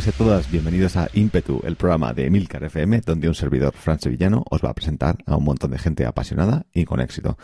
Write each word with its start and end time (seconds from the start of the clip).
Todos 0.00 0.06
y 0.06 0.16
a 0.16 0.24
todas, 0.24 0.50
bienvenidos 0.50 0.96
a 0.96 1.10
Impetu, 1.12 1.60
el 1.62 1.76
programa 1.76 2.14
de 2.14 2.24
Emilcar 2.24 2.64
FM, 2.64 3.02
donde 3.02 3.28
un 3.28 3.34
servidor, 3.34 3.74
Fran 3.74 4.00
Sevillano, 4.00 4.44
os 4.48 4.64
va 4.64 4.70
a 4.70 4.74
presentar 4.74 5.18
a 5.26 5.36
un 5.36 5.44
montón 5.44 5.72
de 5.72 5.78
gente 5.78 6.06
apasionada 6.06 6.64
y 6.72 6.86
con 6.86 7.02
éxito. 7.02 7.36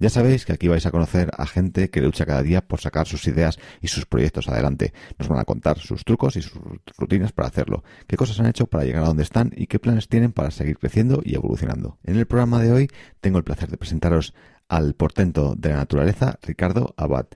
Ya 0.00 0.10
sabéis 0.10 0.44
que 0.44 0.52
aquí 0.52 0.66
vais 0.66 0.84
a 0.86 0.90
conocer 0.90 1.30
a 1.38 1.46
gente 1.46 1.88
que 1.88 2.00
lucha 2.00 2.26
cada 2.26 2.42
día 2.42 2.66
por 2.66 2.80
sacar 2.80 3.06
sus 3.06 3.28
ideas 3.28 3.60
y 3.80 3.86
sus 3.86 4.06
proyectos 4.06 4.48
adelante. 4.48 4.92
Nos 5.20 5.28
van 5.28 5.38
a 5.38 5.44
contar 5.44 5.78
sus 5.78 6.04
trucos 6.04 6.34
y 6.34 6.42
sus 6.42 6.60
rutinas 6.98 7.30
para 7.30 7.46
hacerlo, 7.46 7.84
qué 8.08 8.16
cosas 8.16 8.40
han 8.40 8.46
hecho 8.46 8.66
para 8.66 8.82
llegar 8.82 9.04
a 9.04 9.06
donde 9.06 9.22
están 9.22 9.52
y 9.54 9.68
qué 9.68 9.78
planes 9.78 10.08
tienen 10.08 10.32
para 10.32 10.50
seguir 10.50 10.78
creciendo 10.78 11.22
y 11.24 11.36
evolucionando. 11.36 11.98
En 12.02 12.16
el 12.16 12.26
programa 12.26 12.60
de 12.60 12.72
hoy 12.72 12.88
tengo 13.20 13.38
el 13.38 13.44
placer 13.44 13.70
de 13.70 13.76
presentaros 13.76 14.34
al 14.68 14.94
portento 14.94 15.54
de 15.56 15.68
la 15.68 15.76
naturaleza, 15.76 16.40
Ricardo 16.42 16.92
Abad. 16.96 17.26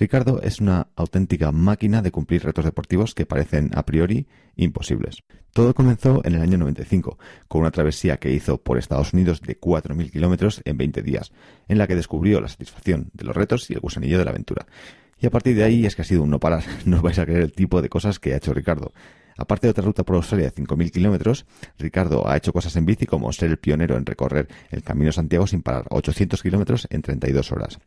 Ricardo 0.00 0.40
es 0.40 0.60
una 0.60 0.86
auténtica 0.96 1.52
máquina 1.52 2.00
de 2.00 2.10
cumplir 2.10 2.42
retos 2.42 2.64
deportivos 2.64 3.14
que 3.14 3.26
parecen 3.26 3.70
a 3.74 3.84
priori 3.84 4.26
imposibles. 4.56 5.22
Todo 5.52 5.74
comenzó 5.74 6.22
en 6.24 6.36
el 6.36 6.40
año 6.40 6.56
95, 6.56 7.18
con 7.48 7.60
una 7.60 7.70
travesía 7.70 8.16
que 8.16 8.32
hizo 8.32 8.56
por 8.56 8.78
Estados 8.78 9.12
Unidos 9.12 9.42
de 9.42 9.60
4.000 9.60 10.10
kilómetros 10.10 10.62
en 10.64 10.78
20 10.78 11.02
días, 11.02 11.32
en 11.68 11.76
la 11.76 11.86
que 11.86 11.96
descubrió 11.96 12.40
la 12.40 12.48
satisfacción 12.48 13.10
de 13.12 13.24
los 13.24 13.36
retos 13.36 13.68
y 13.68 13.74
el 13.74 13.80
gusanillo 13.80 14.16
de 14.16 14.24
la 14.24 14.30
aventura. 14.30 14.64
Y 15.20 15.26
a 15.26 15.30
partir 15.30 15.54
de 15.54 15.64
ahí 15.64 15.84
es 15.84 15.94
que 15.94 16.00
ha 16.00 16.06
sido 16.06 16.22
un 16.22 16.30
no 16.30 16.40
parar. 16.40 16.64
No 16.86 17.02
vais 17.02 17.18
a 17.18 17.26
creer 17.26 17.42
el 17.42 17.52
tipo 17.52 17.82
de 17.82 17.90
cosas 17.90 18.18
que 18.18 18.32
ha 18.32 18.38
hecho 18.38 18.54
Ricardo. 18.54 18.94
Aparte 19.40 19.66
de 19.66 19.70
otra 19.70 19.82
ruta 19.82 20.04
por 20.04 20.16
Australia 20.16 20.50
de 20.50 20.62
5.000 20.62 20.90
kilómetros, 20.90 21.46
Ricardo 21.78 22.28
ha 22.28 22.36
hecho 22.36 22.52
cosas 22.52 22.76
en 22.76 22.84
bici 22.84 23.06
como 23.06 23.32
ser 23.32 23.48
el 23.48 23.56
pionero 23.56 23.96
en 23.96 24.04
recorrer 24.04 24.48
el 24.70 24.82
Camino 24.82 25.12
Santiago 25.12 25.46
sin 25.46 25.62
parar 25.62 25.86
800 25.88 26.42
kilómetros 26.42 26.86
en 26.90 27.00
32 27.00 27.50
horas. 27.50 27.78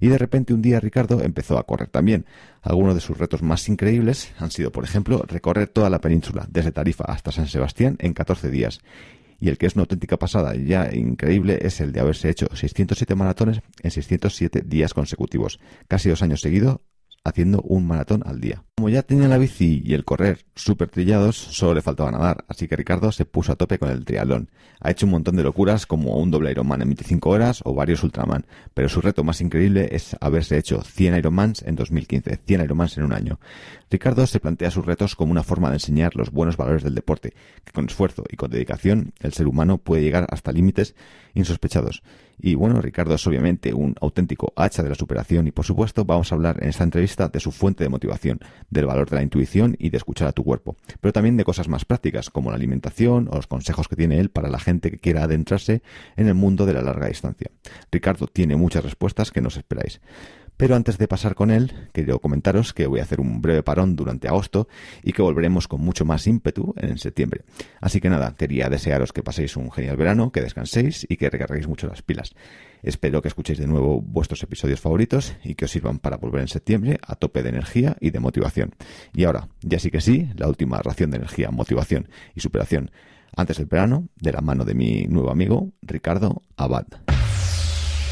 Y 0.00 0.08
de 0.08 0.16
repente 0.16 0.54
un 0.54 0.62
día 0.62 0.80
Ricardo 0.80 1.20
empezó 1.20 1.58
a 1.58 1.64
correr 1.64 1.88
también. 1.88 2.24
Algunos 2.62 2.94
de 2.94 3.02
sus 3.02 3.18
retos 3.18 3.42
más 3.42 3.68
increíbles 3.68 4.32
han 4.38 4.50
sido, 4.50 4.72
por 4.72 4.84
ejemplo, 4.84 5.22
recorrer 5.28 5.68
toda 5.68 5.90
la 5.90 6.00
península, 6.00 6.46
desde 6.50 6.72
Tarifa 6.72 7.04
hasta 7.04 7.32
San 7.32 7.48
Sebastián, 7.48 7.96
en 7.98 8.14
14 8.14 8.50
días. 8.50 8.80
Y 9.40 9.50
el 9.50 9.58
que 9.58 9.66
es 9.66 9.74
una 9.74 9.82
auténtica 9.82 10.16
pasada 10.16 10.56
y 10.56 10.64
ya 10.64 10.88
increíble 10.90 11.58
es 11.60 11.82
el 11.82 11.92
de 11.92 12.00
haberse 12.00 12.30
hecho 12.30 12.46
607 12.50 13.14
maratones 13.14 13.60
en 13.82 13.90
607 13.90 14.62
días 14.64 14.94
consecutivos, 14.94 15.60
casi 15.86 16.08
dos 16.08 16.22
años 16.22 16.40
seguidos, 16.40 16.78
haciendo 17.24 17.62
un 17.62 17.86
maratón 17.86 18.22
al 18.26 18.40
día. 18.40 18.62
Como 18.76 18.90
ya 18.90 19.02
tenía 19.02 19.28
la 19.28 19.38
bici 19.38 19.82
y 19.84 19.94
el 19.94 20.04
correr 20.04 20.44
súper 20.54 20.90
trillados, 20.90 21.36
solo 21.36 21.74
le 21.74 21.82
faltaba 21.82 22.10
nadar, 22.10 22.44
así 22.48 22.68
que 22.68 22.76
Ricardo 22.76 23.12
se 23.12 23.24
puso 23.24 23.52
a 23.52 23.56
tope 23.56 23.78
con 23.78 23.88
el 23.90 24.04
triatlón. 24.04 24.50
Ha 24.80 24.90
hecho 24.90 25.06
un 25.06 25.12
montón 25.12 25.36
de 25.36 25.42
locuras 25.42 25.86
como 25.86 26.18
un 26.18 26.30
doble 26.30 26.50
Ironman 26.50 26.82
en 26.82 26.88
25 26.88 27.30
horas 27.30 27.62
o 27.64 27.74
varios 27.74 28.02
Ultraman, 28.02 28.44
pero 28.74 28.88
su 28.88 29.00
reto 29.00 29.24
más 29.24 29.40
increíble 29.40 29.88
es 29.92 30.16
haberse 30.20 30.58
hecho 30.58 30.82
100 30.82 31.16
Ironmans 31.16 31.62
en 31.62 31.76
2015, 31.76 32.40
100 32.44 32.60
Ironmans 32.62 32.98
en 32.98 33.04
un 33.04 33.12
año. 33.12 33.40
Ricardo 33.90 34.26
se 34.26 34.40
plantea 34.40 34.70
sus 34.70 34.84
retos 34.84 35.14
como 35.14 35.32
una 35.32 35.44
forma 35.44 35.70
de 35.70 35.76
enseñar 35.76 36.16
los 36.16 36.30
buenos 36.30 36.56
valores 36.56 36.82
del 36.82 36.94
deporte, 36.94 37.32
que 37.64 37.72
con 37.72 37.86
esfuerzo 37.86 38.24
y 38.28 38.36
con 38.36 38.50
dedicación 38.50 39.14
el 39.20 39.32
ser 39.32 39.46
humano 39.46 39.78
puede 39.78 40.02
llegar 40.02 40.26
hasta 40.30 40.52
límites 40.52 40.94
insospechados. 41.32 42.02
Y 42.38 42.54
bueno, 42.54 42.80
Ricardo 42.80 43.14
es 43.14 43.26
obviamente 43.26 43.72
un 43.72 43.94
auténtico 44.00 44.52
hacha 44.56 44.82
de 44.82 44.88
la 44.88 44.94
superación 44.94 45.46
y 45.46 45.52
por 45.52 45.64
supuesto 45.64 46.04
vamos 46.04 46.32
a 46.32 46.34
hablar 46.34 46.62
en 46.62 46.68
esta 46.68 46.84
entrevista 46.84 47.28
de 47.28 47.40
su 47.40 47.52
fuente 47.52 47.84
de 47.84 47.90
motivación, 47.90 48.40
del 48.70 48.86
valor 48.86 49.08
de 49.08 49.16
la 49.16 49.22
intuición 49.22 49.76
y 49.78 49.90
de 49.90 49.96
escuchar 49.96 50.28
a 50.28 50.32
tu 50.32 50.44
cuerpo, 50.44 50.76
pero 51.00 51.12
también 51.12 51.36
de 51.36 51.44
cosas 51.44 51.68
más 51.68 51.84
prácticas 51.84 52.30
como 52.30 52.50
la 52.50 52.56
alimentación 52.56 53.28
o 53.30 53.36
los 53.36 53.46
consejos 53.46 53.88
que 53.88 53.96
tiene 53.96 54.18
él 54.18 54.30
para 54.30 54.48
la 54.48 54.58
gente 54.58 54.90
que 54.90 54.98
quiera 54.98 55.24
adentrarse 55.24 55.82
en 56.16 56.28
el 56.28 56.34
mundo 56.34 56.66
de 56.66 56.74
la 56.74 56.82
larga 56.82 57.08
distancia. 57.08 57.50
Ricardo 57.90 58.26
tiene 58.26 58.56
muchas 58.56 58.84
respuestas 58.84 59.30
que 59.30 59.40
no 59.40 59.48
os 59.48 59.56
esperáis. 59.56 60.00
Pero 60.64 60.76
antes 60.76 60.96
de 60.96 61.06
pasar 61.08 61.34
con 61.34 61.50
él, 61.50 61.90
quiero 61.92 62.20
comentaros 62.20 62.72
que 62.72 62.86
voy 62.86 63.00
a 63.00 63.02
hacer 63.02 63.20
un 63.20 63.42
breve 63.42 63.62
parón 63.62 63.96
durante 63.96 64.28
agosto 64.28 64.66
y 65.02 65.12
que 65.12 65.20
volveremos 65.20 65.68
con 65.68 65.82
mucho 65.82 66.06
más 66.06 66.26
ímpetu 66.26 66.72
en 66.78 66.96
septiembre. 66.96 67.42
Así 67.82 68.00
que 68.00 68.08
nada, 68.08 68.34
quería 68.34 68.70
desearos 68.70 69.12
que 69.12 69.22
paséis 69.22 69.58
un 69.58 69.70
genial 69.70 69.98
verano, 69.98 70.32
que 70.32 70.40
descanséis 70.40 71.04
y 71.06 71.18
que 71.18 71.28
recarguéis 71.28 71.68
mucho 71.68 71.86
las 71.86 72.00
pilas. 72.00 72.34
Espero 72.82 73.20
que 73.20 73.28
escuchéis 73.28 73.58
de 73.58 73.66
nuevo 73.66 74.00
vuestros 74.00 74.42
episodios 74.42 74.80
favoritos 74.80 75.36
y 75.44 75.54
que 75.54 75.66
os 75.66 75.70
sirvan 75.70 75.98
para 75.98 76.16
volver 76.16 76.40
en 76.40 76.48
septiembre 76.48 76.98
a 77.06 77.14
tope 77.14 77.42
de 77.42 77.50
energía 77.50 77.98
y 78.00 78.08
de 78.08 78.20
motivación. 78.20 78.74
Y 79.12 79.24
ahora, 79.24 79.48
ya 79.60 79.78
sí 79.78 79.90
que 79.90 80.00
sí, 80.00 80.30
la 80.34 80.48
última 80.48 80.78
ración 80.78 81.10
de 81.10 81.18
energía, 81.18 81.50
motivación 81.50 82.08
y 82.34 82.40
superación 82.40 82.90
antes 83.36 83.58
del 83.58 83.66
verano, 83.66 84.08
de 84.16 84.32
la 84.32 84.40
mano 84.40 84.64
de 84.64 84.72
mi 84.72 85.04
nuevo 85.08 85.30
amigo, 85.30 85.74
Ricardo 85.82 86.40
Abad. 86.56 86.86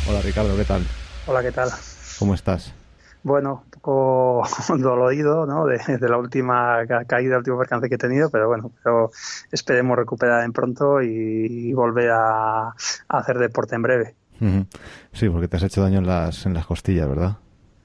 Hola 0.07 0.21
Ricardo, 0.21 0.55
¿qué 0.55 0.65
tal? 0.65 0.83
Hola, 1.27 1.41
¿qué 1.41 1.53
tal? 1.53 1.71
¿Cómo 2.19 2.35
estás? 2.35 2.75
Bueno, 3.23 3.63
un 3.65 3.71
poco 3.71 4.43
dolorido, 4.79 5.47
¿no? 5.47 5.67
De, 5.67 5.79
la 6.01 6.19
última 6.19 6.79
caída, 7.07 7.35
el 7.35 7.39
último 7.39 7.59
percance 7.59 7.89
que 7.89 7.95
he 7.95 7.99
tenido, 7.99 8.31
pero 8.31 8.49
bueno, 8.49 8.71
pero 8.83 9.11
esperemos 9.51 9.97
recuperar 9.97 10.45
en 10.45 10.53
pronto 10.53 11.01
y, 11.03 11.73
volver 11.73 12.11
a, 12.11 12.75
hacer 13.09 13.39
deporte 13.39 13.77
en 13.77 13.83
breve. 13.83 14.15
Sí, 15.13 15.29
porque 15.29 15.47
te 15.47 15.57
has 15.57 15.63
hecho 15.63 15.83
daño 15.83 15.99
en 15.99 16.07
las, 16.07 16.47
en 16.47 16.55
las 16.55 16.67
costillas, 16.67 17.09
¿verdad? 17.09 17.37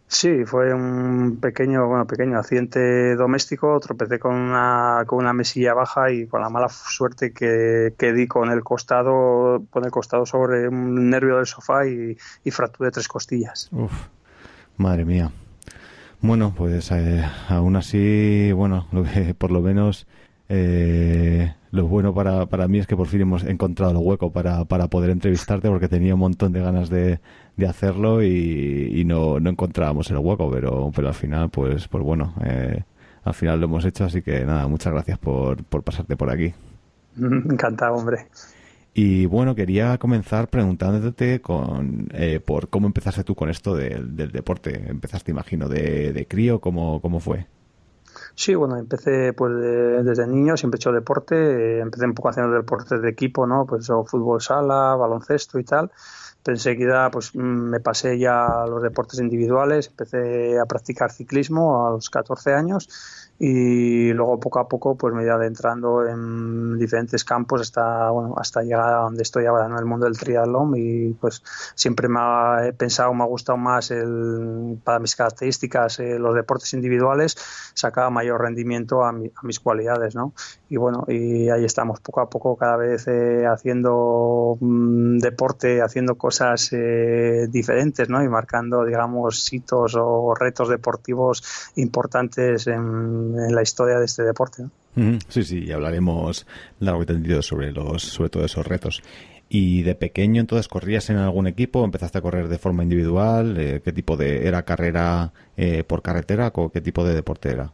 Sí, 0.10 0.46
fue 0.46 0.74
un 0.74 1.38
pequeño, 1.40 1.86
bueno, 1.86 2.08
pequeño 2.08 2.40
accidente 2.40 3.16
doméstico. 3.16 3.78
Tropecé 3.80 4.18
con 4.18 4.36
una, 4.36 5.04
con 5.06 5.20
una 5.20 5.34
mesilla 5.34 5.74
baja 5.74 6.10
y 6.12 6.28
con 6.28 6.42
la 6.42 6.50
mala 6.50 6.70
suerte 6.70 7.34
que, 7.34 7.94
que 7.98 8.14
di 8.14 8.26
con 8.26 8.50
el 8.50 8.64
costado, 8.64 9.64
con 9.70 9.84
el 9.84 9.92
costado 9.92 10.26
sobre 10.26 10.68
un 10.70 11.10
nervio 11.10 11.36
del 11.36 11.46
sofá 11.46 11.86
y, 11.86 12.18
y 12.44 12.52
fracturé 12.52 12.90
tres 12.90 13.08
costillas. 13.10 13.70
Uf, 13.74 13.92
madre 14.78 15.06
mía. 15.06 15.32
Bueno, 16.22 16.54
pues 16.56 16.92
eh, 16.92 17.24
aún 17.50 17.76
así, 17.76 18.52
bueno, 18.52 18.88
lo 18.92 19.04
que, 19.04 19.34
por 19.38 19.52
lo 19.52 19.62
menos 19.62 20.08
eh, 20.50 21.54
lo 21.72 21.88
bueno 21.88 22.14
para, 22.14 22.46
para 22.46 22.68
mí 22.68 22.80
es 22.80 22.88
que 22.88 22.96
por 22.96 23.08
fin 23.08 23.22
hemos 23.22 23.44
encontrado 23.44 23.92
el 23.92 23.98
hueco 23.98 24.32
para, 24.32 24.66
para 24.66 24.88
poder 24.88 25.10
entrevistarte 25.10 25.70
porque 25.70 25.88
tenía 25.88 26.14
un 26.14 26.22
montón 26.22 26.54
de 26.54 26.62
ganas 26.62 26.90
de, 26.90 27.20
de 27.56 27.68
hacerlo 27.68 28.24
y, 28.24 29.04
no, 29.06 29.40
no 29.40 29.50
encontrábamos 29.50 30.10
el 30.10 30.18
hueco, 30.18 30.50
pero, 30.50 30.92
pero 30.96 31.10
al 31.10 31.14
final, 31.14 31.50
pues, 31.50 31.88
pues 31.88 32.04
bueno, 32.04 32.34
eh, 32.44 32.84
al 33.24 33.34
final 33.34 33.60
lo 33.60 33.66
hemos 33.66 33.86
hecho, 33.86 34.06
así 34.06 34.22
que 34.22 34.46
nada, 34.46 34.68
muchas 34.68 34.94
gracias 34.94 35.18
por, 35.20 35.64
por 35.64 35.84
pasarte 35.84 36.16
por 36.16 36.30
aquí. 36.30 36.54
Encantado, 37.18 37.96
hombre. 37.96 38.28
Y 39.00 39.28
bueno, 39.28 39.54
quería 39.54 40.00
comenzar 40.00 40.48
preguntándote 40.48 41.40
con, 41.40 42.10
eh, 42.16 42.40
por 42.40 42.68
cómo 42.70 42.88
empezaste 42.88 43.24
tú 43.24 43.36
con 43.36 43.48
esto 43.48 43.76
del 43.76 44.32
deporte. 44.32 44.90
Empezaste, 44.90 45.30
imagino, 45.30 45.70
de, 45.70 46.12
de 46.14 46.26
crío, 46.26 46.60
¿cómo, 46.60 47.00
¿cómo 47.00 47.20
fue? 47.20 47.46
Sí, 48.34 48.56
bueno, 48.56 48.76
empecé 48.76 49.34
pues 49.34 49.54
desde 50.04 50.26
niño, 50.26 50.58
siempre 50.58 50.78
he 50.78 50.80
hecho 50.80 50.92
deporte, 50.92 51.36
eh, 51.36 51.80
empecé 51.80 52.06
un 52.06 52.16
poco 52.16 52.30
haciendo 52.30 52.52
deportes 52.56 53.00
de 53.00 53.10
equipo, 53.10 53.46
¿no? 53.46 53.68
Pues 53.68 53.86
fútbol 54.08 54.42
sala, 54.42 54.96
baloncesto 54.96 55.60
y 55.60 55.64
tal. 55.64 55.92
Pero 56.42 56.56
enseguida 56.56 57.12
pues 57.12 57.36
mm, 57.36 57.40
me 57.40 57.80
pasé 57.80 58.18
ya 58.18 58.64
a 58.64 58.66
los 58.66 58.82
deportes 58.82 59.20
individuales, 59.20 59.90
empecé 59.90 60.60
a 60.60 60.66
practicar 60.66 61.12
ciclismo 61.12 61.86
a 61.86 61.92
los 61.92 62.10
14 62.10 62.56
años 62.56 62.90
y 63.40 64.14
luego 64.14 64.40
poco 64.40 64.60
a 64.60 64.68
poco 64.68 64.96
pues 64.96 65.14
me 65.14 65.24
iba 65.24 65.36
adentrando 65.36 66.08
en 66.08 66.78
diferentes 66.80 67.24
campos 67.24 67.62
hasta 67.62 68.10
bueno 68.10 68.34
hasta 68.38 68.64
llegar 68.64 68.94
a 68.94 68.98
donde 69.04 69.22
estoy 69.22 69.46
ahora 69.46 69.68
en 69.68 69.78
el 69.78 69.86
mundo 69.86 70.06
del 70.06 70.18
triatlón 70.18 70.74
y 70.76 71.14
pues 71.14 71.44
siempre 71.76 72.08
me 72.08 72.20
ha 72.20 72.74
pensado 72.76 73.14
me 73.14 73.24
ha 73.24 73.28
gustado 73.28 73.58
más 73.58 73.92
el, 73.92 74.80
para 74.84 74.98
mis 74.98 75.16
características 75.16 76.00
eh, 76.00 76.18
los 76.18 76.34
deportes 76.34 76.74
individuales 76.74 77.38
sacaba 77.76 78.10
mayor 78.10 78.42
rendimiento 78.42 79.04
a, 79.06 79.12
mis 79.12 79.60
cualidades 79.60 80.16
no 80.16 80.34
y 80.68 80.78
bueno 80.78 81.06
y 81.08 81.50
ahí 81.50 81.64
estamos 81.64 82.00
poco 82.00 82.22
a 82.22 82.30
poco 82.30 82.56
cada 82.56 82.78
vez 82.78 83.08
eh, 83.08 83.46
haciendo 83.46 84.58
mm, 84.60 85.20
deporte 85.20 85.84
haciendo 85.84 86.16
cosas 86.16 86.70
eh, 86.74 87.48
diferentes 87.52 88.10
no 88.10 88.24
y 88.24 88.30
marcando 88.30 88.84
digamos 88.84 89.54
hitos 89.54 89.96
o 89.96 90.34
retos 90.34 90.70
deportivos 90.70 91.72
importantes 91.76 92.66
en 92.66 93.27
en 93.36 93.56
la 93.56 93.62
historia 93.62 94.00
de 94.00 94.06
este 94.06 94.24
deporte. 94.24 94.66
Sí, 95.30 95.44
sí, 95.44 95.66
y 95.66 95.72
hablaremos 95.72 96.48
largo 96.80 97.04
y 97.04 97.06
tendido 97.06 97.42
sobre, 97.44 97.72
los, 97.72 98.02
sobre 98.02 98.30
todos 98.30 98.52
esos 98.52 98.66
retos. 98.66 99.04
¿Y 99.50 99.84
de 99.84 99.96
pequeño 99.96 100.42
entonces 100.42 100.68
corrías 100.68 101.10
en 101.10 101.18
algún 101.18 101.48
equipo? 101.48 101.86
¿Empezaste 101.86 102.18
a 102.18 102.22
correr 102.22 102.48
de 102.48 102.58
forma 102.58 102.84
individual? 102.84 103.58
Eh, 103.58 103.82
¿Qué 103.84 103.94
tipo 103.94 104.18
de... 104.18 104.48
¿Era 104.48 104.64
carrera 104.64 105.32
eh, 105.56 105.84
por 105.84 106.02
carretera 106.02 106.52
o 106.54 106.70
qué 106.70 106.82
tipo 106.82 107.06
de 107.06 107.14
deporte 107.14 107.50
era? 107.50 107.72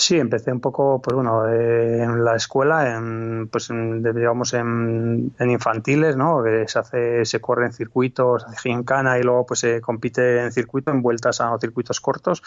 Sí, 0.00 0.16
empecé 0.16 0.52
un 0.52 0.60
poco, 0.60 1.02
pues 1.02 1.12
bueno, 1.12 1.48
eh, 1.48 2.04
en 2.04 2.24
la 2.24 2.36
escuela, 2.36 2.94
en, 2.94 3.48
pues 3.48 3.68
en, 3.70 4.00
digamos 4.00 4.54
en, 4.54 5.34
infantiles, 5.40 6.16
¿no? 6.16 6.44
Se 6.68 6.78
hace, 6.78 7.24
se 7.24 7.40
corre 7.40 7.66
en 7.66 7.72
circuitos, 7.72 8.44
hace 8.44 8.70
gincana 8.70 9.18
y 9.18 9.24
luego 9.24 9.44
pues 9.44 9.58
se 9.58 9.80
compite 9.80 10.44
en 10.44 10.52
circuito, 10.52 10.92
en 10.92 11.02
vueltas 11.02 11.40
a 11.40 11.58
circuitos 11.58 12.00
cortos 12.00 12.44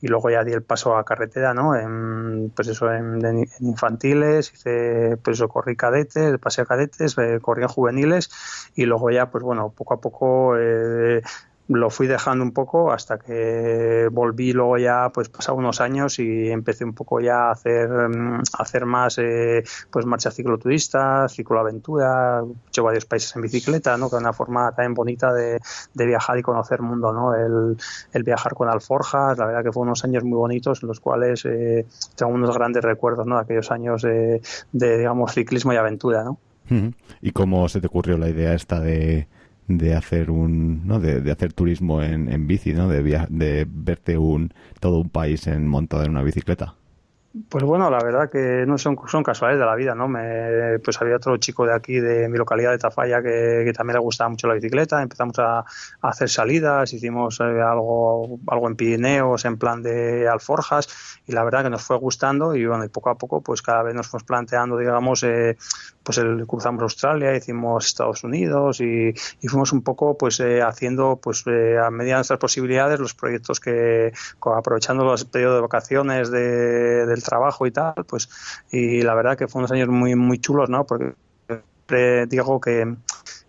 y 0.00 0.08
luego 0.08 0.30
ya 0.30 0.44
di 0.44 0.52
el 0.52 0.62
paso 0.62 0.96
a 0.96 1.04
carretera, 1.04 1.52
¿no? 1.52 1.76
En, 1.76 2.50
pues 2.56 2.68
eso, 2.68 2.90
en, 2.90 3.20
infantiles, 3.60 4.54
hice, 4.54 5.18
pues 5.22 5.36
eso, 5.36 5.48
corrí 5.48 5.76
cadetes, 5.76 6.38
pasé 6.38 6.62
a 6.62 6.64
cadetes, 6.64 7.18
eh, 7.18 7.38
corrí 7.42 7.64
en 7.64 7.68
juveniles 7.68 8.30
y 8.76 8.86
luego 8.86 9.10
ya, 9.10 9.30
pues 9.30 9.44
bueno, 9.44 9.68
poco 9.76 9.92
a 9.92 10.00
poco 10.00 10.56
eh, 10.56 11.20
lo 11.68 11.88
fui 11.88 12.06
dejando 12.06 12.44
un 12.44 12.52
poco 12.52 12.92
hasta 12.92 13.18
que 13.18 14.08
volví 14.12 14.52
luego 14.52 14.76
ya 14.76 15.10
pues 15.12 15.30
pasados 15.30 15.58
unos 15.58 15.80
años 15.80 16.18
y 16.18 16.50
empecé 16.50 16.84
un 16.84 16.92
poco 16.92 17.20
ya 17.20 17.48
a 17.48 17.52
hacer 17.52 17.88
mm, 17.88 18.42
hacer 18.58 18.84
más 18.84 19.18
eh, 19.18 19.64
pues 19.90 20.04
marchas 20.04 20.34
cicloturistas 20.34 21.32
cicloaventura 21.32 22.42
he 22.42 22.68
hecho 22.68 22.84
varios 22.84 23.06
países 23.06 23.34
en 23.36 23.42
bicicleta 23.42 23.96
no 23.96 24.10
que 24.10 24.16
es 24.16 24.22
una 24.22 24.34
forma 24.34 24.72
también 24.72 24.94
bonita 24.94 25.32
de, 25.32 25.58
viajar 25.94 26.38
y 26.38 26.42
conocer 26.42 26.80
el 26.80 26.86
mundo 26.86 27.12
no 27.12 27.34
el, 27.34 28.22
viajar 28.22 28.52
con 28.52 28.68
alforjas 28.68 29.38
la 29.38 29.46
verdad 29.46 29.64
que 29.64 29.72
fue 29.72 29.84
unos 29.84 30.04
años 30.04 30.22
muy 30.22 30.36
bonitos 30.36 30.82
en 30.82 30.88
los 30.88 31.00
cuales 31.00 31.46
eh, 31.46 31.86
tengo 32.14 32.32
unos 32.32 32.54
grandes 32.54 32.84
recuerdos 32.84 33.26
no 33.26 33.36
de 33.36 33.42
aquellos 33.42 33.70
años 33.70 34.02
de, 34.02 34.42
de 34.72 34.98
digamos 34.98 35.32
ciclismo 35.32 35.72
y 35.72 35.76
aventura 35.76 36.24
no 36.24 36.38
¿Y 37.20 37.32
cómo 37.32 37.68
se 37.68 37.80
te 37.80 37.88
ocurrió 37.88 38.16
la 38.16 38.28
idea 38.28 38.54
esta 38.54 38.80
de, 38.80 39.28
de 39.66 39.94
hacer 39.94 40.30
un 40.30 40.86
¿no? 40.86 41.00
de, 41.00 41.30
hacer 41.30 41.52
turismo 41.52 42.02
en, 42.02 42.30
en 42.30 42.46
bici 42.46 42.72
no 42.74 42.88
de, 42.88 43.02
de 43.02 43.66
verte 43.68 44.18
un 44.18 44.52
todo 44.80 45.00
un 45.00 45.08
país 45.08 45.46
en 45.46 45.66
montado 45.68 46.04
en 46.04 46.10
una 46.10 46.22
bicicleta 46.22 46.74
pues 47.48 47.64
bueno, 47.64 47.90
la 47.90 47.98
verdad 47.98 48.30
que 48.30 48.64
no 48.64 48.78
son, 48.78 48.96
son 49.08 49.24
casuales 49.24 49.58
de 49.58 49.64
la 49.66 49.74
vida, 49.74 49.96
¿no? 49.96 50.06
Me, 50.06 50.78
pues 50.78 51.00
había 51.02 51.16
otro 51.16 51.36
chico 51.38 51.66
de 51.66 51.74
aquí, 51.74 51.98
de 51.98 52.28
mi 52.28 52.38
localidad 52.38 52.70
de 52.70 52.78
Tafalla, 52.78 53.20
que, 53.22 53.72
también 53.76 53.94
le 53.94 54.00
gustaba 54.00 54.30
mucho 54.30 54.46
la 54.46 54.54
bicicleta. 54.54 55.02
Empezamos 55.02 55.36
a, 55.40 55.64
hacer 56.00 56.28
salidas, 56.28 56.92
hicimos 56.92 57.40
eh, 57.40 57.42
algo, 57.42 58.38
algo 58.46 58.68
en 58.68 58.76
Pirineos, 58.76 59.44
en 59.46 59.58
plan 59.58 59.82
de 59.82 60.28
alforjas, 60.28 60.88
y 61.26 61.32
la 61.32 61.42
verdad 61.42 61.64
que 61.64 61.70
nos 61.70 61.82
fue 61.82 61.96
gustando. 61.96 62.54
Y 62.54 62.66
bueno, 62.66 62.84
y 62.84 62.88
poco 62.88 63.10
a 63.10 63.16
poco, 63.16 63.40
pues 63.40 63.62
cada 63.62 63.82
vez 63.82 63.96
nos 63.96 64.06
fuimos 64.06 64.22
planteando, 64.22 64.78
digamos, 64.78 65.24
eh, 65.24 65.56
pues 66.04 66.18
el, 66.18 66.46
cruzamos 66.46 66.82
Australia, 66.82 67.34
hicimos 67.34 67.86
Estados 67.86 68.22
Unidos 68.22 68.80
y, 68.80 69.14
fuimos 69.48 69.72
un 69.72 69.82
poco, 69.82 70.16
pues 70.16 70.38
eh, 70.40 70.62
haciendo, 70.62 71.16
pues 71.16 71.44
a 71.46 71.90
medida 71.90 72.14
de 72.14 72.18
nuestras 72.18 72.38
posibilidades, 72.38 73.00
los 73.00 73.14
proyectos 73.14 73.58
que, 73.58 74.12
aprovechando 74.40 75.04
los 75.04 75.24
periodos 75.24 75.56
de 75.56 75.62
vacaciones 75.62 76.30
de, 76.30 77.06
del 77.06 77.22
trabajo 77.22 77.66
y 77.66 77.70
tal, 77.70 77.94
pues, 78.06 78.28
y 78.70 79.02
la 79.02 79.14
verdad 79.14 79.36
que 79.36 79.48
fue 79.48 79.60
unos 79.60 79.72
años 79.72 79.88
muy, 79.88 80.14
muy 80.14 80.38
chulos, 80.38 80.68
¿no? 80.68 80.86
Porque 80.86 81.14
digo 82.28 82.60
que, 82.60 82.94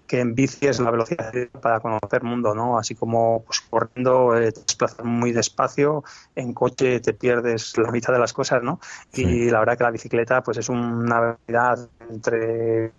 que 0.07 0.19
en 0.19 0.35
bici 0.35 0.67
es 0.67 0.79
la 0.79 0.91
velocidad 0.91 1.31
para 1.61 1.79
conocer 1.79 2.21
el 2.21 2.27
mundo, 2.27 2.53
¿no? 2.53 2.77
Así 2.77 2.95
como 2.95 3.43
pues, 3.45 3.61
corriendo 3.61 4.37
eh, 4.37 4.51
te 4.51 4.61
desplazas 4.61 5.05
muy 5.05 5.31
despacio, 5.31 6.03
en 6.35 6.53
coche 6.53 6.99
te 6.99 7.13
pierdes 7.13 7.77
la 7.77 7.91
mitad 7.91 8.13
de 8.13 8.19
las 8.19 8.33
cosas, 8.33 8.61
¿no? 8.63 8.79
Y 9.13 9.49
la 9.49 9.59
verdad 9.59 9.77
que 9.77 9.83
la 9.83 9.91
bicicleta 9.91 10.43
pues 10.43 10.57
es 10.57 10.69
una 10.69 11.19
velocidad 11.19 11.89
entre 12.09 12.91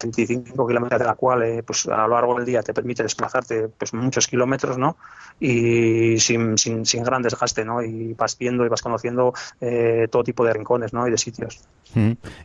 25 0.00 0.66
kilómetros 0.66 0.98
de 0.98 1.06
la 1.06 1.14
cual 1.14 1.42
eh, 1.42 1.62
pues 1.62 1.86
a 1.86 2.06
lo 2.06 2.14
largo 2.14 2.34
del 2.36 2.46
día 2.46 2.62
te 2.62 2.72
permite 2.72 3.02
desplazarte 3.02 3.68
pues 3.68 3.92
muchos 3.92 4.26
kilómetros 4.26 4.78
no 4.78 4.96
y 5.38 6.18
sin, 6.18 6.56
sin, 6.58 6.86
sin 6.86 7.02
gran 7.02 7.22
desgaste 7.22 7.64
no 7.64 7.82
y 7.82 8.14
vas 8.14 8.36
viendo 8.38 8.64
y 8.64 8.68
vas 8.68 8.82
conociendo 8.82 9.34
eh, 9.60 10.08
todo 10.10 10.24
tipo 10.24 10.44
de 10.44 10.54
rincones 10.54 10.92
no 10.92 11.06
y 11.06 11.10
de 11.10 11.18
sitios. 11.18 11.60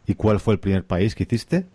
Y 0.05 0.15
cuál 0.15 0.39
fue 0.39 0.55
el 0.55 0.59
primer 0.59 0.83
país 0.85 1.15
que 1.15 1.23
hiciste 1.23 1.65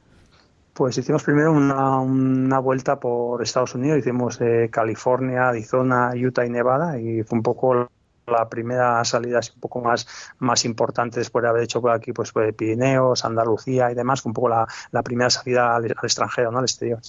pues 0.80 0.96
hicimos 0.96 1.22
primero 1.22 1.52
una, 1.52 2.00
una 2.00 2.58
vuelta 2.58 2.98
por 2.98 3.42
Estados 3.42 3.74
Unidos 3.74 3.98
hicimos 3.98 4.38
California 4.70 5.50
Arizona 5.50 6.12
Utah 6.14 6.46
y 6.46 6.48
Nevada 6.48 6.98
y 6.98 7.22
fue 7.22 7.36
un 7.36 7.42
poco 7.42 7.90
la 8.26 8.48
primera 8.48 9.04
salida 9.04 9.40
un 9.54 9.60
poco 9.60 9.82
más, 9.82 10.08
más 10.38 10.64
importante 10.64 11.20
después 11.20 11.42
de 11.42 11.50
haber 11.50 11.64
hecho 11.64 11.82
por 11.82 11.90
aquí 11.90 12.14
pues, 12.14 12.32
pues 12.32 12.54
Pirineos, 12.54 13.26
Andalucía 13.26 13.92
y 13.92 13.94
demás, 13.94 14.22
fue 14.22 14.30
un 14.30 14.34
poco 14.34 14.48
la, 14.48 14.66
la 14.90 15.02
primera 15.02 15.28
salida 15.28 15.76
al, 15.76 15.84
extranjero, 15.84 16.50
¿no? 16.50 16.60
al 16.60 16.64
exterior. 16.64 17.00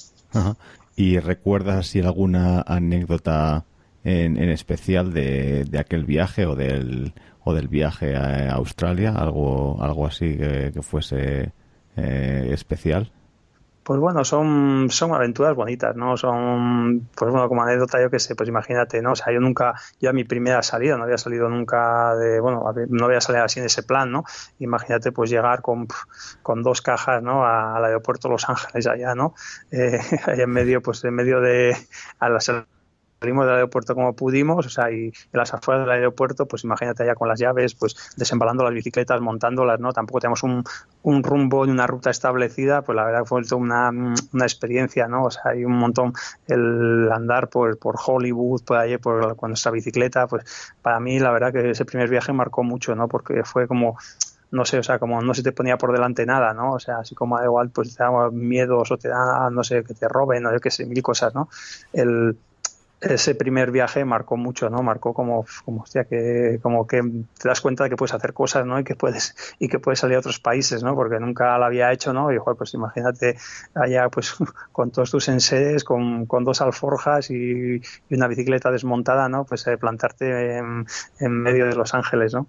¿Y 0.97 1.19
recuerdas 1.19 1.87
si 1.87 2.01
alguna 2.01 2.65
anécdota 2.67 3.63
en, 4.03 4.35
en 4.35 4.49
especial 4.49 5.13
de, 5.13 5.63
de, 5.63 5.79
aquel 5.79 6.03
viaje 6.03 6.45
o 6.45 6.57
del, 6.57 7.13
o 7.45 7.53
del 7.53 7.69
viaje 7.69 8.17
a 8.17 8.51
Australia? 8.51 9.13
¿Algo, 9.15 9.81
algo 9.81 10.07
así 10.07 10.35
que, 10.35 10.73
fuese 10.81 11.53
eh, 11.95 12.49
especial? 12.51 13.13
Pues 13.83 13.99
bueno, 13.99 14.23
son, 14.23 14.89
son 14.91 15.13
aventuras 15.13 15.55
bonitas, 15.55 15.95
¿no? 15.95 16.15
Son, 16.15 17.09
pues 17.15 17.31
bueno, 17.31 17.47
como 17.49 17.63
anécdota, 17.63 17.99
yo 17.99 18.11
que 18.11 18.19
sé, 18.19 18.35
pues 18.35 18.47
imagínate, 18.47 19.01
¿no? 19.01 19.13
O 19.13 19.15
sea, 19.15 19.33
yo 19.33 19.39
nunca, 19.39 19.73
yo 19.99 20.11
a 20.11 20.13
mi 20.13 20.23
primera 20.23 20.61
salida, 20.61 20.97
no 20.97 21.03
había 21.03 21.17
salido 21.17 21.49
nunca 21.49 22.15
de, 22.15 22.39
bueno, 22.39 22.63
no 22.89 23.05
había 23.05 23.21
salido 23.21 23.43
así 23.43 23.59
en 23.59 23.65
ese 23.65 23.81
plan, 23.81 24.11
¿no? 24.11 24.23
Imagínate, 24.59 25.11
pues 25.11 25.31
llegar 25.31 25.61
con, 25.61 25.87
con 26.43 26.61
dos 26.61 26.81
cajas, 26.81 27.23
¿no? 27.23 27.43
al 27.45 27.83
aeropuerto 27.83 28.29
Los 28.29 28.47
Ángeles 28.47 28.85
allá, 28.85 29.15
¿no? 29.15 29.33
Eh, 29.71 29.99
allá 30.27 30.43
en 30.43 30.51
medio, 30.51 30.81
pues 30.81 31.03
en 31.03 31.15
medio 31.15 31.41
de, 31.41 31.75
a 32.19 32.29
las 32.29 32.51
salimos 33.21 33.45
del 33.45 33.55
aeropuerto 33.55 33.93
como 33.93 34.13
pudimos, 34.13 34.65
o 34.65 34.69
sea, 34.69 34.91
y 34.91 35.05
en 35.05 35.13
las 35.31 35.53
afueras 35.53 35.85
del 35.85 35.91
aeropuerto, 35.91 36.47
pues 36.47 36.63
imagínate 36.63 37.03
allá 37.03 37.13
con 37.13 37.27
las 37.27 37.39
llaves, 37.39 37.75
pues 37.75 37.95
desembalando 38.17 38.63
las 38.63 38.73
bicicletas, 38.73 39.21
montándolas, 39.21 39.79
¿no? 39.79 39.93
Tampoco 39.93 40.21
tenemos 40.21 40.41
un, 40.41 40.63
rumbo 41.23 41.63
ni 41.67 41.71
una 41.71 41.85
ruta 41.85 42.09
establecida, 42.09 42.81
pues 42.81 42.95
la 42.95 43.05
verdad 43.05 43.25
fue 43.25 43.41
una, 43.53 43.89
una 43.89 44.45
experiencia, 44.45 45.07
¿no? 45.07 45.25
O 45.25 45.31
sea, 45.31 45.51
hay 45.51 45.63
un 45.65 45.73
montón 45.73 46.13
el 46.47 47.11
andar 47.11 47.49
por, 47.49 47.77
por 47.77 47.95
Hollywood, 48.03 48.63
por 48.63 48.77
allí, 48.77 48.97
por, 48.97 49.35
con 49.35 49.51
nuestra 49.51 49.71
bicicleta, 49.71 50.25
pues 50.25 50.73
para 50.81 50.99
mí 50.99 51.19
la 51.19 51.29
verdad 51.29 51.53
que 51.53 51.69
ese 51.69 51.85
primer 51.85 52.09
viaje 52.09 52.33
marcó 52.33 52.63
mucho, 52.63 52.95
¿no? 52.95 53.07
Porque 53.07 53.43
fue 53.43 53.67
como 53.67 53.97
no 54.49 54.65
sé, 54.65 54.79
o 54.79 54.83
sea, 54.83 54.99
como 54.99 55.21
no 55.21 55.33
se 55.33 55.43
te 55.43 55.53
ponía 55.53 55.77
por 55.77 55.93
delante 55.93 56.25
nada, 56.25 56.53
¿no? 56.53 56.73
O 56.73 56.79
sea, 56.79 56.97
así 56.97 57.15
como 57.15 57.37
da 57.37 57.45
igual, 57.45 57.69
pues 57.69 57.95
te 57.95 58.03
da 58.03 58.29
miedos 58.31 58.91
o 58.91 58.97
te 58.97 59.07
da, 59.07 59.49
no 59.49 59.63
sé, 59.63 59.83
que 59.83 59.93
te 59.93 60.09
roben 60.09 60.45
o 60.45 60.51
yo 60.51 60.59
qué 60.59 60.69
sé, 60.69 60.85
mil 60.85 61.01
cosas, 61.01 61.33
¿no? 61.33 61.47
El, 61.93 62.37
ese 63.01 63.33
primer 63.33 63.71
viaje 63.71 64.05
marcó 64.05 64.37
mucho, 64.37 64.69
¿no? 64.69 64.83
Marcó 64.83 65.13
como, 65.13 65.45
como, 65.65 65.81
hostia, 65.81 66.03
que, 66.05 66.59
como 66.61 66.85
que 66.85 67.01
te 67.01 67.47
das 67.47 67.59
cuenta 67.59 67.83
de 67.83 67.89
que 67.89 67.95
puedes 67.95 68.13
hacer 68.13 68.33
cosas, 68.33 68.65
¿no? 68.65 68.79
Y 68.79 68.83
que 68.83 68.95
puedes, 68.95 69.35
y 69.59 69.67
que 69.67 69.79
puedes 69.79 69.99
salir 69.99 70.17
a 70.17 70.19
otros 70.19 70.39
países, 70.39 70.83
¿no? 70.83 70.93
Porque 70.93 71.19
nunca 71.19 71.57
lo 71.57 71.65
había 71.65 71.91
hecho, 71.91 72.13
¿no? 72.13 72.31
Y, 72.31 72.37
joder, 72.37 72.57
pues 72.57 72.73
imagínate 72.75 73.37
allá, 73.73 74.07
pues, 74.09 74.35
con 74.71 74.91
todos 74.91 75.09
tus 75.09 75.27
enseres, 75.29 75.83
con, 75.83 76.27
con 76.27 76.43
dos 76.43 76.61
alforjas 76.61 77.31
y, 77.31 77.81
una 78.11 78.27
bicicleta 78.27 78.69
desmontada, 78.69 79.27
¿no? 79.29 79.45
Pues 79.45 79.65
eh, 79.67 79.77
plantarte 79.77 80.57
en, 80.57 80.85
en, 81.19 81.31
medio 81.31 81.65
de 81.65 81.75
Los 81.75 81.93
Ángeles, 81.95 82.33
¿no? 82.33 82.47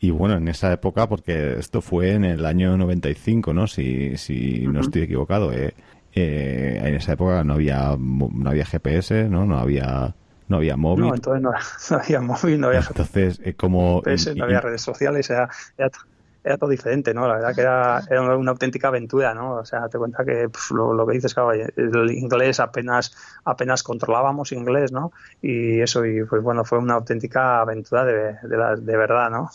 Y 0.00 0.10
bueno, 0.10 0.36
en 0.36 0.48
esa 0.48 0.72
época, 0.72 1.08
porque 1.08 1.58
esto 1.58 1.80
fue 1.80 2.12
en 2.12 2.24
el 2.24 2.44
año 2.44 2.76
95, 2.76 3.54
¿no? 3.54 3.66
Si, 3.66 4.16
si 4.16 4.66
no 4.66 4.80
estoy 4.80 5.02
equivocado, 5.02 5.52
eh, 5.52 5.74
eh, 6.18 6.78
en 6.88 6.94
esa 6.94 7.12
época 7.12 7.44
no 7.44 7.54
había 7.54 7.96
no 7.98 8.50
había 8.50 8.64
GPS, 8.64 9.28
¿no? 9.28 9.46
No 9.46 9.58
había 9.58 10.14
no 10.48 10.56
había 10.56 10.76
móvil. 10.76 11.06
No, 11.06 11.14
entonces 11.14 11.42
no, 11.90 11.96
había 11.96 12.20
móvil, 12.20 12.60
no 12.60 12.68
había 12.68 12.80
Entonces, 12.80 13.40
eh, 13.44 13.54
como 13.54 14.02
no 14.36 14.44
había 14.44 14.60
redes 14.60 14.82
sociales, 14.82 15.28
era, 15.30 15.48
era, 15.76 16.56
todo 16.56 16.70
diferente, 16.70 17.12
¿no? 17.12 17.28
La 17.28 17.34
verdad 17.34 17.54
que 17.54 17.60
era, 17.60 18.02
era 18.10 18.36
una 18.36 18.52
auténtica 18.52 18.88
aventura, 18.88 19.34
¿no? 19.34 19.56
O 19.56 19.64
sea, 19.66 19.88
te 19.88 19.98
cuenta 19.98 20.24
que 20.24 20.48
lo, 20.70 21.06
que 21.06 21.14
dices, 21.14 21.34
claro, 21.34 21.52
el 21.52 22.10
inglés 22.10 22.58
apenas 22.58 23.14
apenas 23.44 23.82
controlábamos 23.82 24.52
inglés, 24.52 24.90
¿no? 24.90 25.12
Y 25.42 25.80
eso, 25.80 26.06
y 26.06 26.24
pues 26.24 26.42
bueno, 26.42 26.64
fue 26.64 26.78
una 26.78 26.94
auténtica 26.94 27.60
aventura 27.60 28.06
de, 28.06 28.14
de, 28.42 28.76
de 28.80 28.96
verdad, 28.96 29.30
¿no? 29.30 29.50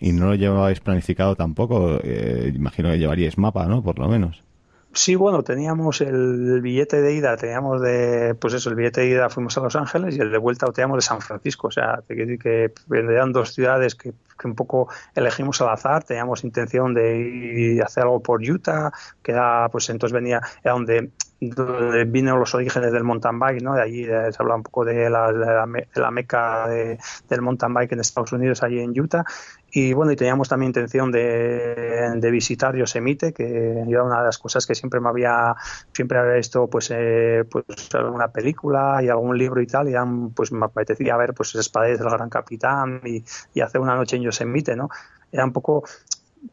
Y 0.00 0.12
no 0.12 0.26
lo 0.26 0.34
llevabais 0.36 0.80
planificado 0.80 1.36
tampoco, 1.36 1.98
eh, 2.02 2.50
imagino 2.54 2.90
que 2.90 2.98
llevaríais 2.98 3.36
mapa, 3.36 3.66
¿no? 3.66 3.82
Por 3.82 3.98
lo 3.98 4.08
menos. 4.08 4.47
Sí, 4.94 5.14
bueno, 5.14 5.42
teníamos 5.42 6.00
el 6.00 6.60
billete 6.60 7.00
de 7.02 7.14
ida, 7.14 7.36
teníamos 7.36 7.80
de, 7.82 8.34
pues 8.34 8.54
eso, 8.54 8.70
el 8.70 8.74
billete 8.74 9.02
de 9.02 9.08
ida 9.08 9.28
fuimos 9.28 9.56
a 9.58 9.60
Los 9.60 9.76
Ángeles 9.76 10.16
y 10.16 10.20
el 10.20 10.32
de 10.32 10.38
vuelta 10.38 10.66
lo 10.66 10.72
teníamos 10.72 10.96
de 10.96 11.02
San 11.02 11.20
Francisco, 11.20 11.68
o 11.68 11.70
sea, 11.70 12.02
te 12.06 12.14
quiero 12.14 12.30
decir 12.30 12.38
que 12.38 12.72
eran 12.96 13.32
dos 13.32 13.52
ciudades 13.52 13.94
que, 13.94 14.14
que, 14.38 14.46
un 14.46 14.54
poco 14.54 14.88
elegimos 15.14 15.60
al 15.60 15.70
azar, 15.70 16.04
teníamos 16.04 16.44
intención 16.44 16.94
de 16.94 17.18
ir 17.18 17.82
hacer 17.82 18.04
algo 18.04 18.22
por 18.22 18.42
Utah, 18.42 18.92
que 19.22 19.32
era, 19.32 19.68
pues 19.70 19.88
entonces 19.90 20.12
venía, 20.12 20.40
era 20.62 20.74
donde 20.74 21.10
donde 21.40 22.04
vino 22.04 22.36
los 22.36 22.54
orígenes 22.54 22.92
del 22.92 23.04
mountain 23.04 23.38
bike, 23.38 23.62
¿no? 23.62 23.74
De 23.74 23.82
allí 23.82 24.04
se 24.04 24.36
habla 24.38 24.56
un 24.56 24.62
poco 24.62 24.84
de 24.84 25.08
la, 25.08 25.32
de 25.32 25.86
la, 25.94 26.10
meca 26.10 26.68
del 26.68 27.42
mountain 27.42 27.72
bike 27.74 27.92
en 27.92 28.00
Estados 28.00 28.32
Unidos, 28.32 28.62
allí 28.62 28.80
en 28.80 28.98
Utah. 28.98 29.24
Y 29.70 29.92
bueno, 29.92 30.12
y 30.12 30.16
teníamos 30.16 30.48
también 30.48 30.70
intención 30.70 31.12
de, 31.12 32.12
de 32.16 32.30
visitar 32.30 32.74
Yosemite, 32.74 33.32
que 33.32 33.84
era 33.86 34.02
una 34.02 34.20
de 34.20 34.24
las 34.24 34.38
cosas 34.38 34.66
que 34.66 34.74
siempre 34.74 34.98
me 34.98 35.10
había, 35.10 35.54
siempre 35.92 36.18
había 36.18 36.34
visto 36.34 36.68
pues, 36.68 36.90
eh, 36.90 37.44
pues 37.48 37.66
alguna 37.94 38.28
película 38.28 39.00
y 39.02 39.08
algún 39.08 39.36
libro 39.36 39.60
y 39.60 39.66
tal, 39.66 39.88
y 39.88 39.94
pues 40.34 40.52
me 40.52 40.64
apetecía 40.64 41.16
ver 41.18 41.34
pues 41.34 41.50
esas 41.50 41.68
paredes 41.68 41.98
del 41.98 42.08
Gran 42.08 42.30
Capitán 42.30 43.02
y, 43.04 43.22
y 43.52 43.60
hacer 43.60 43.80
una 43.80 43.94
noche 43.94 44.16
en 44.16 44.22
Yosemite, 44.28 44.76
¿no? 44.76 44.88
Era 45.32 45.44
un 45.44 45.52
poco 45.52 45.84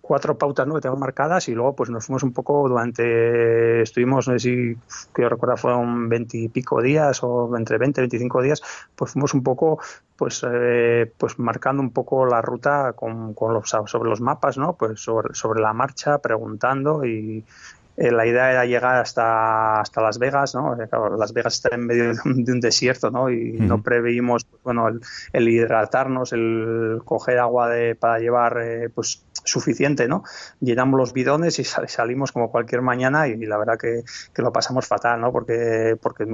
cuatro 0.02 0.38
pautas 0.38 0.68
¿no? 0.68 0.76
que 0.76 0.82
tengo 0.82 0.98
marcadas 0.98 1.48
y 1.48 1.54
luego 1.54 1.76
pues 1.76 1.90
nos 1.90 2.06
fuimos 2.06 2.24
un 2.24 2.34
poco 2.34 2.68
durante, 2.68 3.82
estuvimos, 3.82 4.28
no 4.28 4.34
sé 4.34 4.40
si 4.40 4.78
que 5.14 5.22
yo 5.22 5.30
recuerdo 5.30 5.58
fueron 5.58 6.10
veintipico 6.10 6.82
días 6.82 7.20
o 7.24 7.56
entre 7.58 7.78
20 7.78 8.02
y 8.02 8.04
25 8.04 8.42
días, 8.42 8.62
pues 8.96 9.12
fuimos 9.12 9.34
un 9.34 9.44
poco 9.44 9.80
pues 10.16 10.46
eh, 10.50 11.12
pues 11.18 11.38
marcando 11.40 11.82
un 11.82 11.92
poco 11.92 12.26
la 12.26 12.42
ruta 12.42 12.94
con, 12.94 13.34
con 13.34 13.54
los, 13.54 13.70
sobre 13.70 14.10
los 14.10 14.22
mapas, 14.22 14.58
¿no? 14.58 14.74
Pues 14.74 15.00
sobre, 15.02 15.36
sobre 15.36 15.62
la 15.62 15.74
marcha, 15.74 16.20
preguntando 16.20 17.06
y, 17.06 17.44
eh, 17.98 18.12
la 18.12 18.26
idea 18.26 18.52
era 18.52 18.66
llegar 18.66 18.96
hasta, 18.96 19.80
hasta 19.80 20.02
Las 20.02 20.20
Vegas, 20.20 20.56
¿no? 20.56 20.74
Eh, 20.82 20.88
Las 21.18 21.34
Vegas 21.34 21.56
está 21.56 21.76
en 21.76 21.86
medio 21.86 22.14
de 22.14 22.52
un 22.52 22.60
desierto, 22.60 23.12
¿no? 23.12 23.30
Y 23.30 23.54
no 23.54 23.82
preveímos, 23.82 24.46
pues, 24.46 24.62
bueno, 24.64 24.88
el, 25.34 25.48
hidratarnos, 25.48 26.34
el 26.34 27.02
coger 27.06 27.40
agua 27.40 27.70
de, 27.70 27.96
para 27.96 28.20
llevar, 28.20 28.58
pues, 28.94 29.24
suficiente, 29.46 30.08
¿no? 30.08 30.24
Llenamos 30.60 30.98
los 30.98 31.14
bidones 31.14 31.60
y 31.60 31.64
salimos 31.64 32.32
como 32.32 32.52
cualquier 32.52 32.82
mañana 32.82 33.28
y, 33.28 33.38
la 33.46 33.58
verdad 33.58 33.78
que, 33.78 34.04
lo 34.42 34.52
pasamos 34.52 34.86
fatal, 34.88 35.22
¿no? 35.22 35.32
Porque, 35.32 35.98
porque 36.02 36.26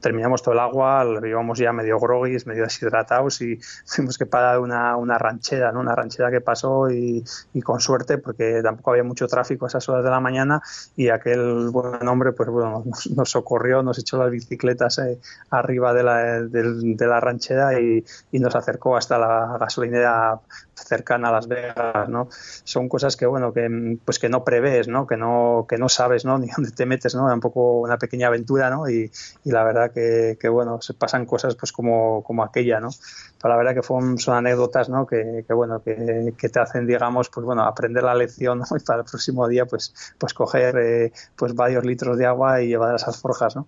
terminamos 0.00 0.42
todo 0.42 0.54
el 0.54 0.60
agua, 0.60 1.04
lo 1.04 1.20
llevamos 1.20 1.58
ya 1.58 1.72
medio 1.72 1.98
groguis, 1.98 2.46
medio 2.46 2.62
deshidratados 2.62 3.40
y 3.42 3.58
tuvimos 3.96 4.18
que 4.18 4.26
parar 4.26 4.58
una, 4.60 4.96
una 4.96 5.18
ranchera, 5.18 5.72
¿no? 5.72 5.80
Una 5.80 5.94
ranchera 5.94 6.30
que 6.30 6.40
pasó 6.40 6.90
y, 6.90 7.24
con 7.64 7.80
suerte 7.80 8.18
porque 8.18 8.60
tampoco 8.62 8.90
había 8.90 9.04
mucho 9.04 9.28
tráfico 9.28 9.66
a 9.66 9.68
esas 9.68 9.88
horas 9.88 10.04
de 10.04 10.10
la 10.10 10.20
mañana 10.20 10.60
y 10.96 11.08
aquel 11.08 11.70
buen 11.70 12.06
hombre 12.08 12.32
pues 12.32 12.48
bueno 12.48 12.84
nos, 13.14 13.30
socorrió, 13.30 13.82
nos 13.82 13.98
echó 13.98 14.18
las 14.18 14.30
bicicletas 14.30 14.98
eh, 14.98 15.18
arriba 15.50 15.94
de 15.94 16.02
la, 16.02 16.40
de, 16.42 17.06
la 17.06 17.20
ranchera 17.20 17.80
y, 17.80 18.04
nos 18.32 18.56
acercó 18.56 18.96
hasta 18.96 19.18
la 19.18 19.56
gasolinera 19.60 20.40
cercana 20.74 21.28
a 21.28 21.32
Las 21.32 21.48
Vegas, 21.48 22.08
¿no? 22.08 22.28
Son 22.30 22.88
cosas 22.88 23.16
que, 23.16 23.26
bueno, 23.26 23.52
que 23.52 23.98
pues 24.04 24.18
que 24.18 24.28
no 24.28 24.44
prevés, 24.44 24.88
¿no? 24.88 25.06
Que 25.06 25.16
no, 25.16 25.66
que 25.68 25.78
no 25.78 25.88
sabes, 25.88 26.24
¿no? 26.24 26.38
Ni 26.38 26.48
dónde 26.48 26.70
te 26.70 26.86
metes, 26.86 27.14
¿no? 27.14 27.32
un 27.32 27.40
poco 27.40 27.80
una 27.80 27.98
pequeña 27.98 28.28
aventura, 28.28 28.70
¿no? 28.70 28.88
Y, 28.88 29.10
y 29.44 29.50
la 29.50 29.64
verdad 29.64 29.92
que, 29.92 30.36
que, 30.40 30.48
bueno, 30.48 30.80
se 30.80 30.94
pasan 30.94 31.26
cosas 31.26 31.54
pues 31.56 31.72
como, 31.72 32.22
como 32.22 32.42
aquella, 32.42 32.80
¿no? 32.80 32.90
Pero 33.40 33.54
la 33.54 33.56
verdad 33.56 33.74
que 33.74 33.82
son, 33.82 34.34
anécdotas, 34.34 34.88
¿no? 34.88 35.06
Que, 35.06 35.44
que 35.46 35.54
bueno, 35.54 35.82
que, 35.82 36.34
que, 36.36 36.48
te 36.48 36.60
hacen, 36.60 36.86
digamos, 36.86 37.28
pues 37.28 37.44
bueno, 37.44 37.64
aprender 37.64 38.02
la 38.02 38.14
lección, 38.14 38.58
¿no? 38.58 38.64
Y 38.76 38.84
para 38.84 39.00
el 39.00 39.04
próximo 39.04 39.48
día, 39.48 39.66
pues, 39.66 39.94
pues 40.18 40.34
coger, 40.34 40.76
eh, 40.78 41.12
pues 41.36 41.54
varios 41.54 41.84
litros 41.84 42.18
de 42.18 42.26
agua 42.26 42.62
y 42.62 42.68
llevar 42.68 42.94
esas 42.94 43.20
forjas, 43.20 43.56
¿no? 43.56 43.66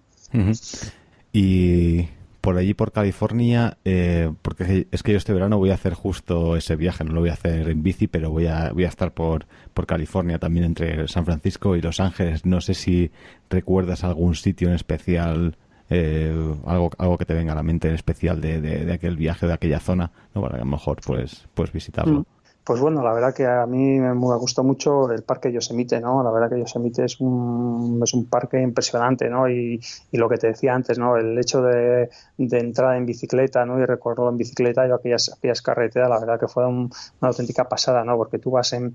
Y 1.33 2.09
por 2.45 2.59
allí 2.59 2.75
por 2.75 2.93
California, 2.93 3.79
eh, 3.87 4.31
porque 4.43 4.87
es 4.91 5.03
que 5.03 5.13
yo 5.13 5.17
este 5.17 5.33
verano 5.33 5.57
voy 5.57 5.71
a 5.71 5.75
hacer 5.75 5.95
justo 5.95 6.57
ese 6.57 6.77
viaje, 6.77 7.03
no 7.03 7.15
lo 7.15 7.21
voy 7.21 7.31
a 7.31 7.33
hacer 7.33 7.71
en 7.71 7.83
bici, 7.83 8.07
pero 8.07 8.31
voy 8.31 8.49
a, 8.49 8.71
voy 8.71 8.85
a 8.85 8.89
estar 8.89 9.15
por, 9.15 9.47
por 9.73 9.87
California 9.87 10.39
también 10.39 10.67
entre 10.67 11.09
San 11.09 11.25
Francisco 11.25 11.75
y 11.75 11.81
Los 11.81 12.01
Ángeles. 12.01 12.45
No 12.45 12.61
sé 12.61 12.75
si 12.75 13.11
recuerdas 13.49 14.05
algún 14.05 14.35
sitio 14.35 14.69
en 14.69 14.75
especial, 14.75 15.57
eh, 15.89 16.37
algo, 16.67 16.91
algo 16.99 17.17
que 17.17 17.25
te 17.25 17.33
venga 17.33 17.55
a 17.55 17.57
la 17.57 17.63
mente 17.63 17.89
en 17.89 17.95
especial 17.95 18.43
de, 18.43 18.61
de, 18.61 18.93
aquel 18.93 19.17
viaje, 19.17 19.47
de 19.47 19.55
aquella 19.55 19.81
zona, 19.81 20.13
¿no? 20.35 20.43
para 20.43 20.57
a 20.57 20.59
lo 20.59 20.67
mejor 20.67 20.99
pues, 21.03 21.49
pues 21.55 21.73
visitarlo. 21.73 22.21
Mm. 22.21 22.34
Pues 22.65 22.81
bueno, 22.81 23.03
la 23.03 23.13
verdad 23.13 23.35
que 23.35 23.47
a 23.47 23.67
mí 23.67 24.01
me 24.01 24.15
gustó 24.15 24.65
mucho 24.65 25.13
el 25.13 25.23
parque 25.23 25.53
Yosemite, 25.53 26.01
¿no? 26.01 26.23
La 26.25 26.31
verdad 26.31 26.49
que 26.49 26.61
Yosemite 26.61 27.05
es 27.05 27.21
un, 27.21 28.01
es 28.03 28.15
un 28.15 28.25
parque 28.25 28.59
impresionante, 28.59 29.29
¿no? 29.29 29.51
Y, 29.51 29.79
y 30.11 30.17
lo 30.17 30.31
que 30.31 30.39
te 30.39 30.47
decía 30.47 30.75
antes, 30.75 30.99
¿no? 30.99 31.19
El 31.19 31.39
hecho 31.39 31.61
de, 31.61 32.09
de 32.39 32.59
entrar 32.59 32.97
en 32.97 33.05
bicicleta, 33.05 33.67
¿no? 33.67 33.79
Y 33.79 33.85
recorrerlo 33.85 34.31
en 34.31 34.39
bicicleta 34.39 34.89
y 34.89 34.93
aquellas, 34.93 35.35
aquellas 35.37 35.61
carreteras, 35.61 36.09
la 36.09 36.19
verdad 36.19 36.41
que 36.41 36.49
fue 36.49 36.67
una 36.67 36.89
auténtica 37.21 37.69
pasada, 37.69 38.03
¿no? 38.03 38.17
Porque 38.17 38.39
tú 38.39 38.53
vas 38.53 38.73
en, 38.73 38.95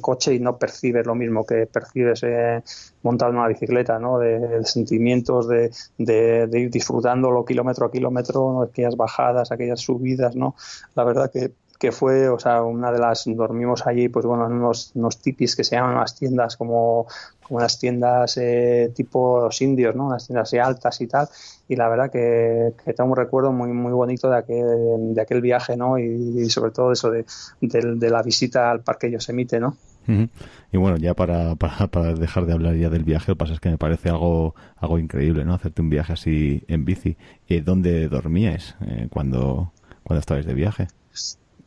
coche 0.00 0.34
y 0.34 0.38
no 0.38 0.56
percibes 0.56 1.04
lo 1.04 1.16
mismo 1.16 1.44
que 1.44 1.66
percibes 1.66 2.22
eh, 2.22 2.62
montado 3.02 3.32
en 3.32 3.38
una 3.38 3.48
bicicleta, 3.48 3.98
¿no? 3.98 4.20
De, 4.20 4.64
sentimientos 4.64 5.48
de, 5.48 5.72
de, 5.98 6.46
de, 6.46 6.60
ir 6.60 6.70
disfrutándolo 6.70 7.44
kilómetro 7.44 7.86
a 7.86 7.90
kilómetro, 7.90 8.52
¿no? 8.52 8.62
aquellas 8.62 8.96
bajadas, 8.96 9.50
aquellas 9.50 9.80
subidas, 9.80 10.36
¿no? 10.36 10.54
La 10.94 11.02
verdad 11.02 11.32
que 11.32 11.52
que 11.78 11.92
fue, 11.92 12.28
o 12.28 12.38
sea, 12.38 12.62
una 12.62 12.90
de 12.90 12.98
las, 12.98 13.24
dormimos 13.26 13.86
allí, 13.86 14.08
pues 14.08 14.26
bueno, 14.26 14.46
en 14.46 14.52
unos, 14.54 14.90
unos 14.94 15.18
tipis 15.18 15.54
que 15.54 15.62
se 15.62 15.76
llaman 15.76 15.94
las 15.94 16.16
tiendas 16.16 16.56
como, 16.56 17.06
como 17.42 17.60
las 17.60 17.78
tiendas 17.78 18.36
eh, 18.36 18.92
tipo 18.94 19.42
los 19.42 19.62
indios, 19.62 19.94
¿no? 19.94 20.06
Unas 20.06 20.26
tiendas 20.26 20.52
altas 20.54 21.00
y 21.00 21.06
tal. 21.06 21.28
Y 21.68 21.76
la 21.76 21.88
verdad 21.88 22.10
que, 22.10 22.74
tengo 22.96 23.10
un 23.10 23.16
recuerdo 23.16 23.52
muy 23.52 23.72
muy 23.72 23.92
bonito 23.92 24.28
de 24.28 24.38
aquel, 24.38 25.14
de 25.14 25.20
aquel 25.20 25.40
viaje, 25.40 25.76
¿no? 25.76 25.98
Y, 25.98 26.50
sobre 26.50 26.72
todo 26.72 26.90
eso 26.90 27.10
de, 27.10 27.24
de, 27.60 28.10
la 28.10 28.22
visita 28.22 28.70
al 28.70 28.80
Parque 28.80 29.10
Yosemite, 29.10 29.60
¿no? 29.60 29.76
Y 30.72 30.78
bueno, 30.78 30.96
ya 30.96 31.12
para, 31.12 31.54
para, 31.54 32.14
dejar 32.14 32.46
de 32.46 32.54
hablar 32.54 32.74
ya 32.76 32.88
del 32.88 33.04
viaje, 33.04 33.30
lo 33.30 33.34
que 33.34 33.40
pasa 33.40 33.52
es 33.52 33.60
que 33.60 33.68
me 33.68 33.76
parece 33.76 34.08
algo, 34.08 34.54
algo 34.76 34.98
increíble, 34.98 35.44
¿no? 35.44 35.52
Hacerte 35.54 35.82
un 35.82 35.90
viaje 35.90 36.14
así 36.14 36.64
en 36.66 36.86
bici. 36.86 37.18
¿Y 37.46 37.60
dónde 37.60 38.08
dormíais 38.08 38.74
eh, 38.80 39.08
cuando, 39.10 39.72
cuando 40.02 40.20
estabais 40.20 40.46
de 40.46 40.54
viaje? 40.54 40.88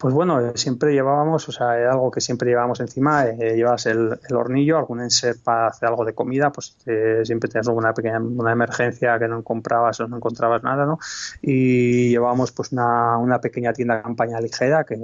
Pues 0.01 0.15
bueno, 0.15 0.39
eh, 0.41 0.53
siempre 0.55 0.93
llevábamos, 0.93 1.47
o 1.47 1.51
sea, 1.51 1.73
algo 1.91 2.09
que 2.09 2.21
siempre 2.21 2.49
llevábamos 2.49 2.79
encima, 2.79 3.27
eh, 3.27 3.55
llevas 3.55 3.85
el, 3.85 4.17
hornillo, 4.33 4.79
algún 4.79 4.99
enser 4.99 5.35
para 5.43 5.67
hacer 5.67 5.89
algo 5.89 6.05
de 6.05 6.15
comida, 6.15 6.51
pues 6.51 6.75
eh, 6.87 7.21
siempre 7.23 7.47
tenías 7.51 7.67
alguna 7.67 7.93
pequeña 7.93 8.19
una 8.19 8.51
emergencia 8.51 9.19
que 9.19 9.27
no 9.27 9.43
comprabas 9.43 9.99
o 9.99 10.07
no 10.07 10.17
encontrabas 10.17 10.63
nada, 10.63 10.87
¿no? 10.87 10.97
Y 11.43 12.09
llevábamos 12.09 12.51
pues 12.51 12.71
una, 12.71 13.15
una 13.19 13.39
pequeña 13.41 13.73
tienda 13.73 13.97
de 13.97 14.01
campaña 14.01 14.41
ligera, 14.41 14.85
que, 14.85 14.97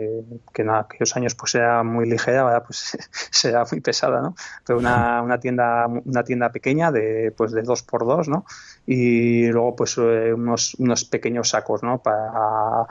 que 0.52 0.62
en 0.64 0.72
aquellos 0.72 1.16
años 1.16 1.36
pues 1.36 1.54
era 1.54 1.84
muy 1.84 2.10
ligera, 2.10 2.42
ahora 2.42 2.64
pues 2.64 2.98
será 3.30 3.66
muy 3.72 3.82
pesada, 3.82 4.20
¿no? 4.20 4.34
Pero 4.66 4.80
una, 4.80 5.22
una 5.22 5.40
tienda 5.40 5.86
una 5.86 6.24
tienda 6.24 6.50
pequeña 6.52 6.92
de 6.92 7.32
pues 7.38 7.52
de 7.52 7.62
dos 7.62 7.84
por 7.84 8.04
dos, 8.04 8.30
¿no? 8.30 8.46
Y 8.90 9.48
luego 9.48 9.76
pues 9.76 9.98
unos, 9.98 10.76
unos 10.76 11.04
pequeños 11.04 11.50
sacos, 11.50 11.84
¿no? 11.84 12.02
Para 12.02 12.88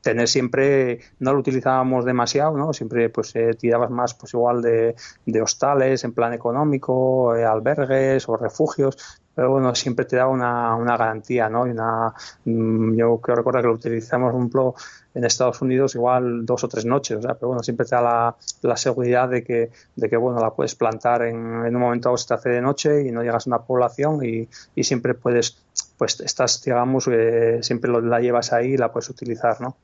tener 0.00 0.28
siempre 0.28 1.00
no 1.18 1.32
lo 1.32 1.40
utilizábamos 1.40 2.04
demasiado, 2.04 2.56
¿no? 2.56 2.72
Siempre 2.72 3.08
pues 3.08 3.34
eh, 3.34 3.54
tirabas 3.54 3.90
más 3.90 4.14
pues 4.14 4.32
igual 4.32 4.62
de, 4.62 4.94
hostales 5.42 6.04
en 6.04 6.14
plan 6.14 6.32
económico, 6.32 7.34
eh, 7.34 7.44
albergues 7.44 8.28
o 8.28 8.36
refugios, 8.36 9.20
pero 9.34 9.50
bueno, 9.50 9.74
siempre 9.74 10.04
te 10.04 10.16
daba 10.16 10.30
una, 10.30 10.76
una 10.76 10.96
garantía, 10.96 11.48
¿no? 11.48 11.66
Y 11.66 11.70
una, 11.70 12.12
mm, 12.44 12.94
yo 12.94 13.18
creo 13.18 13.36
recordar 13.36 13.62
que 13.62 13.68
lo 13.68 13.74
utilizamos, 13.74 14.30
por 14.30 14.40
ejemplo, 14.40 14.74
en 15.14 15.24
Estados 15.24 15.60
Unidos 15.62 15.94
igual 15.94 16.44
dos 16.44 16.64
o 16.64 16.68
tres 16.68 16.84
noches, 16.84 17.18
o 17.18 17.22
sea, 17.22 17.34
pero 17.34 17.48
bueno, 17.48 17.62
siempre 17.62 17.86
te 17.86 17.94
da 17.94 18.02
la, 18.02 18.36
la 18.62 18.76
seguridad 18.76 19.28
de 19.28 19.44
que, 19.44 19.70
de 19.96 20.08
que, 20.08 20.16
bueno, 20.16 20.40
la 20.40 20.50
puedes 20.50 20.74
plantar 20.74 21.22
en, 21.22 21.36
en 21.66 21.74
un 21.74 21.80
momento 21.82 22.08
dado 22.08 22.16
se 22.16 22.28
te 22.28 22.34
hace 22.34 22.48
de 22.50 22.60
noche 22.60 23.06
y 23.06 23.12
no 23.12 23.22
llegas 23.22 23.46
a 23.46 23.50
una 23.50 23.62
población 23.62 24.24
y, 24.24 24.48
y 24.74 24.84
siempre 24.84 25.14
puedes, 25.14 25.58
pues 25.96 26.20
estás, 26.20 26.62
digamos, 26.62 27.08
eh, 27.10 27.58
siempre 27.62 27.90
lo, 27.90 28.00
la 28.00 28.20
llevas 28.20 28.52
ahí 28.52 28.72
y 28.72 28.76
la 28.76 28.92
puedes 28.92 29.08
utilizar, 29.08 29.60
¿no? 29.60 29.76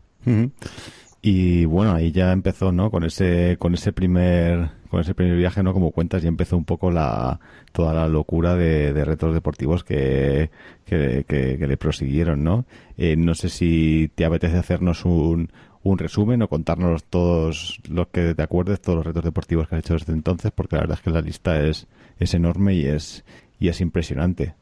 Y 1.23 1.67
bueno, 1.67 1.93
ahí 1.93 2.12
ya 2.12 2.33
empezó, 2.33 2.73
¿no? 2.73 2.91
Con 2.91 3.05
ese, 3.05 3.57
con 3.59 3.75
ese 3.75 3.93
primer, 3.93 4.71
con 4.89 5.00
ese 5.00 5.15
primer 5.15 5.37
viaje, 5.37 5.62
¿no? 5.62 5.75
Como 5.75 5.91
cuentas, 5.91 6.23
ya 6.23 6.29
empezó 6.29 6.57
un 6.57 6.65
poco 6.65 6.91
la, 6.91 7.41
toda 7.73 7.93
la 7.93 8.09
locura 8.09 8.57
de, 8.57 8.93
retos 9.05 9.35
deportivos 9.35 9.85
que, 9.85 10.50
que, 10.87 11.25
que, 11.29 11.67
le 11.67 11.77
prosiguieron, 11.77 12.43
¿no? 12.43 12.65
Eh, 12.97 13.17
no 13.17 13.35
sé 13.35 13.50
si 13.50 14.11
te 14.15 14.25
apetece 14.25 14.57
hacernos 14.57 15.05
un, 15.05 15.50
un 15.83 15.99
resumen 15.99 16.41
o 16.43 16.49
contarnos 16.49 17.05
todos 17.05 17.81
los 17.89 18.09
que 18.09 18.35
te 18.35 18.43
acuerdes, 18.43 18.81
todos 18.81 18.97
los 18.97 19.07
retos 19.07 19.25
deportivos 19.25 19.69
que 19.69 19.77
has 19.77 19.81
hecho 19.81 19.95
desde 19.95 20.15
entonces, 20.15 20.53
porque 20.55 20.77
la 20.77 20.83
verdad 20.83 20.99
es 20.99 21.05
que 21.05 21.11
la 21.11 21.21
lista 21.21 21.61
es, 21.62 21.87
es 22.19 22.33
enorme 22.33 22.75
y 22.75 22.87
es, 22.87 23.25
y 23.59 23.69
es 23.69 23.83
impresionante. 23.83 24.55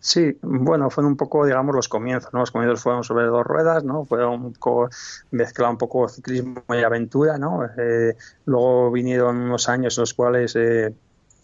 Sí, 0.00 0.38
bueno, 0.42 0.90
fueron 0.90 1.12
un 1.12 1.16
poco, 1.16 1.44
digamos, 1.44 1.74
los 1.74 1.88
comienzos, 1.88 2.32
¿no? 2.32 2.40
Los 2.40 2.52
comienzos 2.52 2.82
fueron 2.82 3.02
sobre 3.02 3.26
dos 3.26 3.44
ruedas, 3.44 3.82
¿no? 3.82 4.04
Fueron 4.04 4.44
un 4.44 4.52
poco 4.52 4.88
mezclado 5.32 5.72
un 5.72 5.78
poco 5.78 6.08
ciclismo 6.08 6.62
y 6.68 6.82
aventura, 6.84 7.36
¿no? 7.36 7.64
Eh, 7.76 8.16
luego 8.44 8.92
vinieron 8.92 9.36
unos 9.38 9.68
años 9.68 9.98
en 9.98 10.02
los 10.02 10.14
cuales 10.14 10.54
eh, 10.56 10.94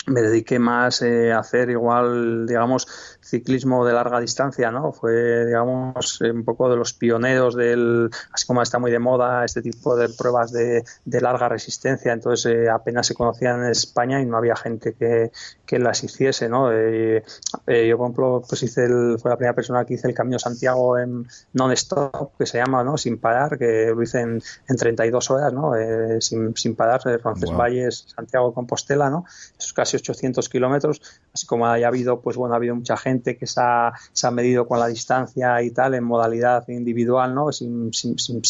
me 0.06 0.20
dediqué 0.20 0.58
más 0.58 1.02
eh, 1.02 1.32
a 1.32 1.38
hacer 1.38 1.70
igual, 1.70 2.46
digamos, 2.46 2.86
ciclismo 3.20 3.86
de 3.86 3.94
larga 3.94 4.20
distancia, 4.20 4.70
¿no? 4.70 4.92
Fue, 4.92 5.46
digamos, 5.46 6.20
un 6.20 6.44
poco 6.44 6.68
de 6.68 6.76
los 6.76 6.92
pioneros 6.92 7.54
del, 7.56 8.10
así 8.32 8.46
como 8.46 8.60
está 8.60 8.78
muy 8.78 8.90
de 8.90 8.98
moda 8.98 9.44
este 9.44 9.62
tipo 9.62 9.96
de 9.96 10.10
pruebas 10.10 10.52
de, 10.52 10.84
de 11.04 11.20
larga 11.20 11.48
resistencia, 11.48 12.12
entonces 12.12 12.52
eh, 12.52 12.68
apenas 12.68 13.06
se 13.06 13.14
conocían 13.14 13.64
en 13.64 13.70
España 13.70 14.20
y 14.20 14.26
no 14.26 14.36
había 14.36 14.56
gente 14.56 14.92
que, 14.92 15.30
que 15.64 15.78
las 15.78 16.04
hiciese, 16.04 16.48
¿no? 16.48 16.70
Eh, 16.70 17.22
yo, 17.66 17.96
por 17.96 18.06
ejemplo, 18.06 18.42
pues 18.46 18.62
hice 18.62 18.84
el, 18.84 19.16
fue 19.18 19.30
la 19.30 19.36
primera 19.36 19.54
persona 19.54 19.84
que 19.86 19.94
hice 19.94 20.08
el 20.08 20.14
Camino 20.14 20.38
Santiago 20.38 20.98
en 20.98 21.26
non-stop, 21.54 22.36
que 22.36 22.44
se 22.44 22.58
llama, 22.58 22.84
¿no? 22.84 22.98
Sin 22.98 23.18
parar, 23.18 23.56
que 23.58 23.92
lo 23.94 24.02
hice 24.02 24.20
en, 24.20 24.42
en 24.68 24.76
32 24.76 25.30
horas, 25.30 25.52
¿no? 25.52 25.72
sin, 26.20 26.54
sin 26.56 26.76
parar, 26.76 27.00
Roncesvalles, 27.22 28.12
Santiago 28.14 28.52
Compostela, 28.52 29.08
¿no? 29.08 29.24
Eso 29.58 29.68
es 29.68 29.72
casi 29.72 29.93
800 29.96 30.48
kilómetros, 30.48 31.00
así 31.32 31.46
como 31.46 31.66
haya 31.66 31.88
habido, 31.88 32.20
pues 32.20 32.36
bueno, 32.36 32.54
ha 32.54 32.56
habido 32.56 32.74
mucha 32.74 32.96
gente 32.96 33.36
que 33.36 33.46
se 33.46 33.60
ha, 33.60 33.92
se 34.12 34.26
ha 34.26 34.30
medido 34.30 34.66
con 34.66 34.78
la 34.78 34.86
distancia 34.86 35.62
y 35.62 35.70
tal 35.70 35.94
en 35.94 36.04
modalidad 36.04 36.68
individual, 36.68 37.34
¿no? 37.34 37.52
Sin, 37.52 37.92
sin, 37.92 38.18
sin, 38.18 38.42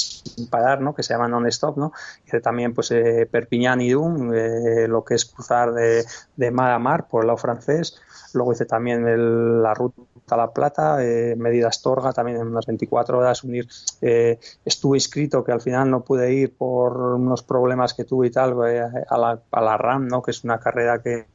parar, 0.48 0.80
¿no? 0.80 0.94
Que 0.94 1.02
se 1.02 1.14
llama 1.14 1.28
non-stop, 1.28 1.76
¿no? 1.78 1.92
Hice 2.26 2.40
también, 2.40 2.74
pues, 2.74 2.90
eh, 2.90 3.28
Perpignan 3.30 3.80
y 3.80 3.90
Dum, 3.90 4.32
eh, 4.34 4.86
lo 4.88 5.04
que 5.04 5.14
es 5.14 5.24
cruzar 5.24 5.72
de, 5.72 6.04
de 6.36 6.50
mar 6.50 6.72
a 6.72 6.78
mar 6.78 7.08
por 7.08 7.22
el 7.22 7.28
lado 7.28 7.38
francés, 7.38 8.00
Luego 8.34 8.52
hice 8.52 8.66
también 8.66 9.62
la 9.62 9.74
ruta 9.74 10.02
Vuelta 10.24 10.34
a 10.34 10.38
la 10.38 10.52
Plata, 10.52 11.04
eh, 11.04 11.36
Medida 11.36 11.68
Astorga 11.68 12.12
también 12.12 12.38
en 12.38 12.46
unas 12.46 12.66
24 12.66 13.18
horas, 13.18 13.44
unir, 13.44 13.68
eh, 14.00 14.38
estuve 14.64 14.96
inscrito 14.96 15.44
que 15.44 15.52
al 15.52 15.60
final 15.60 15.90
no 15.90 16.02
pude 16.02 16.32
ir 16.32 16.56
por 16.56 16.96
unos 16.96 17.42
problemas 17.42 17.92
que 17.92 18.04
tuve 18.04 18.28
y 18.28 18.30
tal 18.30 18.54
eh, 18.66 18.80
a, 19.08 19.18
la, 19.18 19.42
a 19.50 19.60
la 19.60 19.76
RAM, 19.76 20.08
¿no? 20.08 20.22
que 20.22 20.30
es 20.30 20.42
una 20.44 20.58
carrera 20.58 21.02
que, 21.02 21.26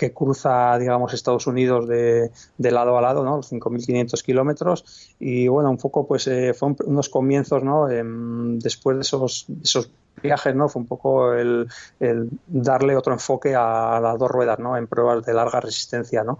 que 0.00 0.14
cruza, 0.14 0.78
digamos, 0.78 1.12
Estados 1.12 1.46
Unidos 1.46 1.86
de, 1.86 2.30
de 2.56 2.70
lado 2.70 2.96
a 2.96 3.02
lado, 3.02 3.22
¿no? 3.22 3.36
Los 3.36 3.52
5.500 3.52 4.22
kilómetros. 4.22 5.14
Y 5.18 5.46
bueno, 5.46 5.68
un 5.68 5.76
poco, 5.76 6.06
pues, 6.06 6.26
eh, 6.26 6.54
fue 6.54 6.74
unos 6.86 7.10
comienzos, 7.10 7.62
¿no? 7.62 7.86
Em, 7.90 8.58
después 8.58 8.96
de 8.96 9.02
esos, 9.02 9.44
esos 9.62 9.90
viajes, 10.22 10.54
¿no? 10.54 10.70
Fue 10.70 10.80
un 10.80 10.88
poco 10.88 11.34
el, 11.34 11.68
el, 12.00 12.30
darle 12.46 12.96
otro 12.96 13.12
enfoque 13.12 13.54
a 13.54 14.00
las 14.00 14.18
dos 14.18 14.30
ruedas, 14.30 14.58
¿no? 14.58 14.74
En 14.78 14.86
pruebas 14.86 15.22
de 15.26 15.34
larga 15.34 15.60
resistencia, 15.60 16.24
¿no? 16.24 16.38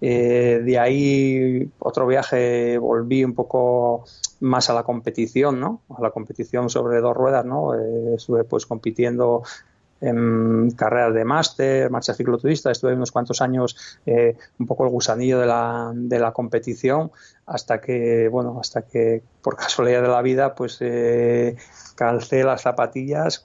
Eh, 0.00 0.60
de 0.64 0.78
ahí 0.78 1.70
otro 1.78 2.06
viaje 2.06 2.78
volví 2.78 3.22
un 3.22 3.34
poco 3.34 4.04
más 4.40 4.70
a 4.70 4.74
la 4.74 4.82
competición, 4.82 5.60
¿no? 5.60 5.82
A 5.96 6.00
la 6.00 6.10
competición 6.10 6.70
sobre 6.70 7.00
dos 7.00 7.14
ruedas, 7.14 7.44
¿no? 7.44 7.74
Eh, 7.74 8.14
estuve 8.16 8.44
pues 8.44 8.66
compitiendo 8.66 9.42
en 10.00 10.70
carreras 10.72 11.14
de 11.14 11.24
máster, 11.24 11.90
marcha 11.90 12.14
cicloturista, 12.14 12.70
estuve 12.70 12.94
unos 12.94 13.12
cuantos 13.12 13.40
años 13.40 13.98
eh, 14.06 14.36
un 14.58 14.66
poco 14.66 14.84
el 14.84 14.90
gusanillo 14.90 15.38
de 15.38 15.46
la, 15.46 15.92
de 15.94 16.18
la 16.18 16.32
competición 16.32 17.10
hasta 17.46 17.80
que, 17.80 18.28
bueno, 18.28 18.58
hasta 18.60 18.82
que 18.82 19.22
por 19.42 19.56
casualidad 19.58 20.02
de 20.02 20.08
la 20.08 20.22
vida, 20.22 20.54
pues 20.54 20.78
eh, 20.80 21.56
calcé 21.96 22.44
las 22.44 22.62
zapatillas 22.62 23.42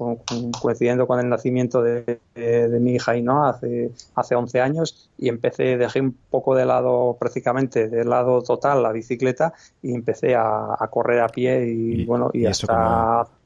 coincidiendo 0.61 1.07
con 1.07 1.19
el 1.19 1.27
nacimiento 1.27 1.81
de, 1.81 2.19
de, 2.35 2.79
mi 2.79 2.95
hija 2.95 3.17
Inoa 3.17 3.49
hace, 3.49 3.91
hace 4.15 4.35
11 4.35 4.61
años 4.61 5.09
y 5.17 5.27
empecé, 5.27 5.77
dejé 5.77 6.01
un 6.01 6.15
poco 6.29 6.55
de 6.55 6.65
lado 6.65 7.17
prácticamente, 7.19 7.89
de 7.89 8.05
lado 8.05 8.41
total 8.43 8.83
la 8.83 8.91
bicicleta 8.91 9.53
y 9.81 9.93
empecé 9.93 10.35
a, 10.35 10.75
a 10.79 10.87
correr 10.89 11.21
a 11.21 11.27
pie 11.27 11.65
y, 11.67 12.05
bueno, 12.05 12.29
y, 12.31 12.45
hasta... 12.45 13.25
¿Cómo 13.25 13.44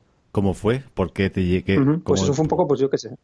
fue? 0.53 0.83
¿Por 0.93 1.13
qué 1.13 1.29
te 1.29 1.43
llegué? 1.43 1.79
Pues 2.03 2.21
eso 2.21 2.33
fue 2.33 2.43
un 2.43 2.49
poco, 2.49 2.67
pues 2.67 2.79
yo 2.79 2.89
qué 2.89 2.97
sé. 2.97 3.15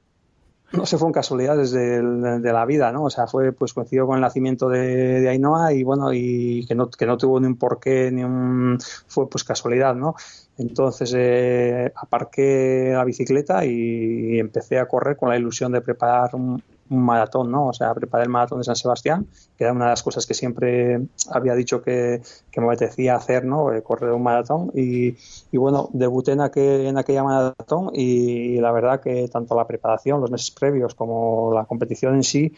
No 0.72 0.86
se 0.86 0.98
fue 0.98 1.08
en 1.08 1.14
casualidad 1.14 1.56
desde 1.56 2.02
de 2.02 2.54
la 2.54 2.66
vida, 2.66 2.92
¿no? 2.92 3.04
O 3.04 3.10
sea, 3.10 3.28
fue 3.28 3.54
pues 3.54 3.74
coincidió 3.74 4.08
con 4.08 4.16
el 4.16 4.22
nacimiento 4.22 4.68
de, 4.68 5.22
de, 5.22 5.30
Ainhoa 5.30 5.72
y 5.74 5.84
bueno, 5.84 6.12
y 6.12 6.66
que 6.68 6.76
no, 6.76 6.90
que 6.90 7.06
no 7.06 7.18
tuvo 7.18 7.40
ni 7.40 7.48
un 7.48 7.56
porqué, 7.56 8.12
ni 8.12 8.24
un... 8.24 8.78
fue 9.08 9.30
pues 9.30 9.44
casualidad, 9.44 9.96
¿no? 9.96 10.16
Entonces 10.58 11.14
eh, 11.16 11.94
aparqué 11.96 12.92
la 12.94 13.06
bicicleta 13.06 13.64
y 13.66 14.40
empecé 14.40 14.80
a 14.80 14.88
correr 14.88 15.16
con 15.16 15.30
la 15.30 15.38
ilusión 15.38 15.72
de 15.72 15.82
preparar 15.82 16.36
un, 16.36 16.62
un 16.90 17.04
maratón, 17.04 17.52
¿no? 17.52 17.68
O 17.68 17.74
sea, 17.74 17.94
preparé 17.94 18.24
el 18.24 18.30
maratón 18.30 18.60
de 18.60 18.64
San 18.64 18.76
Sebastián, 18.76 19.28
que 19.58 19.64
era 19.64 19.74
una 19.74 19.86
de 19.86 19.92
las 19.92 20.04
cosas 20.04 20.26
que 20.26 20.34
siempre 20.34 21.02
había 21.32 21.56
dicho 21.56 21.82
que, 21.82 22.22
me 22.58 22.66
apetecía 22.66 23.16
hacer, 23.16 23.46
¿no? 23.46 23.74
Eh, 23.74 23.82
correr 23.82 24.12
un 24.12 24.24
maratón. 24.24 24.72
Y, 24.74 25.16
bueno, 25.54 25.90
debuté 25.94 26.34
en 26.34 26.42
aquella 26.42 27.24
maratón 27.24 27.90
y 27.94 28.60
la 28.60 28.72
verdad 28.72 29.02
que 29.02 29.28
tanto 29.28 29.56
la 29.56 29.68
preparación, 29.68 30.22
los 30.22 30.32
meses 30.32 30.52
previos, 30.52 30.96
como 30.96 31.52
la 31.54 31.66
competición 31.66 32.16
en 32.16 32.24
sí, 32.24 32.54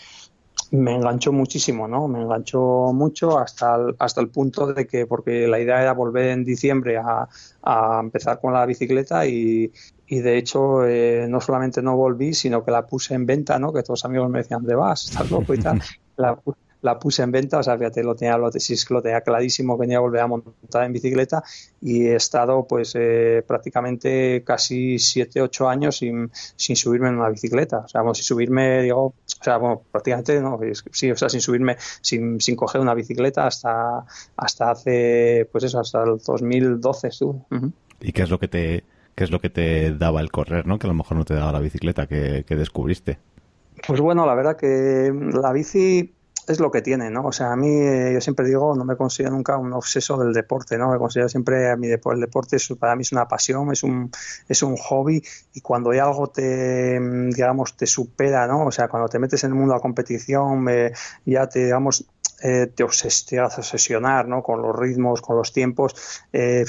me 0.72 0.96
enganchó 0.96 1.32
muchísimo, 1.32 1.88
¿no? 1.88 2.08
Me 2.08 2.22
enganchó 2.22 2.92
mucho 2.94 3.40
hasta 3.40 3.76
el, 3.76 3.96
hasta 4.00 4.22
el 4.22 4.30
punto 4.30 4.68
de 4.68 4.86
que, 4.86 5.06
porque 5.06 5.48
la 5.48 5.60
idea 5.60 5.82
era 5.82 5.94
volver 5.94 6.32
en 6.32 6.44
diciembre 6.44 6.98
a, 6.98 7.28
a 7.64 8.00
empezar 8.02 8.42
con 8.42 8.54
la 8.54 8.66
bicicleta 8.66 9.26
y, 9.26 9.72
y 10.08 10.20
de 10.20 10.38
hecho 10.38 10.86
eh, 10.86 11.28
no 11.30 11.42
solamente 11.42 11.82
no 11.82 11.96
volví, 11.96 12.34
sino 12.34 12.64
que 12.64 12.72
la 12.72 12.86
puse 12.86 13.14
en 13.14 13.26
venta, 13.26 13.60
¿no? 13.60 13.74
Que 13.74 13.82
todos 13.84 14.00
los 14.00 14.06
amigos 14.06 14.30
me 14.30 14.40
decían, 14.40 14.64
¿de 14.64 14.76
vas? 14.76 15.06
¿Estás 15.06 15.30
loco 15.30 15.54
y 15.54 15.60
tal? 15.60 15.82
La, 16.18 16.36
la 16.82 17.00
puse 17.00 17.24
en 17.24 17.32
venta, 17.32 17.60
o 17.60 17.64
sea, 17.64 17.78
fíjate, 17.78 18.04
lo 18.04 18.16
tenía, 18.16 18.38
lo, 18.38 18.50
lo 18.50 19.02
tenía 19.02 19.22
clarísimo 19.22 19.76
que 19.76 19.82
venía 19.82 19.98
a 19.98 20.02
volver 20.02 20.22
a 20.22 20.28
montar 20.28 20.84
en 20.84 20.94
bicicleta 20.94 21.44
y 21.82 22.08
he 22.08 22.16
estado 22.16 22.66
pues 22.68 22.94
eh, 22.96 23.44
prácticamente 23.48 24.44
casi 24.44 25.00
7, 25.00 25.42
8 25.42 25.70
años 25.70 25.98
sin, 25.98 26.32
sin 26.56 26.76
subirme 26.76 27.10
en 27.10 27.16
una 27.16 27.30
bicicleta, 27.30 27.80
o 27.80 27.88
sea, 27.88 28.02
bueno, 28.02 28.14
sin 28.14 28.24
subirme, 28.24 28.84
digo, 28.84 29.06
o 29.06 29.14
sea, 29.44 29.58
bueno, 29.58 29.82
prácticamente 29.92 30.40
no, 30.40 30.60
sí, 30.92 31.12
o 31.12 31.18
sea, 31.18 31.30
sin 31.30 31.42
subirme, 31.42 31.78
sin, 32.02 32.40
sin 32.40 32.56
coger 32.56 32.82
una 32.82 32.94
bicicleta 32.94 33.48
hasta, 33.48 34.06
hasta 34.36 34.72
hace, 34.72 35.48
pues 35.52 35.64
eso, 35.66 35.80
hasta 35.80 36.04
el 36.04 36.20
2012 36.20 37.08
estuve. 37.08 37.40
Uh 37.52 37.56
-huh. 37.56 37.72
¿Y 38.00 38.12
qué 38.12 38.22
es 38.22 38.30
lo 38.30 38.40
que 38.40 38.48
te, 38.48 38.84
qué 39.18 39.24
es 39.24 39.32
lo 39.32 39.42
que 39.42 39.50
te 39.50 39.94
daba 39.96 40.22
el 40.22 40.32
correr, 40.32 40.68
¿no? 40.68 40.78
Que 40.78 40.86
a 40.86 40.90
lo 40.90 40.94
mejor 40.94 41.18
no 41.18 41.26
te 41.26 41.34
daba 41.34 41.52
la 41.52 41.60
bicicleta 41.60 42.06
que, 42.06 42.46
que 42.48 42.56
descubriste. 42.56 43.18
Pues 43.86 44.00
bueno, 44.00 44.28
la 44.28 44.36
verdad 44.36 44.56
que 44.56 45.12
la 45.34 45.52
bici 45.52 46.14
es 46.48 46.60
lo 46.60 46.70
que 46.72 46.82
tiene, 46.82 47.10
¿no? 47.10 47.26
O 47.26 47.32
sea, 47.32 47.52
a 47.52 47.56
mí, 47.56 47.68
eh, 47.68 48.12
yo 48.14 48.22
siempre 48.22 48.46
digo, 48.46 48.76
no 48.76 48.86
me 48.86 48.96
considero 48.96 49.34
nunca 49.34 49.58
un 49.58 49.74
obseso 49.74 50.18
del 50.18 50.34
deporte, 50.34 50.78
¿no? 50.78 50.92
Me 50.92 50.98
considero 50.98 51.28
siempre 51.28 51.70
a 51.70 51.76
mi 51.76 51.88
deporte, 51.88 52.16
el 52.16 52.22
deporte 52.22 52.56
es, 52.56 52.68
para 52.80 52.96
mí 52.96 53.02
es 53.02 53.12
una 53.12 53.28
pasión, 53.28 53.72
es 53.72 53.84
un, 53.84 54.12
es 54.48 54.64
un 54.64 54.78
hobby 54.78 55.22
y 55.54 55.62
cuando 55.62 55.90
hay 55.90 56.00
algo 56.00 56.28
te, 56.28 57.00
digamos, 57.00 57.76
te 57.76 57.86
supera, 57.86 58.48
¿no? 58.48 58.68
O 58.68 58.72
sea, 58.72 58.88
cuando 58.88 59.10
te 59.10 59.20
metes 59.20 59.44
en 59.44 59.50
el 59.50 59.56
mundo 59.56 59.74
de 59.74 59.80
la 59.80 59.82
competición, 59.82 60.62
me, 60.62 60.92
ya 61.26 61.48
te, 61.48 61.66
digamos, 61.66 62.06
eh, 62.42 62.68
te, 62.68 62.84
obses 62.84 63.26
te 63.26 63.40
hace 63.40 63.62
obsesionar 63.62 64.28
¿no? 64.28 64.44
con 64.44 64.62
los 64.62 64.76
ritmos, 64.76 65.22
con 65.22 65.38
los 65.38 65.52
tiempos, 65.52 66.22
eh, 66.32 66.66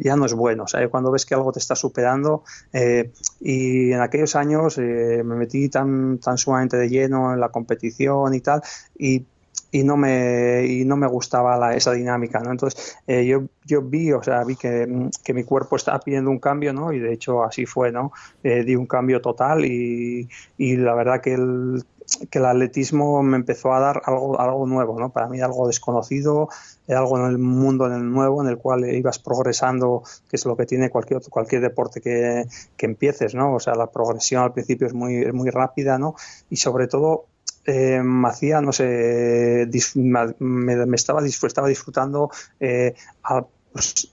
ya 0.00 0.16
no 0.16 0.26
es 0.26 0.34
bueno. 0.34 0.66
Sea, 0.66 0.88
cuando 0.88 1.10
ves 1.10 1.26
que 1.26 1.34
algo 1.34 1.52
te 1.52 1.58
está 1.58 1.74
superando, 1.74 2.44
eh, 2.72 3.12
y 3.40 3.92
en 3.92 4.00
aquellos 4.00 4.36
años 4.36 4.78
me 4.78 5.22
metí 5.22 5.68
tan, 5.68 6.18
tan 6.18 6.38
sumamente 6.38 6.76
de 6.76 6.88
lleno 6.88 7.32
en 7.32 7.40
la 7.40 7.50
competición 7.50 8.34
y 8.34 8.40
tal, 8.40 8.62
y 8.98 9.26
y 9.72 9.84
no 9.84 9.96
me 9.96 10.66
y 10.66 10.84
no 10.84 10.96
me 10.96 11.06
gustaba 11.06 11.56
la, 11.56 11.74
esa 11.74 11.92
dinámica 11.92 12.38
no 12.40 12.52
entonces 12.52 12.98
eh, 13.06 13.24
yo 13.26 13.44
yo 13.64 13.80
vi 13.82 14.12
o 14.12 14.22
sea 14.22 14.44
vi 14.44 14.54
que, 14.54 15.08
que, 15.24 15.32
mi 15.32 15.44
cuerpo 15.44 15.76
estaba 15.76 15.98
pidiendo 15.98 16.30
un 16.30 16.38
cambio 16.38 16.72
no 16.74 16.92
y 16.92 16.98
de 16.98 17.12
hecho 17.12 17.42
así 17.42 17.64
fue 17.64 17.90
no 17.90 18.12
eh, 18.42 18.64
di 18.64 18.76
un 18.76 18.86
cambio 18.86 19.20
total 19.22 19.64
y, 19.64 20.28
y 20.58 20.76
la 20.76 20.94
verdad 20.94 21.22
que 21.22 21.34
el 21.34 21.82
que 22.30 22.38
el 22.38 22.46
atletismo 22.46 23.22
me 23.22 23.36
empezó 23.36 23.72
a 23.72 23.80
dar 23.80 24.02
algo, 24.04 24.40
algo 24.40 24.66
nuevo, 24.66 24.98
¿no? 24.98 25.10
Para 25.10 25.28
mí 25.28 25.40
algo 25.40 25.66
desconocido, 25.66 26.48
algo 26.88 27.18
en 27.18 27.26
el 27.26 27.38
mundo 27.38 27.86
en 27.86 27.92
el 27.94 28.10
nuevo 28.10 28.42
en 28.42 28.48
el 28.48 28.58
cual 28.58 28.84
ibas 28.84 29.18
progresando, 29.18 30.02
que 30.28 30.36
es 30.36 30.46
lo 30.46 30.56
que 30.56 30.66
tiene 30.66 30.90
cualquier 30.90 31.20
cualquier 31.30 31.62
deporte 31.62 32.00
que, 32.00 32.44
que 32.76 32.86
empieces, 32.86 33.34
¿no? 33.34 33.54
O 33.54 33.60
sea, 33.60 33.74
la 33.74 33.90
progresión 33.90 34.42
al 34.42 34.52
principio 34.52 34.86
es 34.86 34.94
muy, 34.94 35.16
es 35.16 35.32
muy 35.32 35.50
rápida, 35.50 35.98
¿no? 35.98 36.14
Y 36.50 36.56
sobre 36.56 36.86
todo 36.88 37.26
eh, 37.64 38.00
me 38.02 38.28
hacía, 38.28 38.60
no 38.60 38.72
sé, 38.72 39.68
me, 39.94 40.34
me, 40.38 40.96
estaba, 40.96 41.24
estaba 41.24 41.68
disfrutando 41.68 42.30
eh, 42.58 42.94
a, 43.22 43.44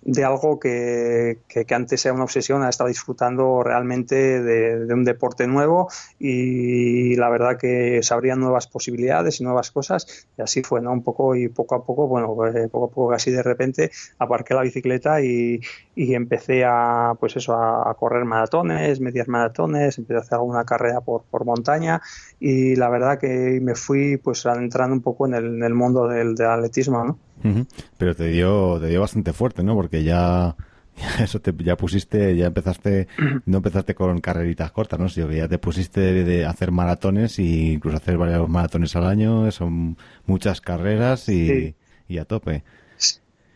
de 0.01 0.23
algo 0.23 0.59
que, 0.59 1.39
que, 1.47 1.65
antes 1.73 2.05
era 2.05 2.13
una 2.13 2.23
obsesión, 2.23 2.63
ha 2.63 2.69
estado 2.69 2.87
disfrutando 2.87 3.61
realmente 3.63 4.41
de, 4.41 4.93
un 4.93 5.03
deporte 5.03 5.47
nuevo 5.47 5.89
y 6.17 7.15
la 7.15 7.29
verdad 7.29 7.57
que 7.57 8.01
se 8.01 8.13
abrían 8.13 8.39
nuevas 8.39 8.67
posibilidades 8.67 9.39
y 9.39 9.43
nuevas 9.43 9.71
cosas 9.71 10.27
y 10.37 10.41
así 10.41 10.63
fue, 10.63 10.81
¿no? 10.81 10.91
Un 10.91 11.03
poco 11.03 11.35
y 11.35 11.49
poco 11.49 11.75
a 11.75 11.85
poco, 11.85 12.07
bueno, 12.07 12.33
pues, 12.35 12.69
poco 12.69 12.85
a 12.85 12.89
poco 12.89 13.09
casi 13.09 13.31
de 13.31 13.43
repente 13.43 13.91
aparqué 14.17 14.53
la 14.53 14.61
bicicleta 14.61 15.21
y, 15.21 15.59
y 15.95 16.15
empecé 16.15 16.63
a, 16.65 17.13
pues 17.19 17.35
eso, 17.35 17.53
a, 17.53 17.93
correr 17.95 18.23
maratones, 18.23 19.01
medias 19.01 19.27
maratones, 19.27 19.97
empecé 19.97 20.17
a 20.17 20.21
hacer 20.21 20.33
alguna 20.35 20.63
carrera 20.63 21.01
por, 21.01 21.23
por 21.23 21.43
montaña 21.43 22.01
y 22.39 22.75
la 22.77 22.89
verdad 22.89 23.19
que 23.19 23.59
me 23.61 23.75
fui 23.75 24.17
pues 24.17 24.45
entrando 24.45 24.95
un 24.95 25.01
poco 25.01 25.27
en 25.27 25.33
el, 25.33 25.45
en 25.55 25.63
el 25.63 25.73
mundo 25.73 26.07
del, 26.07 26.35
del 26.35 26.47
atletismo, 26.47 27.03
¿no? 27.03 27.19
Uh 27.43 27.47
-huh. 27.47 27.67
Pero 27.97 28.15
te 28.15 28.28
dio, 28.28 28.80
te 28.80 28.88
dio 28.88 29.02
bastante 29.02 29.34
fuerte, 29.34 29.63
¿no? 29.63 29.75
Porque 29.75 30.04
ya, 30.04 30.56
ya 30.97 31.23
eso 31.23 31.39
te, 31.39 31.54
ya 31.63 31.75
pusiste, 31.78 32.36
ya 32.36 32.47
empezaste, 32.47 33.08
no 33.45 33.58
empezaste 33.58 33.95
con 33.95 34.19
carreritas 34.21 34.71
cortas, 34.71 34.99
¿no? 34.99 35.10
Sino 35.10 35.28
que 35.28 35.38
ya 35.38 35.47
te 35.47 35.58
pusiste 35.58 36.02
de, 36.02 36.23
de 36.23 36.45
hacer 36.45 36.71
maratones 36.71 37.39
e 37.39 37.43
incluso 37.43 37.97
hacer 37.97 38.17
varios 38.17 38.47
maratones 38.49 38.95
al 38.95 39.06
año, 39.06 39.49
son 39.52 39.97
muchas 40.25 40.62
carreras 40.62 41.30
y, 41.30 41.47
sí. 41.47 41.75
y 42.08 42.17
a 42.17 42.25
tope. 42.25 42.63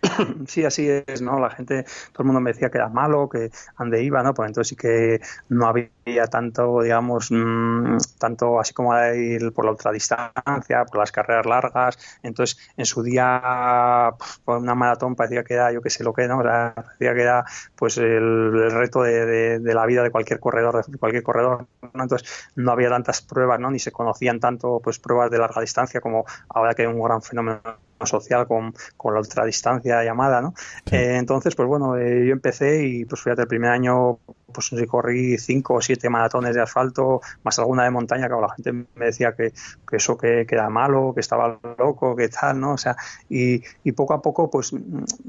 Sí, 0.48 0.66
así 0.66 0.90
es, 0.90 1.22
¿no? 1.22 1.40
La 1.40 1.50
gente, 1.50 1.84
todo 2.12 2.24
el 2.24 2.26
mundo 2.26 2.42
me 2.42 2.52
decía 2.52 2.70
que 2.70 2.78
era 2.78 2.90
malo, 2.90 3.30
que 3.30 3.52
ande 3.78 4.04
iba, 4.04 4.22
¿no? 4.24 4.34
Pues 4.34 4.48
entonces 4.48 4.70
sí 4.70 4.76
que 4.76 5.22
no 5.50 5.68
había 5.68 6.28
tanto, 6.30 6.82
digamos, 6.82 7.32
mmm, 7.32 7.98
tanto 8.20 8.60
así 8.60 8.74
como 8.74 8.94
ir 9.14 9.54
por 9.54 9.66
la 9.66 9.72
ultradistancia, 9.72 10.86
por 10.86 10.98
las 10.98 11.12
carreras 11.12 11.46
largas. 11.46 11.98
Entonces, 12.24 12.58
en 12.78 12.86
su 12.86 13.04
día, 13.04 14.12
pues, 14.46 14.62
una 14.62 14.76
maratón 14.76 15.16
parecía 15.16 15.44
que 15.44 15.54
era, 15.56 15.72
yo 15.72 15.82
qué 15.82 15.90
sé 15.90 16.04
lo 16.04 16.14
que, 16.14 16.28
¿no? 16.28 16.40
O 16.40 16.44
sea, 16.44 16.74
parecía 16.76 17.14
que 17.14 17.22
era, 17.22 17.46
pues, 17.76 17.98
el, 17.98 18.72
reto 18.72 19.04
de, 19.04 19.60
la 19.64 19.86
vida 19.86 20.04
de 20.04 20.12
cualquier 20.12 20.40
corredor, 20.40 20.86
de 20.86 20.98
cualquier 20.98 21.24
corredor, 21.24 21.68
¿no? 21.94 22.04
Entonces, 22.04 22.50
no 22.56 22.72
había 22.72 22.90
tantas 22.90 23.22
pruebas, 23.22 23.60
¿no? 23.60 23.72
Ni 23.72 23.80
se 23.80 23.92
conocían 23.92 24.40
tanto, 24.40 24.80
pues, 24.84 25.00
pruebas 25.00 25.32
de 25.32 25.38
larga 25.40 25.62
distancia 25.62 26.02
como 26.02 26.26
ahora 26.50 26.74
que 26.74 26.84
hay 26.84 26.88
un 26.88 27.02
gran 27.02 27.22
fenómeno 27.22 27.62
social 28.06 28.48
con, 28.48 28.74
con 28.98 29.14
la 29.14 29.20
ultradistancia 29.20 30.04
llamada, 30.04 30.42
¿no? 30.42 30.54
Eh, 30.92 31.16
entonces, 31.18 31.56
pues 31.56 31.68
bueno, 31.68 31.98
eh, 31.98 32.26
yo 32.26 32.34
empecé 32.34 32.86
y 32.86 33.06
pues 33.06 33.22
fíjate, 33.22 33.44
el 33.44 33.48
primer 33.48 33.72
año 33.72 34.20
pues 34.54 34.72
corrí 34.88 35.38
cinco 35.38 35.76
o 35.76 35.82
siete 35.82 36.10
maratones 36.10 36.56
de 36.56 36.62
asfalto, 36.62 37.22
más 37.44 37.60
alguna 37.60 37.84
de 37.84 37.90
montaña, 37.90 38.28
que 38.28 38.36
la 38.36 38.54
gente 38.54 38.72
me 38.72 39.06
decía 39.06 39.34
que, 39.34 39.52
eso 39.92 40.18
que, 40.18 40.46
era 40.50 40.70
malo, 40.70 41.12
que 41.14 41.20
estaba 41.20 41.60
loco, 41.78 42.16
que 42.16 42.30
tal, 42.30 42.60
¿no? 42.60 42.74
O 42.74 42.78
sea, 42.78 42.96
y, 43.30 43.64
y 43.84 43.92
poco 43.92 44.14
a 44.14 44.22
poco 44.22 44.50
pues 44.50 44.72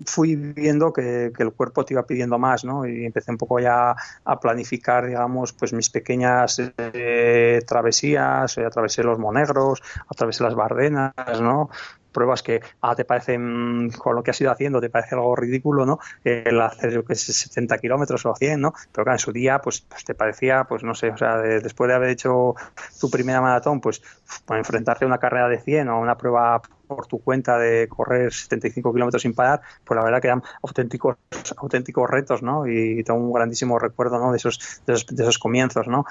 fui 0.07 0.37
viendo 0.37 0.93
que, 0.93 1.33
el 1.37 1.53
cuerpo 1.53 1.85
te 1.85 1.95
iba 1.95 2.05
pidiendo 2.05 2.39
más, 2.39 2.65
¿no? 2.65 2.87
Y 2.87 3.07
empecé 3.07 3.31
un 3.31 3.39
poco 3.39 3.59
ya 3.59 3.95
a 4.25 4.41
planificar, 4.41 5.07
digamos, 5.07 5.53
pues 5.53 5.73
mis 5.73 5.91
pequeñas 5.91 6.61
eh, 6.79 7.63
travesías, 7.67 8.57
eh, 8.59 8.65
atravesé 8.65 9.03
los 9.03 9.19
Monegros, 9.19 9.83
atravesé 10.09 10.45
las 10.45 10.55
Bardenas, 10.55 11.15
¿no? 11.41 11.71
Pruebas 12.15 12.43
que 12.43 12.63
ah, 12.81 12.95
te 12.95 13.05
parecen, 13.05 13.91
con 13.91 14.17
lo 14.17 14.23
que 14.23 14.31
has 14.31 14.41
ido 14.41 14.51
haciendo, 14.51 14.81
te 14.81 14.89
parece 14.89 15.15
algo 15.15 15.37
ridículo, 15.37 15.85
¿no? 15.85 15.99
El 16.25 16.59
hacer, 16.63 16.93
yo 16.93 17.05
que 17.05 17.15
sé, 17.15 17.35
70 17.35 17.77
kilómetros 17.79 18.25
o 18.25 18.35
100, 18.35 18.61
¿no? 18.61 18.73
Pero 18.93 19.05
claro, 19.05 19.17
en 19.17 19.19
su 19.19 19.33
día, 19.33 19.59
pues, 19.59 19.83
pues 19.83 20.05
te 20.05 20.15
parecía, 20.15 20.65
pues 20.65 20.83
no 20.83 20.95
sé, 20.95 21.11
o 21.11 21.19
sea, 21.19 21.37
después 21.39 21.89
de 21.89 21.95
haber 21.95 22.09
hecho 22.09 22.55
tu 22.99 23.11
primera 23.11 23.43
maratón, 23.43 23.83
pues, 23.83 24.03
enfrentarte 24.49 25.05
a 25.05 25.09
una 25.09 25.19
carrera 25.19 25.49
de 25.49 25.61
100 25.61 25.89
o 25.91 26.01
una 26.01 26.17
prueba 26.17 26.63
por 26.87 27.07
tu 27.07 27.21
cuenta 27.21 27.59
de 27.59 27.89
correr 27.89 28.33
75 28.33 28.93
kilómetros 28.93 29.23
sin 29.23 29.35
parar, 29.35 29.61
pues 29.85 29.97
la 29.97 30.05
verdad 30.05 30.21
que 30.21 30.29
eran 30.29 30.43
auténticos, 30.63 31.17
auténticos 31.57 32.09
retos, 32.09 32.43
¿no? 32.43 32.67
Y 32.67 33.03
tengo 33.03 33.21
un 33.21 33.33
grandísimo 33.33 33.79
recuerdo, 33.79 34.19
¿no? 34.19 34.31
De 34.31 34.37
esos, 34.37 34.83
de 34.87 34.95
esos, 34.95 35.07
de 35.07 35.23
esos 35.23 35.39
comienzos, 35.39 35.89
¿no? 35.89 36.05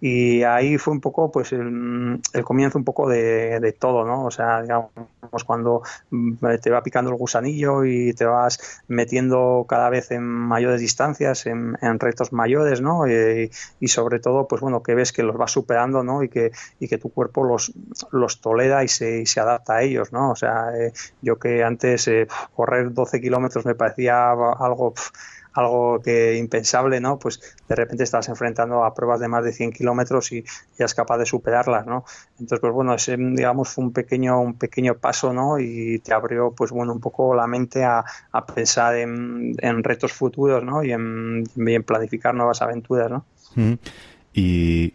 Y 0.00 0.42
ahí 0.44 0.78
fue 0.78 0.94
un 0.94 1.00
poco 1.00 1.30
pues 1.32 1.52
el, 1.52 2.20
comienzo 2.44 2.78
un 2.78 2.84
poco 2.84 3.08
de, 3.08 3.58
de, 3.58 3.72
todo 3.72 4.04
no 4.04 4.26
o 4.26 4.30
sea 4.30 4.62
digamos 4.62 4.90
cuando 5.44 5.82
mm, 6.10 6.36
te 6.62 6.70
va 6.70 6.82
picando 6.82 7.10
el 7.10 7.16
gusanillo 7.16 7.84
y 7.84 8.12
te 8.12 8.24
vas 8.24 8.82
metiendo 8.86 9.66
cada 9.68 9.90
vez 9.90 10.10
en 10.12 10.22
mayores 10.22 10.80
distancias 10.80 11.46
en, 11.46 11.76
retos 11.98 12.32
mayores 12.32 12.80
no 12.80 13.08
y, 13.08 13.50
sobre 13.88 14.20
todo 14.20 14.46
pues 14.46 14.60
bueno 14.60 14.82
que 14.82 14.94
ves 14.94 15.12
que 15.12 15.22
los 15.22 15.36
vas 15.36 15.50
superando 15.50 16.04
no 16.04 16.22
y 16.22 16.28
que 16.28 16.52
y 16.78 16.86
que 16.86 16.98
tu 16.98 17.10
cuerpo 17.10 17.42
los 17.44 17.72
los 18.12 18.40
tolera 18.40 18.84
y 18.84 18.88
se, 18.88 19.22
y 19.22 19.26
se 19.26 19.40
adapta 19.40 19.76
a 19.76 19.82
ellos 19.82 20.12
no 20.12 20.30
o 20.30 20.36
sea 20.36 20.70
eh, 20.78 20.92
yo 21.22 21.38
que 21.38 21.64
antes 21.64 22.06
eh, 22.06 22.28
correr 22.54 22.92
12 22.92 23.20
kilómetros 23.20 23.66
me 23.66 23.74
parecía 23.74 24.30
algo 24.30 24.94
algo 25.58 26.00
que 26.00 26.36
impensable, 26.36 27.00
¿no? 27.00 27.18
Pues 27.18 27.40
de 27.68 27.74
repente 27.74 28.04
estás 28.04 28.28
enfrentando 28.28 28.84
a 28.84 28.94
pruebas 28.94 29.20
de 29.20 29.28
más 29.28 29.44
de 29.44 29.52
100 29.52 29.72
kilómetros 29.72 30.30
y 30.32 30.44
ya 30.78 30.84
es 30.84 30.94
capaz 30.94 31.18
de 31.18 31.26
superarlas, 31.26 31.86
¿no? 31.86 32.04
Entonces, 32.32 32.60
pues 32.60 32.72
bueno, 32.72 32.94
ese, 32.94 33.16
digamos, 33.16 33.68
fue 33.68 33.84
un 33.84 33.92
pequeño, 33.92 34.40
un 34.40 34.54
pequeño 34.54 34.94
paso, 34.94 35.32
¿no? 35.32 35.58
Y 35.58 35.98
te 35.98 36.14
abrió, 36.14 36.52
pues 36.52 36.70
bueno, 36.70 36.92
un 36.92 37.00
poco 37.00 37.34
la 37.34 37.46
mente 37.46 37.84
a, 37.84 38.04
pensar 38.54 38.96
en, 38.96 39.56
retos 39.82 40.12
futuros, 40.12 40.62
¿no? 40.62 40.82
Y 40.84 40.92
en, 40.92 41.44
planificar 41.84 42.34
nuevas 42.34 42.62
aventuras, 42.62 43.10
¿no? 43.10 43.24
Y, 44.32 44.94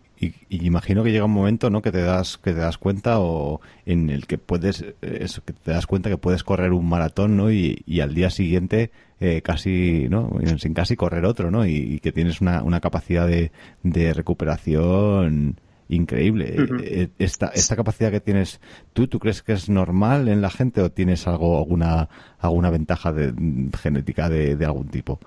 y, 0.50 0.66
imagino 0.66 1.04
que 1.04 1.12
llega 1.12 1.26
un 1.26 1.32
momento, 1.32 1.70
¿no? 1.70 1.82
Que 1.82 1.92
te 1.92 2.02
das 2.02 2.38
que 2.38 2.54
te 2.54 2.60
das 2.60 2.78
cuenta 2.78 3.20
o 3.20 3.62
en 3.86 4.10
el 4.10 4.26
que 4.28 4.38
puedes 4.38 4.86
eso, 5.02 5.44
que 5.44 5.54
te 5.54 5.72
das 5.72 5.88
cuenta 5.88 6.10
que 6.10 6.18
puedes 6.18 6.44
correr 6.44 6.72
un 6.72 6.88
maratón, 6.88 7.38
¿no? 7.38 7.52
Y, 7.52 7.84
y 7.86 8.00
al 8.00 8.14
día 8.14 8.30
siguiente 8.30 8.92
eh, 9.20 9.42
casi, 9.42 10.08
¿no? 10.10 10.32
Sin 10.58 10.74
casi 10.74 10.96
correr 10.96 11.26
otro, 11.26 11.50
¿no? 11.50 11.66
Y, 11.66 12.00
que 12.00 12.12
tienes 12.12 12.42
una, 12.42 12.62
una 12.64 12.82
capacidad 12.82 13.28
de, 13.28 13.52
de 13.82 14.14
recuperación 14.14 15.56
increíble. 15.90 16.56
Eh, 16.84 17.10
esta, 17.20 17.48
esta 17.48 17.76
capacidad 17.76 18.12
que 18.12 18.20
tienes 18.20 18.60
tú, 18.94 19.08
¿tú 19.08 19.20
crees 19.20 19.42
que 19.42 19.54
es 19.54 19.70
normal 19.70 20.28
en 20.28 20.42
la 20.42 20.50
gente 20.50 20.82
o 20.82 20.92
tienes 20.92 21.28
algo, 21.28 21.58
alguna, 21.58 22.10
alguna 22.40 22.70
ventaja 22.70 23.14
de, 23.14 23.34
genética 23.82 24.30
de, 24.30 24.56
de 24.56 24.66
algún 24.66 24.88
tipo? 24.88 25.20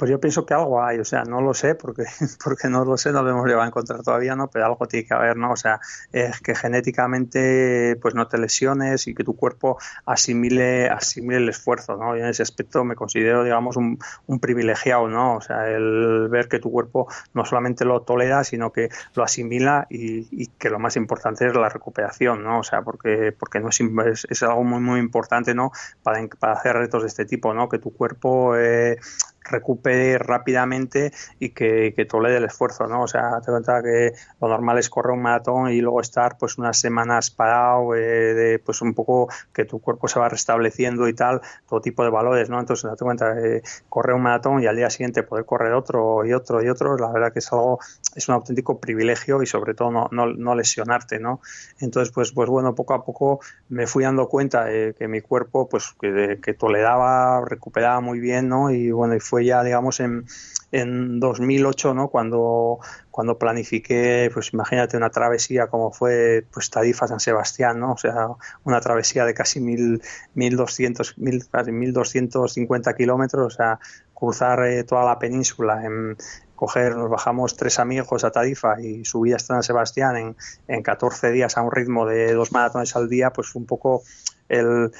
Pues 0.00 0.10
yo 0.10 0.18
pienso 0.18 0.46
que 0.46 0.54
algo 0.54 0.82
hay, 0.82 0.98
o 0.98 1.04
sea, 1.04 1.24
no 1.24 1.42
lo 1.42 1.52
sé 1.52 1.74
porque, 1.74 2.04
porque 2.42 2.68
no 2.70 2.86
lo 2.86 2.96
sé, 2.96 3.12
no 3.12 3.22
lo 3.22 3.28
hemos 3.28 3.44
llevado 3.44 3.64
a 3.64 3.66
encontrar 3.66 4.02
todavía, 4.02 4.34
¿no? 4.34 4.48
Pero 4.48 4.64
algo 4.64 4.88
tiene 4.88 5.06
que 5.06 5.12
haber, 5.12 5.36
¿no? 5.36 5.52
O 5.52 5.56
sea, 5.56 5.78
es 6.10 6.40
que 6.40 6.54
genéticamente 6.54 7.98
pues 8.00 8.14
no 8.14 8.26
te 8.26 8.38
lesiones 8.38 9.06
y 9.08 9.14
que 9.14 9.24
tu 9.24 9.36
cuerpo 9.36 9.76
asimile, 10.06 10.88
asimile 10.88 11.36
el 11.36 11.50
esfuerzo, 11.50 11.98
¿no? 11.98 12.16
Y 12.16 12.20
en 12.20 12.28
ese 12.28 12.42
aspecto 12.42 12.82
me 12.82 12.94
considero, 12.94 13.44
digamos, 13.44 13.76
un, 13.76 13.98
un 14.26 14.40
privilegiado, 14.40 15.06
¿no? 15.06 15.36
O 15.36 15.42
sea, 15.42 15.68
el 15.68 16.28
ver 16.30 16.48
que 16.48 16.60
tu 16.60 16.70
cuerpo 16.70 17.06
no 17.34 17.44
solamente 17.44 17.84
lo 17.84 18.00
tolera, 18.00 18.42
sino 18.42 18.72
que 18.72 18.88
lo 19.14 19.22
asimila 19.22 19.86
y, 19.90 20.28
y 20.30 20.46
que 20.46 20.70
lo 20.70 20.78
más 20.78 20.96
importante 20.96 21.46
es 21.46 21.54
la 21.54 21.68
recuperación, 21.68 22.42
¿no? 22.42 22.60
O 22.60 22.62
sea, 22.62 22.80
porque, 22.80 23.36
porque 23.38 23.60
no 23.60 23.68
es, 23.68 24.26
es, 24.30 24.42
algo 24.44 24.64
muy, 24.64 24.80
muy 24.80 24.98
importante, 24.98 25.54
¿no? 25.54 25.72
Para, 26.02 26.26
para 26.38 26.54
hacer 26.54 26.74
retos 26.74 27.02
de 27.02 27.08
este 27.08 27.26
tipo, 27.26 27.52
¿no? 27.52 27.68
Que 27.68 27.78
tu 27.78 27.92
cuerpo 27.92 28.56
eh, 28.56 28.98
recupere 29.44 30.18
rápidamente 30.18 31.12
y 31.38 31.50
que, 31.50 31.94
que 31.94 32.04
tolere 32.04 32.36
el 32.36 32.44
esfuerzo, 32.44 32.86
¿no? 32.86 33.02
O 33.02 33.08
sea, 33.08 33.40
te 33.40 33.50
cuenta 33.50 33.82
que 33.82 34.12
lo 34.40 34.48
normal 34.48 34.78
es 34.78 34.90
correr 34.90 35.12
un 35.12 35.22
maratón 35.22 35.70
y 35.70 35.80
luego 35.80 36.00
estar 36.00 36.36
pues 36.38 36.58
unas 36.58 36.78
semanas 36.78 37.30
parado, 37.30 37.94
eh, 37.94 38.34
de, 38.34 38.58
pues 38.58 38.82
un 38.82 38.94
poco 38.94 39.28
que 39.52 39.64
tu 39.64 39.80
cuerpo 39.80 40.08
se 40.08 40.20
va 40.20 40.28
restableciendo 40.28 41.08
y 41.08 41.14
tal, 41.14 41.40
todo 41.68 41.80
tipo 41.80 42.04
de 42.04 42.10
valores, 42.10 42.50
¿no? 42.50 42.60
Entonces, 42.60 42.90
te 42.96 43.04
cuenta 43.04 43.34
que 43.34 43.62
correr 43.88 44.14
un 44.14 44.22
maratón 44.22 44.62
y 44.62 44.66
al 44.66 44.76
día 44.76 44.90
siguiente 44.90 45.22
poder 45.22 45.44
correr 45.44 45.72
otro 45.72 46.24
y 46.24 46.32
otro 46.32 46.62
y 46.62 46.68
otro, 46.68 46.96
la 46.96 47.10
verdad 47.10 47.32
que 47.32 47.38
es 47.38 47.52
algo, 47.52 47.80
es 48.14 48.28
un 48.28 48.34
auténtico 48.34 48.78
privilegio 48.78 49.42
y 49.42 49.46
sobre 49.46 49.74
todo 49.74 49.90
no, 49.90 50.08
no, 50.10 50.26
no 50.26 50.54
lesionarte, 50.54 51.18
¿no? 51.18 51.40
Entonces, 51.80 52.12
pues, 52.12 52.32
pues 52.32 52.48
bueno, 52.48 52.74
poco 52.74 52.94
a 52.94 53.04
poco 53.04 53.40
me 53.68 53.86
fui 53.86 54.04
dando 54.04 54.28
cuenta 54.28 54.64
de 54.64 54.94
que 54.98 55.08
mi 55.08 55.20
cuerpo, 55.20 55.68
pues 55.68 55.94
que, 56.00 56.38
que 56.42 56.54
toleraba, 56.54 57.44
recuperaba 57.44 58.00
muy 58.00 58.20
bien, 58.20 58.48
¿no? 58.48 58.70
Y 58.70 58.90
bueno, 58.90 59.14
y 59.14 59.20
fue 59.30 59.44
ya, 59.44 59.62
digamos, 59.62 60.00
en, 60.00 60.26
en 60.72 61.20
2008, 61.20 61.94
¿no? 61.94 62.08
Cuando, 62.08 62.80
cuando 63.10 63.38
planifiqué, 63.38 64.28
pues 64.34 64.52
imagínate 64.52 64.96
una 64.96 65.10
travesía 65.10 65.68
como 65.68 65.92
fue 65.92 66.44
pues 66.52 66.68
Tarifa 66.68 67.06
San 67.06 67.20
Sebastián, 67.20 67.78
¿no? 67.78 67.92
O 67.92 67.96
sea, 67.96 68.28
una 68.64 68.80
travesía 68.80 69.24
de 69.24 69.32
casi 69.32 69.60
mil, 69.60 70.02
1200, 70.34 71.18
mil, 71.18 71.48
casi 71.48 71.70
1250 71.70 72.94
kilómetros, 72.94 73.54
o 73.54 73.56
sea, 73.56 73.78
cruzar 74.12 74.66
eh, 74.66 74.82
toda 74.82 75.04
la 75.04 75.18
península 75.18 75.84
en 75.84 76.16
coger, 76.56 76.96
nos 76.96 77.08
bajamos 77.08 77.56
tres 77.56 77.78
amigos 77.78 78.24
a 78.24 78.32
Tarifa 78.32 78.80
y 78.80 79.04
subí 79.04 79.32
hasta 79.32 79.54
San 79.54 79.62
Sebastián 79.62 80.16
en, 80.16 80.36
en 80.68 80.82
14 80.82 81.30
días 81.30 81.56
a 81.56 81.62
un 81.62 81.70
ritmo 81.70 82.04
de 82.04 82.34
dos 82.34 82.52
maratones 82.52 82.94
al 82.96 83.08
día, 83.08 83.32
pues 83.32 83.48
fue 83.48 83.60
un 83.60 83.66
poco 83.66 84.02
el, 84.50 84.90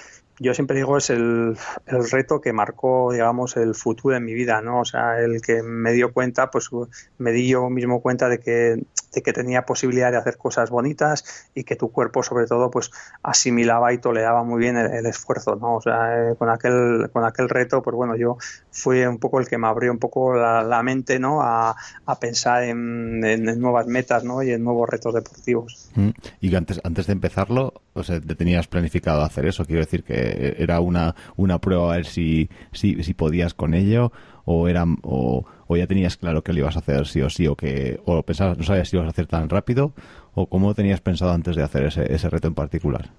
yo 0.40 0.55
siempre 0.55 0.76
digo 0.79 0.96
es 0.96 1.11
el, 1.11 1.57
el, 1.87 2.11
reto 2.11 2.40
que 2.40 2.55
marcó, 2.55 3.12
digamos, 3.12 3.59
el 3.59 3.74
futuro 3.74 4.16
en 4.16 4.24
mi 4.24 4.33
vida, 4.33 4.62
¿no? 4.62 4.81
O 4.81 4.85
sea, 4.87 5.20
el 5.20 5.42
que 5.42 5.62
me 5.62 5.92
dio 5.92 6.14
cuenta, 6.14 6.50
pues 6.50 6.70
me 7.18 7.31
di 7.31 7.48
yo 7.48 7.68
mismo 7.68 8.00
cuenta 8.00 8.31
de 8.31 8.40
que, 8.40 8.83
de 9.12 9.23
que 9.23 9.33
tenía 9.33 9.62
posibilidad 9.62 10.11
de 10.11 10.18
hacer 10.18 10.37
cosas 10.37 10.70
bonitas 10.70 11.49
y 11.55 11.64
que 11.64 11.77
tu 11.77 11.90
cuerpo, 11.90 12.23
sobre 12.23 12.46
todo, 12.46 12.70
pues 12.70 12.90
asimilaba 13.23 13.92
y 13.92 13.99
toleraba 13.99 14.44
muy 14.44 14.61
bien 14.61 14.77
el, 14.77 15.07
esfuerzo, 15.07 15.57
¿no? 15.57 15.77
O 15.77 15.81
sea, 15.81 16.31
eh, 16.31 16.35
con 16.37 16.49
aquel, 16.49 17.11
con 17.12 17.25
aquel 17.25 17.49
reto, 17.49 17.83
pues 17.83 17.96
bueno, 17.96 18.16
yo 18.16 18.37
fui 18.70 19.05
un 19.05 19.18
poco 19.18 19.40
el 19.40 19.49
que 19.49 19.59
me 19.59 19.66
abrió 19.66 19.90
un 19.90 19.99
poco 19.99 20.35
la, 20.35 20.83
mente, 20.83 21.18
¿no? 21.18 21.42
A, 21.42 21.77
a 22.07 22.18
pensar 22.18 22.64
en, 22.64 23.23
en, 23.25 23.61
nuevas 23.61 23.87
metas, 23.87 24.25
¿no? 24.25 24.42
Y 24.42 24.53
en 24.53 24.64
nuevos 24.64 24.88
retos 24.88 25.14
deportivos. 25.14 25.90
Mm. 25.94 26.11
Y 26.40 26.55
antes, 26.55 26.81
antes 26.85 27.07
de 27.07 27.12
empezarlo, 27.12 27.75
o 27.92 28.03
sea, 28.03 28.20
te 28.20 28.35
tenías 28.35 28.66
planificado 28.68 29.23
hacer 29.23 29.46
eso, 29.46 29.64
quiero 29.64 29.81
decir 29.81 30.05
que 30.05 30.57
era 30.59 30.81
una, 30.81 31.14
una 31.37 31.59
prueba 31.59 31.92
a 31.92 31.96
ver 31.96 32.07
si, 32.07 32.49
si, 32.73 33.03
si 33.03 33.14
podías 33.14 33.55
con 33.55 33.75
ello 33.75 34.12
o 34.50 34.68
era 34.68 34.84
o, 35.02 35.44
o, 35.66 35.76
ya 35.76 35.86
tenías 35.86 36.16
claro 36.16 36.42
que 36.42 36.52
lo 36.52 36.60
ibas 36.60 36.76
a 36.76 36.80
hacer 36.80 37.06
sí 37.06 37.22
o 37.22 37.30
sí 37.30 37.46
o 37.46 37.54
que 37.54 38.00
o 38.04 38.22
pensabas 38.22 38.58
no 38.58 38.64
sabías 38.64 38.88
si 38.88 38.96
ibas 38.96 39.06
a 39.06 39.10
hacer 39.10 39.26
tan 39.26 39.48
rápido 39.48 39.92
o 40.34 40.46
cómo 40.46 40.74
tenías 40.74 41.00
pensado 41.00 41.32
antes 41.32 41.54
de 41.54 41.62
hacer 41.62 41.84
ese, 41.84 42.12
ese 42.12 42.28
reto 42.28 42.48
en 42.48 42.54
particular 42.54 43.10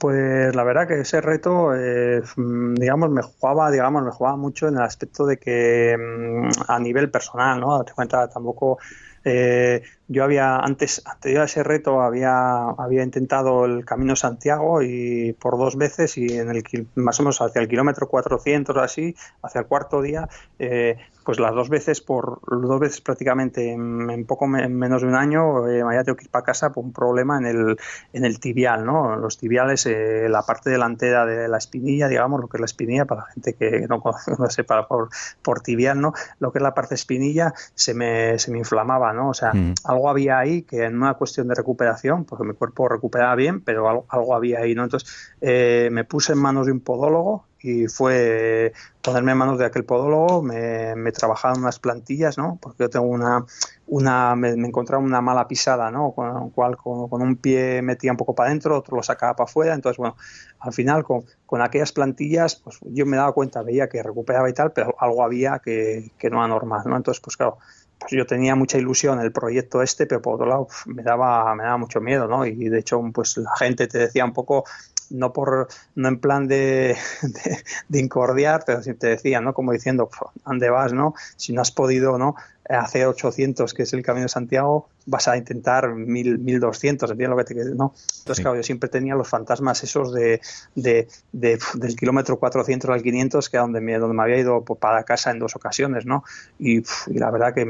pues 0.00 0.54
la 0.54 0.64
verdad 0.64 0.86
que 0.86 1.00
ese 1.00 1.20
reto, 1.22 1.74
eh, 1.74 2.20
digamos, 2.36 3.10
me 3.10 3.22
jugaba, 3.22 3.70
digamos, 3.70 4.02
me 4.02 4.10
jugaba 4.10 4.36
mucho 4.36 4.68
en 4.68 4.74
el 4.74 4.82
aspecto 4.82 5.24
de 5.24 5.38
que 5.38 5.96
mm, 5.96 6.70
a 6.70 6.78
nivel 6.78 7.10
personal, 7.10 7.60
¿no? 7.60 7.82
Te 7.84 7.92
cuenta, 7.92 8.28
tampoco 8.28 8.78
eh, 9.24 9.82
yo 10.06 10.22
había 10.22 10.58
antes, 10.58 11.02
anterior 11.06 11.42
a 11.42 11.44
ese 11.46 11.62
reto, 11.62 12.02
había, 12.02 12.68
había 12.70 13.02
intentado 13.02 13.64
el 13.64 13.84
Camino 13.84 14.16
Santiago 14.16 14.82
y 14.82 15.32
por 15.32 15.56
dos 15.58 15.76
veces 15.76 16.18
y 16.18 16.26
en 16.38 16.50
el 16.50 16.62
más 16.94 17.18
o 17.20 17.22
menos 17.22 17.40
hacia 17.40 17.62
el 17.62 17.68
kilómetro 17.68 18.08
400 18.08 18.76
así, 18.76 19.16
hacia 19.42 19.62
el 19.62 19.66
cuarto 19.66 20.02
día, 20.02 20.28
eh, 20.58 20.98
pues 21.24 21.40
las 21.40 21.54
dos 21.54 21.68
veces, 21.68 22.00
por 22.00 22.40
dos 22.46 22.80
veces 22.80 23.00
prácticamente 23.00 23.72
en, 23.72 24.24
poco 24.26 24.46
menos 24.46 25.02
de 25.02 25.08
un 25.08 25.14
año, 25.14 25.66
eh, 25.66 25.82
me 25.82 25.88
había 25.88 26.04
tenido 26.04 26.16
que 26.16 26.24
ir 26.24 26.30
para 26.30 26.44
casa 26.44 26.72
por 26.72 26.84
un 26.84 26.92
problema 26.92 27.38
en 27.38 27.46
el, 27.46 27.76
en 28.12 28.24
el 28.24 28.38
tibial, 28.40 28.84
¿no? 28.84 29.16
Los 29.16 29.38
tibiales, 29.38 29.86
eh, 29.86 30.28
la 30.28 30.42
parte 30.42 30.70
delantera 30.70 31.24
de 31.26 31.48
la 31.48 31.58
espinilla, 31.58 32.08
digamos, 32.08 32.40
lo 32.40 32.48
que 32.48 32.58
es 32.58 32.60
la 32.60 32.66
espinilla, 32.66 33.04
para 33.06 33.22
la 33.22 33.26
gente 33.28 33.54
que 33.54 33.86
no, 33.88 34.02
no 34.38 34.50
sepa 34.50 34.86
por, 34.86 35.08
por 35.42 35.60
tibial, 35.60 36.00
¿no? 36.00 36.12
Lo 36.38 36.52
que 36.52 36.58
es 36.58 36.62
la 36.62 36.74
parte 36.74 36.94
espinilla 36.94 37.54
se 37.74 37.94
me, 37.94 38.38
se 38.38 38.50
me 38.50 38.58
inflamaba, 38.58 39.12
¿no? 39.12 39.30
O 39.30 39.34
sea, 39.34 39.52
mm. 39.52 39.74
algo 39.84 40.10
había 40.10 40.38
ahí 40.38 40.62
que 40.62 40.84
en 40.84 40.96
una 40.96 41.14
cuestión 41.14 41.48
de 41.48 41.54
recuperación, 41.54 42.24
porque 42.24 42.44
mi 42.44 42.54
cuerpo 42.54 42.88
recuperaba 42.88 43.34
bien, 43.34 43.60
pero 43.60 43.88
algo, 43.88 44.06
algo 44.08 44.34
había 44.34 44.60
ahí, 44.60 44.74
¿no? 44.74 44.84
Entonces, 44.84 45.34
eh, 45.40 45.88
me 45.90 46.04
puse 46.04 46.32
en 46.32 46.38
manos 46.38 46.66
de 46.66 46.72
un 46.72 46.80
podólogo 46.80 47.46
y 47.64 47.88
fue 47.88 48.74
ponerme 49.00 49.32
en 49.32 49.38
manos 49.38 49.58
de 49.58 49.64
aquel 49.64 49.86
podólogo, 49.86 50.42
me, 50.42 50.94
me 50.96 51.12
trabajaban 51.12 51.60
unas 51.60 51.78
plantillas, 51.78 52.36
¿no? 52.36 52.58
Porque 52.60 52.84
yo 52.84 52.90
tengo 52.90 53.06
una, 53.06 53.46
una 53.86 54.36
me, 54.36 54.50
encontraba 54.50 55.02
una 55.02 55.22
mala 55.22 55.48
pisada, 55.48 55.90
¿no? 55.90 56.12
Con 56.12 56.50
con, 56.50 57.22
un 57.22 57.36
pie 57.36 57.80
metía 57.80 58.10
un 58.10 58.18
poco 58.18 58.34
para 58.34 58.50
adentro, 58.50 58.76
otro 58.76 58.98
lo 58.98 59.02
sacaba 59.02 59.34
para 59.34 59.48
afuera, 59.48 59.72
entonces 59.72 59.96
bueno, 59.96 60.14
al 60.58 60.74
final 60.74 61.04
con, 61.04 61.24
con 61.46 61.62
aquellas 61.62 61.92
plantillas, 61.92 62.56
pues 62.56 62.80
yo 62.82 63.06
me 63.06 63.16
daba 63.16 63.32
cuenta, 63.32 63.62
veía 63.62 63.88
que 63.88 64.02
recuperaba 64.02 64.50
y 64.50 64.52
tal, 64.52 64.72
pero 64.72 64.94
algo 64.98 65.24
había 65.24 65.58
que, 65.60 66.12
que 66.18 66.28
no 66.28 66.36
era 66.36 66.48
normal, 66.48 66.82
¿no? 66.84 66.98
Entonces, 66.98 67.22
pues 67.22 67.38
claro, 67.38 67.56
pues 67.98 68.12
yo 68.12 68.26
tenía 68.26 68.54
mucha 68.54 68.76
ilusión 68.76 69.18
en 69.20 69.24
el 69.24 69.32
proyecto 69.32 69.80
este, 69.80 70.04
pero 70.04 70.20
por 70.20 70.34
otro 70.34 70.46
lado 70.46 70.68
me 70.84 71.02
daba, 71.02 71.54
me 71.54 71.64
daba 71.64 71.78
mucho 71.78 72.02
miedo, 72.02 72.28
¿no? 72.28 72.44
Y 72.44 72.68
de 72.68 72.78
hecho, 72.78 73.02
pues 73.14 73.38
la 73.38 73.56
gente 73.56 73.86
te 73.86 73.96
decía 73.96 74.24
un 74.26 74.34
poco, 74.34 74.64
no 75.10 75.32
por 75.32 75.68
no 75.94 76.08
en 76.08 76.20
plan 76.20 76.48
de, 76.48 76.96
de, 77.88 78.00
incordiar, 78.00 78.64
pero 78.66 78.82
si 78.82 78.94
te 78.94 79.08
decía, 79.08 79.40
¿no? 79.40 79.54
Como 79.54 79.72
diciendo, 79.72 80.08
¿dónde 80.44 80.70
vas, 80.70 80.92
no? 80.92 81.14
Si 81.36 81.52
no 81.52 81.62
has 81.62 81.70
podido, 81.70 82.18
¿no? 82.18 82.36
Hacer 82.68 83.06
800, 83.06 83.74
que 83.74 83.82
es 83.82 83.92
el 83.92 84.02
Camino 84.02 84.24
de 84.24 84.30
Santiago, 84.30 84.88
vas 85.06 85.28
a 85.28 85.36
intentar 85.36 85.94
1000, 85.94 86.38
1200, 86.38 87.10
¿entiendes 87.10 87.36
lo 87.36 87.44
que 87.44 87.54
te 87.54 87.74
no? 87.74 87.94
Entonces, 88.18 88.42
claro, 88.42 88.56
yo 88.56 88.62
siempre 88.62 88.88
tenía 88.88 89.14
los 89.14 89.28
fantasmas 89.28 89.82
esos 89.82 90.14
de, 90.14 90.40
de, 90.74 91.08
del 91.32 91.96
kilómetro 91.96 92.38
400 92.38 92.90
al 92.90 93.02
500, 93.02 93.48
que 93.48 93.56
era 93.56 93.62
donde 93.62 93.80
me, 93.80 93.98
donde 93.98 94.16
me 94.16 94.22
había 94.22 94.38
ido 94.38 94.64
pues, 94.64 94.80
para 94.80 95.04
casa 95.04 95.30
en 95.30 95.38
dos 95.38 95.56
ocasiones, 95.56 96.06
¿no? 96.06 96.24
Y, 96.58 96.82
la 97.08 97.30
verdad 97.30 97.54
que, 97.54 97.64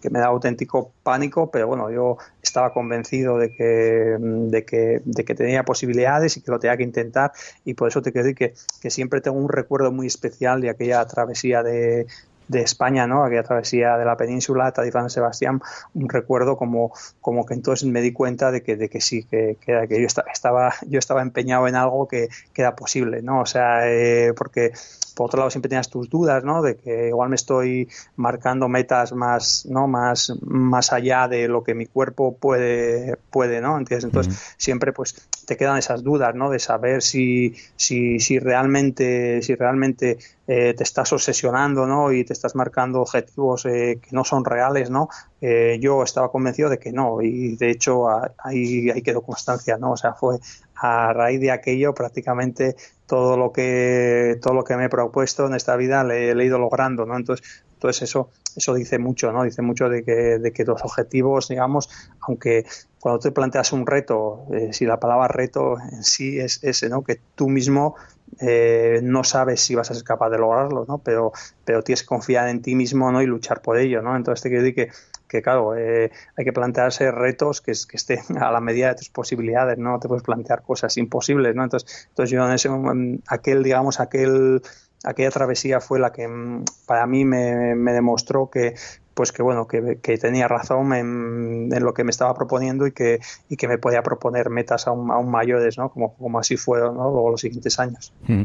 que, 0.00 0.10
me 0.10 0.20
da 0.20 0.26
auténtico 0.26 0.92
pánico, 1.02 1.50
pero 1.50 1.66
bueno, 1.66 1.90
yo 1.90 2.18
estaba 2.42 2.72
convencido 2.72 3.38
de 3.38 3.50
que, 3.50 4.16
de 4.18 4.64
que, 4.64 5.02
de 5.04 5.24
que 5.24 5.34
tenía 5.34 5.64
posibilidades 5.64 6.36
y 6.36 6.42
que 6.42 6.50
lo 6.50 6.58
tenía 6.58 6.76
que 6.76 6.84
intentar 6.84 7.32
y 7.64 7.74
por 7.74 7.88
eso 7.88 8.02
te 8.02 8.12
quiero 8.12 8.26
decir 8.26 8.36
que, 8.36 8.54
que 8.80 8.90
siempre 8.90 9.20
tengo 9.20 9.36
un 9.36 9.48
recuerdo 9.48 9.92
muy 9.92 10.06
especial 10.06 10.60
de 10.60 10.70
aquella 10.70 11.04
travesía 11.06 11.62
de, 11.62 12.06
de 12.48 12.62
España, 12.62 13.06
¿no? 13.06 13.24
Aquella 13.24 13.42
travesía 13.42 13.96
de 13.96 14.04
la 14.04 14.16
península, 14.16 14.72
Tadif 14.72 14.94
San 14.94 15.10
Sebastián, 15.10 15.60
un 15.94 16.08
recuerdo 16.08 16.56
como, 16.56 16.92
como 17.20 17.46
que 17.46 17.54
entonces 17.54 17.88
me 17.88 18.00
di 18.00 18.12
cuenta 18.12 18.50
de 18.50 18.62
que, 18.62 18.76
de 18.76 18.88
que 18.88 19.00
sí, 19.00 19.24
que, 19.24 19.56
que, 19.60 20.00
yo, 20.00 20.06
estaba, 20.06 20.74
yo 20.86 20.98
estaba 20.98 21.22
empeñado 21.22 21.68
en 21.68 21.76
algo 21.76 22.08
que, 22.08 22.28
que 22.52 22.62
era 22.62 22.74
posible, 22.74 23.22
¿no? 23.22 23.40
O 23.40 23.46
sea, 23.46 23.88
eh, 23.88 24.32
porque 24.36 24.72
por 25.18 25.26
otro 25.26 25.38
lado 25.38 25.50
siempre 25.50 25.68
tenías 25.68 25.90
tus 25.90 26.08
dudas, 26.08 26.44
¿no? 26.44 26.62
De 26.62 26.76
que 26.76 27.08
igual 27.08 27.28
me 27.28 27.34
estoy 27.34 27.88
marcando 28.14 28.68
metas 28.68 29.12
más, 29.12 29.66
¿no? 29.66 29.88
Más, 29.88 30.32
más 30.42 30.92
allá 30.92 31.26
de 31.26 31.48
lo 31.48 31.64
que 31.64 31.74
mi 31.74 31.86
cuerpo 31.86 32.36
puede, 32.36 33.16
puede, 33.30 33.60
¿no? 33.60 33.78
Entonces, 33.78 34.54
siempre 34.56 34.92
pues 34.92 35.16
te 35.44 35.56
quedan 35.56 35.76
esas 35.76 36.04
dudas, 36.04 36.36
¿no? 36.36 36.50
De 36.50 36.60
saber 36.60 37.02
si, 37.02 37.56
si, 37.74 38.20
si 38.20 38.38
realmente, 38.38 39.42
si 39.42 39.56
realmente 39.56 40.18
eh, 40.46 40.74
te 40.74 40.84
estás 40.84 41.12
obsesionando, 41.12 41.84
¿no? 41.84 42.12
Y 42.12 42.22
te 42.22 42.32
estás 42.32 42.54
marcando 42.54 43.00
objetivos 43.00 43.66
eh, 43.66 43.98
que 44.00 44.10
no 44.12 44.22
son 44.22 44.44
reales, 44.44 44.88
¿no? 44.88 45.08
Eh, 45.40 45.78
yo 45.80 46.04
estaba 46.04 46.30
convencido 46.30 46.68
de 46.68 46.78
que 46.78 46.92
no 46.92 47.22
y 47.22 47.56
de 47.56 47.70
hecho 47.70 48.08
ahí, 48.08 48.88
ahí 48.90 49.02
quedó 49.02 49.22
constancia, 49.22 49.78
¿no? 49.78 49.92
O 49.92 49.96
sea, 49.96 50.14
fue 50.14 50.38
a 50.76 51.12
raíz 51.12 51.40
de 51.40 51.50
aquello 51.50 51.92
prácticamente 51.92 52.76
todo 53.08 53.36
lo 53.36 53.52
que 53.52 54.38
todo 54.40 54.54
lo 54.54 54.62
que 54.62 54.76
me 54.76 54.84
he 54.84 54.88
propuesto 54.88 55.46
en 55.46 55.54
esta 55.54 55.74
vida 55.76 56.04
le, 56.04 56.30
he 56.30 56.44
ido 56.44 56.58
logrando 56.58 57.06
no 57.06 57.16
entonces 57.16 57.64
entonces 57.78 58.02
eso 58.02 58.30
eso 58.56 58.74
dice 58.74 58.98
mucho 58.98 59.32
no 59.32 59.44
dice 59.44 59.62
mucho 59.62 59.88
de 59.88 60.02
que, 60.02 60.12
de 60.38 60.52
que 60.52 60.64
los 60.64 60.82
objetivos 60.84 61.48
digamos 61.48 61.88
aunque 62.20 62.66
cuando 62.98 63.20
te 63.20 63.30
planteas 63.30 63.72
un 63.72 63.86
reto 63.86 64.46
eh, 64.52 64.72
si 64.72 64.84
la 64.84 64.98
palabra 64.98 65.28
reto 65.28 65.76
en 65.78 66.02
sí 66.02 66.38
es 66.40 66.62
ese 66.64 66.88
no 66.88 67.04
que 67.04 67.20
tú 67.36 67.48
mismo 67.48 67.94
eh, 68.40 69.00
no 69.02 69.22
sabes 69.22 69.60
si 69.60 69.74
vas 69.74 69.90
a 69.90 69.94
ser 69.94 70.04
capaz 70.04 70.30
de 70.30 70.38
lograrlo 70.38 70.84
no 70.88 70.98
pero 70.98 71.32
pero 71.64 71.82
tienes 71.82 72.02
que 72.02 72.08
confiar 72.08 72.48
en 72.48 72.60
ti 72.60 72.74
mismo 72.74 73.10
no 73.12 73.22
y 73.22 73.26
luchar 73.26 73.62
por 73.62 73.78
ello 73.78 74.02
no 74.02 74.16
entonces 74.16 74.42
te 74.42 74.48
quiero 74.48 74.64
decir 74.64 74.74
que 74.74 74.92
que 75.28 75.42
claro, 75.42 75.76
eh, 75.76 76.10
hay 76.36 76.44
que 76.44 76.52
plantearse 76.52 77.10
retos 77.12 77.60
que, 77.60 77.72
que, 77.72 77.96
estén 77.96 78.20
a 78.40 78.50
la 78.50 78.60
medida 78.60 78.88
de 78.88 78.94
tus 78.96 79.10
posibilidades, 79.10 79.78
no 79.78 80.00
te 80.00 80.08
puedes 80.08 80.24
plantear 80.24 80.62
cosas 80.62 80.96
imposibles, 80.96 81.54
¿no? 81.54 81.62
Entonces, 81.62 82.08
entonces 82.08 82.30
yo 82.30 82.44
en 82.46 82.52
ese 82.52 82.68
momento, 82.70 83.22
aquel, 83.28 83.62
digamos, 83.62 84.00
aquel, 84.00 84.62
aquella 85.04 85.30
travesía 85.30 85.80
fue 85.80 85.98
la 85.98 86.12
que 86.12 86.26
mm, 86.26 86.64
para 86.86 87.06
mí 87.06 87.24
me, 87.24 87.74
demostró 87.92 88.50
que, 88.50 88.74
pues 89.14 89.32
que 89.32 89.42
bueno, 89.42 89.66
que, 89.66 90.18
tenía 90.18 90.48
razón 90.48 90.92
en, 90.92 91.68
lo 91.70 91.94
que 91.94 92.04
me 92.04 92.10
estaba 92.10 92.34
proponiendo 92.34 92.86
y 92.86 92.92
que, 92.92 93.20
y 93.48 93.56
que 93.56 93.68
me 93.68 93.78
podía 93.78 94.02
proponer 94.02 94.50
metas 94.50 94.86
aún, 94.86 95.10
aún 95.10 95.30
mayores, 95.30 95.78
¿no? 95.78 95.90
Como, 95.90 96.14
como 96.14 96.38
así 96.38 96.56
fue 96.56 96.80
¿no? 96.80 96.92
luego 96.92 97.30
los 97.30 97.40
siguientes 97.40 97.78
años. 97.78 98.12
Mm. 98.26 98.44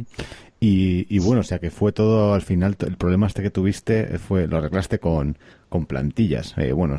Y, 0.59 1.05
y, 1.13 1.19
bueno, 1.19 1.41
o 1.41 1.43
sea 1.43 1.59
que 1.59 1.71
fue 1.71 1.91
todo 1.91 2.33
al 2.33 2.41
final, 2.41 2.77
el 2.79 2.95
problema 2.95 3.27
este 3.27 3.43
que 3.43 3.49
tuviste 3.49 4.17
fue, 4.17 4.47
lo 4.47 4.57
arreglaste 4.57 4.97
con, 4.97 5.37
con 5.73 5.87
plantillas. 5.87 6.53
Eh, 6.57 6.71
bueno, 6.71 6.97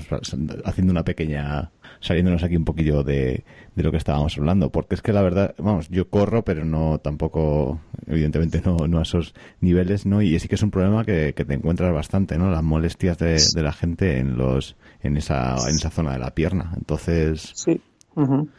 haciendo 0.64 0.90
una 0.90 1.04
pequeña, 1.04 1.70
saliéndonos 2.04 2.42
aquí 2.42 2.56
un 2.56 2.66
poquillo 2.66 3.02
de, 3.02 3.44
de 3.74 3.82
lo 3.82 3.90
que 3.90 3.96
estábamos 3.96 4.36
hablando, 4.36 4.70
porque 4.70 4.94
es 4.94 5.00
que 5.00 5.14
la 5.14 5.22
verdad, 5.22 5.54
vamos, 5.56 5.88
yo 5.88 6.10
corro, 6.10 6.44
pero 6.44 6.66
no 6.66 6.98
tampoco, 6.98 7.80
evidentemente 8.06 8.60
no, 8.62 8.76
no 8.86 8.98
a 8.98 9.02
esos 9.02 9.34
niveles, 9.60 10.04
¿no? 10.04 10.20
Y 10.20 10.38
sí 10.38 10.46
que 10.46 10.56
es 10.56 10.62
un 10.62 10.70
problema 10.70 11.06
que, 11.06 11.32
que 11.34 11.46
te 11.46 11.54
encuentras 11.54 11.94
bastante, 11.94 12.36
¿no? 12.36 12.50
Las 12.50 12.62
molestias 12.62 13.16
de, 13.16 13.42
de, 13.54 13.62
la 13.62 13.72
gente 13.72 14.18
en 14.18 14.36
los, 14.36 14.76
en 15.00 15.16
esa, 15.16 15.56
en 15.66 15.76
esa 15.76 15.90
zona 15.90 16.12
de 16.12 16.18
la 16.18 16.34
pierna. 16.34 16.74
Entonces. 16.76 17.52
Sí. 17.54 17.80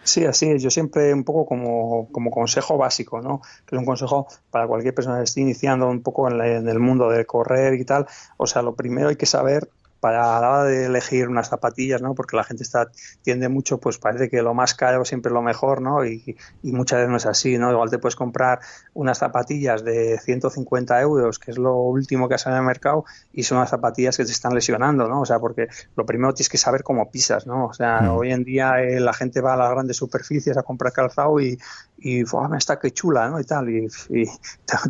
Sí, 0.04 0.26
así 0.26 0.50
es. 0.50 0.62
Yo 0.62 0.70
siempre 0.70 1.14
un 1.14 1.24
poco 1.24 1.46
como, 1.46 2.10
como 2.12 2.30
consejo 2.30 2.78
básico, 2.78 3.22
¿no? 3.22 3.42
Que 3.66 3.78
es 3.78 3.80
un 3.80 3.86
consejo 3.86 4.28
para 4.52 4.68
cualquier 4.68 4.94
persona 4.94 5.20
que 5.20 5.24
esté 5.24 5.40
iniciando 5.40 5.88
un 5.88 6.02
poco 6.02 6.30
en, 6.30 6.42
en, 6.42 6.68
el 6.68 6.80
mundo 6.80 7.10
del 7.10 7.26
correr 7.26 7.76
y 7.76 7.86
tal. 7.86 8.06
O 8.36 8.48
sea, 8.48 8.62
lo 8.62 8.76
primero 8.76 9.08
hay 9.08 9.16
que 9.16 9.26
saber 9.26 9.70
para 10.06 10.40
la 10.40 10.52
hora 10.52 10.64
de 10.66 10.86
elegir 10.86 11.28
unas 11.28 11.50
zapatillas, 11.50 12.00
¿no? 12.00 12.14
Porque 12.14 12.38
la 12.38 12.44
gente 12.44 12.62
está 12.62 12.92
tiende 13.24 13.50
mucho, 13.50 13.80
pues 13.80 13.98
parece 13.98 14.30
que 14.30 14.44
lo 14.44 14.54
más 14.54 14.76
caro 14.76 15.04
siempre 15.04 15.30
es 15.32 15.34
lo 15.34 15.42
mejor, 15.42 15.82
¿no? 15.82 16.06
Y, 16.06 16.38
muchas 16.62 17.00
veces 17.00 17.10
no 17.10 17.18
es 17.18 17.26
así, 17.26 17.58
¿no? 17.58 17.72
Igual 17.72 17.90
te 17.90 17.98
puedes 17.98 18.16
comprar 18.16 18.60
unas 18.94 19.18
zapatillas 19.18 19.84
de 19.84 20.20
150 20.20 21.02
euros, 21.02 21.40
que 21.40 21.50
es 21.50 21.58
lo 21.58 21.76
último 21.78 22.30
que 22.30 22.38
salido 22.38 22.58
en 22.58 22.66
el 22.66 22.68
mercado, 22.68 23.04
y 23.34 23.42
son 23.42 23.58
unas 23.58 23.72
zapatillas 23.72 24.16
que 24.16 24.26
te 24.26 24.32
están 24.32 24.54
lesionando, 24.54 25.08
¿no? 25.08 25.22
O 25.22 25.26
sea, 25.26 25.40
porque 25.40 25.70
lo 25.96 26.06
primero 26.06 26.36
tienes 26.36 26.50
que 26.50 26.60
saber 26.60 26.84
cómo 26.84 27.10
pisas, 27.10 27.48
¿no? 27.48 27.66
O 27.66 27.74
sea, 27.74 28.02
mm. 28.02 28.10
hoy 28.16 28.32
en 28.32 28.44
día 28.44 28.84
eh, 28.84 29.00
la 29.00 29.14
gente 29.14 29.42
va 29.42 29.56
a 29.56 29.58
las 29.58 29.72
grandes 29.72 29.98
superficies 29.98 30.56
a 30.56 30.62
comprar 30.62 30.94
calzado 30.94 31.40
y, 31.40 31.58
y 31.98 32.24
me 32.50 32.58
está 32.58 32.78
que 32.80 32.92
chula, 32.92 33.30
¿no? 33.30 33.40
Y 33.40 33.44
tal, 33.46 33.70
y, 33.70 33.88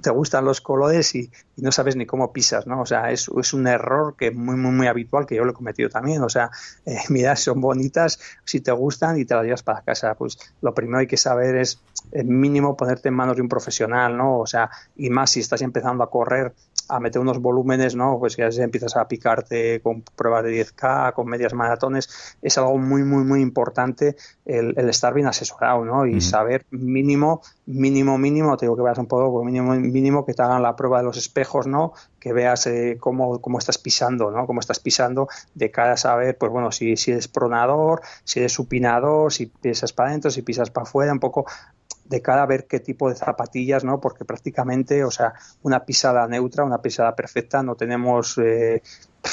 te, 0.02 0.10
gustan 0.10 0.46
los 0.46 0.62
colores 0.62 1.14
y, 1.16 1.32
no 1.58 1.72
sabes 1.72 1.96
ni 1.96 2.06
cómo 2.06 2.34
pisas, 2.34 2.68
¿no? 2.68 2.82
O 2.82 2.86
sea, 2.86 3.12
es, 3.12 3.30
es 3.30 3.54
un 3.54 3.68
error 3.68 4.16
que 4.18 4.32
muy, 4.32 4.56
muy, 4.56 4.72
muy 4.72 4.88
habitual 4.88 5.26
que 5.26 5.36
yo 5.36 5.46
lo 5.46 5.52
he 5.52 5.54
cometido 5.54 5.90
también. 5.90 6.22
O 6.24 6.30
sea, 6.30 6.52
eh, 6.86 6.98
mira, 7.10 7.36
son 7.36 7.62
bonitas, 7.62 8.20
si 8.44 8.60
te 8.60 8.72
gustan 8.72 9.20
y 9.20 9.26
te 9.26 9.36
las 9.36 9.44
llevas 9.44 9.64
para 9.64 9.82
casa. 9.82 10.16
Pues 10.16 10.38
lo 10.62 10.74
primero 10.74 11.00
hay 11.00 11.08
que 11.08 11.18
saber 11.18 11.56
es, 11.56 11.80
el 12.12 12.26
mínimo, 12.26 12.76
ponerte 12.76 13.10
en 13.10 13.16
manos 13.16 13.36
de 13.36 13.42
un 13.42 13.50
profesional, 13.50 14.18
¿no? 14.18 14.40
O 14.40 14.48
sea, 14.48 14.70
y 14.96 15.10
más 15.10 15.32
si 15.32 15.40
estás 15.40 15.62
empezando 15.62 16.04
a 16.04 16.10
correr, 16.10 16.54
a 16.88 17.00
meter 17.00 17.22
unos 17.22 17.40
volúmenes, 17.40 17.96
¿no? 17.96 18.20
Pues 18.20 18.36
ya 18.36 18.48
empiezas 18.64 18.96
a 18.96 19.08
picarte 19.08 19.82
con 19.82 20.02
pruebas 20.02 20.44
de 20.44 20.66
10K, 20.66 21.14
con 21.14 21.28
medias 21.28 21.54
maratones, 21.54 22.38
es 22.42 22.58
algo 22.58 22.78
muy, 22.78 23.04
muy, 23.04 23.24
muy 23.24 23.42
importante 23.42 24.16
el, 24.46 24.78
estar 24.90 25.14
bien 25.14 25.28
asesorado, 25.28 25.86
¿no? 25.86 26.06
Y 26.06 26.22
saber 26.22 26.66
mínimo, 26.70 27.42
mínimo, 27.66 28.18
mínimo, 28.18 28.56
te 28.58 28.66
digo 28.66 28.76
que 28.76 28.84
veas 28.84 28.98
un 28.98 29.08
poco, 29.08 29.44
mínimo, 29.44 29.74
mínimo 29.74 30.26
que 30.26 30.34
te 30.34 30.42
hagan 30.42 30.62
la 30.62 30.76
prueba 30.76 31.00
de 31.00 31.06
los 31.06 31.18
espejos, 31.18 31.68
¿no? 31.68 31.94
Que 32.20 32.34
veas 32.34 32.68
eh, 32.68 32.98
cómo, 33.00 33.42
cómo 33.42 33.60
estás 33.60 33.78
pisando, 33.78 34.32
¿no? 34.32 34.46
Cómo 34.46 34.60
estás 34.60 34.80
pisando 34.80 35.28
de 35.54 35.72
cara 35.72 35.94
a 35.94 35.98
saber, 35.98 36.38
pues 36.38 36.52
bueno, 36.52 36.72
si, 36.72 36.98
si 36.98 37.12
eres 37.12 37.28
pronador, 37.28 38.02
si 38.24 38.40
eres 38.40 38.54
supinador, 38.54 39.34
si 39.34 39.48
pisas 39.48 39.94
para 39.94 40.10
adentro, 40.10 40.32
si 40.32 40.42
pisas 40.42 40.70
para 40.70 40.84
afuera, 40.84 41.12
un 41.12 41.20
poco 41.20 41.46
de 42.06 42.22
cara 42.22 42.44
a 42.44 42.46
ver 42.46 42.68
qué 42.68 42.80
tipo 42.80 43.10
de 43.10 43.16
zapatillas, 43.16 43.84
¿no? 43.84 44.00
Porque 44.00 44.26
prácticamente, 44.26 45.04
o 45.04 45.12
sea, 45.12 45.34
una 45.64 45.86
pisada 45.86 46.28
neutra, 46.28 46.64
una 46.64 46.82
pisada 46.82 47.16
perfecta, 47.16 47.64
no 47.64 47.76
tenemos, 47.76 48.38
eh, 48.38 48.82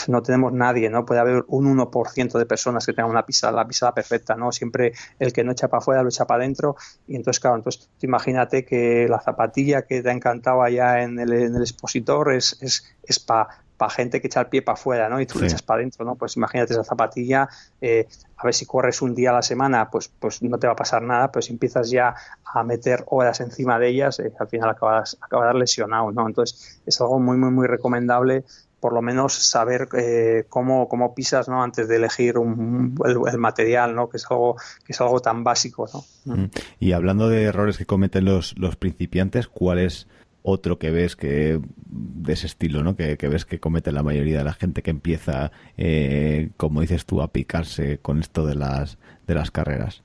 no 0.09 0.23
tenemos 0.23 0.53
nadie, 0.53 0.89
¿no? 0.89 1.05
Puede 1.05 1.21
haber 1.21 1.45
un 1.49 1.67
1% 1.67 2.39
de 2.39 2.47
personas 2.47 2.87
que 2.87 2.93
tengan 2.93 3.11
una 3.11 3.27
pisada, 3.27 3.53
la 3.53 3.67
pisada 3.67 3.93
perfecta, 3.93 4.37
¿no? 4.37 4.53
Siempre 4.53 4.93
el 5.19 5.33
que 5.33 5.45
no 5.45 5.53
echa 5.53 5.69
para 5.69 5.81
afuera 5.81 6.03
lo 6.03 6.09
echa 6.09 6.27
para 6.27 6.43
adentro 6.43 6.77
y 7.07 7.17
entonces, 7.17 7.41
claro, 7.41 7.57
entonces 7.57 7.91
imagínate 8.01 8.65
que 8.65 9.07
la 9.09 9.21
zapatilla 9.21 9.83
que 9.83 10.03
te 10.03 10.09
ha 10.09 10.13
encantado 10.13 10.63
allá 10.63 11.03
en 11.03 11.19
el, 11.19 11.33
en 11.33 11.55
el 11.55 11.63
expositor 11.63 12.33
es, 12.33 12.59
es, 12.63 12.85
es 13.03 13.19
para 13.19 13.49
para 13.83 13.91
gente 13.93 14.21
que 14.21 14.29
echa 14.29 14.39
el 14.39 14.47
pie 14.47 14.63
para 14.63 14.75
afuera, 14.75 15.09
¿no? 15.09 15.21
Y 15.21 15.27
tú 15.27 15.41
le 15.41 15.47
echas 15.49 15.61
para 15.61 15.81
adentro, 15.81 16.05
¿no? 16.05 16.15
Pues 16.15 16.37
imagínate 16.37 16.73
esa 16.73 16.85
zapatilla, 16.85 17.49
eh, 17.81 18.07
a 18.37 18.45
ver 18.45 18.55
si 18.55 18.65
corres 18.65 19.03
un 19.03 19.13
día 19.13 19.31
a 19.31 19.33
la 19.33 19.43
semana, 19.43 19.91
pues, 19.91 20.07
pues 20.07 20.41
no 20.41 20.57
te 20.57 20.69
va 20.69 20.75
a 20.75 20.77
pasar 20.77 21.03
nada, 21.03 21.33
pero 21.33 21.43
si 21.43 21.53
empiezas 21.53 21.91
ya 21.91 22.15
a 22.45 22.63
meter 22.63 23.03
horas 23.09 23.41
encima 23.41 23.81
de 23.81 23.89
ellas, 23.89 24.21
eh, 24.21 24.33
al 24.39 24.47
final 24.47 24.71
acabas, 24.71 25.19
acabas 25.21 25.57
lesionado, 25.57 26.13
¿no? 26.13 26.29
Entonces 26.29 26.81
es 26.87 27.01
algo 27.01 27.19
muy, 27.19 27.37
muy, 27.37 27.51
muy 27.51 27.67
recomendable 27.67 28.45
por 28.79 28.93
lo 28.93 29.03
menos 29.03 29.35
saber 29.35 29.89
eh, 29.97 30.45
cómo, 30.49 30.89
cómo 30.89 31.13
pisas 31.13 31.49
¿no? 31.49 31.63
antes 31.63 31.89
de 31.89 31.97
elegir 31.97 32.35
el, 32.37 33.39
material, 33.39 33.95
¿no? 33.95 34.09
que 34.09 34.17
es 34.17 34.27
algo 34.29 34.57
que 34.85 34.93
es 34.93 35.01
algo 35.01 35.21
tan 35.21 35.45
básico. 35.45 35.89
¿no? 35.93 36.35
Mm. 36.35 36.51
Y 36.81 36.91
hablando 36.91 37.29
de 37.29 37.45
errores 37.45 37.79
que 37.79 37.87
cometen 37.87 38.25
los, 38.25 38.59
los 38.59 38.75
principiantes, 38.75 39.47
¿cuál 39.47 39.79
es 39.79 40.09
otro 40.43 40.79
que 40.79 40.91
ves 40.91 41.17
que 41.17 41.61
de 41.87 42.33
ese 42.33 42.47
estilo, 42.47 42.83
¿no? 42.83 42.97
Que, 42.97 43.17
ves 43.17 43.45
que 43.45 43.61
comete 43.61 43.93
la 43.93 44.03
mayoría 44.03 44.39
de 44.39 44.45
la 44.45 44.53
gente 44.53 44.83
que 44.83 44.91
empieza, 44.91 45.53
eh, 45.77 46.51
como 46.57 46.81
dices 46.81 47.07
tú, 47.07 47.23
a 47.23 47.33
picarse 47.33 47.99
con 47.99 48.21
esto 48.21 48.47
de 48.47 48.55
las 48.55 48.99
de 49.27 49.35
las 49.35 49.51
carreras. 49.51 50.03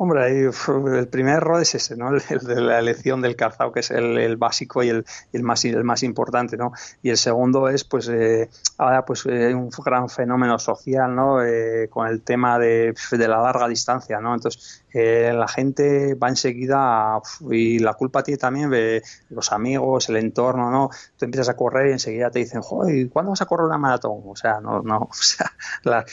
Hombre, 0.00 0.48
el 0.48 1.08
primer 1.08 1.38
error 1.38 1.60
es 1.60 1.74
ese, 1.74 1.96
¿no? 1.96 2.10
El, 2.14 2.38
de 2.38 2.60
la 2.60 2.78
elección 2.78 3.20
del 3.20 3.34
calzado, 3.34 3.72
que 3.72 3.80
es 3.80 3.90
el, 3.90 4.36
básico 4.36 4.84
y 4.84 4.90
el, 4.90 5.04
más, 5.42 5.64
el 5.64 5.82
más 5.82 6.04
importante, 6.04 6.56
¿no? 6.56 6.72
Y 7.02 7.10
el 7.10 7.18
segundo 7.18 7.68
es, 7.68 7.82
pues, 7.82 8.08
eh, 8.08 8.48
ahora, 8.76 9.04
pues, 9.04 9.26
eh, 9.26 9.52
un 9.52 9.70
gran 9.84 10.08
fenómeno 10.08 10.56
social, 10.60 11.12
¿no? 11.16 11.42
Eh, 11.42 11.88
con 11.90 12.06
el 12.06 12.22
tema 12.22 12.60
de, 12.60 12.94
de, 13.10 13.28
la 13.28 13.42
larga 13.42 13.66
distancia, 13.66 14.20
¿no? 14.20 14.34
Entonces, 14.34 14.84
la 14.92 15.48
gente 15.48 16.14
va 16.14 16.28
enseguida 16.28 17.20
y 17.50 17.80
la 17.80 17.94
culpa 17.94 18.22
tiene 18.22 18.38
también 18.38 18.70
de 18.70 19.02
los 19.30 19.52
amigos, 19.52 20.08
el 20.08 20.16
entorno, 20.16 20.70
¿no? 20.70 20.90
Tú 21.16 21.24
empiezas 21.24 21.48
a 21.48 21.56
correr 21.56 21.88
y 21.88 21.92
enseguida 21.92 22.30
te 22.30 22.38
dicen, 22.38 22.62
joder, 22.62 23.10
¿cuándo 23.10 23.30
vas 23.30 23.42
a 23.42 23.46
correr 23.46 23.66
una 23.66 23.78
maratón? 23.78 24.22
O 24.24 24.36
sea, 24.36 24.60
no, 24.60 24.80
no, 24.82 24.98
o 25.10 25.12
sea, 25.12 25.52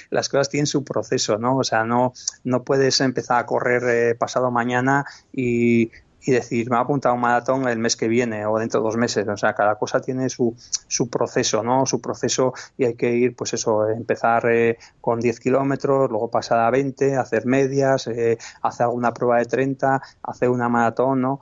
las 0.10 0.30
cosas 0.30 0.50
tienen 0.50 0.68
su 0.68 0.84
proceso, 0.84 1.38
¿no? 1.38 1.58
O 1.58 1.64
sea, 1.64 1.84
no, 1.84 2.14
no 2.44 2.64
puedes 2.64 3.00
empezar 3.02 3.40
a 3.40 3.46
correr 3.46 3.75
eh, 3.84 4.16
pasado 4.16 4.52
mañana 4.52 5.06
y, 5.32 5.92
decir, 6.26 6.72
me 6.72 6.78
ha 6.78 6.80
apuntado 6.80 7.14
un 7.14 7.22
maratón 7.22 7.68
el 7.68 7.78
mes 7.78 7.96
que 7.96 8.08
viene 8.08 8.48
o 8.48 8.58
dentro 8.58 8.80
de 8.80 8.86
dos 8.86 8.98
meses. 8.98 9.28
O 9.28 9.38
sea, 9.38 9.54
cada 9.54 9.76
cosa 9.76 10.00
tiene 10.00 10.28
su, 10.30 10.56
proceso, 11.12 11.62
¿no? 11.62 11.86
Su 11.86 12.02
proceso 12.02 12.54
y 12.78 12.86
hay 12.86 12.96
que 12.96 13.12
ir, 13.12 13.36
pues 13.36 13.54
eso, 13.54 13.88
empezar 13.88 14.52
eh, 14.52 14.80
con 15.02 15.20
10 15.20 15.40
kilómetros, 15.40 16.10
luego 16.10 16.32
pasar 16.32 16.62
a 16.62 16.72
20, 16.72 17.16
hacer 17.16 17.46
medias, 17.46 18.08
eh, 18.08 18.40
hacer 18.64 18.86
alguna 18.86 19.14
prueba 19.14 19.38
de 19.38 19.46
30, 19.46 20.02
hacer 20.24 20.50
una 20.50 20.68
maratón, 20.68 21.22
¿no? 21.22 21.40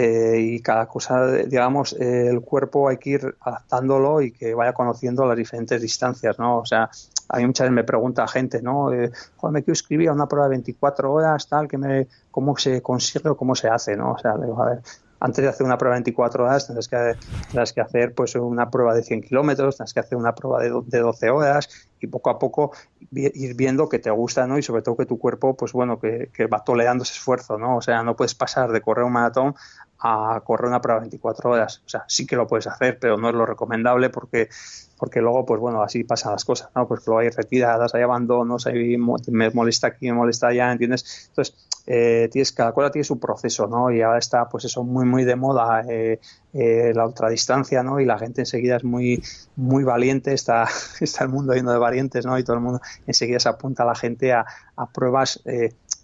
Y 0.00 0.60
cada 0.60 0.86
cosa, 0.86 1.26
digamos, 1.26 1.92
el 1.94 2.40
cuerpo 2.42 2.88
hay 2.88 2.98
que 2.98 3.10
ir 3.10 3.36
adaptándolo 3.40 4.22
y 4.22 4.30
que 4.30 4.54
vaya 4.54 4.72
conociendo 4.72 5.26
las 5.26 5.36
diferentes 5.36 5.82
distancias, 5.82 6.38
¿no? 6.38 6.58
O 6.58 6.66
sea, 6.66 6.88
a 7.28 7.38
mí 7.38 7.46
muchas 7.46 7.66
veces 7.66 7.74
me 7.74 7.84
pregunta 7.84 8.26
gente, 8.26 8.62
¿no? 8.62 8.92
Eh, 8.92 9.10
me 9.50 9.62
quiero 9.62 9.72
escribir 9.72 10.08
a 10.08 10.12
una 10.12 10.26
prueba 10.26 10.46
de 10.46 10.50
24 10.50 11.12
horas, 11.12 11.48
tal, 11.48 11.68
que 11.68 11.78
me, 11.78 12.08
¿cómo 12.30 12.56
se 12.56 12.82
consigue 12.82 13.28
o 13.28 13.36
cómo 13.36 13.54
se 13.54 13.68
hace, 13.68 13.96
¿no? 13.96 14.12
O 14.12 14.18
sea, 14.18 14.32
a 14.32 14.36
ver, 14.36 14.80
antes 15.20 15.42
de 15.42 15.48
hacer 15.48 15.66
una 15.66 15.76
prueba 15.78 15.96
de 15.96 16.00
24 16.00 16.44
horas 16.44 16.66
tendrás 16.66 17.72
que, 17.72 17.80
hacer 17.80 18.14
pues 18.14 18.34
una 18.36 18.70
prueba 18.70 18.94
de 18.94 19.02
100 19.02 19.22
kilómetros, 19.22 19.76
tendrás 19.76 19.92
que 19.92 20.00
hacer 20.00 20.16
una 20.16 20.34
prueba 20.34 20.60
de, 20.62 20.70
de 20.86 20.98
12 21.00 21.30
horas 21.30 21.68
y 22.00 22.06
poco 22.06 22.30
a 22.30 22.38
poco 22.38 22.72
ir 23.10 23.54
viendo 23.56 23.88
que 23.88 23.98
te 23.98 24.10
gusta, 24.10 24.46
¿no? 24.46 24.58
Y 24.58 24.62
sobre 24.62 24.82
todo 24.82 24.96
que 24.96 25.06
tu 25.06 25.18
cuerpo, 25.18 25.56
pues 25.56 25.72
bueno, 25.72 25.98
que, 25.98 26.30
que 26.32 26.46
va 26.46 26.62
tolerando 26.62 27.02
ese 27.02 27.14
esfuerzo, 27.14 27.58
¿no? 27.58 27.78
O 27.78 27.82
sea, 27.82 28.02
no 28.04 28.14
puedes 28.14 28.34
pasar 28.34 28.70
de 28.70 28.80
correr 28.80 29.04
un 29.04 29.12
maratón 29.12 29.54
a 29.98 30.40
correr 30.44 30.68
una 30.68 30.80
prueba 30.80 31.00
24 31.00 31.50
horas. 31.50 31.82
O 31.84 31.88
sea, 31.88 32.04
sí 32.06 32.26
que 32.26 32.36
lo 32.36 32.46
puedes 32.46 32.68
hacer, 32.68 32.98
pero 33.00 33.16
no 33.16 33.28
es 33.28 33.34
lo 33.34 33.44
recomendable 33.44 34.10
porque 34.10 34.48
porque 34.98 35.20
luego, 35.20 35.46
pues 35.46 35.60
bueno, 35.60 35.82
así 35.82 36.04
pasan 36.04 36.32
las 36.32 36.44
cosas, 36.44 36.70
¿no? 36.74 36.86
Pues 36.88 37.06
luego 37.06 37.20
hay 37.20 37.30
retiradas, 37.30 37.94
hay 37.94 38.02
abandonos, 38.02 38.66
hay, 38.66 38.96
me 39.28 39.50
molesta 39.50 39.88
aquí, 39.88 40.06
me 40.06 40.14
molesta 40.14 40.48
allá, 40.48 40.72
¿entiendes? 40.72 41.28
Entonces, 41.28 41.54
eh, 41.86 42.28
tienes, 42.30 42.52
cada 42.52 42.72
cosa 42.72 42.90
tiene 42.90 43.04
su 43.04 43.18
proceso, 43.18 43.66
¿no? 43.66 43.90
Y 43.90 44.02
ahora 44.02 44.18
está, 44.18 44.48
pues 44.48 44.64
eso, 44.64 44.84
muy, 44.84 45.06
muy 45.06 45.24
de 45.24 45.36
moda 45.36 45.82
eh, 45.88 46.20
eh, 46.52 46.92
la 46.94 47.06
ultradistancia, 47.06 47.82
¿no? 47.82 48.00
Y 48.00 48.04
la 48.04 48.18
gente 48.18 48.42
enseguida 48.42 48.76
es 48.76 48.84
muy, 48.84 49.22
muy 49.56 49.84
valiente, 49.84 50.34
está, 50.34 50.66
está 51.00 51.24
el 51.24 51.30
mundo 51.30 51.54
lleno 51.54 51.72
de 51.72 51.78
valientes, 51.78 52.26
¿no? 52.26 52.38
Y 52.38 52.44
todo 52.44 52.56
el 52.56 52.62
mundo 52.62 52.80
enseguida 53.06 53.38
se 53.38 53.48
apunta 53.48 53.84
a 53.84 53.86
la 53.86 53.94
gente 53.94 54.32
a, 54.32 54.44
a 54.76 54.86
pruebas 54.90 55.42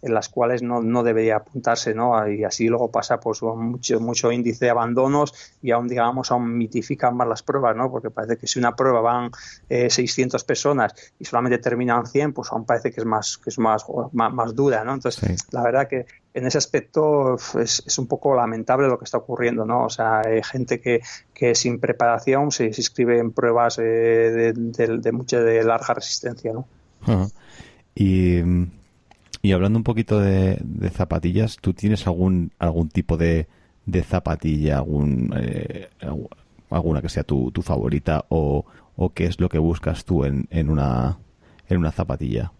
en 0.05 0.13
las 0.13 0.29
cuales 0.29 0.63
no, 0.63 0.83
no 0.83 1.03
debería 1.03 1.37
apuntarse, 1.37 1.95
¿no? 1.95 2.29
Y 2.29 2.45
así 2.45 2.69
luego 2.69 2.91
pasa 2.91 3.19
pues 3.21 3.43
mucho, 3.43 4.01
mucho 4.01 4.31
índice 4.31 4.67
de 4.67 4.71
abandonos 4.71 5.33
y 5.63 5.71
aún 5.71 5.89
digamos 5.89 6.31
aún 6.31 6.59
mitifican 6.59 7.17
más 7.17 7.27
las 7.27 7.43
pruebas, 7.43 7.75
¿no? 7.75 7.91
Porque 7.91 8.11
parece 8.11 8.37
que 8.37 8.47
si 8.47 8.59
una 8.59 8.77
prueba 8.77 9.01
van 9.01 9.31
600 9.69 10.43
eh, 10.43 10.45
personas 10.47 10.95
y 11.19 11.25
solamente 11.25 11.57
terminan 11.57 12.07
100, 12.07 12.35
pues 12.35 12.53
aún 12.53 12.67
parece 12.67 12.93
que 12.93 13.01
es 13.01 13.07
más 13.07 13.39
que 13.39 13.49
es 13.49 13.59
más 13.59 13.87
más, 14.13 14.55
dura, 14.55 14.85
¿no? 14.85 14.93
Entonces, 14.93 15.47
la 15.51 15.63
verdad 15.63 15.89
que 15.89 16.05
en 16.35 16.47
ese 16.47 16.59
aspecto 16.59 17.37
es, 17.59 17.83
es, 17.87 17.99
un 17.99 18.07
poco 18.07 18.35
lamentable 18.35 18.89
lo 18.89 18.99
que 18.99 19.05
está 19.05 19.17
ocurriendo, 19.17 19.65
¿no? 19.65 19.85
O 19.85 19.91
sea, 19.91 20.21
hay 20.21 20.43
gente 20.43 20.81
que, 20.81 21.01
que 21.33 21.55
sin 21.55 21.81
preparación 21.81 22.51
se, 22.51 22.67
inscribe 22.67 23.19
en 23.19 23.33
pruebas 23.33 23.79
eh, 23.79 23.83
de, 23.83 24.53
de, 24.99 25.13
mucha 25.13 25.41
de 25.41 25.65
larga 25.65 25.95
resistencia, 25.95 26.53
¿no? 26.53 26.67
Y 27.95 28.43
y 29.45 29.53
hablando 29.53 29.79
un 29.79 29.85
poquito 29.85 30.21
de, 30.21 30.59
zapatillas, 30.91 31.59
¿tú 31.61 31.75
tienes 31.75 32.07
algún 32.07 32.51
algún 32.59 32.89
tipo 32.89 33.19
de, 33.19 33.47
de 33.85 34.03
zapatilla, 34.03 34.79
algún, 34.79 35.35
eh, 35.37 35.91
alguna 36.71 37.03
que 37.03 37.11
sea 37.11 37.25
tu, 37.25 37.51
tu 37.51 37.61
favorita 37.61 38.25
o, 38.31 38.65
o, 38.97 39.13
qué 39.13 39.27
es 39.27 39.39
lo 39.39 39.51
que 39.51 39.59
buscas 39.59 40.07
tú 40.07 40.25
en, 40.25 40.49
en, 40.49 40.71
una, 40.71 41.19
en 41.69 41.77
una 41.77 41.93
zapatilla? 41.93 42.53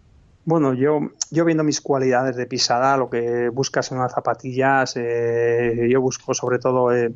Bueno, 0.45 0.75
yo, 0.75 0.99
yo 1.31 1.43
viendo 1.43 1.63
mis 1.63 1.81
cualidades 1.81 2.35
de 2.35 2.45
pisada, 2.45 2.97
lo 2.97 3.09
que 3.09 3.49
buscas 3.49 3.91
en 3.91 3.97
unas 3.97 4.13
zapatillas, 4.13 4.93
eh, 4.95 5.87
yo 5.89 5.99
busco 6.01 6.35
sobre 6.35 6.59
todo 6.59 6.95
eh, 6.95 7.11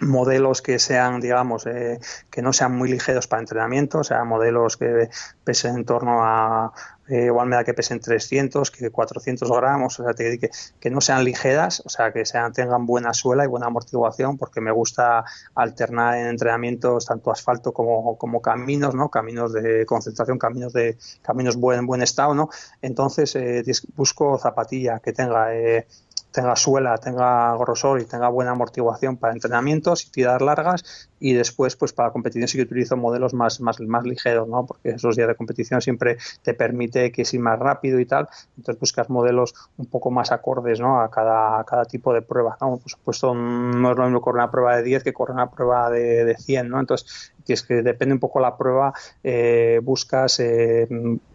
modelos 0.00 0.60
que 0.60 0.78
sean, 0.78 1.20
digamos, 1.20 1.66
eh, 1.66 2.00
que 2.30 2.42
no 2.42 2.52
sean 2.52 2.76
muy 2.76 2.90
ligeros 2.90 3.28
para 3.28 3.40
entrenamiento, 3.40 3.98
o 3.98 4.04
sea, 4.04 4.24
modelos 4.24 4.76
que 4.76 5.08
pesen 5.44 5.76
en 5.76 5.84
torno 5.84 6.24
a, 6.24 6.72
eh, 7.08 7.26
igual 7.26 7.48
me 7.48 7.56
da 7.56 7.64
que 7.64 7.74
pesen 7.74 8.00
300, 8.00 8.70
que 8.70 8.90
400 8.90 9.50
gramos, 9.50 10.00
o 10.00 10.04
sea, 10.04 10.14
que, 10.14 10.50
que, 10.80 10.90
no 10.90 11.00
sean 11.00 11.22
ligeras, 11.22 11.82
o 11.84 11.88
sea, 11.90 12.12
que 12.12 12.24
sean, 12.24 12.52
tengan 12.52 12.86
buena 12.86 13.12
suela 13.12 13.44
y 13.44 13.46
buena 13.46 13.66
amortiguación, 13.66 14.38
porque 14.38 14.60
me 14.60 14.72
gusta 14.72 15.24
alternar 15.54 16.16
en 16.18 16.28
entrenamientos 16.28 17.06
tanto 17.06 17.30
asfalto 17.30 17.72
como, 17.72 18.40
caminos, 18.42 18.94
¿no? 18.94 19.10
Caminos 19.10 19.52
de 19.52 19.84
concentración, 19.86 20.38
caminos 20.38 20.72
de 20.72 20.96
caminos 21.22 21.56
buen, 21.56 21.86
buen 21.86 22.02
estado, 22.02 22.34
¿no? 22.34 22.48
Entonces, 22.80 23.36
eh, 23.36 23.62
busco 23.94 24.38
zapatilla 24.38 24.98
que 25.00 25.12
tenga 25.12 25.54
eh, 25.54 25.86
tenga 26.34 26.56
suela, 26.56 26.98
tenga 26.98 27.56
grosor 27.56 28.00
y 28.00 28.06
tenga 28.06 28.28
buena 28.28 28.50
amortiguación 28.50 29.16
para 29.16 29.32
entrenamientos 29.32 30.04
y 30.04 30.10
tirar 30.10 30.42
largas 30.42 31.08
y 31.20 31.32
después 31.32 31.76
pues 31.76 31.92
para 31.92 32.10
competición 32.10 32.48
sí 32.48 32.58
que 32.58 32.64
utilizo 32.64 32.96
modelos 32.96 33.34
más, 33.34 33.60
más, 33.60 33.78
más 33.80 34.04
ligeros, 34.04 34.48
¿no? 34.48 34.66
Porque 34.66 34.90
esos 34.90 35.14
días 35.14 35.28
de 35.28 35.36
competición 35.36 35.80
siempre 35.80 36.18
te 36.42 36.52
permite 36.52 37.12
que 37.12 37.22
es 37.22 37.32
más 37.34 37.56
rápido 37.58 38.00
y 38.00 38.06
tal, 38.06 38.28
entonces 38.56 38.80
buscas 38.80 39.08
modelos 39.10 39.54
un 39.76 39.86
poco 39.86 40.10
más 40.10 40.32
acordes, 40.32 40.80
¿no? 40.80 41.00
A 41.00 41.08
cada, 41.08 41.60
a 41.60 41.64
cada 41.64 41.84
tipo 41.84 42.12
de 42.12 42.22
prueba, 42.22 42.58
¿no? 42.60 42.78
Por 42.78 42.90
supuesto 42.90 43.32
no 43.32 43.92
es 43.92 43.96
lo 43.96 44.04
mismo 44.04 44.20
correr 44.20 44.42
una 44.42 44.50
prueba 44.50 44.76
de 44.76 44.82
10 44.82 45.04
que 45.04 45.12
correr 45.12 45.34
una 45.34 45.50
prueba 45.52 45.88
de, 45.88 46.24
de 46.24 46.36
100, 46.36 46.68
¿no? 46.68 46.80
Entonces 46.80 47.32
que 47.44 47.52
es 47.52 47.62
que 47.62 47.82
depende 47.82 48.14
un 48.14 48.20
poco 48.20 48.40
la 48.40 48.56
prueba, 48.56 48.92
eh, 49.22 49.80
buscas 49.82 50.40
eh, 50.40 50.88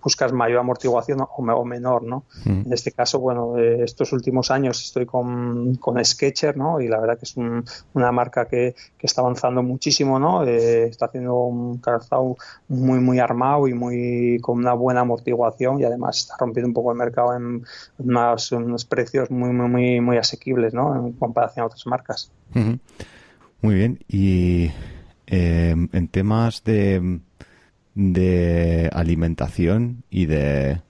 buscas 0.04 0.34
mayor 0.34 0.60
amortiguación 0.60 1.20
o, 1.22 1.66
menor, 1.66 2.04
¿no? 2.04 2.24
Mm. 2.46 2.66
En 2.66 2.74
este 2.74 2.92
caso, 2.92 3.20
bueno, 3.20 3.58
eh, 3.58 3.84
estos 3.84 4.12
últimos 4.14 4.52
años 4.52 4.84
estoy 4.84 5.06
con, 5.06 5.76
con 5.76 6.04
Sketcher, 6.04 6.58
¿no? 6.58 6.82
Y 6.82 6.88
la 6.88 7.00
verdad 7.00 7.18
que 7.18 7.26
es 7.26 7.36
una 7.38 8.12
marca 8.12 8.48
que, 8.48 8.76
que, 8.98 9.08
está 9.08 9.22
avanzando 9.22 9.64
muchísimo, 9.64 10.20
¿no? 10.20 10.44
está 10.44 11.08
haciendo 11.08 11.36
un 11.36 11.78
calzado 11.78 12.38
muy, 12.68 13.00
muy 13.00 13.20
armado 13.20 13.68
y 13.68 13.74
muy 13.74 14.40
con 14.42 14.58
una 14.58 14.74
buena 14.74 15.02
amortiguación 15.02 15.80
y 15.80 15.84
además 15.84 16.20
está 16.20 16.36
rompiendo 16.40 16.68
un 16.68 16.74
poco 16.74 16.92
el 16.92 16.98
mercado 16.98 17.36
en 17.36 17.64
unos 17.98 18.86
precios 18.86 19.32
muy, 19.32 19.50
muy, 19.50 19.70
muy, 19.70 20.02
muy 20.02 20.18
asequibles, 20.18 20.74
¿no? 20.74 20.96
En 20.96 21.14
comparación 21.14 21.64
a 21.64 21.68
otras 21.68 21.86
marcas. 21.88 22.32
Muy 23.62 23.76
bien. 23.76 24.00
Y 24.08 24.72
Em, 25.32 25.90
en 25.94 26.08
temas 26.08 26.64
de, 26.64 27.20
de 27.94 28.90
alimentación 28.94 30.04
y 30.10 30.26
de... 30.26 30.82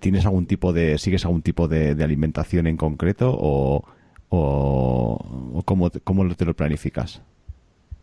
¿Tienes 0.00 0.24
algún 0.24 0.46
tipo 0.46 0.72
de... 0.72 0.96
¿Sigues 0.96 1.26
algún 1.26 1.42
tipo 1.42 1.68
de, 1.68 1.90
alimentación 2.02 2.66
en 2.66 2.78
concreto 2.78 3.36
o, 3.38 3.84
o, 4.30 5.62
cómo, 5.66 5.90
cómo 6.04 6.34
te 6.34 6.44
lo 6.46 6.56
planificas? 6.56 7.20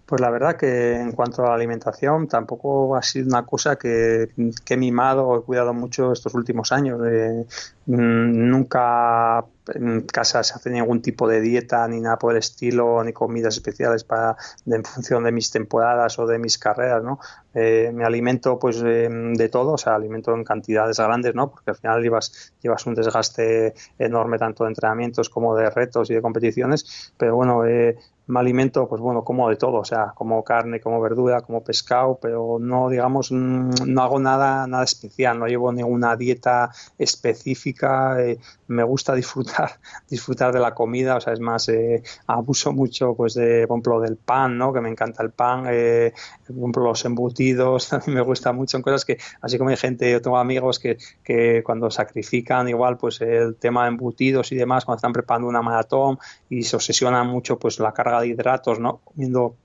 Pues 0.10 0.22
la 0.22 0.32
verdad 0.32 0.58
que 0.58 0.95
en 0.95 1.12
cuanto 1.12 1.43
a 1.45 1.50
la 1.50 1.54
alimentación 1.54 2.28
tampoco 2.28 2.95
ha 2.95 3.04
sido 3.04 3.28
una 3.28 3.45
cosa 3.45 3.76
que, 3.76 4.30
que 4.65 4.74
he 4.74 4.78
mimado 4.78 5.28
o 5.28 5.38
he 5.38 5.43
cuidado 5.43 5.72
mucho 5.72 6.12
estos 6.12 6.34
últimos 6.34 6.72
años. 6.72 7.00
Eh, 7.06 7.45
mm, 7.86 8.50
nunca 8.50 9.45
en 9.72 10.02
casa 10.02 10.41
se 10.41 10.56
hace 10.56 10.72
ningún 10.72 11.04
tipo 11.04 11.28
de 11.28 11.41
dieta 11.41 11.88
ni 11.88 12.00
nada 12.02 12.17
por 12.17 12.32
el 12.32 12.39
estilo, 12.39 13.04
ni 13.04 13.13
comidas 13.13 13.54
especiales 13.54 14.04
para 14.04 14.36
en 14.65 14.84
función 14.84 15.25
de 15.25 15.31
mis 15.31 15.52
temporadas 15.52 16.17
o 16.17 16.25
de 16.25 16.40
mis 16.40 16.58
carreras, 16.58 17.04
¿no? 17.04 17.19
Eh, 17.54 17.92
me 17.94 18.04
alimento 18.04 18.58
pues 18.58 18.81
de 18.81 19.50
todo, 19.52 19.73
o 19.73 19.77
sea, 19.77 19.94
alimento 19.94 20.34
en 20.34 20.44
cantidades 20.44 20.98
grandes, 20.98 21.36
¿no? 21.36 21.52
Porque 21.52 21.69
al 21.69 21.77
final 21.77 22.02
llevas, 22.02 22.52
llevas 22.63 22.84
un 22.88 22.96
desgaste 22.96 23.75
enorme 24.00 24.40
tanto 24.40 24.63
de 24.63 24.69
entrenamientos 24.69 25.29
como 25.29 25.56
de 25.56 25.69
retos 25.69 26.10
y 26.10 26.15
de 26.15 26.21
competiciones, 26.23 27.13
pero 27.15 27.36
bueno, 27.36 27.63
eh, 27.63 27.96
me 28.30 28.40
alimento, 28.40 28.88
pues 28.88 29.02
bueno, 29.02 29.23
como 29.23 29.50
de 29.50 29.56
todo, 29.56 29.77
o 29.77 29.84
sea, 29.84 30.13
como 30.13 30.44
carne, 30.44 30.80
como 30.80 31.02
verdura, 31.02 31.42
como 31.42 31.63
pescado, 31.63 32.19
pero 32.21 32.58
no, 32.60 32.88
digamos, 32.88 33.32
mm, 33.32 33.71
no 33.88 34.04
hago 34.04 34.19
nada, 34.19 34.67
nada 34.67 34.84
especial, 34.84 35.40
no 35.40 35.48
llevo 35.48 35.71
ninguna 35.71 36.15
dieta 36.15 36.69
específica, 37.00 38.21
eh, 38.21 38.38
me 38.67 38.84
gusta 38.84 39.15
disfrutar, 39.15 39.80
disfrutar 40.08 40.54
de 40.54 40.60
la 40.60 40.75
comida, 40.75 41.15
o 41.15 41.21
sea, 41.21 41.34
es 41.34 41.40
más, 41.40 41.69
eh, 41.69 42.04
abuso 42.27 42.71
mucho, 42.71 43.15
pues, 43.15 43.34
de, 43.34 43.65
por 43.67 43.77
ejemplo, 43.77 44.00
del 44.00 44.17
pan, 44.17 44.60
¿no? 44.60 44.71
Que 44.73 44.82
me 44.82 44.90
encanta 44.90 45.23
el 45.23 45.32
pan, 45.32 45.65
eh, 45.67 46.13
por 46.46 46.56
ejemplo, 46.56 46.84
los 46.84 47.04
embutidos, 47.06 47.90
también 47.90 48.13
me 48.13 48.21
gusta 48.21 48.54
mucho, 48.54 48.73
son 48.73 48.84
cosas 48.84 49.06
que, 49.06 49.17
así 49.42 49.58
como 49.58 49.71
hay 49.71 49.77
gente, 49.77 50.12
yo 50.12 50.21
tengo 50.21 50.38
amigos 50.38 50.77
que, 50.77 50.98
que 51.23 51.63
cuando 51.63 51.90
sacrifican 51.90 52.69
igual, 52.69 52.98
pues, 52.98 53.21
el 53.21 53.56
tema 53.56 53.84
de 53.84 53.90
embutidos 53.90 54.52
y 54.52 54.56
demás, 54.56 54.86
cuando 54.86 54.98
están 54.98 55.13
preparando 55.13 55.48
una 55.48 55.63
maratón 55.63 56.19
y 56.50 56.63
se 56.63 56.75
obsesionan 56.75 57.27
mucho, 57.27 57.60
pues, 57.60 57.79
la 57.79 57.93
carga 57.93 58.21
de 58.21 58.27
hidratos, 58.27 58.79
¿no? 58.79 58.97
Comiendo 59.04 59.56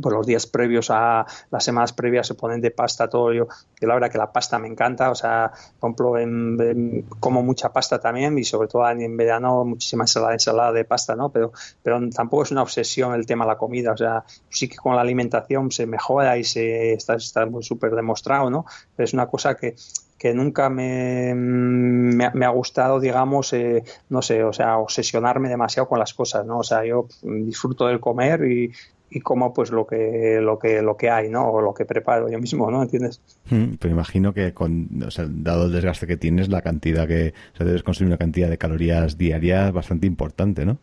por 0.00 0.12
los 0.12 0.26
días 0.26 0.46
previos 0.46 0.90
a 0.90 1.26
las 1.50 1.64
semanas 1.64 1.92
previas 1.92 2.26
se 2.26 2.34
ponen 2.34 2.60
de 2.60 2.70
pasta 2.70 3.08
todo 3.08 3.32
yo 3.32 3.48
la 3.80 3.94
verdad 3.94 4.10
que 4.10 4.18
la 4.18 4.32
pasta 4.32 4.58
me 4.58 4.68
encanta 4.68 5.10
o 5.10 5.14
sea 5.14 5.50
compro 5.78 6.18
en, 6.18 7.04
como 7.20 7.42
mucha 7.42 7.72
pasta 7.72 7.98
también 7.98 8.38
y 8.38 8.44
sobre 8.44 8.68
todo 8.68 8.88
en, 8.88 9.16
verano 9.16 9.64
muchísima 9.64 10.04
ensalada, 10.04 10.34
ensalada 10.34 10.72
de 10.72 10.84
pasta 10.84 11.16
no 11.16 11.30
pero 11.30 11.52
pero 11.82 11.98
tampoco 12.10 12.44
es 12.44 12.50
una 12.50 12.62
obsesión 12.62 13.14
el 13.14 13.26
tema 13.26 13.44
de 13.44 13.48
la 13.52 13.58
comida 13.58 13.92
o 13.92 13.96
sea 13.96 14.24
sí 14.48 14.68
que 14.68 14.76
con 14.76 14.94
la 14.94 15.00
alimentación 15.00 15.70
se 15.70 15.86
mejora 15.86 16.36
y 16.36 16.44
se 16.44 16.92
está, 16.92 17.14
está 17.14 17.46
muy 17.46 17.62
súper 17.62 17.94
demostrado 17.94 18.50
no 18.50 18.66
pero 18.94 19.04
es 19.04 19.14
una 19.14 19.26
cosa 19.26 19.56
que 19.56 19.74
que 20.18 20.34
nunca 20.34 20.68
me, 20.68 21.32
me, 21.34 22.44
ha 22.44 22.48
gustado, 22.48 22.98
digamos, 22.98 23.52
eh, 23.52 23.84
no 24.08 24.20
sé, 24.20 24.42
o 24.42 24.52
sea, 24.52 24.78
obsesionarme 24.78 25.48
demasiado 25.48 25.88
con 25.88 25.98
las 25.98 26.12
cosas, 26.12 26.44
¿no? 26.44 26.58
O 26.58 26.64
sea, 26.64 26.84
yo 26.84 27.06
disfruto 27.22 27.86
del 27.86 28.00
comer 28.00 28.44
y, 28.50 28.72
y 29.10 29.20
como 29.20 29.54
pues 29.54 29.70
lo 29.70 29.86
que 29.86 30.40
lo 30.42 30.58
que 30.58 30.82
lo 30.82 30.96
que 30.96 31.10
hay 31.10 31.30
no 31.30 31.48
o 31.50 31.60
lo 31.62 31.72
que 31.72 31.84
preparo 31.84 32.28
yo 32.28 32.38
mismo 32.38 32.70
no 32.70 32.82
entiendes 32.82 33.22
mm, 33.48 33.76
pero 33.78 33.94
imagino 33.94 34.34
que 34.34 34.52
con 34.52 34.88
o 35.06 35.10
sea, 35.10 35.26
dado 35.28 35.66
el 35.66 35.72
desgaste 35.72 36.06
que 36.06 36.16
tienes 36.16 36.48
la 36.48 36.62
cantidad 36.62 37.08
que 37.08 37.32
o 37.54 37.56
sea, 37.56 37.66
debes 37.66 37.82
consumir 37.82 38.10
una 38.10 38.18
cantidad 38.18 38.50
de 38.50 38.58
calorías 38.58 39.16
diarias 39.16 39.72
bastante 39.72 40.06
importante 40.06 40.66
no 40.66 40.78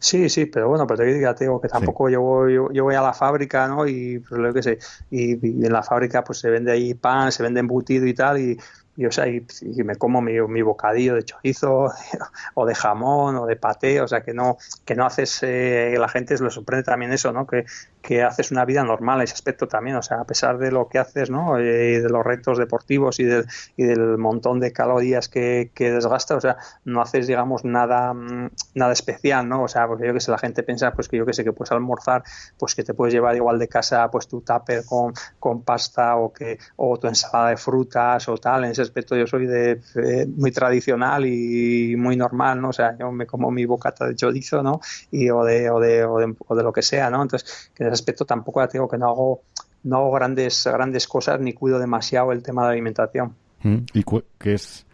Sí, 0.00 0.28
sí, 0.28 0.46
pero 0.46 0.68
bueno, 0.68 0.86
pero 0.86 0.98
te 1.34 1.44
digo 1.44 1.60
que 1.60 1.68
tampoco 1.68 2.08
yo, 2.08 2.20
voy, 2.20 2.54
yo, 2.54 2.84
voy 2.84 2.94
a 2.94 3.02
la 3.02 3.12
fábrica, 3.12 3.66
¿no? 3.66 3.86
Y 3.86 4.20
pues 4.20 4.40
lo 4.40 4.54
que 4.54 4.62
sé, 4.62 4.78
y, 5.10 5.32
en 5.32 5.72
la 5.72 5.82
fábrica 5.82 6.22
pues 6.22 6.38
se 6.38 6.50
vende 6.50 6.70
ahí 6.70 6.94
pan, 6.94 7.32
se 7.32 7.42
vende 7.42 7.60
embutido 7.60 8.06
y 8.06 8.14
tal, 8.14 8.38
y, 8.38 8.56
y, 8.96 9.06
o 9.06 9.10
sea, 9.10 9.26
y, 9.26 9.44
me 9.84 9.96
como 9.96 10.20
mi, 10.20 10.40
mi, 10.40 10.62
bocadillo 10.62 11.16
de 11.16 11.24
chorizo 11.24 11.90
o 12.54 12.66
de 12.66 12.74
jamón 12.76 13.36
o 13.36 13.46
de 13.46 13.56
paté, 13.56 14.00
o 14.00 14.06
sea, 14.06 14.22
que 14.22 14.32
no, 14.32 14.58
que 14.84 14.94
no 14.94 15.04
haces, 15.04 15.40
eh, 15.42 15.96
la 15.98 16.08
gente 16.08 16.36
le 16.40 16.50
sorprende 16.50 16.84
también 16.84 17.12
eso, 17.12 17.32
¿no? 17.32 17.46
Que, 17.46 17.64
que 18.02 18.22
haces 18.22 18.50
una 18.50 18.64
vida 18.64 18.84
normal 18.84 19.22
ese 19.22 19.34
aspecto 19.34 19.66
también, 19.68 19.96
o 19.96 20.02
sea, 20.02 20.20
a 20.20 20.24
pesar 20.24 20.58
de 20.58 20.70
lo 20.70 20.88
que 20.88 20.98
haces, 20.98 21.30
¿no? 21.30 21.58
Eh, 21.58 21.94
y 21.96 22.00
de 22.00 22.08
los 22.08 22.24
retos 22.24 22.58
deportivos 22.58 23.20
y 23.20 23.24
del, 23.24 23.46
y 23.76 23.84
del 23.84 24.18
montón 24.18 24.60
de 24.60 24.72
calorías 24.72 25.28
que, 25.28 25.70
que 25.74 25.92
desgastas, 25.92 26.38
o 26.38 26.40
sea, 26.40 26.56
no 26.84 27.00
haces, 27.00 27.26
digamos, 27.26 27.64
nada, 27.64 28.14
mm, 28.14 28.50
nada 28.74 28.92
especial, 28.92 29.48
¿no? 29.48 29.64
O 29.64 29.68
sea, 29.68 29.86
porque 29.86 30.06
yo 30.06 30.14
que 30.14 30.20
sé, 30.20 30.30
la 30.30 30.38
gente 30.38 30.62
piensa, 30.62 30.92
pues 30.92 31.08
que 31.08 31.16
yo 31.16 31.26
que 31.26 31.32
sé, 31.32 31.44
que 31.44 31.52
puedes 31.52 31.72
almorzar, 31.72 32.22
pues 32.58 32.74
que 32.74 32.84
te 32.84 32.94
puedes 32.94 33.12
llevar 33.12 33.36
igual 33.36 33.58
de 33.58 33.68
casa, 33.68 34.10
pues 34.10 34.28
tu 34.28 34.40
tupper 34.40 34.84
con, 34.84 35.12
con 35.38 35.62
pasta 35.62 36.16
o 36.16 36.32
que, 36.32 36.58
o 36.76 36.98
tu 36.98 37.08
ensalada 37.08 37.50
de 37.50 37.56
frutas 37.56 38.28
o 38.28 38.36
tal, 38.38 38.64
en 38.64 38.70
ese 38.70 38.82
aspecto 38.82 39.16
yo 39.16 39.26
soy 39.26 39.46
de, 39.46 39.80
eh, 39.96 40.26
muy 40.26 40.52
tradicional 40.52 41.26
y 41.26 41.96
muy 41.96 42.16
normal, 42.16 42.60
¿no? 42.60 42.70
O 42.70 42.72
sea, 42.72 42.96
yo 42.98 43.10
me 43.12 43.26
como 43.26 43.50
mi 43.50 43.64
bocata 43.64 44.06
de 44.06 44.14
chorizo, 44.14 44.62
¿no? 44.62 44.80
Y, 45.10 45.30
o, 45.30 45.44
de, 45.44 45.70
o, 45.70 45.80
de, 45.80 46.04
o, 46.04 46.18
de, 46.18 46.34
o 46.46 46.56
de 46.56 46.62
lo 46.62 46.72
que 46.72 46.82
sea, 46.82 47.10
¿no? 47.10 47.22
Entonces, 47.22 47.70
que 47.74 47.87
aspecto 47.92 48.24
tampoco 48.24 48.60
ya 48.60 48.68
digo 48.68 48.88
que 48.88 48.98
no 48.98 49.08
hago 49.08 49.42
no 49.84 49.96
hago 49.98 50.12
grandes 50.12 50.64
grandes 50.66 51.06
cosas 51.06 51.40
ni 51.40 51.52
cuido 51.52 51.78
demasiado 51.78 52.32
el 52.32 52.42
tema 52.42 52.64
de 52.64 52.72
alimentación. 52.72 53.34
Mm, 53.62 53.78
¿Y 53.94 54.04
qué 54.38 54.54
es 54.54 54.86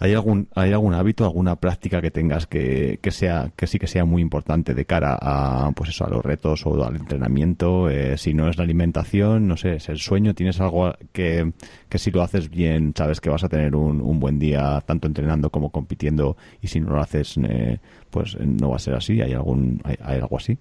¿Hay 0.00 0.14
algún, 0.14 0.48
hay 0.54 0.72
algún 0.72 0.94
hábito, 0.94 1.24
alguna 1.24 1.56
práctica 1.56 2.00
que 2.00 2.12
tengas 2.12 2.46
que, 2.46 3.00
que 3.02 3.10
sea, 3.10 3.50
que 3.56 3.66
sí 3.66 3.80
que 3.80 3.88
sea 3.88 4.04
muy 4.04 4.22
importante 4.22 4.72
de 4.72 4.84
cara 4.84 5.18
a, 5.20 5.72
pues 5.72 5.90
eso, 5.90 6.06
a 6.06 6.08
los 6.08 6.24
retos 6.24 6.64
o 6.66 6.84
al 6.84 6.94
entrenamiento? 6.94 7.90
Eh, 7.90 8.16
si 8.16 8.32
no 8.32 8.48
es 8.48 8.56
la 8.58 8.62
alimentación, 8.62 9.48
no 9.48 9.56
sé, 9.56 9.74
es 9.74 9.88
el 9.88 9.98
sueño, 9.98 10.34
¿tienes 10.34 10.60
algo 10.60 10.92
que, 11.12 11.52
que 11.88 11.98
si 11.98 12.12
lo 12.12 12.22
haces 12.22 12.48
bien, 12.48 12.94
sabes 12.96 13.20
que 13.20 13.28
vas 13.28 13.42
a 13.42 13.48
tener 13.48 13.74
un, 13.74 14.00
un 14.00 14.20
buen 14.20 14.38
día 14.38 14.80
tanto 14.86 15.08
entrenando 15.08 15.50
como 15.50 15.70
compitiendo 15.70 16.36
y 16.62 16.68
si 16.68 16.78
no 16.78 16.90
lo 16.90 17.00
haces, 17.00 17.36
eh, 17.42 17.80
pues 18.10 18.38
no 18.38 18.70
va 18.70 18.76
a 18.76 18.80
ser 18.80 18.94
así? 18.94 19.20
¿Hay 19.20 19.32
algún, 19.32 19.82
hay 19.84 20.18
algo 20.20 20.36
así? 20.36 20.56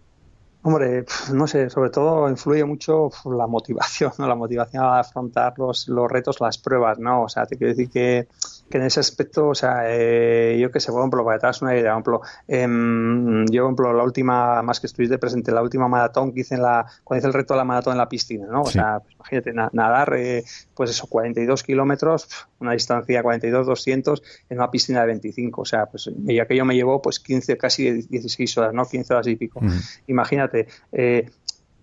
Hombre, 0.68 1.05
no 1.32 1.47
sé, 1.47 1.70
sobre 1.70 1.91
todo 1.91 2.28
influye 2.30 2.65
mucho 2.65 3.09
la 3.24 3.47
motivación, 3.47 4.11
¿no? 4.18 4.28
La 4.28 4.36
motivación 4.36 4.84
a 4.84 4.99
afrontar 4.99 5.53
los, 5.57 5.88
los 5.88 6.11
retos, 6.11 6.41
las 6.41 6.57
pruebas, 6.57 6.99
¿no? 6.99 7.24
O 7.24 7.30
sea, 7.30 7.45
te 7.45 7.55
quiero 7.55 7.74
decir 7.74 7.89
que, 7.89 8.28
que 8.70 8.78
en 8.78 8.84
ese 8.84 8.99
aspecto, 8.99 9.47
o 9.47 9.55
sea, 9.55 9.84
eh, 9.86 10.57
yo 10.59 10.72
que 10.72 10.80
sé, 10.80 10.91
por 10.91 11.01
ejemplo, 11.01 11.24
para 11.24 11.38
que 11.38 11.41
te 11.41 11.45
hagas 11.45 11.61
una 11.61 11.78
idea, 11.78 11.93
por 12.01 12.15
ejemplo, 12.15 12.22
em, 12.47 13.45
yo, 13.47 13.63
por 13.63 13.68
ejemplo, 13.68 13.93
la 13.93 14.03
última, 14.03 14.61
más 14.61 14.80
que 14.80 14.88
estuviste 14.88 15.18
presente, 15.18 15.51
la 15.51 15.61
última 15.61 15.88
maratón 15.88 16.34
que 16.34 16.41
hice 16.41 16.55
en 16.55 16.61
la, 16.61 16.86
cuando 17.03 17.20
hice 17.20 17.28
el 17.28 17.34
reto 17.34 17.53
de 17.53 17.59
la 17.59 17.63
maratón 17.63 17.93
en 17.93 17.97
la 17.97 18.09
piscina, 18.09 18.47
¿no? 18.47 18.61
O 18.61 18.70
sea, 18.70 18.99
pues, 18.99 19.15
imagínate, 19.15 19.53
nadar, 19.74 20.13
eh, 20.18 20.43
pues 20.76 20.89
eso, 20.89 21.07
42 21.07 21.63
kilómetros, 21.63 22.28
una 22.59 22.74
distancia 22.74 23.24
42-200 23.24 24.22
en 24.49 24.57
una 24.57 24.70
piscina 24.70 25.01
de 25.01 25.07
25, 25.07 25.61
o 25.61 25.65
sea, 25.65 25.86
pues, 25.86 26.09
y 26.28 26.39
aquello 26.39 26.65
me 26.65 26.76
llevó, 26.76 27.01
pues, 27.01 27.20
15, 27.20 27.57
casi 27.57 28.03
16 28.03 28.57
horas, 28.57 28.74
¿no? 28.74 28.86
15 28.86 29.13
horas 29.13 29.28
y 29.28 29.36
pico. 29.36 29.61
Imagínate, 30.07 30.68
eh, 30.91 31.30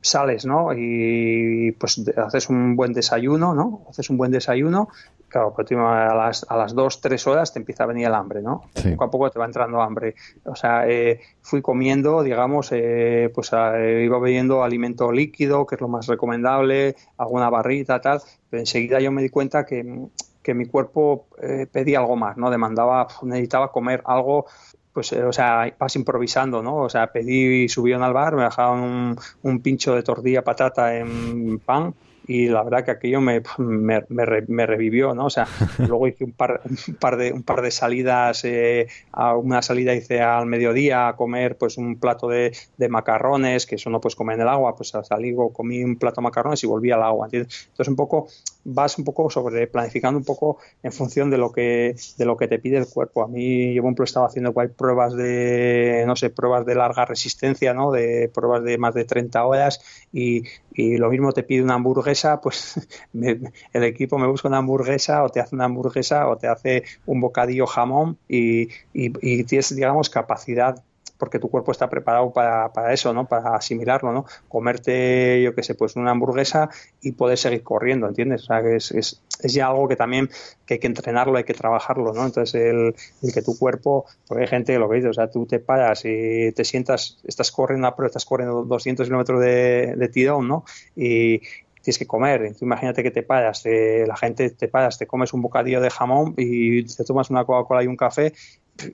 sales, 0.04 0.44
¿no? 0.44 0.68
Y 0.76 1.72
pues 1.72 2.04
haces 2.16 2.50
un 2.50 2.76
buen 2.76 2.92
desayuno, 2.92 3.54
¿no? 3.54 3.86
Haces 3.88 4.10
un 4.10 4.18
buen 4.18 4.30
desayuno, 4.30 4.88
claro, 5.34 5.52
pues 5.52 5.70
a 5.72 6.14
las, 6.14 6.46
a 6.48 6.56
las 6.56 6.74
dos, 6.74 7.00
tres 7.00 7.26
horas 7.26 7.52
te 7.52 7.58
empieza 7.58 7.82
a 7.82 7.86
venir 7.88 8.06
el 8.06 8.14
hambre, 8.14 8.40
¿no? 8.40 8.70
Poco 8.72 9.04
a 9.04 9.10
poco 9.10 9.30
te 9.30 9.40
va 9.40 9.46
entrando 9.46 9.82
hambre. 9.82 10.14
O 10.44 10.54
sea, 10.54 10.88
eh, 10.88 11.20
fui 11.42 11.60
comiendo, 11.60 12.22
digamos, 12.22 12.68
eh, 12.70 13.32
pues 13.34 13.50
iba 13.52 14.18
bebiendo 14.20 14.62
alimento 14.62 15.10
líquido, 15.10 15.66
que 15.66 15.74
es 15.74 15.80
lo 15.80 15.88
más 15.88 16.06
recomendable, 16.06 16.94
alguna 17.18 17.50
barrita, 17.50 18.00
tal, 18.00 18.20
pero 18.48 18.60
enseguida 18.60 19.00
yo 19.00 19.10
me 19.10 19.22
di 19.22 19.28
cuenta 19.28 19.66
que 19.66 20.06
que 20.44 20.52
mi 20.52 20.66
cuerpo 20.66 21.26
pedía 21.72 22.00
algo 22.00 22.16
más, 22.16 22.36
¿no? 22.36 22.50
Demandaba, 22.50 23.08
necesitaba 23.22 23.72
comer 23.72 24.02
algo 24.04 24.44
pues, 24.92 25.12
eh, 25.12 25.24
o 25.24 25.32
sea, 25.32 25.74
vas 25.78 25.96
improvisando, 25.96 26.62
¿no? 26.62 26.76
O 26.76 26.88
sea, 26.88 27.10
pedí, 27.12 27.68
subieron 27.68 28.02
al 28.02 28.12
bar, 28.12 28.36
me 28.36 28.44
dejaban 28.44 28.80
un, 28.80 29.18
un 29.42 29.60
pincho 29.60 29.94
de 29.94 30.02
tortilla 30.02 30.44
patata 30.44 30.96
en 30.96 31.58
pan 31.58 31.94
y 32.26 32.48
la 32.48 32.62
verdad 32.62 32.84
que 32.84 32.90
aquello 32.90 33.20
me, 33.20 33.42
me, 33.58 34.04
me, 34.08 34.66
revivió, 34.66 35.14
¿no? 35.14 35.26
O 35.26 35.30
sea, 35.30 35.46
luego 35.78 36.08
hice 36.08 36.24
un 36.24 36.32
par, 36.32 36.62
un 36.64 36.94
par, 36.94 37.16
de, 37.16 37.32
un 37.32 37.42
par 37.42 37.62
de 37.62 37.70
salidas, 37.70 38.44
eh, 38.44 38.86
a 39.12 39.36
una 39.36 39.62
salida 39.62 39.94
hice 39.94 40.20
al 40.20 40.46
mediodía 40.46 41.08
a 41.08 41.16
comer 41.16 41.58
pues 41.58 41.76
un 41.76 41.98
plato 41.98 42.28
de, 42.28 42.56
de, 42.76 42.88
macarrones, 42.88 43.66
que 43.66 43.74
eso 43.74 43.90
no 43.90 44.00
puedes 44.00 44.16
comer 44.16 44.36
en 44.36 44.42
el 44.42 44.48
agua, 44.48 44.74
pues 44.74 44.92
salí, 45.02 45.34
comí 45.52 45.84
un 45.84 45.96
plato 45.96 46.20
de 46.20 46.24
macarrones 46.24 46.62
y 46.64 46.66
volví 46.66 46.90
al 46.90 47.02
agua, 47.02 47.26
¿entiendes? 47.26 47.68
Entonces 47.70 47.88
un 47.88 47.96
poco, 47.96 48.28
vas 48.64 48.98
un 48.98 49.04
poco 49.04 49.28
sobre, 49.28 49.66
planificando 49.66 50.18
un 50.18 50.24
poco 50.24 50.58
en 50.82 50.92
función 50.92 51.30
de 51.30 51.38
lo 51.38 51.52
que, 51.52 51.94
de 52.16 52.24
lo 52.24 52.36
que 52.36 52.48
te 52.48 52.58
pide 52.58 52.78
el 52.78 52.86
cuerpo. 52.86 53.22
A 53.22 53.28
mí, 53.28 53.74
yo 53.74 53.82
por 53.82 53.88
ejemplo 53.88 54.04
estaba 54.04 54.26
haciendo 54.26 54.52
pruebas 54.52 55.14
de, 55.14 56.04
no 56.06 56.16
sé, 56.16 56.30
pruebas 56.30 56.64
de 56.64 56.74
larga 56.74 57.04
resistencia, 57.04 57.74
¿no? 57.74 57.90
De 57.90 58.30
pruebas 58.32 58.64
de 58.64 58.78
más 58.78 58.94
de 58.94 59.04
30 59.04 59.44
horas 59.44 59.80
y, 60.12 60.44
y 60.72 60.96
lo 60.96 61.10
mismo 61.10 61.32
te 61.32 61.42
pide 61.42 61.62
una 61.62 61.74
hamburguesa, 61.74 62.13
pues 62.42 62.88
el 63.14 63.84
equipo 63.84 64.18
me 64.18 64.26
busca 64.26 64.48
una 64.48 64.58
hamburguesa 64.58 65.22
o 65.24 65.28
te 65.28 65.40
hace 65.40 65.54
una 65.54 65.64
hamburguesa 65.64 66.28
o 66.28 66.36
te 66.36 66.48
hace 66.48 66.84
un 67.06 67.20
bocadillo 67.20 67.66
jamón 67.66 68.18
y, 68.28 68.68
y, 68.92 69.44
tienes, 69.44 69.74
digamos, 69.74 70.10
capacidad 70.10 70.82
porque 71.16 71.38
tu 71.38 71.48
cuerpo 71.48 71.72
está 71.72 71.88
preparado 71.88 72.32
para, 72.32 72.72
para 72.72 72.92
eso, 72.92 73.12
¿no? 73.12 73.26
Para 73.26 73.54
asimilarlo, 73.54 74.12
¿no? 74.12 74.26
Comerte, 74.48 75.40
yo 75.42 75.54
qué 75.54 75.62
sé, 75.62 75.74
pues 75.74 75.96
una 75.96 76.10
hamburguesa 76.10 76.68
y 77.00 77.12
poder 77.12 77.38
seguir 77.38 77.62
corriendo, 77.62 78.08
¿entiendes? 78.08 78.42
O 78.42 78.46
sea, 78.46 78.62
que 78.62 78.76
es, 78.76 78.90
es, 78.90 79.22
es 79.40 79.54
ya 79.54 79.68
algo 79.68 79.88
que 79.88 79.96
también 79.96 80.28
que 80.66 80.74
hay 80.74 80.80
que 80.80 80.86
entrenarlo, 80.86 81.38
hay 81.38 81.44
que 81.44 81.54
trabajarlo, 81.54 82.12
¿no? 82.12 82.26
Entonces, 82.26 82.54
el, 82.60 82.94
el 83.22 83.32
que 83.32 83.42
tu 83.42 83.56
cuerpo, 83.56 84.06
porque 84.26 84.42
hay 84.42 84.48
gente 84.48 84.78
lo 84.78 84.90
dice, 84.90 85.08
o 85.08 85.14
sea, 85.14 85.30
tú 85.30 85.46
te 85.46 85.60
paras 85.60 86.04
y 86.04 86.52
te 86.52 86.64
sientas, 86.64 87.18
estás 87.24 87.52
corriendo, 87.52 87.90
pero 87.96 88.08
estás 88.08 88.24
corriendo 88.24 88.64
200 88.64 89.06
kilómetros 89.06 89.40
de, 89.40 89.94
de 89.96 90.08
tirón, 90.08 90.48
¿no? 90.48 90.64
Y, 90.96 91.40
tienes 91.84 91.98
que 91.98 92.06
comer. 92.06 92.54
imagínate 92.60 93.02
que 93.02 93.10
te 93.10 93.22
paras, 93.22 93.62
la 93.64 94.16
gente 94.16 94.50
te 94.50 94.68
paras, 94.68 94.98
te 94.98 95.06
comes 95.06 95.32
un 95.32 95.42
bocadillo 95.42 95.80
de 95.80 95.90
jamón 95.90 96.34
y 96.36 96.84
te 96.84 97.04
tomas 97.04 97.30
una 97.30 97.44
Coca-Cola 97.44 97.84
y 97.84 97.86
un 97.86 97.96
café 97.96 98.32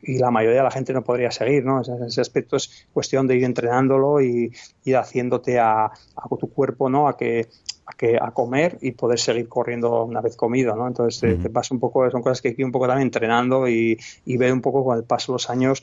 y 0.03 0.19
la 0.19 0.31
mayoría 0.31 0.59
de 0.59 0.65
la 0.65 0.71
gente 0.71 0.93
no 0.93 1.03
podría 1.03 1.31
seguir, 1.31 1.65
¿no? 1.65 1.81
Ese, 1.81 2.21
aspecto 2.21 2.57
es 2.57 2.87
cuestión 2.93 3.27
de 3.27 3.37
ir 3.37 3.45
entrenándolo 3.45 4.21
y 4.21 4.53
ir 4.85 4.97
haciéndote 4.97 5.59
a, 5.59 5.87
a 5.87 6.37
tu 6.39 6.51
cuerpo, 6.51 6.91
¿no? 6.91 7.09
A 7.09 7.17
que 7.17 7.49
a, 7.87 7.93
que, 7.97 8.19
a 8.21 8.31
comer 8.33 8.79
y 8.83 8.93
poder 8.93 9.19
seguir 9.19 9.49
corriendo 9.49 10.05
una 10.05 10.21
vez 10.21 10.37
comido, 10.37 10.77
¿no? 10.77 10.87
Entonces 10.87 11.41
te 11.41 11.51
pasa 11.51 11.75
un 11.75 11.81
poco, 11.81 12.11
son 12.11 12.23
cosas 12.23 12.43
que 12.43 12.49
hay 12.49 12.55
que 12.55 12.63
ir 12.63 12.67
un 12.67 12.73
poco 12.73 12.87
también 12.87 13.07
entrenando 13.07 13.69
y, 13.69 13.99
y 14.25 14.37
ver 14.37 14.53
un 14.53 14.61
poco 14.61 14.85
con 14.85 14.97
el 14.97 15.05
paso 15.05 15.33
de 15.33 15.35
los 15.35 15.51
años 15.51 15.83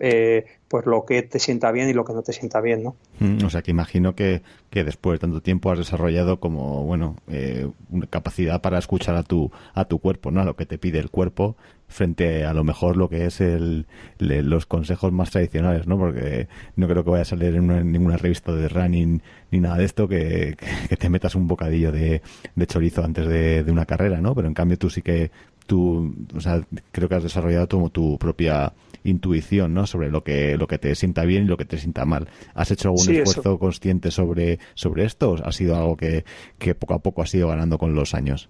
eh, 0.00 0.44
pues 0.68 0.86
lo 0.86 1.04
que 1.04 1.22
te 1.22 1.38
sienta 1.38 1.70
bien 1.70 1.88
y 1.88 1.92
lo 1.92 2.04
que 2.04 2.12
no 2.12 2.22
te 2.22 2.32
sienta 2.32 2.60
bien, 2.60 2.82
¿no? 2.82 2.96
Mm, 3.20 3.44
o 3.44 3.50
sea 3.50 3.62
que 3.62 3.70
imagino 3.70 4.14
que, 4.14 4.42
que 4.70 4.82
después 4.82 5.14
de 5.14 5.18
tanto 5.20 5.40
tiempo 5.40 5.70
has 5.70 5.78
desarrollado 5.78 6.40
como, 6.40 6.84
bueno, 6.84 7.16
eh, 7.28 7.68
una 7.90 8.06
capacidad 8.06 8.60
para 8.60 8.78
escuchar 8.78 9.14
a 9.14 9.22
tu, 9.22 9.52
a 9.72 9.84
tu 9.84 10.00
cuerpo, 10.00 10.30
¿no? 10.30 10.40
A 10.40 10.44
lo 10.44 10.56
que 10.56 10.66
te 10.66 10.78
pide 10.78 10.98
el 10.98 11.10
cuerpo 11.10 11.56
frente 11.86 12.44
a 12.44 12.52
lo 12.54 12.64
mejor 12.64 12.96
lo 12.96 13.08
que 13.08 13.26
es 13.26 13.40
el, 13.40 13.86
los 14.18 14.66
consejos 14.66 15.12
más 15.12 15.30
tradicionales, 15.30 15.86
¿no? 15.86 15.96
Porque 15.96 16.48
no 16.74 16.88
creo 16.88 17.04
que 17.04 17.10
vaya 17.10 17.22
a 17.22 17.26
salir 17.26 17.54
en, 17.54 17.92
ninguna 17.92 18.16
revista 18.16 18.52
de 18.52 18.68
running 18.68 19.22
ni 19.52 19.60
nada 19.60 19.76
de 19.76 19.84
esto 19.84 20.08
que, 20.08 20.56
que, 20.88 20.96
te 20.96 21.08
metas 21.08 21.36
un 21.36 21.46
bocadillo 21.46 21.92
de, 21.92 22.22
de 22.56 22.66
chorizo 22.66 23.04
antes 23.04 23.28
de, 23.28 23.62
de, 23.62 23.70
una 23.70 23.86
carrera, 23.86 24.20
¿no? 24.20 24.34
Pero 24.34 24.48
en 24.48 24.54
cambio 24.54 24.76
tú 24.76 24.90
sí 24.90 25.02
que 25.02 25.30
tú, 25.66 26.14
o 26.34 26.40
sea, 26.40 26.64
creo 26.92 27.08
que 27.08 27.14
has 27.14 27.22
desarrollado 27.22 27.68
como 27.68 27.90
tu 27.90 28.18
propia 28.18 28.72
intuición, 29.04 29.74
¿no? 29.74 29.86
Sobre 29.86 30.10
lo 30.10 30.24
que, 30.24 30.56
lo 30.56 30.66
que 30.66 30.78
te 30.78 30.94
sienta 30.94 31.24
bien 31.24 31.44
y 31.44 31.46
lo 31.46 31.56
que 31.56 31.64
te 31.64 31.78
sienta 31.78 32.04
mal. 32.04 32.28
¿Has 32.54 32.70
hecho 32.70 32.88
algún 32.88 33.14
esfuerzo 33.14 33.58
consciente 33.58 34.10
sobre, 34.10 34.58
sobre 34.74 35.04
esto 35.04 35.32
o 35.32 35.36
ha 35.44 35.52
sido 35.52 35.76
algo 35.76 35.96
que, 35.96 36.24
que 36.58 36.74
poco 36.74 36.94
a 36.94 36.98
poco 36.98 37.22
has 37.22 37.34
ido 37.34 37.48
ganando 37.48 37.78
con 37.78 37.94
los 37.94 38.14
años? 38.14 38.48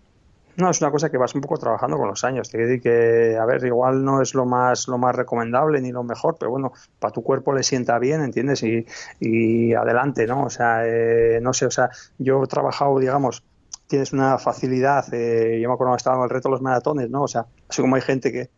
No, 0.57 0.71
es 0.71 0.81
una 0.81 0.93
cosa 0.93 1.11
que 1.11 1.19
vas 1.19 1.35
un 1.35 1.41
poco 1.41 1.59
trabajando 1.59 1.97
con 1.99 2.09
los 2.09 2.23
años. 2.23 2.49
Te 2.49 2.59
decir 2.59 2.81
que, 2.81 3.37
a 3.37 3.45
ver, 3.45 3.65
igual 3.67 4.05
no 4.05 4.23
es 4.23 4.35
lo 4.35 4.47
más, 4.47 4.87
lo 4.87 4.99
más 4.99 5.15
recomendable 5.17 5.81
ni 5.81 5.91
lo 5.91 6.05
mejor, 6.05 6.37
pero 6.39 6.53
bueno, 6.53 6.73
para 7.01 7.13
tu 7.13 7.25
cuerpo 7.25 7.53
le 7.53 7.65
sienta 7.65 7.99
bien, 7.99 8.23
¿entiendes? 8.23 8.63
Y, 8.63 8.87
y 9.19 9.75
adelante, 9.75 10.27
¿no? 10.27 10.45
O 10.45 10.51
sea, 10.51 10.87
eh, 10.87 11.41
no 11.43 11.53
sé, 11.53 11.67
o 11.67 11.73
sea, 11.73 11.91
yo 12.19 12.45
he 12.45 12.47
trabajado, 12.47 13.01
digamos, 13.01 13.43
tienes 13.87 14.13
una 14.13 14.39
facilidad, 14.39 15.13
eh, 15.13 15.61
yo 15.61 15.69
me 15.69 15.75
acuerdo 15.75 15.93
que 15.95 15.99
estaba 15.99 16.17
en 16.17 16.23
el 16.25 16.31
reto 16.31 16.49
de 16.49 16.53
los 16.53 16.63
maratones, 16.63 17.11
¿no? 17.11 17.23
O 17.23 17.29
sea, 17.29 17.47
así 17.69 17.83
como 17.83 17.97
hay 17.97 18.03
gente 18.03 18.33
que, 18.33 18.51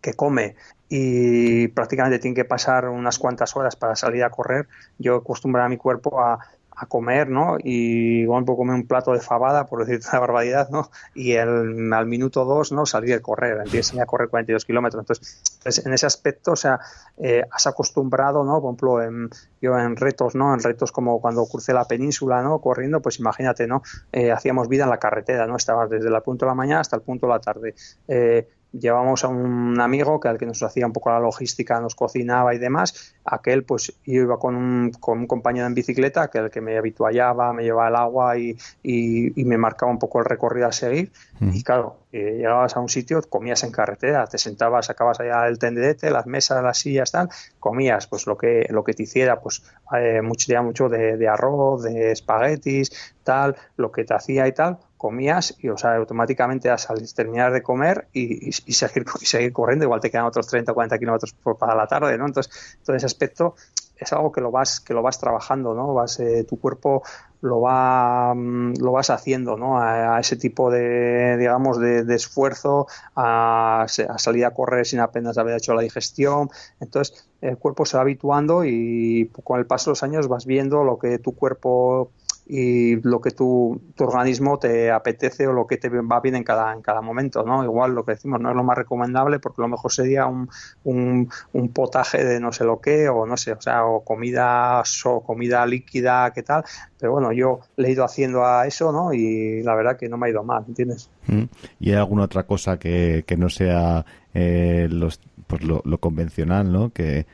que 0.00 0.14
come 0.14 0.56
y 0.88 1.68
prácticamente 1.68 2.18
tiene 2.18 2.34
que 2.34 2.44
pasar 2.44 2.88
unas 2.88 3.18
cuantas 3.18 3.56
horas 3.56 3.76
para 3.76 3.96
salir 3.96 4.24
a 4.24 4.30
correr, 4.30 4.68
yo 4.98 5.16
acostumbro 5.16 5.62
a 5.62 5.68
mi 5.68 5.76
cuerpo 5.76 6.20
a, 6.20 6.38
a 6.80 6.86
comer, 6.86 7.28
¿no? 7.28 7.56
Y 7.58 8.20
igual 8.22 8.44
puedo 8.44 8.58
comer 8.58 8.76
un 8.76 8.86
plato 8.86 9.12
de 9.12 9.20
fabada, 9.20 9.66
por 9.66 9.84
decir 9.84 10.00
una 10.08 10.20
barbaridad, 10.20 10.70
¿no? 10.70 10.90
Y 11.14 11.32
el, 11.32 11.92
al 11.92 12.06
minuto 12.06 12.44
dos, 12.44 12.70
¿no? 12.70 12.86
Salir 12.86 13.14
a 13.14 13.20
correr, 13.20 13.58
empiezo 13.64 14.00
a 14.00 14.06
correr 14.06 14.28
42 14.28 14.64
kilómetros. 14.64 15.02
Entonces, 15.02 15.58
pues, 15.62 15.84
en 15.84 15.92
ese 15.92 16.06
aspecto, 16.06 16.52
o 16.52 16.56
sea, 16.56 16.78
eh, 17.18 17.42
has 17.50 17.66
acostumbrado, 17.66 18.44
¿no? 18.44 18.60
Por 18.60 18.70
ejemplo, 18.70 19.02
en, 19.02 19.30
yo 19.60 19.76
en 19.76 19.96
retos, 19.96 20.36
¿no? 20.36 20.54
En 20.54 20.62
retos 20.62 20.92
como 20.92 21.20
cuando 21.20 21.44
crucé 21.46 21.72
la 21.72 21.84
península, 21.84 22.42
¿no? 22.42 22.60
Corriendo, 22.60 23.02
pues 23.02 23.18
imagínate, 23.18 23.66
¿no? 23.66 23.82
Eh, 24.12 24.30
hacíamos 24.30 24.68
vida 24.68 24.84
en 24.84 24.90
la 24.90 24.98
carretera, 24.98 25.46
¿no? 25.46 25.56
Estabas 25.56 25.90
desde 25.90 26.08
el 26.08 26.22
punto 26.22 26.46
de 26.46 26.50
la 26.50 26.54
mañana 26.54 26.80
hasta 26.80 26.96
el 26.96 27.02
punto 27.02 27.26
de 27.26 27.32
la 27.32 27.40
tarde. 27.40 27.74
Eh, 28.06 28.48
llevamos 28.72 29.24
a 29.24 29.28
un 29.28 29.80
amigo 29.80 30.20
que 30.20 30.28
al 30.28 30.38
que 30.38 30.46
nos 30.46 30.62
hacía 30.62 30.86
un 30.86 30.92
poco 30.92 31.10
la 31.10 31.20
logística, 31.20 31.80
nos 31.80 31.94
cocinaba 31.94 32.54
y 32.54 32.58
demás. 32.58 33.14
Aquel, 33.24 33.64
pues 33.64 33.92
yo 34.04 34.22
iba 34.22 34.38
con 34.38 34.56
un, 34.56 34.90
con 34.92 35.18
un 35.18 35.26
compañero 35.26 35.66
en 35.66 35.74
bicicleta, 35.74 36.28
que 36.28 36.38
el 36.38 36.50
que 36.50 36.60
me 36.60 36.76
habituallaba, 36.76 37.52
me 37.52 37.62
llevaba 37.62 37.88
el 37.88 37.96
agua 37.96 38.38
y, 38.38 38.56
y, 38.82 39.44
me 39.44 39.56
marcaba 39.56 39.90
un 39.90 39.98
poco 39.98 40.18
el 40.18 40.26
recorrido 40.26 40.66
a 40.66 40.72
seguir. 40.72 41.10
Y 41.40 41.62
claro, 41.62 41.96
eh, 42.12 42.36
llegabas 42.36 42.76
a 42.76 42.80
un 42.80 42.88
sitio, 42.88 43.22
comías 43.22 43.62
en 43.64 43.70
carretera, 43.70 44.26
te 44.26 44.38
sentabas, 44.38 44.86
sacabas 44.86 45.20
allá 45.20 45.46
el 45.46 45.58
tendedete, 45.58 46.10
las 46.10 46.26
mesas, 46.26 46.62
las 46.62 46.78
sillas, 46.78 47.12
tal, 47.12 47.28
comías 47.60 48.06
pues 48.06 48.26
lo 48.26 48.36
que, 48.36 48.66
lo 48.70 48.84
que 48.84 48.94
te 48.94 49.04
hiciera, 49.04 49.40
pues 49.40 49.62
eh, 49.96 50.20
mucho, 50.22 50.62
mucho 50.62 50.88
de, 50.88 51.16
de 51.16 51.28
arroz, 51.28 51.82
de 51.82 52.12
espaguetis, 52.12 53.14
tal, 53.22 53.56
lo 53.76 53.92
que 53.92 54.04
te 54.04 54.14
hacía 54.14 54.46
y 54.48 54.52
tal 54.52 54.78
comías 54.98 55.54
y, 55.60 55.68
o 55.68 55.78
sea, 55.78 55.96
automáticamente 55.96 56.68
a 56.68 56.76
terminar 57.14 57.52
de 57.52 57.62
comer 57.62 58.08
y, 58.12 58.52
seguir, 58.52 59.06
y 59.20 59.24
seguir 59.24 59.52
corriendo, 59.52 59.84
igual 59.84 60.00
te 60.00 60.10
quedan 60.10 60.26
otros 60.26 60.46
30 60.48 60.72
o 60.72 60.74
40 60.74 60.98
kilómetros 60.98 61.34
para 61.58 61.74
la 61.74 61.86
tarde, 61.86 62.18
¿no? 62.18 62.26
Entonces, 62.26 62.78
todo 62.84 62.96
ese 62.96 63.06
aspecto 63.06 63.54
es 63.96 64.12
algo 64.12 64.30
que 64.30 64.40
lo 64.40 64.50
vas, 64.50 64.80
que 64.80 64.94
lo 64.94 65.02
vas 65.02 65.18
trabajando, 65.18 65.74
¿no? 65.74 65.94
Vas, 65.94 66.20
eh, 66.20 66.44
tu 66.44 66.58
cuerpo 66.60 67.02
lo 67.40 67.60
va, 67.60 68.34
mm, 68.34 68.74
lo 68.80 68.92
vas 68.92 69.10
haciendo, 69.10 69.56
¿no? 69.56 69.80
A, 69.80 70.20
ese 70.20 70.36
tipo 70.36 70.70
de, 70.70 71.36
digamos, 71.36 71.78
de, 71.78 72.14
esfuerzo, 72.14 72.86
a, 73.14 73.82
a, 73.82 74.18
salir 74.18 74.44
a 74.44 74.52
correr 74.52 74.86
sin 74.86 75.00
apenas 75.00 75.38
haber 75.38 75.56
hecho 75.56 75.74
la 75.74 75.82
digestión. 75.82 76.50
Entonces, 76.80 77.28
el 77.40 77.56
cuerpo 77.56 77.86
se 77.86 77.96
va 77.96 78.02
habituando 78.02 78.64
y 78.64 79.30
con 79.44 79.58
el 79.58 79.66
paso 79.66 79.90
de 79.90 79.92
los 79.92 80.02
años 80.02 80.28
vas 80.28 80.46
viendo 80.46 80.84
lo 80.84 80.98
que 80.98 81.18
tu 81.18 81.34
cuerpo 81.34 82.10
y 82.50 82.96
lo 83.02 83.20
que 83.20 83.30
tu, 83.30 83.78
tu, 83.94 84.04
organismo 84.04 84.58
te 84.58 84.90
apetece 84.90 85.46
o 85.46 85.52
lo 85.52 85.66
que 85.66 85.76
te 85.76 85.90
va 85.90 86.20
bien 86.20 86.34
en 86.34 86.44
cada, 86.44 86.72
en 86.72 86.80
cada 86.80 87.02
momento, 87.02 87.44
¿no? 87.44 87.62
Igual 87.62 87.94
lo 87.94 88.06
que 88.06 88.12
decimos 88.12 88.40
no 88.40 88.48
es 88.48 88.56
lo 88.56 88.64
más 88.64 88.78
recomendable 88.78 89.38
porque 89.38 89.60
lo 89.60 89.68
mejor 89.68 89.92
sería 89.92 90.24
un, 90.24 90.48
un, 90.84 91.28
un 91.52 91.68
potaje 91.68 92.24
de 92.24 92.40
no 92.40 92.50
sé 92.50 92.64
lo 92.64 92.80
qué 92.80 93.10
o 93.10 93.26
no 93.26 93.36
sé, 93.36 93.52
o 93.52 93.60
sea, 93.60 93.84
o 93.84 94.02
comida, 94.02 94.82
o 95.04 95.22
comida 95.22 95.66
líquida, 95.66 96.32
qué 96.32 96.42
tal, 96.42 96.64
pero 96.98 97.12
bueno, 97.12 97.32
yo 97.32 97.60
le 97.76 97.88
he 97.88 97.92
ido 97.92 98.02
haciendo 98.02 98.46
a 98.46 98.66
eso, 98.66 98.92
¿no? 98.92 99.12
Y 99.12 99.62
la 99.62 99.74
verdad 99.74 99.98
que 99.98 100.08
no 100.08 100.16
me 100.16 100.28
ha 100.28 100.30
ido 100.30 100.42
mal, 100.42 100.64
¿entiendes? 100.66 101.10
Mm. 101.26 101.44
¿Y 101.80 101.90
hay 101.90 101.96
alguna 101.96 102.24
otra 102.24 102.44
cosa 102.44 102.78
que, 102.78 103.24
que 103.26 103.36
no 103.36 103.50
sea 103.50 104.06
eh, 104.32 104.88
los, 104.90 105.20
pues 105.46 105.62
lo, 105.62 105.82
lo 105.84 105.98
convencional, 105.98 106.72
¿no? 106.72 106.94
Que, 106.94 107.26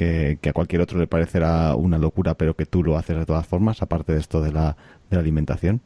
que, 0.00 0.48
a 0.48 0.52
cualquier 0.54 0.80
otro 0.80 0.98
le 0.98 1.06
parecerá 1.06 1.74
una 1.74 1.98
locura, 1.98 2.34
pero 2.34 2.54
que 2.54 2.64
tú 2.64 2.82
lo 2.82 2.96
haces 2.96 3.18
de 3.18 3.26
todas 3.26 3.46
formas, 3.46 3.82
aparte 3.82 4.12
de 4.12 4.18
esto 4.18 4.40
de 4.40 4.50
la, 4.50 4.76
de 5.10 5.16
la 5.16 5.20
alimentación? 5.20 5.82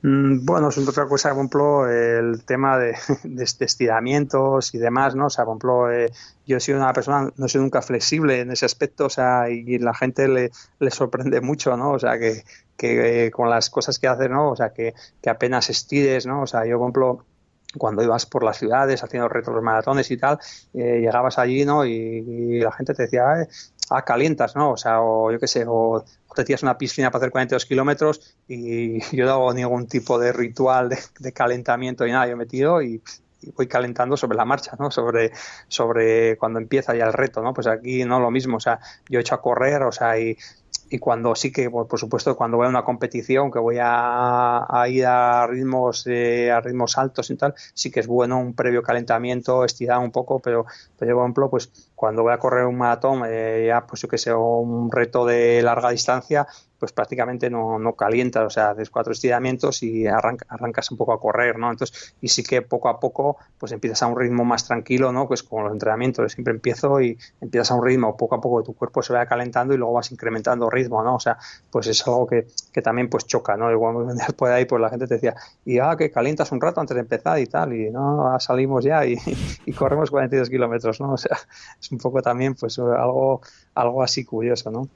Mm, 0.00 0.46
bueno, 0.46 0.68
es 0.68 0.78
otra 0.78 1.06
cosa, 1.06 1.34
por 1.34 1.90
el 1.90 2.44
tema 2.44 2.78
de, 2.78 2.96
de, 3.24 3.44
estiramientos 3.44 4.74
y 4.74 4.78
demás, 4.78 5.14
¿no? 5.14 5.26
O 5.26 5.30
sea, 5.30 5.44
por 5.44 5.92
eh, 5.92 6.10
yo 6.46 6.56
he 6.56 6.60
sido 6.60 6.78
una 6.78 6.92
persona, 6.94 7.30
no 7.36 7.48
soy 7.48 7.60
nunca 7.60 7.82
flexible 7.82 8.40
en 8.40 8.50
ese 8.50 8.64
aspecto, 8.64 9.06
o 9.06 9.10
sea, 9.10 9.50
y 9.50 9.78
la 9.78 9.92
gente 9.92 10.26
le, 10.28 10.50
le 10.78 10.90
sorprende 10.90 11.40
mucho, 11.42 11.76
¿no? 11.76 11.92
O 11.92 11.98
sea, 11.98 12.18
que, 12.18 12.44
que 12.78 13.26
eh, 13.26 13.30
con 13.30 13.50
las 13.50 13.68
cosas 13.68 13.98
que 13.98 14.08
hace, 14.08 14.28
¿no? 14.28 14.50
O 14.52 14.56
sea, 14.56 14.72
que, 14.72 14.94
que 15.20 15.28
apenas 15.28 15.68
estires, 15.68 16.26
¿no? 16.26 16.42
O 16.42 16.46
sea, 16.46 16.64
yo, 16.64 16.78
por 16.78 17.24
cuando 17.76 18.02
ibas 18.02 18.26
por 18.26 18.42
las 18.44 18.58
ciudades 18.58 19.02
haciendo 19.02 19.28
retos 19.28 19.54
de 19.54 19.60
maratones 19.60 20.10
y 20.10 20.16
tal, 20.16 20.38
eh, 20.74 21.00
llegabas 21.00 21.38
allí, 21.38 21.64
¿no? 21.64 21.84
Y, 21.84 22.60
la 22.60 22.72
gente 22.72 22.94
te 22.94 23.04
decía, 23.04 23.46
ah, 23.90 24.04
calientas, 24.04 24.56
¿no? 24.56 24.72
O 24.72 24.76
sea, 24.76 25.00
o 25.00 25.30
yo 25.30 25.38
qué 25.38 25.46
sé, 25.46 25.64
o, 25.66 26.04
te 26.34 26.44
tiras 26.44 26.62
una 26.62 26.78
piscina 26.78 27.10
para 27.10 27.22
hacer 27.22 27.32
42 27.32 27.66
kilómetros 27.66 28.36
y 28.46 29.00
yo 29.16 29.26
no 29.26 29.32
hago 29.32 29.54
ningún 29.54 29.86
tipo 29.86 30.18
de 30.18 30.32
ritual 30.32 30.88
de, 30.88 31.32
calentamiento 31.32 32.06
y 32.06 32.12
nada, 32.12 32.28
yo 32.28 32.36
me 32.36 32.46
tiro 32.46 32.82
y, 32.82 33.02
voy 33.56 33.68
calentando 33.68 34.16
sobre 34.16 34.36
la 34.36 34.44
marcha, 34.44 34.72
¿no? 34.80 34.90
Sobre, 34.90 35.30
sobre 35.68 36.36
cuando 36.38 36.58
empieza 36.58 36.96
ya 36.96 37.04
el 37.04 37.12
reto, 37.12 37.40
¿no? 37.40 37.54
Pues 37.54 37.68
aquí 37.68 38.04
no 38.04 38.18
lo 38.18 38.32
mismo, 38.32 38.56
o 38.56 38.60
sea, 38.60 38.80
yo 39.08 39.18
he 39.18 39.22
hecho 39.22 39.36
a 39.36 39.40
correr, 39.40 39.82
o 39.84 39.92
sea, 39.92 40.18
y 40.18 40.36
y 40.90 40.98
cuando 40.98 41.34
sí 41.34 41.52
que, 41.52 41.70
por, 41.70 41.98
supuesto, 41.98 42.36
cuando 42.36 42.56
voy 42.56 42.66
a 42.66 42.70
una 42.70 42.84
competición, 42.84 43.50
que 43.50 43.58
voy 43.58 43.76
a, 43.80 44.66
ir 44.88 45.06
a 45.06 45.46
ritmos 45.46 46.06
eh, 46.06 46.50
a 46.50 46.60
ritmos 46.60 46.96
altos 46.98 47.30
y 47.30 47.36
tal, 47.36 47.54
sí 47.74 47.90
que 47.90 48.00
es 48.00 48.06
bueno 48.06 48.38
un 48.38 48.54
previo 48.54 48.82
calentamiento, 48.82 49.64
estirar 49.64 49.98
un 49.98 50.10
poco, 50.10 50.40
pero, 50.40 50.66
pero 50.98 51.16
por 51.16 51.24
ejemplo, 51.24 51.50
pues 51.50 51.90
cuando 51.94 52.22
voy 52.22 52.32
a 52.32 52.38
correr 52.38 52.64
un 52.66 52.78
maratón, 52.78 53.22
eh, 53.26 53.66
ya 53.68 53.86
pues 53.86 54.02
yo 54.02 54.08
que 54.08 54.18
sé, 54.18 54.32
un 54.32 54.90
reto 54.90 55.26
de 55.26 55.62
larga 55.62 55.90
distancia, 55.90 56.46
pues 56.78 56.92
prácticamente 56.92 57.50
no, 57.50 57.78
no 57.78 57.94
calientas, 57.94 58.44
o 58.44 58.50
sea, 58.50 58.70
haces 58.70 58.90
cuatro 58.90 59.12
estiramientos 59.12 59.82
y 59.82 60.06
arrancas 60.06 60.90
un 60.90 60.96
poco 60.96 61.12
a 61.12 61.20
correr, 61.20 61.58
¿no? 61.58 61.70
Entonces, 61.70 62.14
y 62.20 62.28
sí 62.28 62.42
que 62.42 62.62
poco 62.62 62.88
a 62.88 63.00
poco, 63.00 63.36
pues 63.58 63.72
empiezas 63.72 64.02
a 64.02 64.06
un 64.06 64.18
ritmo 64.18 64.44
más 64.44 64.66
tranquilo, 64.66 65.12
¿no? 65.12 65.26
Pues 65.26 65.42
con 65.42 65.64
los 65.64 65.72
entrenamientos, 65.72 66.32
siempre 66.32 66.54
empiezo 66.54 67.00
y 67.00 67.18
empiezas 67.40 67.72
a 67.72 67.74
un 67.74 67.84
ritmo, 67.84 68.16
poco 68.16 68.36
a 68.36 68.40
poco 68.40 68.62
tu 68.62 68.74
cuerpo 68.74 69.02
se 69.02 69.12
va 69.12 69.26
calentando 69.26 69.74
y 69.74 69.76
luego 69.76 69.94
vas 69.94 70.12
incrementando 70.12 70.70
ritmo, 70.70 71.02
¿no? 71.02 71.16
O 71.16 71.20
sea, 71.20 71.38
pues 71.70 71.86
es 71.86 72.06
algo 72.06 72.26
que, 72.26 72.46
que 72.72 72.82
también 72.82 73.08
pues 73.08 73.26
choca, 73.26 73.56
¿no? 73.56 73.70
Igual 73.70 74.16
después 74.16 74.50
de 74.50 74.56
ahí, 74.56 74.64
pues 74.64 74.80
la 74.80 74.90
gente 74.90 75.06
te 75.06 75.14
decía, 75.14 75.34
y 75.64 75.78
ah, 75.78 75.96
que 75.96 76.10
calientas 76.10 76.52
un 76.52 76.60
rato 76.60 76.80
antes 76.80 76.94
de 76.94 77.00
empezar 77.00 77.38
y 77.38 77.46
tal, 77.46 77.72
y 77.72 77.90
no, 77.90 78.36
salimos 78.38 78.84
ya 78.84 79.04
y, 79.04 79.16
y 79.66 79.72
corremos 79.72 80.10
42 80.10 80.48
kilómetros, 80.48 81.00
¿no? 81.00 81.08
O 81.18 81.20
sea, 81.20 81.36
es 81.80 81.90
un 81.90 81.98
poco 81.98 82.22
también 82.22 82.54
pues 82.54 82.78
algo, 82.78 83.40
algo 83.74 84.02
así 84.02 84.24
curioso, 84.24 84.70
¿no? 84.70 84.88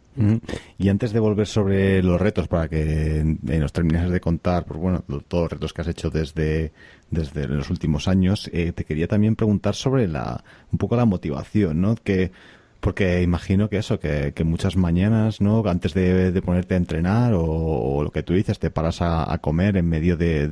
Y 0.79 0.89
antes 0.89 1.13
de 1.13 1.21
volver 1.21 1.47
sobre 1.47 1.72
los 2.03 2.21
retos, 2.21 2.49
para 2.49 2.69
que 2.69 3.37
nos 3.43 3.73
terminases 3.73 4.11
de 4.11 4.21
contar, 4.21 4.65
pues 4.65 4.79
bueno, 4.79 5.05
todos 5.29 5.45
los 5.45 5.53
retos 5.53 5.73
que 5.73 5.81
has 5.83 5.89
hecho 5.89 6.11
desde, 6.11 6.73
desde 7.11 7.47
los 7.49 7.71
últimos 7.71 8.09
años, 8.09 8.51
eh, 8.53 8.73
te 8.73 8.85
quería 8.85 9.09
también 9.09 9.37
preguntar 9.37 9.75
sobre 9.75 10.09
la, 10.09 10.45
un 10.71 10.79
poco 10.79 10.97
la 10.97 11.05
motivación, 11.05 11.81
¿no? 11.81 11.95
Que, 11.97 12.33
porque 12.83 13.23
imagino 13.23 13.69
que 13.69 13.77
eso, 13.79 14.01
que, 14.01 14.33
que 14.35 14.43
muchas 14.43 14.77
mañanas, 14.77 15.41
¿no? 15.41 15.63
Antes 15.67 15.95
de, 15.95 16.43
ponerte 16.45 16.75
a 16.75 16.79
entrenar 16.79 17.33
o, 17.35 18.03
lo 18.03 18.11
que 18.11 18.25
tú 18.25 18.35
dices, 18.35 18.59
te 18.59 18.71
paras 18.71 18.99
a, 19.03 19.39
comer 19.41 19.77
en 19.77 19.89
medio 19.89 20.17
de, 20.17 20.49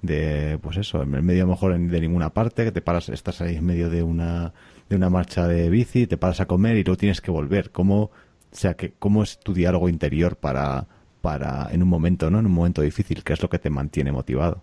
de, 0.00 0.58
pues 0.62 0.78
eso, 0.78 1.02
en 1.02 1.10
medio 1.10 1.42
a 1.42 1.46
lo 1.46 1.52
mejor 1.52 1.78
de 1.78 2.00
ninguna 2.00 2.30
parte, 2.30 2.64
que 2.64 2.72
te 2.72 2.80
paras, 2.80 3.10
estás 3.10 3.42
ahí 3.42 3.56
en 3.56 3.66
medio 3.66 3.90
de 3.90 4.02
una, 4.02 4.54
de 4.88 4.96
una 4.96 5.10
marcha 5.10 5.46
de 5.46 5.68
bici, 5.68 6.06
te 6.06 6.16
paras 6.16 6.40
a 6.40 6.46
comer 6.46 6.78
y 6.78 6.84
luego 6.84 6.96
tienes 6.96 7.20
que 7.20 7.30
volver. 7.30 7.70
¿Cómo, 7.70 8.10
o 8.52 8.56
sea, 8.56 8.74
que, 8.74 8.92
cómo 8.98 9.22
es 9.22 9.38
tu 9.38 9.54
diálogo 9.54 9.88
interior 9.88 10.36
para, 10.36 10.86
para, 11.20 11.68
en 11.70 11.82
un 11.82 11.88
momento, 11.88 12.30
¿no? 12.30 12.38
En 12.38 12.46
un 12.46 12.52
momento 12.52 12.82
difícil, 12.82 13.22
¿qué 13.24 13.32
es 13.32 13.42
lo 13.42 13.48
que 13.48 13.58
te 13.58 13.70
mantiene 13.70 14.12
motivado? 14.12 14.62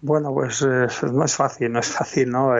Bueno, 0.00 0.32
pues 0.32 0.62
eh, 0.62 0.86
no 1.12 1.24
es 1.24 1.34
fácil, 1.34 1.72
no 1.72 1.80
es 1.80 1.88
fácil, 1.88 2.30
¿no? 2.30 2.54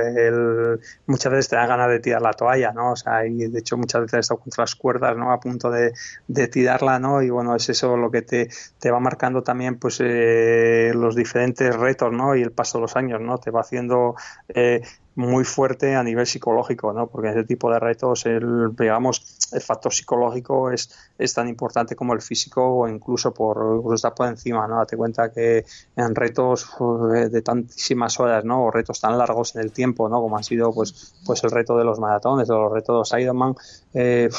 Muchas 1.06 1.32
veces 1.32 1.48
te 1.48 1.56
da 1.56 1.66
ganas 1.66 1.88
de 1.88 2.00
tirar 2.00 2.20
la 2.20 2.32
toalla, 2.32 2.72
¿no? 2.72 2.92
O 2.92 2.96
sea, 2.96 3.24
y 3.26 3.46
de 3.46 3.60
hecho 3.60 3.76
muchas 3.76 4.00
veces 4.02 4.14
he 4.14 4.20
estado 4.20 4.40
contra 4.40 4.62
las 4.62 4.74
cuerdas, 4.74 5.16
¿no? 5.16 5.30
A 5.30 5.38
punto 5.38 5.70
de, 5.70 5.92
de 6.26 6.48
tirarla, 6.48 6.98
¿no? 6.98 7.22
Y 7.22 7.30
bueno, 7.30 7.54
es 7.54 7.68
eso 7.68 7.96
lo 7.96 8.10
que 8.10 8.22
te, 8.22 8.48
te 8.80 8.90
va 8.90 8.98
marcando 8.98 9.44
también, 9.44 9.78
pues, 9.78 10.00
eh, 10.00 10.90
los 10.94 11.14
diferentes 11.14 11.74
retos, 11.76 12.12
¿no? 12.12 12.34
Y 12.34 12.42
el 12.42 12.50
paso 12.50 12.78
de 12.78 12.82
los 12.82 12.96
años, 12.96 13.20
¿no? 13.20 13.38
Te 13.38 13.52
va 13.52 13.60
haciendo 13.60 14.16
eh, 14.48 14.82
muy 15.18 15.44
fuerte 15.44 15.96
a 15.96 16.02
nivel 16.04 16.26
psicológico, 16.26 16.92
¿no? 16.92 17.08
Porque 17.08 17.30
ese 17.30 17.42
tipo 17.42 17.72
de 17.72 17.80
retos, 17.80 18.24
el, 18.24 18.76
digamos, 18.78 19.50
el 19.52 19.60
factor 19.60 19.92
psicológico 19.92 20.70
es, 20.70 20.90
es 21.18 21.34
tan 21.34 21.48
importante 21.48 21.96
como 21.96 22.14
el 22.14 22.22
físico 22.22 22.62
o 22.64 22.88
incluso 22.88 23.34
por 23.34 23.82
estar 23.92 24.14
por 24.14 24.28
encima, 24.28 24.68
¿no? 24.68 24.76
Date 24.76 24.96
cuenta 24.96 25.32
que 25.32 25.64
en 25.96 26.14
retos 26.14 26.70
pues, 26.78 27.32
de 27.32 27.42
tantísimas 27.42 28.20
horas, 28.20 28.44
¿no? 28.44 28.66
O 28.66 28.70
retos 28.70 29.00
tan 29.00 29.18
largos 29.18 29.56
en 29.56 29.62
el 29.62 29.72
tiempo, 29.72 30.08
¿no? 30.08 30.20
Como 30.20 30.36
ha 30.38 30.42
sido, 30.44 30.72
pues, 30.72 31.14
pues 31.26 31.42
el 31.42 31.50
reto 31.50 31.76
de 31.76 31.84
los 31.84 31.98
maratones 31.98 32.48
o 32.50 32.56
los 32.56 32.72
retos 32.72 33.10
de 33.10 33.20
Ironman, 33.20 33.56
eh, 33.94 34.30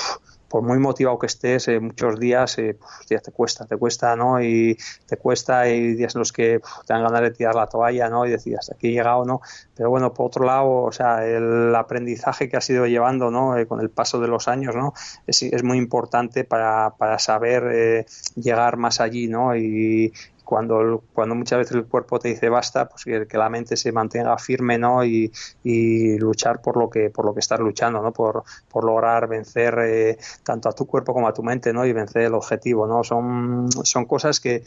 por 0.50 0.64
muy 0.64 0.80
motivado 0.80 1.20
que 1.20 1.28
estés, 1.28 1.68
eh, 1.68 1.80
muchos 1.80 2.20
días 2.20 2.58
eh, 2.58 2.78
ya 3.10 3.20
te 3.20 3.32
cuesta, 3.32 3.66
te 3.66 3.78
cuesta, 3.78 4.16
¿no? 4.16 4.42
Y 4.42 4.78
te 5.06 5.18
cuesta, 5.18 5.62
hay 5.62 5.94
días 5.94 6.16
en 6.16 6.20
los 6.20 6.34
que 6.34 6.60
te 6.60 6.94
dan 6.94 7.04
ganas 7.04 7.22
de 7.22 7.32
tirar 7.32 7.56
la 7.56 7.68
toalla, 7.68 8.10
¿no? 8.10 8.26
Y 8.26 8.32
decir, 8.32 8.58
hasta 8.58 8.74
aquí 8.74 8.90
he 8.90 8.92
llegado, 8.92 9.24
¿no? 9.26 9.42
Pero 9.76 9.90
bueno, 9.90 10.14
por 10.14 10.28
otro 10.28 10.46
lado, 10.46 10.84
o 10.84 10.92
sea, 10.92 11.26
el 11.26 11.74
aprendizaje 11.76 12.50
que 12.50 12.58
has 12.58 12.70
ido 12.70 12.88
llevando, 12.88 13.30
¿no? 13.32 13.58
Eh, 13.58 13.68
con 13.68 13.80
el 13.80 13.90
paso 13.90 14.20
de 14.20 14.28
los 14.28 14.48
años, 14.48 14.76
¿no? 14.76 14.94
Es, 15.28 15.44
es 15.44 15.64
muy 15.64 15.78
importante 15.78 16.44
para, 16.44 16.96
para 16.98 17.20
saber 17.20 18.06
llegar 18.36 18.78
más 18.78 19.00
allí, 19.00 19.28
¿no? 19.28 19.56
Y, 19.56 20.12
cuando, 20.50 21.04
cuando 21.14 21.36
muchas 21.36 21.60
veces 21.60 21.76
el 21.76 21.86
cuerpo 21.86 22.18
te 22.18 22.30
dice 22.30 22.50
basta, 22.50 22.90
pues 22.90 23.06
que, 23.06 23.38
la 23.38 23.50
mente 23.50 23.78
se 23.78 23.92
mantenga 23.92 24.36
firme, 24.40 24.80
¿no? 24.80 25.06
Y, 25.06 25.32
y, 25.64 26.18
luchar 26.18 26.60
por 26.60 26.76
lo 26.76 26.90
que 26.90 27.12
por 27.12 27.24
lo 27.24 27.36
que 27.36 27.40
estás 27.40 27.60
luchando, 27.60 28.02
¿no? 28.02 28.12
Por, 28.12 28.44
por 28.68 28.84
lograr 28.84 29.28
vencer 29.28 29.78
eh, 29.86 30.18
tanto 30.44 30.68
a 30.68 30.72
tu 30.72 30.88
cuerpo 30.88 31.14
como 31.14 31.28
a 31.28 31.34
tu 31.34 31.44
mente, 31.44 31.72
¿no? 31.72 31.86
Y 31.86 31.94
vencer 31.94 32.24
el 32.24 32.34
objetivo, 32.34 32.88
¿no? 32.88 33.04
Son, 33.04 33.70
son 33.84 34.06
cosas 34.06 34.40
que, 34.40 34.64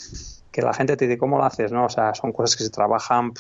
que 0.53 0.63
la 0.63 0.75
gente 0.75 0.97
te 0.97 1.07
dice 1.07 1.19
cómo 1.19 1.39
lo 1.39 1.45
haces, 1.45 1.73
¿no? 1.73 1.87
O 1.87 1.89
sea, 1.89 2.15
son 2.15 2.33
cosas 2.33 2.57
que 2.57 2.65
se 2.65 2.71
trabajan 2.71 3.33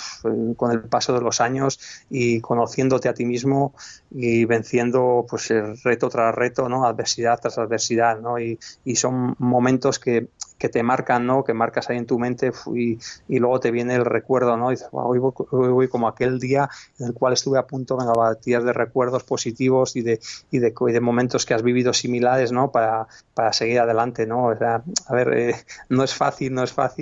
con 0.56 0.72
el 0.72 0.80
paso 0.80 1.12
de 1.12 1.20
los 1.20 1.40
años 1.40 1.78
y 2.10 2.40
conociéndote 2.40 3.08
a 3.08 3.14
ti 3.14 3.26
mismo 3.26 3.74
y 4.10 4.44
venciendo 4.46 5.26
pues 5.28 5.50
el 5.50 5.78
reto 5.82 6.08
tras 6.08 6.34
reto, 6.34 6.68
¿no? 6.68 6.86
Adversidad 6.86 7.38
tras 7.40 7.58
adversidad, 7.58 8.18
¿no? 8.18 8.38
Y, 8.38 8.58
y 8.84 8.96
son 8.96 9.36
momentos 9.38 9.98
que, 9.98 10.28
que 10.62 10.68
te 10.68 10.84
marcan, 10.84 11.26
¿no? 11.26 11.42
Que 11.42 11.54
marcas 11.54 11.90
ahí 11.90 11.98
en 11.98 12.06
tu 12.06 12.20
mente 12.20 12.52
y, 12.72 12.96
y 13.26 13.38
luego 13.40 13.58
te 13.58 13.72
viene 13.72 13.96
el 13.96 14.04
recuerdo, 14.04 14.56
¿no? 14.56 14.70
Y 14.70 14.76
dices, 14.76 14.88
hoy, 14.92 15.18
voy, 15.18 15.88
como 15.88 16.06
aquel 16.06 16.38
día 16.38 16.70
en 17.00 17.08
el 17.08 17.14
cual 17.14 17.32
estuve 17.32 17.58
a 17.58 17.66
punto, 17.66 17.96
venga, 17.96 18.12
batir 18.12 18.62
de 18.62 18.72
recuerdos 18.72 19.24
positivos 19.24 19.96
y 19.96 20.02
de, 20.02 20.20
y 20.52 20.60
de, 20.60 20.72
de, 20.72 21.00
momentos 21.00 21.46
que 21.46 21.54
has 21.54 21.64
vivido 21.64 21.92
similares, 21.92 22.52
¿no? 22.52 22.70
Para, 22.70 23.08
para 23.34 23.52
seguir 23.52 23.80
adelante, 23.80 24.24
¿no? 24.24 24.46
O 24.46 24.56
sea, 24.56 24.84
a 25.08 25.14
ver, 25.14 25.36
eh, 25.36 25.54
no 25.88 26.04
es 26.04 26.14
fácil, 26.14 26.54
no 26.54 26.62
es 26.62 26.72
fácil 26.72 27.01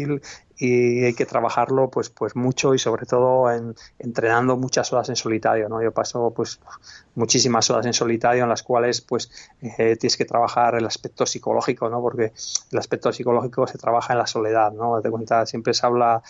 y 0.59 1.05
hay 1.05 1.15
que 1.15 1.25
trabajarlo 1.25 1.91
pues 1.91 2.11
pues 2.11 2.37
mucho 2.37 2.75
y 2.75 2.79
sobre 2.79 3.07
todo 3.07 3.51
en, 3.51 3.75
entrenando 3.99 4.57
muchas 4.57 4.93
horas 4.93 5.09
en 5.09 5.17
solitario 5.17 5.69
no 5.69 5.83
yo 5.83 5.93
paso 5.93 6.33
pues 6.37 6.61
muchísimas 7.15 7.71
horas 7.71 7.87
en 7.87 7.95
solitario 7.95 8.43
en 8.43 8.49
las 8.49 8.63
cuales 8.63 9.01
pues 9.01 9.31
eh, 9.63 9.97
tienes 9.97 10.17
que 10.17 10.27
trabajar 10.27 10.75
el 10.75 10.85
aspecto 10.85 11.25
psicológico 11.25 11.89
no 11.89 12.01
porque 12.03 12.33
el 12.73 12.79
aspecto 12.79 13.13
psicológico 13.13 13.67
se 13.67 13.79
trabaja 13.79 14.13
en 14.13 14.19
la 14.19 14.27
soledad 14.27 14.73
no 14.73 15.01
de 15.01 15.11
cuenta 15.11 15.47
siempre 15.47 15.73
se 15.73 15.87
habla 15.87 16.23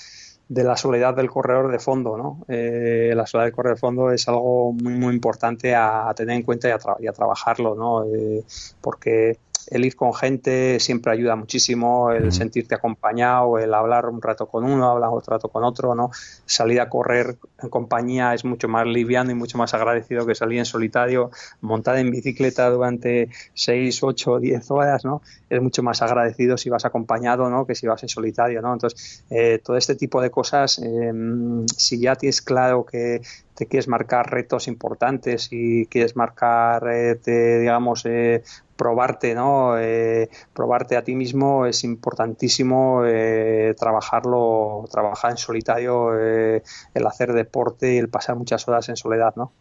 de 0.50 0.64
la 0.64 0.76
soledad 0.76 1.14
del 1.14 1.30
corredor 1.30 1.70
de 1.70 1.78
fondo, 1.78 2.16
¿no? 2.18 2.44
Eh, 2.48 3.12
la 3.14 3.24
soledad 3.24 3.46
del 3.46 3.54
corredor 3.54 3.76
de 3.76 3.80
fondo 3.80 4.10
es 4.10 4.26
algo 4.26 4.72
muy, 4.72 4.94
muy 4.94 5.14
importante 5.14 5.76
a, 5.76 6.12
tener 6.16 6.34
en 6.34 6.42
cuenta 6.42 6.68
y 6.68 6.72
a, 6.72 6.78
y 6.98 7.06
a 7.06 7.12
trabajarlo, 7.12 7.76
¿no? 7.76 8.04
Eh, 8.12 8.42
porque 8.80 9.38
el 9.68 9.84
ir 9.84 9.96
con 9.96 10.14
gente 10.14 10.80
siempre 10.80 11.12
ayuda 11.12 11.36
muchísimo, 11.36 12.10
el 12.12 12.32
sentirte 12.32 12.74
acompañado, 12.74 13.58
el 13.58 13.72
hablar 13.74 14.06
un 14.06 14.20
rato 14.22 14.46
con 14.46 14.64
uno, 14.64 14.90
hablar 14.90 15.10
otro 15.12 15.36
rato 15.36 15.48
con 15.48 15.64
otro, 15.64 15.94
¿no? 15.94 16.10
Salir 16.46 16.80
a 16.80 16.88
correr 16.88 17.36
en 17.62 17.68
compañía 17.68 18.34
es 18.34 18.44
mucho 18.44 18.68
más 18.68 18.86
liviano 18.86 19.30
y 19.30 19.34
mucho 19.34 19.58
más 19.58 19.74
agradecido 19.74 20.26
que 20.26 20.34
salir 20.34 20.58
en 20.58 20.64
solitario, 20.64 21.30
montar 21.60 21.98
en 21.98 22.10
bicicleta 22.10 22.70
durante 22.70 23.28
6, 23.54 24.02
8, 24.02 24.38
10 24.38 24.70
horas, 24.70 25.04
¿no? 25.04 25.22
Es 25.48 25.60
mucho 25.60 25.82
más 25.82 26.02
agradecido 26.02 26.56
si 26.56 26.70
vas 26.70 26.84
acompañado, 26.84 27.48
¿no? 27.50 27.66
Que 27.66 27.74
si 27.74 27.86
vas 27.86 28.02
en 28.02 28.08
solitario, 28.08 28.62
¿no? 28.62 28.72
Entonces, 28.72 29.24
eh, 29.30 29.60
todo 29.64 29.76
este 29.76 29.94
tipo 29.94 30.20
de 30.20 30.30
cosas, 30.30 30.78
em, 30.78 31.66
si 31.66 32.00
ya 32.00 32.16
tienes 32.16 32.42
claro 32.42 32.84
que 32.84 33.20
te 33.60 33.66
quieres 33.66 33.88
marcar 33.88 34.30
retos 34.30 34.68
importantes 34.68 35.48
y 35.50 35.84
quieres 35.84 36.16
marcar, 36.16 36.82
eh, 36.90 37.20
digamos, 37.60 38.06
eh, 38.06 38.42
probarte, 38.74 39.34
¿no? 39.34 39.78
Eh, 39.78 40.30
probarte 40.54 40.96
a 40.96 41.04
ti 41.04 41.14
mismo 41.14 41.66
es 41.66 41.84
importantísimo 41.84 43.02
eh, 43.04 43.74
trabajarlo, 43.78 44.88
trabajar 44.90 45.32
en 45.32 45.36
solitario, 45.36 46.18
eh, 46.18 46.62
el 46.94 47.06
hacer 47.06 47.34
deporte 47.34 47.92
y 47.92 47.98
el 47.98 48.08
pasar 48.08 48.36
muchas 48.36 48.66
horas 48.66 48.88
en 48.88 48.96
soledad, 48.96 49.34
¿no? 49.36 49.52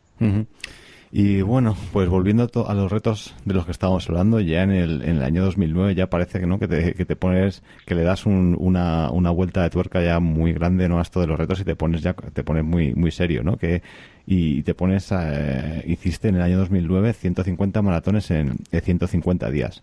Y 1.12 1.42
bueno, 1.42 1.76
pues 1.92 2.08
volviendo 2.08 2.48
a 2.68 2.74
los 2.76 2.92
retos 2.92 3.34
de 3.44 3.56
los 3.56 3.66
que 3.66 3.72
estábamos 3.72 4.08
hablando, 4.08 4.40
ya 4.40 4.62
en 4.62 4.70
el, 4.70 5.02
en 5.02 5.18
el 5.18 5.24
año 5.24 5.44
2009 5.44 5.96
ya 5.96 6.08
parece 6.08 6.40
que 6.40 6.46
no 6.46 6.60
que 6.60 6.68
te, 6.68 6.94
que 6.94 7.04
te 7.04 7.16
pones, 7.16 7.64
que 7.88 7.96
le 7.96 8.04
das 8.04 8.28
una, 8.28 9.10
una 9.10 9.32
vuelta 9.32 9.64
de 9.64 9.72
tuerca 9.72 10.04
ya 10.04 10.20
muy 10.20 10.54
grande 10.54 10.88
no 10.88 11.00
a 11.00 11.02
esto 11.02 11.20
de 11.20 11.28
los 11.28 11.40
retos 11.40 11.60
y 11.62 11.64
te 11.64 11.76
pones 11.76 12.02
ya 12.02 12.14
te 12.14 12.44
pones 12.44 12.64
muy 12.64 12.94
muy 12.94 13.10
serio, 13.10 13.44
¿no? 13.44 13.58
Que 13.58 13.82
y 14.28 14.62
te 14.62 14.76
pones, 14.76 15.12
a, 15.12 15.84
hiciste 15.84 16.28
en 16.28 16.36
el 16.36 16.44
año 16.44 16.60
2009 16.60 17.14
150 17.14 17.82
maratones 17.82 18.30
en, 18.30 18.58
150 18.72 19.50
días. 19.50 19.82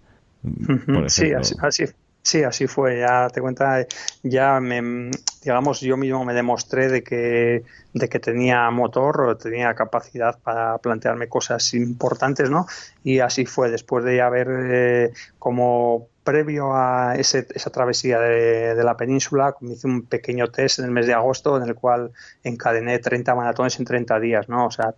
sí, 1.08 1.32
así, 1.32 1.54
así, 1.60 1.84
sí, 2.26 2.42
así 2.42 2.66
fue. 2.66 2.98
Ya 2.98 3.28
te 3.30 3.40
cuenta, 3.40 3.86
ya 4.22 4.60
me, 4.60 5.10
digamos, 5.42 5.80
yo 5.80 5.96
mismo 5.96 6.24
me 6.24 6.34
demostré 6.34 6.88
de 6.88 7.02
que, 7.02 7.62
de 7.92 8.08
que 8.08 8.18
tenía 8.18 8.68
motor 8.70 9.20
o 9.22 9.36
tenía 9.36 9.74
capacidad 9.74 10.38
para 10.40 10.78
plantearme 10.78 11.28
cosas 11.28 11.72
importantes, 11.74 12.50
¿no? 12.50 12.66
Y 13.04 13.20
así 13.20 13.46
fue, 13.46 13.70
después 13.70 14.04
de 14.04 14.20
haber 14.20 14.48
eh, 14.50 15.12
como 15.38 16.08
previo 16.26 16.74
a 16.74 17.14
ese, 17.14 17.46
esa 17.54 17.70
travesía 17.70 18.18
de, 18.18 18.84
la 18.84 18.96
península, 18.96 19.54
hice 19.60 19.86
un 19.86 20.02
pequeño 20.02 20.48
test 20.48 20.80
en 20.80 20.86
el 20.86 20.90
mes 20.90 21.06
de 21.06 21.14
agosto 21.14 21.56
en 21.56 21.62
el 21.62 21.74
cual 21.74 22.10
encadené 22.42 22.98
30 22.98 23.34
maratones 23.34 23.78
en 23.78 23.86
30 23.86 24.20
días, 24.20 24.48
¿no? 24.48 24.66
O 24.66 24.70
sea, 24.70 24.92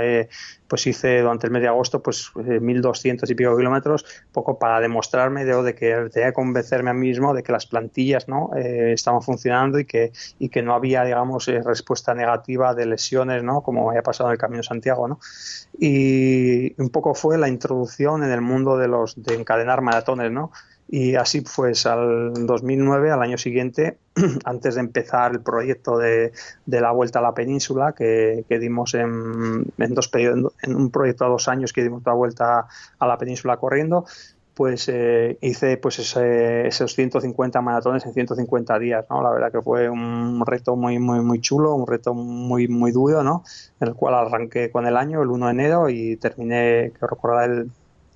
eh, 0.00 0.28
pues 0.68 0.86
hice 0.86 1.20
durante 1.20 1.48
el 1.48 1.52
mes 1.52 1.62
de 1.62 1.68
agosto 1.68 2.00
pues 2.00 2.30
1.200 2.34 3.22
eh, 3.28 3.32
y 3.32 3.34
pico 3.34 3.56
kilómetros, 3.56 4.06
poco 4.32 4.58
para 4.58 4.80
demostrarme 4.80 5.44
de, 5.44 5.62
de 5.62 5.74
que 5.74 6.08
tenía 6.12 6.28
que 6.28 6.32
convencerme 6.32 6.90
a 6.90 6.94
mí 6.94 7.08
mismo 7.08 7.34
de 7.34 7.42
que 7.42 7.52
las 7.52 7.66
plantillas, 7.66 8.28
¿no? 8.28 8.50
Eh, 8.56 8.92
estaban 8.92 9.20
funcionando 9.20 9.80
y 9.80 9.84
que, 9.84 10.12
y 10.38 10.48
que 10.48 10.62
no 10.62 10.74
había, 10.74 11.02
digamos, 11.04 11.46
respuesta 11.46 12.14
negativa 12.14 12.74
de 12.74 12.86
lesiones, 12.86 13.42
¿no? 13.42 13.62
Como 13.62 13.90
había 13.90 14.02
pasado 14.02 14.30
en 14.30 14.34
el 14.34 14.38
Camino 14.38 14.62
Santiago, 14.62 15.08
¿no? 15.08 15.18
Y 15.76 16.80
un 16.80 16.90
poco 16.90 17.14
fue 17.14 17.36
la 17.36 17.48
introducción 17.48 18.22
en 18.22 18.30
el 18.30 18.40
mundo 18.40 18.78
de 18.78 18.86
los 18.86 19.20
de 19.20 19.34
encadenar 19.34 19.80
maratones, 19.82 20.30
¿no? 20.30 20.52
Y 20.90 21.16
así 21.16 21.42
pues 21.42 21.84
al 21.84 22.46
2009, 22.46 23.10
al 23.10 23.22
año 23.22 23.36
siguiente, 23.36 23.98
antes 24.44 24.76
de 24.76 24.80
empezar 24.80 25.32
el 25.32 25.40
proyecto 25.40 25.98
de, 25.98 26.32
de 26.64 26.80
la 26.80 26.92
Vuelta 26.92 27.18
a 27.18 27.22
la 27.22 27.34
Península, 27.34 27.92
que, 27.92 28.44
que 28.48 28.58
dimos 28.58 28.94
en, 28.94 29.66
en, 29.76 29.94
dos 29.94 30.08
periodos, 30.08 30.54
en 30.62 30.74
un 30.74 30.90
proyecto 30.90 31.26
a 31.26 31.28
dos 31.28 31.48
años 31.48 31.72
que 31.74 31.82
dimos 31.82 32.02
la 32.06 32.14
Vuelta 32.14 32.68
a 32.98 33.06
la 33.06 33.18
Península 33.18 33.58
corriendo, 33.58 34.06
pues 34.58 34.88
eh, 34.88 35.38
hice 35.40 35.76
pues 35.76 36.00
esos 36.00 36.94
150 36.94 37.60
maratones 37.60 38.04
en 38.06 38.12
150 38.12 38.78
días, 38.80 39.06
¿no? 39.08 39.22
La 39.22 39.30
verdad 39.30 39.52
que 39.52 39.62
fue 39.62 39.88
un 39.88 40.42
reto 40.44 40.74
muy, 40.74 40.98
muy, 40.98 41.20
muy 41.20 41.40
chulo, 41.40 41.74
un 41.76 41.86
reto 41.86 42.12
muy, 42.12 42.66
muy 42.66 42.90
duro, 42.90 43.22
¿no? 43.22 43.44
El 43.78 43.94
cual 43.94 44.14
arranqué 44.14 44.72
con 44.72 44.84
el 44.84 44.96
año, 44.96 45.22
el 45.22 45.28
1 45.28 45.46
de 45.46 45.52
enero, 45.52 45.88
y 45.90 46.16
terminé, 46.16 46.92
que 46.98 47.06
recordar, 47.06 47.48
el, 47.48 47.70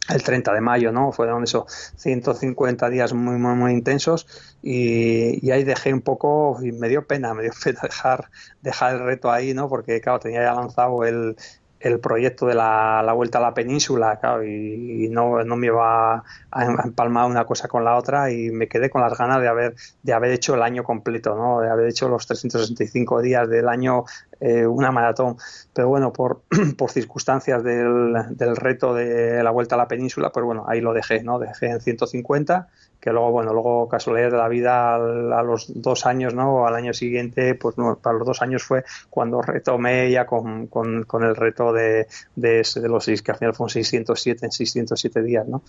el 0.09 0.23
30 0.23 0.53
de 0.53 0.61
mayo, 0.61 0.93
¿no? 0.93 1.13
Fueron 1.13 1.45
esos 1.45 1.93
150 1.97 2.89
días 2.91 3.13
muy, 3.13 3.37
muy, 3.37 3.55
muy 3.55 3.73
intensos 3.73 4.27
y, 4.63 5.51
ahí 5.51 5.65
dejé 5.65 5.95
un 5.95 6.01
poco, 6.01 6.59
y 6.63 6.73
me 6.73 6.89
dio 6.89 7.07
pena, 7.07 7.35
me 7.35 7.43
dio 7.43 7.53
pena 7.65 7.81
dejar, 7.83 8.31
dejar 8.61 8.95
el 8.97 9.05
reto 9.05 9.31
ahí, 9.31 9.55
¿no? 9.55 9.69
Porque, 9.69 10.01
claro, 10.01 10.19
tenía 10.19 10.43
ya 10.43 10.55
lanzado 10.55 11.05
el, 11.05 11.37
el 11.83 12.01
proyecto 12.01 12.47
de 12.47 12.55
la, 12.55 13.13
vuelta 13.15 13.39
a 13.39 13.41
la 13.41 13.55
península, 13.55 14.19
claro, 14.21 14.45
y, 14.45 15.09
no, 15.11 15.43
no, 15.45 15.57
me 15.57 15.67
iba 15.67 16.23
a 16.51 16.65
empalmar 16.85 17.29
una 17.29 17.45
cosa 17.45 17.69
con 17.69 17.85
la 17.85 17.97
otra 17.97 18.31
y 18.31 18.51
me 18.51 18.69
quedé 18.69 18.89
con 18.89 19.03
las 19.03 19.17
ganas 19.19 19.41
de 19.41 19.49
haber, 19.49 19.75
de 20.03 20.13
haber 20.13 20.31
hecho 20.33 20.55
el 20.55 20.63
año 20.63 20.85
completo, 20.85 21.35
¿no? 21.35 21.61
de 21.61 21.69
haber 21.69 21.89
hecho 21.89 22.09
los 22.09 22.27
365 22.27 23.21
días 23.21 23.49
del 23.49 23.69
año 23.69 24.05
eh, 24.41 24.67
una 24.67 24.91
maratón. 24.93 25.37
Pero 25.73 25.89
bueno, 25.89 26.13
por, 26.13 26.43
por 26.79 26.91
circunstancias 26.91 27.63
del, 27.65 28.15
del, 28.31 28.57
reto 28.57 28.95
de 28.95 29.43
la 29.43 29.51
vuelta 29.51 29.75
a 29.75 29.79
la 29.79 29.89
península, 29.89 30.31
pues 30.31 30.45
bueno, 30.45 30.65
ahí 30.69 30.81
lo 30.81 30.93
dejé, 30.93 31.23
¿no? 31.23 31.39
Dejé 31.39 31.67
en 31.67 31.81
150 31.81 32.69
que 33.03 33.11
luego, 33.11 33.33
bueno, 33.33 33.53
luego 33.53 33.89
casualidad 33.89 34.31
de 34.31 34.37
la 34.37 34.47
vida 34.47 34.95
a 34.95 35.43
los 35.43 35.67
dos 35.75 36.07
años, 36.07 36.35
¿no? 36.35 36.55
O 36.55 36.67
al 36.69 36.77
año 36.77 36.95
siguiente, 36.95 37.57
pues 37.57 37.77
no, 37.77 37.99
para 38.01 38.17
los 38.17 38.25
dos 38.25 38.43
años 38.43 38.63
fue 38.63 38.85
cuando 39.11 39.43
retomé 39.43 40.09
ya 40.09 40.25
con, 40.25 40.69
con, 40.69 41.03
con 41.03 41.25
el 41.25 41.35
reto 41.35 41.73
de, 41.73 42.07
de, 42.37 42.63
de, 42.63 42.89
los 42.89 43.05
seis, 43.05 43.21
que 43.21 43.33
al 43.33 43.39
final 43.39 43.55
fueron 43.55 43.71
607 43.71 44.47
en 44.47 44.53
607 44.53 45.21
días, 45.25 45.49
¿no? 45.49 45.65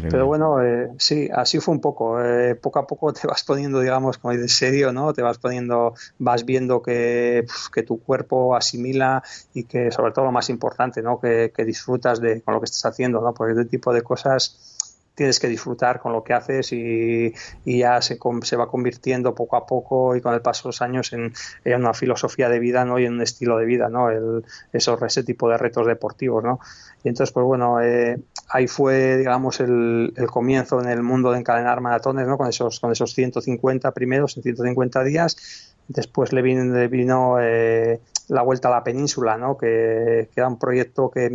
Pero 0.00 0.24
bueno, 0.24 0.62
eh, 0.62 0.88
sí, 0.96 1.28
así 1.30 1.60
fue 1.60 1.74
un 1.74 1.82
poco. 1.82 2.24
Eh, 2.24 2.54
poco 2.54 2.78
a 2.78 2.86
poco 2.86 3.12
te 3.12 3.28
vas 3.28 3.44
poniendo, 3.44 3.80
digamos, 3.80 4.16
como 4.16 4.32
de 4.32 4.48
serio, 4.48 4.90
¿no? 4.90 5.12
Te 5.12 5.20
vas 5.20 5.36
poniendo, 5.36 5.92
vas 6.18 6.46
viendo 6.46 6.80
que, 6.80 7.44
que 7.70 7.82
tu 7.82 8.00
cuerpo 8.00 8.56
asimila 8.56 9.22
y 9.52 9.64
que, 9.64 9.92
sobre 9.92 10.12
todo, 10.12 10.24
lo 10.24 10.32
más 10.32 10.48
importante, 10.48 11.02
¿no? 11.02 11.20
Que, 11.20 11.52
que 11.54 11.66
disfrutas 11.66 12.18
de 12.22 12.40
con 12.40 12.54
lo 12.54 12.60
que 12.60 12.64
estás 12.64 12.86
haciendo, 12.86 13.20
¿no? 13.20 13.34
Porque 13.34 13.52
este 13.52 13.66
tipo 13.66 13.92
de 13.92 14.00
cosas 14.00 14.77
tienes 15.18 15.40
que 15.40 15.48
disfrutar 15.48 15.98
con 15.98 16.12
lo 16.12 16.22
que 16.22 16.32
haces 16.32 16.72
y, 16.72 17.34
ya 17.64 18.00
se, 18.00 18.18
se, 18.42 18.56
va 18.56 18.68
convirtiendo 18.68 19.34
poco 19.34 19.56
a 19.56 19.66
poco 19.66 20.14
y 20.14 20.20
con 20.20 20.32
el 20.32 20.40
paso 20.40 20.62
de 20.62 20.68
los 20.68 20.80
años 20.80 21.12
en, 21.12 21.32
una 21.64 21.92
filosofía 21.92 22.48
de 22.48 22.60
vida 22.60 22.84
¿no? 22.84 23.00
y 23.00 23.04
en 23.04 23.14
un 23.14 23.22
estilo 23.22 23.58
de 23.58 23.66
vida, 23.66 23.88
¿no? 23.88 24.10
El, 24.10 24.44
esos, 24.72 25.02
ese 25.02 25.24
tipo 25.24 25.48
de 25.50 25.58
retos 25.58 25.88
deportivos. 25.88 26.44
¿no? 26.44 26.60
Y 27.02 27.08
entonces, 27.08 27.32
pues 27.32 27.44
bueno, 27.44 27.80
eh, 27.82 28.20
ahí 28.48 28.68
fue, 28.68 29.16
digamos, 29.16 29.58
el, 29.58 30.12
el, 30.16 30.26
comienzo 30.28 30.80
en 30.80 30.88
el 30.88 31.02
mundo 31.02 31.32
de 31.32 31.40
encadenar 31.40 31.80
maratones, 31.80 32.28
¿no? 32.28 32.38
con, 32.38 32.46
esos, 32.46 32.78
con 32.78 32.92
esos 32.92 33.12
150 33.12 33.90
primeros 33.90 34.36
en 34.36 34.44
150 34.44 35.02
días. 35.02 35.74
Después 35.88 36.32
le 36.32 36.42
vino, 36.42 36.62
le 36.72 36.86
vino 36.86 37.40
eh, 37.40 38.00
la 38.28 38.42
vuelta 38.42 38.68
a 38.68 38.70
la 38.70 38.84
península, 38.84 39.36
¿no? 39.36 39.56
Que, 39.56 40.28
era 40.34 40.48
un 40.48 40.58
proyecto 40.58 41.10
que, 41.10 41.30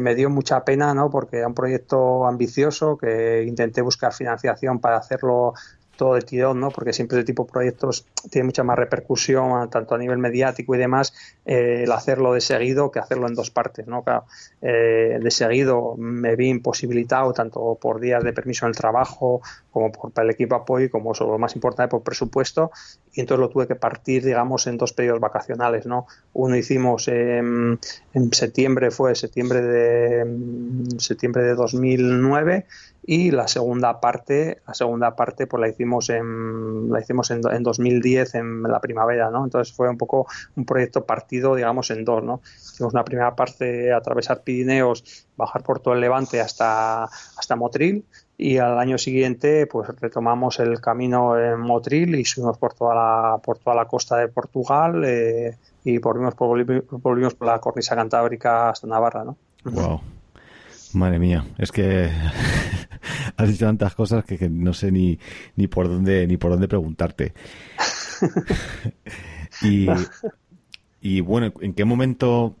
me 0.00 0.14
dio 0.14 0.30
mucha 0.30 0.64
pena, 0.64 0.94
¿no? 0.94 1.10
Porque 1.10 1.38
era 1.38 1.48
un 1.48 1.54
proyecto 1.54 2.26
ambicioso, 2.26 2.96
que 2.96 3.44
intenté 3.46 3.82
buscar 3.82 4.12
financiación 4.12 4.80
para 4.80 4.96
hacerlo 4.96 5.54
todo 5.96 6.14
de 6.14 6.22
tirón, 6.22 6.60
¿no? 6.60 6.70
Porque 6.70 6.92
siempre 6.92 7.18
este 7.18 7.32
tipo 7.32 7.44
de 7.44 7.52
proyectos 7.52 8.06
tiene 8.30 8.46
mucha 8.46 8.62
más 8.62 8.78
repercusión, 8.78 9.68
tanto 9.70 9.94
a 9.94 9.98
nivel 9.98 10.18
mediático 10.18 10.74
y 10.74 10.78
demás, 10.78 11.14
eh, 11.44 11.84
el 11.84 11.92
hacerlo 11.92 12.34
de 12.34 12.40
seguido 12.40 12.90
que 12.90 12.98
hacerlo 12.98 13.26
en 13.26 13.34
dos 13.34 13.50
partes, 13.50 13.86
¿no? 13.86 14.02
Claro, 14.02 14.24
eh, 14.60 15.18
de 15.20 15.30
seguido 15.30 15.96
me 15.96 16.36
vi 16.36 16.48
imposibilitado 16.48 17.32
tanto 17.32 17.78
por 17.80 17.98
días 17.98 18.22
de 18.22 18.32
permiso 18.32 18.66
en 18.66 18.70
el 18.70 18.76
trabajo 18.76 19.40
como 19.70 19.90
por 19.90 20.12
el 20.16 20.30
equipo 20.30 20.54
apoyo 20.54 20.90
como 20.90 21.14
sobre 21.14 21.32
lo 21.32 21.38
más 21.38 21.54
importante 21.54 21.90
por 21.90 22.02
presupuesto 22.02 22.70
y 23.16 23.20
entonces 23.20 23.40
lo 23.40 23.48
tuve 23.48 23.66
que 23.66 23.76
partir, 23.76 24.22
digamos, 24.22 24.66
en 24.66 24.76
dos 24.76 24.92
periodos 24.92 25.20
vacacionales, 25.20 25.86
¿no? 25.86 26.06
Uno 26.34 26.54
hicimos 26.54 27.08
en 27.08 27.78
septiembre, 28.30 28.90
fue 28.90 29.14
septiembre 29.14 29.62
de 29.62 30.98
septiembre 30.98 31.42
de 31.44 31.54
2009 31.54 32.66
y 33.06 33.30
la 33.30 33.46
segunda 33.46 34.00
parte 34.00 34.58
la 34.66 34.74
segunda 34.74 35.14
parte 35.14 35.46
pues 35.46 35.60
la 35.60 35.68
hicimos 35.68 36.10
en 36.10 36.90
la 36.90 37.00
hicimos 37.00 37.30
en, 37.30 37.40
en, 37.50 37.62
2010 37.62 38.34
en 38.34 38.62
la 38.64 38.80
primavera 38.80 39.30
no 39.30 39.44
entonces 39.44 39.74
fue 39.74 39.88
un 39.88 39.96
poco 39.96 40.26
un 40.56 40.64
proyecto 40.66 41.06
partido 41.06 41.54
digamos 41.54 41.90
en 41.92 42.04
dos 42.04 42.24
no 42.24 42.42
hicimos 42.44 42.92
una 42.92 43.04
primera 43.04 43.36
parte 43.36 43.92
atravesar 43.92 44.42
Pirineos 44.42 45.28
bajar 45.36 45.62
por 45.62 45.78
todo 45.78 45.94
el 45.94 46.00
Levante 46.00 46.40
hasta 46.40 47.04
hasta 47.04 47.56
Motril 47.56 48.04
y 48.38 48.58
al 48.58 48.78
año 48.78 48.98
siguiente 48.98 49.66
pues 49.66 49.88
retomamos 50.00 50.58
el 50.60 50.80
camino 50.80 51.38
en 51.38 51.58
Motril 51.60 52.14
y 52.16 52.24
subimos 52.24 52.58
por 52.58 52.74
toda 52.74 52.94
la 52.94 53.38
por 53.38 53.58
toda 53.58 53.76
la 53.76 53.86
costa 53.86 54.16
de 54.18 54.28
Portugal 54.28 55.02
eh, 55.04 55.56
y 55.84 55.98
volvimos 55.98 56.34
por, 56.34 56.48
volvimos 57.00 57.34
por 57.34 57.48
la 57.48 57.58
cornisa 57.58 57.96
cantábrica 57.96 58.70
hasta 58.70 58.86
Navarra 58.86 59.24
no 59.24 59.36
wow 59.64 60.00
Madre 60.96 61.18
mía, 61.18 61.44
es 61.58 61.72
que 61.72 62.10
has 63.36 63.48
dicho 63.48 63.66
tantas 63.66 63.94
cosas 63.94 64.24
que, 64.24 64.48
no 64.48 64.72
sé 64.72 64.90
ni, 64.90 65.18
ni 65.56 65.66
por 65.66 65.88
dónde 65.88 66.26
ni 66.26 66.36
por 66.38 66.52
dónde 66.52 66.68
preguntarte. 66.68 67.34
y, 69.62 69.88
y 71.02 71.20
bueno, 71.20 71.52
¿en 71.60 71.74
qué 71.74 71.84
momento 71.84 72.56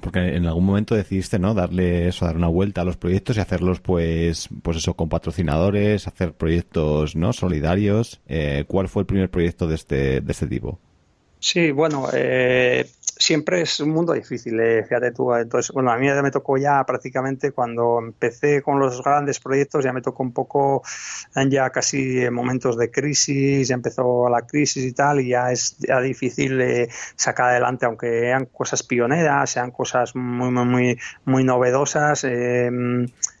porque 0.00 0.36
en 0.36 0.46
algún 0.46 0.64
momento 0.64 0.94
decidiste 0.94 1.38
no 1.38 1.54
darle 1.54 2.08
eso 2.08 2.24
dar 2.24 2.36
una 2.36 2.48
vuelta 2.48 2.82
a 2.82 2.84
los 2.84 2.96
proyectos 2.96 3.36
y 3.36 3.40
hacerlos 3.40 3.80
pues 3.80 4.48
pues 4.62 4.76
eso 4.76 4.94
con 4.94 5.08
patrocinadores 5.08 6.06
hacer 6.06 6.32
proyectos 6.32 7.16
no 7.16 7.32
solidarios. 7.32 8.20
Eh, 8.28 8.64
cuál 8.68 8.88
fue 8.88 9.02
el 9.02 9.06
primer 9.06 9.30
proyecto 9.30 9.66
de 9.66 9.74
este 9.74 10.20
de 10.20 10.32
este 10.32 10.46
tipo 10.46 10.78
sí 11.40 11.70
bueno 11.72 12.06
eh, 12.12 12.86
siempre 13.20 13.60
es 13.60 13.78
un 13.80 13.90
mundo 13.90 14.14
difícil, 14.14 14.58
eh, 14.58 14.82
fíjate 14.82 15.12
tú. 15.12 15.32
Entonces, 15.34 15.70
bueno, 15.72 15.92
a 15.92 15.98
mí 15.98 16.06
ya 16.06 16.22
me 16.22 16.30
tocó 16.30 16.56
ya 16.56 16.82
prácticamente 16.84 17.52
cuando 17.52 17.98
empecé 17.98 18.62
con 18.62 18.78
los 18.80 19.02
grandes 19.02 19.38
proyectos, 19.38 19.84
ya 19.84 19.92
me 19.92 20.00
tocó 20.00 20.22
un 20.22 20.32
poco, 20.32 20.82
ya 21.48 21.70
casi 21.70 22.22
en 22.22 22.34
momentos 22.34 22.76
de 22.78 22.90
crisis, 22.90 23.68
ya 23.68 23.74
empezó 23.74 24.28
la 24.28 24.46
crisis 24.46 24.84
y 24.84 24.92
tal, 24.92 25.20
y 25.20 25.28
ya 25.28 25.52
es 25.52 25.76
ya 25.78 26.00
difícil 26.00 26.60
eh, 26.60 26.88
sacar 27.14 27.50
adelante, 27.50 27.86
aunque 27.86 28.08
sean 28.20 28.46
cosas 28.46 28.82
pioneras, 28.82 29.50
sean 29.50 29.70
cosas 29.70 30.16
muy, 30.16 30.50
muy, 30.50 30.64
muy, 30.64 30.98
muy 31.26 31.44
novedosas. 31.44 32.24
Eh, 32.24 32.70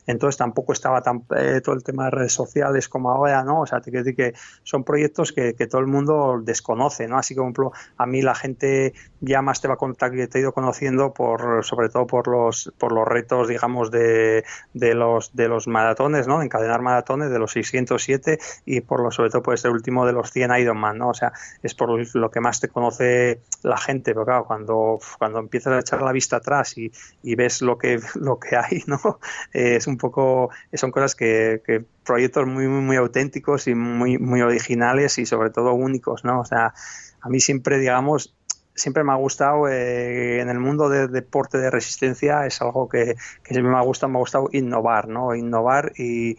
entonces 0.06 0.38
tampoco 0.38 0.72
estaba 0.72 1.02
tan 1.02 1.24
eh, 1.36 1.60
todo 1.62 1.74
el 1.74 1.82
tema 1.82 2.04
de 2.04 2.10
redes 2.10 2.32
sociales 2.32 2.88
como 2.88 3.10
ahora, 3.10 3.42
¿no? 3.44 3.60
O 3.62 3.66
sea, 3.66 3.80
te 3.80 3.90
quiero 3.90 4.04
decir 4.04 4.16
que 4.16 4.38
son 4.62 4.84
proyectos 4.84 5.32
que, 5.32 5.54
que, 5.54 5.66
todo 5.66 5.80
el 5.80 5.86
mundo 5.86 6.40
desconoce, 6.42 7.06
¿no? 7.06 7.18
Así 7.18 7.34
como 7.34 7.52
a 7.96 8.06
mí 8.06 8.22
la 8.22 8.34
gente 8.34 8.94
ya 9.20 9.42
más 9.42 9.60
te 9.60 9.68
va 9.68 9.74
a 9.74 9.76
contar 9.76 10.10
que 10.12 10.26
te 10.26 10.38
he 10.38 10.40
ido 10.40 10.52
conociendo 10.52 11.12
por, 11.12 11.64
sobre 11.64 11.88
todo 11.88 12.06
por 12.06 12.28
los, 12.28 12.72
por 12.78 12.92
los 12.92 13.06
retos, 13.06 13.48
digamos, 13.48 13.90
de, 13.90 14.44
de 14.72 14.94
los, 14.94 15.34
de 15.34 15.48
los 15.48 15.66
maratones, 15.66 16.26
¿no? 16.26 16.38
De 16.38 16.46
encadenar 16.46 16.80
maratones, 16.82 17.30
de 17.30 17.38
los 17.38 17.52
607 17.52 18.38
y 18.64 18.80
por 18.80 19.02
lo, 19.02 19.10
sobre 19.10 19.30
todo 19.30 19.42
por 19.42 19.54
este 19.54 19.68
último 19.68 20.06
de 20.06 20.12
los 20.12 20.30
100 20.30 20.56
Ironman, 20.56 20.98
¿no? 20.98 21.08
O 21.10 21.14
sea, 21.14 21.32
es 21.62 21.74
por 21.74 21.90
lo 22.14 22.30
que 22.30 22.40
más 22.40 22.60
te 22.60 22.68
conoce 22.68 23.40
la 23.62 23.76
gente, 23.76 24.12
pero 24.12 24.24
claro, 24.24 24.44
cuando, 24.44 24.98
cuando 25.18 25.38
empiezas 25.38 25.74
a 25.74 25.80
echar 25.80 26.02
la 26.02 26.12
vista 26.12 26.36
atrás 26.36 26.76
y, 26.78 26.90
y 27.22 27.34
ves 27.34 27.62
lo 27.62 27.78
que, 27.78 28.00
lo 28.14 28.38
que 28.38 28.56
hay, 28.56 28.82
¿no? 28.86 29.18
Eh, 29.52 29.76
es 29.76 29.86
un 29.90 29.98
poco, 29.98 30.50
son 30.72 30.90
cosas 30.90 31.14
que, 31.14 31.62
que 31.66 31.84
proyectos 32.04 32.46
muy, 32.46 32.66
muy, 32.66 32.80
muy 32.80 32.96
auténticos 32.96 33.68
y 33.68 33.74
muy, 33.74 34.18
muy 34.18 34.40
originales 34.42 35.18
y 35.18 35.26
sobre 35.26 35.50
todo 35.50 35.74
únicos, 35.74 36.24
¿no? 36.24 36.40
O 36.40 36.44
sea, 36.44 36.72
a 37.20 37.28
mí 37.28 37.40
siempre, 37.40 37.78
digamos, 37.78 38.34
siempre 38.74 39.04
me 39.04 39.12
ha 39.12 39.16
gustado 39.16 39.68
eh, 39.68 40.40
en 40.40 40.48
el 40.48 40.58
mundo 40.58 40.88
del 40.88 41.10
deporte 41.10 41.58
de 41.58 41.70
resistencia 41.70 42.46
es 42.46 42.60
algo 42.62 42.88
que, 42.88 43.14
que, 43.42 43.54
siempre 43.54 43.70
me 43.70 43.76
ha 43.76 43.82
gustado 43.82 44.10
me 44.10 44.18
ha 44.18 44.20
gustado 44.20 44.48
innovar 44.52 45.08
no 45.08 45.34
innovar 45.34 45.92
y, 45.96 46.36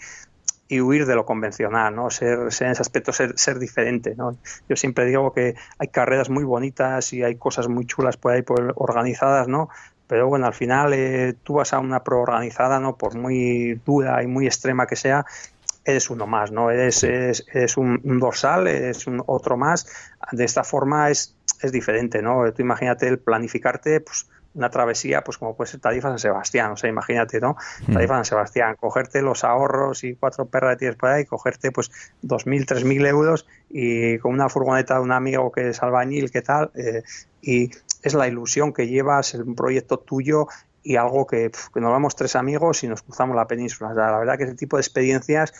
y 0.68 0.82
huir 0.82 1.06
de 1.06 1.16
lo 1.16 1.26
convencional 1.26 1.96
no 1.96 2.10
ser, 2.10 2.52
ser 2.52 2.68
en 2.68 2.72
ese 2.74 2.82
aspecto 2.82 3.14
ser, 3.14 3.38
ser, 3.38 3.60
diferente 3.60 4.16
no 4.16 4.38
yo 4.68 4.76
siempre 4.76 5.06
digo 5.06 5.34
que 5.34 5.56
hay 5.78 5.88
carreras 5.90 6.30
muy 6.30 6.44
bonitas 6.44 7.14
y 7.14 7.24
hay 7.24 7.36
cosas 7.36 7.68
muy 7.68 7.86
chulas 7.86 8.18
por 8.18 8.32
ahí 8.32 8.42
por, 8.42 8.74
organizadas 8.76 9.48
no 9.48 9.70
pero 10.12 10.28
bueno, 10.28 10.46
al 10.46 10.54
final 10.54 10.92
eh, 10.92 11.36
tú 11.42 11.54
vas 11.54 11.72
a 11.72 11.80
una 11.80 12.04
pro 12.04 12.20
organizada, 12.20 12.82
¿no? 12.82 12.98
Por 12.98 13.16
muy 13.16 13.80
dura 13.86 14.22
y 14.22 14.28
muy 14.28 14.46
extrema 14.46 14.86
que 14.86 14.98
sea, 14.98 15.26
eres 15.86 16.10
uno 16.10 16.28
más, 16.28 16.52
¿no? 16.52 16.70
Eres, 16.70 17.02
eres, 17.06 17.78
un, 17.78 18.02
dorsal, 18.20 18.68
eres 18.68 19.08
un 19.08 19.24
otro 19.26 19.56
más. 19.56 19.88
De 20.34 20.44
esta 20.44 20.66
forma 20.66 21.10
es, 21.10 21.38
es 21.62 21.72
diferente, 21.72 22.22
¿no? 22.22 22.52
Tú 22.52 22.62
imagínate 22.62 23.08
el 23.08 23.20
planificarte, 23.20 24.02
pues 24.02 24.28
una 24.54 24.70
travesía, 24.70 25.24
pues 25.24 25.38
como 25.38 25.56
puede 25.56 25.72
ser 25.72 25.80
Tarifa 25.80 26.10
San 26.10 26.20
Sebastián, 26.20 26.72
o 26.72 26.76
sea, 26.76 26.90
imagínate, 26.90 27.40
¿no? 27.40 27.56
Hmm. 27.88 27.94
Tarifa 27.94 28.16
San 28.16 28.26
Sebastián, 28.26 28.76
cogerte 28.78 29.22
los 29.22 29.46
ahorros 29.46 30.04
y 30.04 30.16
cuatro 30.16 30.46
perras 30.46 30.72
de 30.72 30.76
tienes 30.76 30.98
por 30.98 31.08
ahí, 31.08 31.24
cogerte 31.24 31.72
pues 31.72 31.90
dos 32.22 32.46
mil, 32.46 32.66
tres 32.66 32.84
mil 32.84 33.06
euros 33.06 33.48
y 33.70 34.18
con 34.18 34.34
una 34.34 34.50
furgoneta 34.50 34.96
de 34.96 35.00
un 35.04 35.14
amigo 35.14 35.54
que 35.54 35.70
es 35.70 35.82
albañil, 35.82 36.32
¿qué 36.32 36.42
tal? 36.42 36.70
Eh, 36.76 37.02
y 37.42 37.72
es 38.02 38.14
la 38.14 38.28
ilusión 38.28 38.74
que 38.74 38.88
llevas, 38.88 39.34
un 39.34 39.56
proyecto 39.56 40.00
tuyo 40.00 40.48
y 40.84 40.96
algo 40.96 41.28
que, 41.28 41.52
nos 41.76 41.92
vamos 41.92 42.16
tres 42.16 42.36
amigos 42.36 42.84
y 42.84 42.88
nos 42.88 43.02
cruzamos 43.04 43.36
la 43.36 43.48
península. 43.48 43.94
la 43.94 44.18
verdad 44.18 44.38
que 44.38 44.46
ese 44.46 44.56
tipo 44.56 44.78
de 44.78 44.82
experiencias 44.82 45.54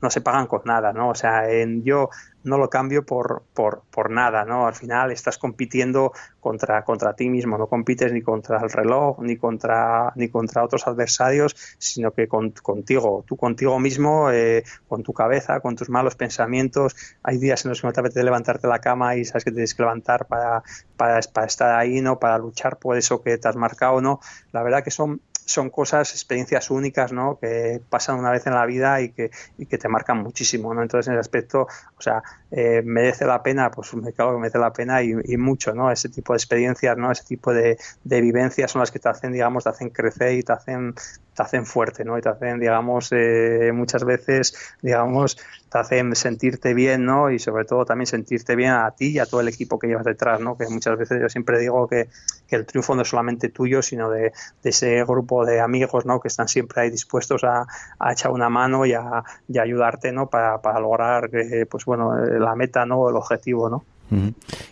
no 0.00 0.10
se 0.10 0.20
pagan 0.20 0.46
con 0.46 0.62
nada, 0.64 0.92
¿no? 0.92 1.10
O 1.10 1.14
sea, 1.14 1.44
yo 1.82 2.10
no 2.42 2.56
lo 2.56 2.70
cambio 2.70 3.04
por, 3.04 3.42
por, 3.52 3.82
por, 3.90 4.10
nada, 4.10 4.44
¿no? 4.44 4.66
Al 4.66 4.74
final 4.74 5.12
estás 5.12 5.36
compitiendo 5.36 6.12
contra, 6.40 6.84
contra 6.84 7.14
ti 7.14 7.28
mismo, 7.28 7.58
no 7.58 7.66
compites 7.66 8.12
ni 8.12 8.22
contra 8.22 8.60
el 8.60 8.70
reloj, 8.70 9.18
ni 9.20 9.36
contra, 9.36 10.12
ni 10.16 10.28
contra 10.28 10.64
otros 10.64 10.86
adversarios, 10.86 11.54
sino 11.78 12.12
que 12.12 12.28
contigo, 12.28 13.24
tú 13.26 13.36
contigo 13.36 13.78
mismo, 13.78 14.30
eh, 14.30 14.64
con 14.88 15.02
tu 15.02 15.12
cabeza, 15.12 15.60
con 15.60 15.76
tus 15.76 15.90
malos 15.90 16.14
pensamientos. 16.16 16.96
Hay 17.22 17.38
días 17.38 17.64
en 17.64 17.70
los 17.70 17.80
que 17.80 17.86
no 17.86 17.92
te 17.92 18.00
apetece 18.00 18.24
levantarte 18.24 18.66
de 18.66 18.72
la 18.72 18.80
cama 18.80 19.16
y 19.16 19.24
sabes 19.24 19.44
que 19.44 19.52
tienes 19.52 19.74
que 19.74 19.82
levantar 19.82 20.26
para, 20.26 20.62
para, 20.96 21.20
para 21.32 21.46
estar 21.46 21.78
ahí, 21.78 22.00
¿no? 22.00 22.18
Para 22.18 22.38
luchar 22.38 22.78
por 22.78 22.96
eso 22.96 23.22
que 23.22 23.36
te 23.36 23.48
has 23.48 23.56
marcado, 23.56 24.00
¿no? 24.00 24.20
La 24.52 24.62
verdad 24.62 24.82
que 24.82 24.90
son 24.90 25.20
son 25.50 25.68
cosas, 25.68 26.12
experiencias 26.12 26.70
únicas, 26.70 27.12
¿no? 27.12 27.38
Que 27.40 27.82
pasan 27.90 28.18
una 28.18 28.30
vez 28.30 28.46
en 28.46 28.54
la 28.54 28.64
vida 28.66 29.00
y 29.00 29.10
que, 29.10 29.30
y 29.58 29.66
que 29.66 29.78
te 29.78 29.88
marcan 29.90 30.18
muchísimo, 30.18 30.72
¿no? 30.72 30.82
Entonces, 30.82 31.08
en 31.08 31.14
ese 31.14 31.20
aspecto, 31.20 31.66
o 31.96 32.02
sea, 32.02 32.22
eh, 32.50 32.82
merece 32.84 33.26
la 33.26 33.42
pena, 33.42 33.70
pues 33.70 33.90
claro 34.14 34.32
que 34.32 34.38
merece 34.38 34.58
la 34.58 34.72
pena 34.72 35.02
y, 35.02 35.36
mucho, 35.36 35.74
¿no? 35.74 35.90
Ese 35.90 36.08
tipo 36.08 36.32
de 36.32 36.38
experiencias, 36.38 36.96
¿no? 36.96 37.10
Ese 37.12 37.24
tipo 37.24 37.52
de 37.52 37.76
vivencias 38.04 38.70
son 38.70 38.80
las 38.80 38.90
que 38.90 38.98
te 38.98 39.08
hacen, 39.08 39.32
digamos, 39.32 39.64
te 39.64 39.70
hacen 39.70 39.90
crecer 39.90 40.32
y 40.34 40.42
te 40.42 40.52
hacen 40.52 40.94
te 41.40 41.44
hacen 41.46 41.64
fuerte, 41.64 42.04
¿no? 42.04 42.18
Y 42.18 42.20
te 42.20 42.28
hacen, 42.28 42.60
digamos, 42.60 43.08
eh, 43.12 43.70
muchas 43.72 44.04
veces, 44.04 44.54
digamos, 44.82 45.38
te 45.70 45.78
hacen 45.78 46.14
sentirte 46.14 46.74
bien, 46.74 47.06
¿no? 47.06 47.30
Y 47.30 47.38
sobre 47.38 47.64
todo 47.64 47.86
también 47.86 48.06
sentirte 48.06 48.54
bien 48.56 48.72
a 48.72 48.90
ti 48.90 49.12
y 49.12 49.18
a 49.18 49.24
todo 49.24 49.40
el 49.40 49.48
equipo 49.48 49.78
que 49.78 49.86
llevas 49.86 50.04
detrás, 50.04 50.38
¿no? 50.40 50.58
Que 50.58 50.66
muchas 50.68 50.98
veces 50.98 51.18
yo 51.18 51.30
siempre 51.30 51.58
digo 51.58 51.88
que, 51.88 52.08
el 52.50 52.66
triunfo 52.66 52.94
no 52.96 53.02
es 53.02 53.08
solamente 53.08 53.48
tuyo, 53.48 53.80
sino 53.80 54.10
de, 54.10 54.32
ese 54.64 55.02
grupo 55.04 55.46
de 55.46 55.60
amigos, 55.60 56.04
¿no? 56.04 56.20
Que 56.20 56.28
están 56.28 56.48
siempre 56.48 56.82
ahí 56.82 56.90
dispuestos 56.90 57.42
a, 57.44 57.66
echar 58.12 58.32
una 58.32 58.50
mano 58.50 58.84
y 58.84 58.92
a, 58.92 59.24
ayudarte, 59.58 60.12
¿no? 60.12 60.28
Para, 60.28 60.60
para 60.60 60.78
lograr, 60.80 61.30
pues 61.70 61.84
bueno, 61.86 62.16
la 62.16 62.54
meta, 62.54 62.84
¿no? 62.84 63.08
El 63.08 63.16
objetivo, 63.16 63.70
¿no? 63.70 63.84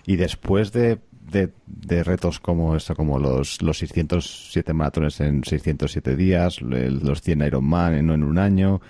Y 0.05 0.17
después 0.17 0.73
de 0.73 0.99
de, 1.31 2.05
retos 2.05 2.41
como 2.41 2.77
esto, 2.77 2.95
como 2.95 3.19
los, 3.19 3.63
los 3.63 3.79
607 3.79 4.73
maratones 4.73 5.21
en 5.21 5.45
607 5.45 6.17
días, 6.17 6.61
los 6.63 7.23
100 7.23 7.43
Ironman 7.43 7.95
en, 7.95 8.11
en 8.11 8.23
un 8.23 8.39
año 8.39 8.81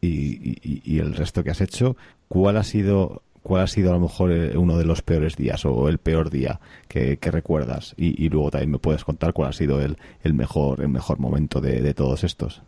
y, 0.00 0.98
el 0.98 1.14
resto 1.14 1.42
que 1.42 1.50
has 1.50 1.60
hecho, 1.60 1.96
¿cuál 2.28 2.56
ha 2.56 2.62
sido 2.62 3.22
cuál 3.42 3.62
ha 3.62 3.66
sido 3.66 3.90
a 3.90 3.94
lo 3.94 4.00
mejor 4.00 4.30
eh, 4.30 4.58
uno 4.58 4.76
de 4.76 4.84
los 4.84 5.00
peores 5.00 5.36
días 5.36 5.64
o 5.64 5.88
el 5.88 5.98
peor 5.98 6.30
día 6.30 6.60
que, 6.86 7.18
recuerdas? 7.22 7.94
Y, 7.96 8.28
luego 8.28 8.50
también 8.50 8.72
me 8.72 8.78
puedes 8.78 9.04
contar 9.04 9.32
cuál 9.32 9.50
ha 9.50 9.52
sido 9.52 9.80
el, 9.80 9.96
el 10.22 10.34
mejor 10.34 10.80
el 10.80 10.88
mejor 10.88 11.18
momento 11.18 11.60
de, 11.60 11.80
de 11.80 11.94
todos 11.94 12.24
estos. 12.24 12.62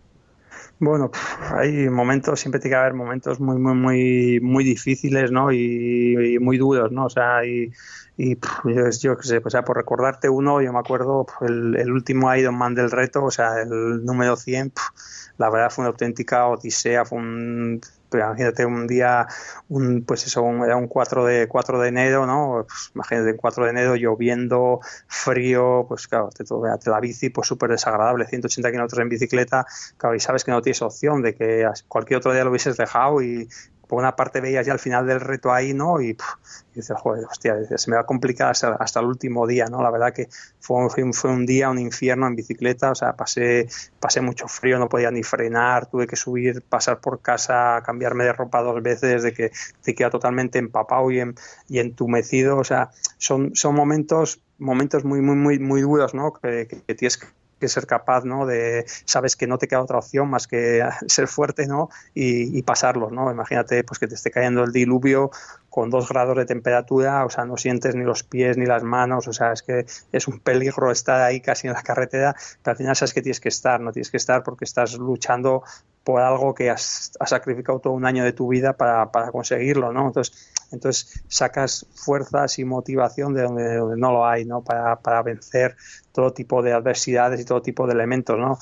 Bueno, 0.81 1.11
hay 1.55 1.91
momentos, 1.91 2.41
siempre 2.41 2.59
tiene 2.59 2.75
que 2.75 2.81
haber 2.81 2.95
momentos 2.95 3.39
muy, 3.39 3.59
muy, 3.59 3.75
muy, 3.75 4.41
muy 4.41 4.65
difíciles, 4.65 5.31
¿no? 5.31 5.53
Y, 5.53 6.39
muy 6.41 6.57
duros, 6.57 6.91
¿no? 6.91 7.05
O 7.05 7.11
sea, 7.11 7.45
y, 7.45 7.71
y 8.23 8.39
yo, 9.01 9.17
qué 9.17 9.23
sé, 9.27 9.41
pues, 9.41 9.47
o 9.47 9.51
sea, 9.51 9.65
por 9.65 9.77
recordarte 9.77 10.29
uno, 10.29 10.61
yo 10.61 10.73
me 10.73 10.79
acuerdo 10.79 11.27
el, 11.41 11.75
el 11.77 11.91
último 11.91 12.35
Ironman 12.35 12.75
del 12.75 12.91
reto, 12.91 13.25
o 13.25 13.31
sea, 13.31 13.63
el 13.63 14.05
número 14.05 14.37
100, 14.37 14.73
la 15.39 15.49
verdad 15.49 15.71
fue 15.71 15.83
una 15.83 15.91
auténtica 15.91 16.47
odisea, 16.47 17.07
fue 17.07 17.19
un 17.19 17.81
imagínate 18.13 18.67
un 18.67 18.87
día, 18.87 19.27
un, 19.69 20.05
pues 20.05 20.27
eso, 20.27 20.43
un, 20.43 20.65
era 20.65 20.77
un 20.77 20.89
4 20.89 21.25
de, 21.25 21.49
4 21.49 21.81
de 21.81 21.89
enero, 21.89 22.27
¿no? 22.27 22.67
Pues 22.69 22.91
imagínate 22.95 23.31
un 23.31 23.37
4 23.39 23.65
de 23.65 23.71
enero 23.71 23.95
lloviendo, 23.95 24.81
frío, 25.07 25.87
pues 25.89 26.09
claro, 26.09 26.29
te, 26.29 26.45
te 26.45 26.91
la 26.91 27.01
bici 27.01 27.31
pues 27.31 27.49
súper 27.49 27.71
desagradable, 27.71 28.27
180 28.27 28.71
kilómetros 28.71 29.01
en 29.01 29.09
bicicleta, 29.09 29.65
claro, 29.97 30.15
y 30.15 30.21
sabes 30.21 30.45
que 30.45 30.51
no 30.51 30.61
tienes 30.61 30.83
opción 30.83 31.23
de 31.23 31.35
que 31.35 31.67
cualquier 31.89 32.19
otro 32.19 32.33
día 32.33 32.45
lo 32.45 32.51
hubieses 32.51 32.77
dejado 32.77 33.23
y 33.23 33.49
por 33.91 33.99
una 33.99 34.15
parte 34.15 34.41
veías 34.41 34.65
ya 34.65 34.73
al 34.73 34.79
final 34.79 35.05
del 35.05 35.21
reto 35.21 35.53
ahí, 35.53 35.75
¿no? 35.75 36.01
Y, 36.01 36.17
dices, 36.73 36.97
joder, 36.97 37.25
hostia, 37.25 37.57
se 37.77 37.91
me 37.91 37.97
va 37.97 38.03
a 38.03 38.07
complicar 38.07 38.53
hasta, 38.53 39.01
el 39.01 39.07
último 39.07 39.49
día, 39.49 39.67
¿no? 39.67 39.83
La 39.83 39.91
verdad 39.91 40.15
que 40.15 40.29
fue, 40.61 40.89
fue 41.13 41.31
un 41.31 41.45
día, 41.45 41.69
un 41.69 41.81
infierno 41.81 42.29
en 42.29 42.37
bicicleta, 42.37 42.93
o 42.93 42.95
sea, 42.95 43.17
pasé, 43.17 43.67
pasé 43.99 44.21
mucho 44.21 44.47
frío, 44.47 44.79
no 44.79 44.89
podía 44.89 45.11
ni 45.11 45.25
frenar, 45.25 45.87
tuve 45.87 46.07
que 46.07 46.15
subir, 46.15 46.63
pasar 46.63 47.01
por 47.01 47.21
casa, 47.21 47.83
cambiarme 47.85 48.23
de 48.23 48.33
ropa 48.33 48.63
dos 48.63 48.81
veces, 48.81 49.25
de 49.25 49.33
que 49.33 49.51
te 49.83 49.97
queda 49.97 50.11
totalmente 50.11 50.61
empapado 50.61 51.11
y, 51.11 51.19
en, 51.19 51.35
y 51.69 51.81
entumecido, 51.81 52.59
o 52.59 52.65
sea, 52.65 52.91
son, 53.19 53.57
son 53.57 53.75
momentos 53.75 54.41
momentos 54.59 55.05
muy, 55.05 55.21
muy, 55.21 55.37
muy, 55.37 55.59
muy 55.59 55.81
duros, 55.81 56.15
¿no? 56.15 56.33
Que, 56.35 56.69
que, 56.69 56.95
tienes 56.95 57.19
que 57.61 57.69
ser 57.69 57.87
capaz, 57.87 58.25
¿no? 58.25 58.47
De, 58.47 58.85
sabes 59.05 59.37
que 59.37 59.47
no 59.47 59.59
te 59.59 59.69
queda 59.69 59.83
otra 59.83 59.99
opción 59.99 60.29
más 60.29 60.47
que 60.47 60.83
ser 61.07 61.29
fuerte, 61.29 61.67
¿no? 61.67 61.91
Y, 62.15 62.61
pasarlo, 62.63 63.11
¿no? 63.11 63.31
Imagínate, 63.31 63.85
pues 63.85 63.99
que 63.99 64.07
te 64.07 64.15
esté 64.15 64.31
cayendo 64.31 64.63
el 64.63 64.73
diluvio 64.73 65.31
con 65.71 65.89
dos 65.91 66.09
grados 66.09 66.37
de 66.37 66.45
temperatura, 66.45 67.25
o 67.25 67.31
sea, 67.31 67.45
no 67.45 67.57
sientes 67.57 67.95
ni 67.95 68.05
los 68.05 68.23
pies 68.23 68.57
ni 68.57 68.67
las 68.67 68.83
manos, 68.83 69.29
o 69.29 69.33
sea, 69.33 69.53
es 69.53 69.63
que 69.63 69.87
es 70.13 70.29
un 70.29 70.41
peligro 70.41 70.91
estar 70.91 71.21
ahí 71.23 71.41
casi 71.41 71.69
en 71.69 71.73
la 71.73 71.83
carretera, 71.83 72.35
pero 72.63 72.73
al 72.73 72.77
final 72.77 72.97
sabes 72.97 73.15
que 73.15 73.23
tienes 73.23 73.41
que 73.41 73.49
estar, 73.49 73.81
no 73.81 73.93
tienes 73.93 74.11
que 74.11 74.17
estar 74.17 74.43
porque 74.43 74.65
estás 74.65 74.95
luchando 74.95 75.63
por 76.05 76.23
algo 76.23 76.55
que 76.55 76.71
has, 76.71 77.13
sacrificado 77.25 77.79
todo 77.79 77.93
un 77.93 78.05
año 78.05 78.25
de 78.25 78.33
tu 78.33 78.49
vida 78.49 78.73
para, 78.73 79.13
para 79.13 79.31
conseguirlo, 79.31 79.93
¿no? 79.93 80.09
Entonces, 80.09 80.50
entonces 80.73 81.23
sacas 81.29 81.87
fuerzas 81.95 82.59
y 82.59 82.65
motivación 82.65 83.35
de 83.35 83.43
donde, 83.43 83.97
no 83.97 84.13
lo 84.13 84.27
hay, 84.27 84.45
¿no? 84.45 84.63
Para, 84.63 84.97
para 84.97 85.23
vencer 85.23 85.77
todo 86.13 86.33
tipo 86.33 86.63
de 86.63 86.73
adversidades 86.73 87.41
y 87.41 87.45
todo 87.45 87.63
tipo 87.63 87.87
de 87.87 87.95
elementos, 87.95 88.39
¿no? 88.39 88.59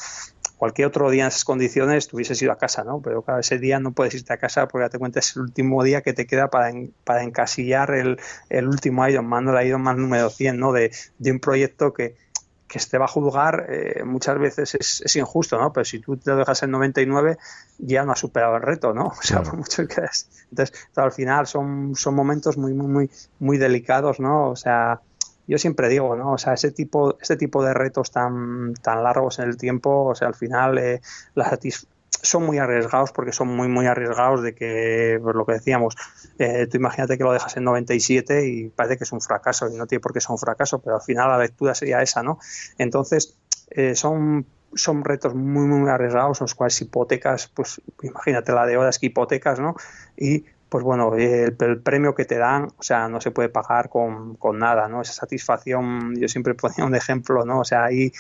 cualquier 0.59 0.89
otro 0.89 1.09
día 1.09 1.23
en 1.23 1.29
esas 1.29 1.45
condiciones 1.45 2.09
tuvieses 2.09 2.43
ido 2.43 2.53
a 2.53 2.59
casa, 2.59 2.85
¿no? 2.85 3.01
Pero 3.01 3.23
claro, 3.23 3.41
ese 3.41 3.59
día 3.59 3.79
no 3.79 3.93
puedes 3.93 4.15
irte 4.15 4.33
a 4.33 4.37
casa 4.37 4.67
porque 4.67 4.87
ya 4.87 4.91
te 4.91 4.99
cuentas 4.99 5.35
el 5.37 5.43
último 5.43 5.83
día 5.85 6.03
que 6.03 6.13
te 6.13 6.27
queda 6.27 6.51
para, 6.51 6.73
para 7.05 7.23
encasillar 7.23 7.93
el, 7.93 8.19
el 8.51 8.67
último 8.67 9.07
Ironman, 9.09 9.49
el 9.49 9.67
Ironman 9.69 9.99
número 9.99 10.29
100, 10.29 10.59
¿no? 10.59 10.73
De, 10.73 10.91
de 11.19 11.31
un 11.31 11.39
proyecto 11.39 11.95
que, 11.95 12.17
que 12.69 12.79
esté 12.79 12.99
bajo 12.99 13.21
lugar 13.21 13.67
eh, 13.71 14.05
muchas 14.05 14.39
veces 14.39 14.75
es, 14.75 15.01
es, 15.01 15.17
injusto, 15.17 15.59
¿no? 15.59 15.73
Pero 15.73 15.85
si 15.85 15.99
tú 15.99 16.17
te 16.17 16.31
lo 16.31 16.37
dejas 16.37 16.63
en 16.63 16.71
99 16.71 17.39
ya 17.79 18.05
no 18.05 18.13
has 18.13 18.21
superado 18.21 18.57
el 18.57 18.63
reto, 18.63 18.93
¿no? 18.93 19.07
O 19.19 19.23
sea, 19.23 19.43
por 19.43 19.57
mucho 19.57 19.87
que 19.87 20.03
es. 20.03 20.29
Entonces, 20.51 20.89
al 20.95 21.13
final 21.13 21.47
son, 21.47 21.95
son 21.97 22.15
momentos 22.15 22.57
muy, 22.59 22.75
muy, 22.75 22.87
muy, 22.87 23.11
muy 23.41 23.59
delicados, 23.59 24.21
¿no? 24.21 24.51
O 24.51 24.57
sea, 24.57 25.01
yo 25.47 25.57
siempre 25.59 25.89
digo, 25.89 26.15
¿no? 26.15 26.33
O 26.33 26.39
sea, 26.39 26.53
ese 26.53 26.71
tipo, 26.71 27.17
este 27.21 27.37
tipo 27.37 27.65
de 27.65 27.73
retos 27.73 28.11
tan, 28.11 28.75
tan 28.75 29.03
largos 29.03 29.39
en 29.39 29.49
el 29.49 29.57
tiempo, 29.57 30.05
o 30.05 30.15
sea, 30.15 30.29
al 30.29 30.35
final 30.35 30.79
eh, 30.79 31.01
la 31.35 31.49
satisfacción 31.49 31.98
son 32.23 32.45
muy 32.45 32.59
arriesgados 32.59 33.13
porque 33.13 33.33
son 33.33 33.49
muy, 33.49 33.69
muy 33.69 33.87
arriesgados 33.87 34.43
de 34.43 34.55
que, 34.55 35.19
pues 35.23 35.35
lo 35.35 35.47
que 35.47 35.53
decíamos, 35.53 35.95
eh, 36.39 36.67
tú 36.67 36.77
imagínate 36.77 37.19
que 37.19 37.25
lo 37.25 37.33
dejas 37.33 37.57
en 37.57 37.65
97 37.65 38.49
y 38.49 38.69
parece 38.69 38.99
que 38.99 39.05
es 39.05 39.13
un 39.13 39.21
fracaso 39.21 39.69
y 39.69 39.77
no 39.77 39.87
tiene 39.87 40.01
por 40.01 40.13
qué 40.13 40.21
ser 40.21 40.33
un 40.33 40.39
fracaso, 40.39 40.81
pero 40.81 40.97
al 40.97 41.03
final 41.03 41.29
la 41.29 41.39
lectura 41.39 41.75
sería 41.75 42.03
esa, 42.03 42.23
¿no? 42.23 42.39
Entonces, 42.79 43.37
eh, 43.71 43.95
son 43.95 44.47
son 44.75 45.03
retos 45.03 45.35
muy 45.35 45.67
muy 45.67 45.89
arriesgados, 45.89 46.41
los 46.41 46.55
cuales 46.55 46.81
hipotecas, 46.83 47.49
pues 47.49 47.81
imagínate 48.03 48.53
la 48.53 48.67
de 48.67 48.77
horas 48.77 48.99
que 48.99 49.07
hipotecas, 49.07 49.61
¿no? 49.61 49.77
Y 50.17 50.45
pues 50.69 50.85
bueno, 50.85 51.15
el, 51.15 51.57
premio 51.83 52.15
que 52.15 52.27
te 52.27 52.37
dan, 52.37 52.65
o 52.79 52.83
sea, 52.83 53.09
no 53.09 53.21
se 53.21 53.31
puede 53.31 53.49
pagar 53.49 53.89
con, 53.89 54.37
con, 54.37 54.59
nada, 54.59 54.89
¿no? 54.89 55.01
Esa 55.01 55.15
satisfacción, 55.15 56.15
yo 56.17 56.29
siempre 56.29 56.55
ponía 56.55 56.85
un 56.85 56.95
ejemplo, 56.95 57.45
¿no? 57.45 57.61
O 57.61 57.65
sea, 57.65 57.85
ahí, 57.85 58.13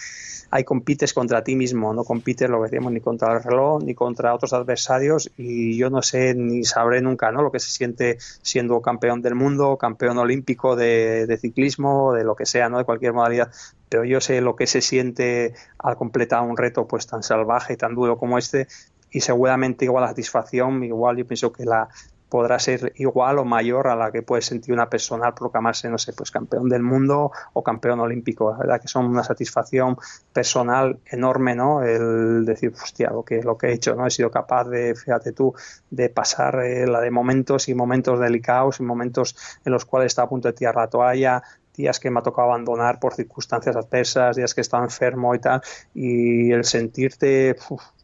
ahí 0.51 0.65
compites 0.65 1.13
contra 1.13 1.45
ti 1.45 1.57
mismo, 1.57 1.93
no 1.93 2.05
compites, 2.05 2.49
lo 2.49 2.59
que 2.59 2.65
decíamos, 2.65 2.93
ni 2.93 3.01
contra 3.01 3.35
el 3.35 3.43
reloj, 3.43 3.83
ni 3.83 3.95
contra 3.95 4.35
otros 4.35 4.55
adversarios 4.55 5.31
y 5.37 5.77
yo 5.77 5.91
no 5.91 6.01
sé 6.01 6.35
ni 6.35 6.65
sabré 6.65 7.03
nunca, 7.03 7.31
¿no? 7.33 7.43
Lo 7.43 7.53
que 7.53 7.61
se 7.61 7.71
siente 7.71 8.17
siendo 8.41 8.81
campeón 8.81 9.21
del 9.21 9.35
mundo, 9.35 9.77
campeón 9.77 10.17
olímpico 10.17 10.75
de, 10.75 11.27
de 11.27 11.37
ciclismo, 11.37 12.15
de 12.15 12.25
lo 12.25 12.35
que 12.35 12.47
sea, 12.47 12.71
¿no? 12.71 12.79
De 12.79 12.85
cualquier 12.85 13.13
modalidad, 13.13 13.51
pero 13.91 14.05
yo 14.05 14.23
sé 14.23 14.41
lo 14.41 14.57
que 14.57 14.67
se 14.67 14.81
siente 14.81 15.55
al 15.79 15.97
completar 15.97 16.43
un 16.43 16.57
reto 16.57 16.87
pues 16.89 17.07
tan 17.07 17.23
salvaje 17.23 17.75
y 17.75 17.77
tan 17.77 17.95
duro 17.95 18.17
como 18.17 18.39
este 18.39 18.69
y 19.11 19.21
seguramente 19.21 19.85
igual 19.85 20.03
la 20.03 20.09
satisfacción, 20.09 20.85
igual 20.85 21.17
yo 21.17 21.27
pienso 21.27 21.53
que 21.53 21.65
la, 21.65 21.89
podrá 22.29 22.59
ser 22.59 22.93
igual 22.97 23.39
o 23.39 23.45
mayor 23.45 23.89
a 23.89 23.97
la 23.97 24.11
que 24.11 24.23
puede 24.23 24.43
sentir 24.43 24.75
una 24.75 24.89
persona 24.89 25.29
al 25.29 25.35
proclamarse, 25.35 25.89
no 25.89 25.99
sé, 25.99 26.13
pues 26.13 26.31
campeón 26.31 26.69
del 26.69 26.83
mundo 26.83 27.33
o 27.53 27.63
campeón 27.63 28.01
olímpico. 28.01 28.51
La 28.53 28.59
verdad 28.59 28.81
que 28.81 28.89
son 28.89 29.07
una 29.07 29.25
satisfacción 29.25 29.97
personal 30.33 30.99
enorme, 31.07 31.55
¿no? 31.55 31.83
El 31.83 32.45
decir, 32.45 32.73
hostia, 32.81 33.11
lo 33.11 33.25
que, 33.25 33.43
lo 33.43 33.57
que 33.57 33.69
he 33.69 33.73
hecho, 33.73 33.95
¿no? 33.95 34.07
He 34.07 34.11
sido 34.11 34.31
capaz 34.31 34.65
de, 34.65 34.95
fíjate 34.95 35.33
tú, 35.33 35.55
de 35.91 36.09
pasar 36.11 36.61
eh, 36.61 36.87
la 36.87 37.01
de 37.01 37.11
momentos 37.11 37.69
y 37.69 37.75
momentos 37.75 38.21
delicados 38.21 38.81
y 38.81 38.83
momentos 38.83 39.37
en 39.65 39.73
los 39.73 39.85
cuales 39.85 40.09
estaba 40.09 40.27
a 40.27 40.29
punto 40.29 40.49
de 40.49 40.55
tirar 40.55 40.77
la 40.77 40.89
toalla, 40.89 41.43
días 41.79 41.99
que 42.01 42.11
me 42.11 42.19
ha 42.19 42.23
tocado 42.23 42.49
abandonar 42.49 42.99
por 42.99 43.15
circunstancias 43.15 43.75
adversas, 43.77 44.37
días 44.37 44.53
que 44.53 44.61
he 44.61 44.67
estado 44.67 44.85
enfermo 44.85 45.35
y 45.35 45.39
tal, 45.39 45.63
y 45.95 46.51
el 46.51 46.65
sentirte 46.65 47.57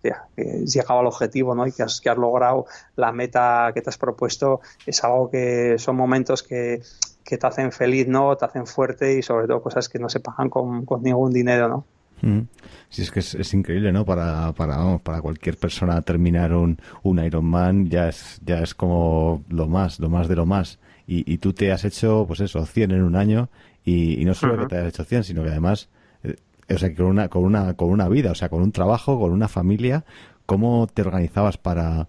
que 0.02 0.10
has 0.10 0.74
llegado 0.74 1.00
al 1.00 1.06
objetivo 1.06 1.54
¿no? 1.54 1.66
y 1.66 1.72
que 1.72 1.82
has, 1.82 2.00
que 2.00 2.14
logrado 2.14 2.66
la 2.96 3.12
meta 3.12 3.72
que 3.74 3.82
te 3.82 3.90
has 3.90 3.98
propuesto, 3.98 4.60
es 4.86 5.02
algo 5.04 5.28
que 5.28 5.76
son 5.78 5.96
momentos 5.96 6.42
que, 6.42 6.80
que 7.24 7.36
te 7.36 7.46
hacen 7.46 7.72
feliz, 7.72 8.06
¿no? 8.06 8.36
te 8.36 8.44
hacen 8.44 8.66
fuerte 8.66 9.18
y 9.18 9.22
sobre 9.22 9.46
todo 9.48 9.60
cosas 9.60 9.88
que 9.88 9.98
no 9.98 10.08
se 10.08 10.20
pagan 10.20 10.48
con, 10.48 10.86
con 10.86 11.02
ningún 11.02 11.32
dinero. 11.32 11.68
¿no? 11.68 11.84
Mm. 12.22 12.46
Sí, 12.88 13.02
es 13.02 13.10
que 13.10 13.20
es, 13.20 13.54
increíble, 13.54 13.92
¿no? 13.92 14.04
Para, 14.04 14.52
para, 14.52 14.98
para 14.98 15.20
cualquier 15.20 15.56
persona 15.56 16.00
terminar 16.02 16.52
un, 16.52 16.78
un 17.02 17.18
Ironman 17.18 17.90
ya 17.90 18.08
es, 18.08 18.40
ya 18.44 18.60
es 18.60 18.72
como 18.72 19.42
lo 19.48 19.66
más, 19.66 19.98
lo 19.98 20.08
más 20.08 20.28
de 20.28 20.36
lo 20.36 20.46
más. 20.46 20.78
Y, 21.06 21.30
y 21.30 21.38
tú 21.38 21.52
te 21.52 21.70
has 21.70 21.84
hecho, 21.84 22.24
pues 22.26 22.40
eso, 22.40 22.64
100 22.64 22.92
en 22.92 23.02
un 23.02 23.16
año 23.16 23.50
y, 23.84 24.24
no 24.24 24.34
solo 24.34 24.58
que 24.58 24.66
te 24.66 24.76
hayas 24.76 24.88
hecho 24.88 25.04
100, 25.04 25.24
sino 25.24 25.42
que 25.42 25.50
además, 25.50 25.88
eh, 26.22 26.36
o 26.70 26.78
sea, 26.78 26.94
con 26.94 27.06
una, 27.06 27.28
con 27.28 27.44
una, 27.44 27.74
con 27.74 27.90
una 27.90 28.08
vida, 28.08 28.30
o 28.32 28.34
sea, 28.34 28.48
con 28.48 28.62
un 28.62 28.72
trabajo, 28.72 29.18
con 29.18 29.32
una 29.32 29.48
familia, 29.48 30.04
¿cómo 30.46 30.86
te 30.86 31.02
organizabas 31.02 31.58
para, 31.58 32.08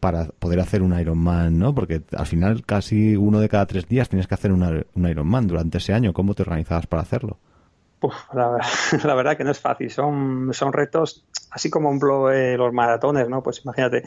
para 0.00 0.26
poder 0.26 0.60
hacer 0.60 0.82
un 0.82 0.98
Ironman, 0.98 1.58
¿no? 1.58 1.74
Porque 1.74 2.02
al 2.16 2.26
final 2.26 2.64
casi 2.66 3.16
uno 3.16 3.38
de 3.38 3.48
cada 3.48 3.66
tres 3.66 3.86
días 3.86 4.08
tienes 4.08 4.26
que 4.26 4.34
hacer 4.34 4.52
un 4.52 5.08
Ironman 5.08 5.46
durante 5.46 5.78
ese 5.78 5.94
año. 5.94 6.12
¿Cómo 6.12 6.34
te 6.34 6.42
organizabas 6.42 6.86
para 6.86 7.02
hacerlo? 7.02 7.38
la, 9.04 9.14
verdad 9.14 9.36
que 9.36 9.44
no 9.44 9.50
es 9.50 9.60
fácil. 9.60 9.90
Son, 9.90 10.50
son 10.52 10.72
retos, 10.72 11.24
así 11.50 11.70
como 11.70 11.90
un 11.90 12.00
eh, 12.32 12.56
los 12.56 12.72
maratones, 12.72 13.28
¿no? 13.28 13.42
Pues 13.42 13.62
imagínate, 13.64 14.04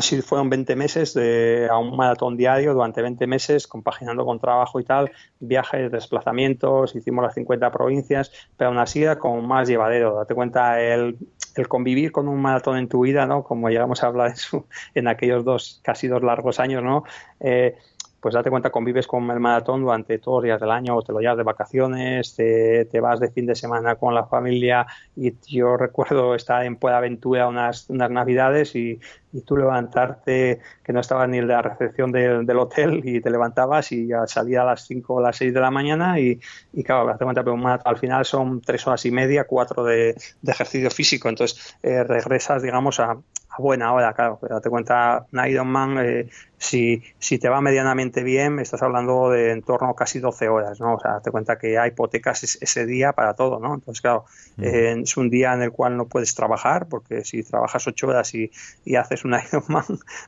sido, 0.00 0.22
fueron 0.22 0.50
20 0.50 0.76
meses 0.76 1.14
de, 1.14 1.68
a 1.70 1.78
un 1.78 1.96
maratón 1.96 2.36
diario 2.36 2.74
durante 2.74 3.02
20 3.02 3.26
meses, 3.26 3.66
compaginando 3.66 4.24
con 4.24 4.38
trabajo 4.38 4.80
y 4.80 4.84
tal, 4.84 5.10
viajes, 5.38 5.90
desplazamientos, 5.90 6.94
hicimos 6.94 7.24
las 7.24 7.34
50 7.34 7.70
provincias, 7.70 8.30
pero 8.56 8.68
aún 8.68 8.78
así 8.78 9.02
era 9.02 9.18
como 9.18 9.40
más 9.42 9.68
llevadero. 9.68 10.16
Date 10.16 10.34
cuenta, 10.34 10.80
el, 10.80 11.18
el 11.56 11.68
convivir 11.68 12.12
con 12.12 12.28
un 12.28 12.40
maratón 12.40 12.78
en 12.78 12.88
tu 12.88 13.02
vida, 13.02 13.26
¿no? 13.26 13.42
Como 13.44 13.68
llegamos 13.68 14.02
a 14.02 14.08
hablar 14.08 14.34
en, 14.94 15.08
aquellos 15.08 15.44
dos, 15.44 15.80
casi 15.82 16.08
dos 16.08 16.22
largos 16.22 16.60
años, 16.60 16.82
¿no? 16.82 17.04
Eh, 17.40 17.76
pues 18.20 18.34
date 18.34 18.50
cuenta, 18.50 18.70
convives 18.70 19.06
con 19.06 19.30
el 19.30 19.40
maratón 19.40 19.80
durante 19.80 20.18
todos 20.18 20.36
los 20.36 20.44
días 20.44 20.60
del 20.60 20.70
año, 20.70 20.94
o 20.96 21.02
te 21.02 21.12
lo 21.12 21.20
llevas 21.20 21.38
de 21.38 21.42
vacaciones, 21.42 22.36
te, 22.36 23.00
vas 23.00 23.18
de 23.18 23.30
fin 23.30 23.46
de 23.46 23.54
semana 23.54 23.94
con 23.94 24.14
la 24.14 24.26
familia. 24.26 24.86
Y 25.16 25.32
yo 25.46 25.76
recuerdo 25.78 26.34
estar 26.34 26.64
en 26.66 26.78
Aventura 26.82 27.48
unas, 27.48 27.88
unas 27.88 28.10
navidades 28.10 28.76
y, 28.76 29.00
y 29.32 29.42
tú 29.42 29.56
levantarte, 29.56 30.60
que 30.82 30.92
no 30.92 31.00
estabas 31.00 31.28
ni 31.28 31.38
en 31.38 31.48
la 31.48 31.62
recepción 31.62 32.10
del, 32.12 32.44
del, 32.44 32.58
hotel, 32.58 33.00
y 33.04 33.20
te 33.20 33.30
levantabas 33.30 33.92
y 33.92 34.08
ya 34.08 34.26
salía 34.26 34.62
a 34.62 34.64
las 34.64 34.86
5 34.86 35.14
o 35.14 35.20
las 35.20 35.36
6 35.36 35.54
de 35.54 35.60
la 35.60 35.70
mañana. 35.70 36.18
Y, 36.18 36.40
y 36.72 36.82
claro, 36.82 37.06
date 37.06 37.24
cuenta, 37.24 37.44
pero 37.44 37.56
al 37.84 37.98
final 37.98 38.24
son 38.24 38.60
tres 38.60 38.86
horas 38.86 39.04
y 39.06 39.10
media, 39.10 39.44
cuatro 39.44 39.84
de, 39.84 40.14
de 40.42 40.52
ejercicio 40.52 40.90
físico. 40.90 41.28
Entonces 41.28 41.76
eh, 41.82 42.02
regresas, 42.04 42.62
digamos, 42.62 43.00
a, 43.00 43.12
a 43.12 43.62
buena 43.62 43.92
hora, 43.92 44.12
claro. 44.12 44.38
Date 44.42 44.70
cuenta, 44.70 45.26
un 45.32 45.46
Ironman 45.46 45.98
eh, 45.98 46.28
si, 46.60 47.02
si 47.18 47.38
te 47.38 47.48
va 47.48 47.62
medianamente 47.62 48.22
bien, 48.22 48.58
estás 48.58 48.82
hablando 48.82 49.30
de 49.30 49.50
en 49.50 49.62
torno 49.62 49.88
a 49.88 49.96
casi 49.96 50.20
12 50.20 50.50
horas, 50.50 50.78
¿no? 50.78 50.94
O 50.96 51.00
sea, 51.00 51.20
te 51.20 51.30
cuenta 51.30 51.56
que 51.56 51.78
hay 51.78 51.88
hipotecas 51.88 52.58
ese 52.60 52.84
día 52.84 53.12
para 53.12 53.32
todo, 53.32 53.58
¿no? 53.58 53.74
Entonces, 53.74 54.02
claro, 54.02 54.26
eh, 54.58 54.94
es 55.02 55.16
un 55.16 55.30
día 55.30 55.54
en 55.54 55.62
el 55.62 55.72
cual 55.72 55.96
no 55.96 56.06
puedes 56.06 56.34
trabajar, 56.34 56.86
porque 56.86 57.24
si 57.24 57.42
trabajas 57.42 57.86
8 57.86 58.06
horas 58.06 58.34
y, 58.34 58.50
y 58.84 58.96
haces 58.96 59.19
un 59.24 59.34
Ironman, 59.52 59.84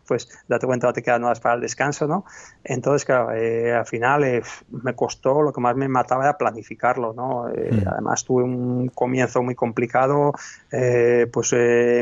pues 0.07 0.29
date 0.49 0.67
cuenta 0.67 0.89
que 0.89 0.95
te 0.95 1.03
quedan 1.03 1.25
horas 1.25 1.41
para 1.41 1.57
el 1.57 1.61
descanso, 1.61 2.07
¿no? 2.07 2.25
Entonces, 2.65 3.05
claro, 3.05 3.33
eh, 3.33 3.73
al 3.73 3.87
final 3.87 4.25
eh, 4.25 4.43
me 4.71 4.95
costó, 4.95 5.43
lo 5.43 5.53
que 5.53 5.61
más 5.61 5.77
me 5.77 5.89
mataba 5.89 6.25
era 6.25 6.39
planificarlo, 6.39 7.13
¿no? 7.13 7.49
Mm. 7.49 7.89
Además, 7.89 8.25
tuve 8.25 8.43
un 8.43 8.89
comienzo 8.89 9.43
muy 9.43 9.55
complicado, 9.55 10.33
pues 10.71 11.53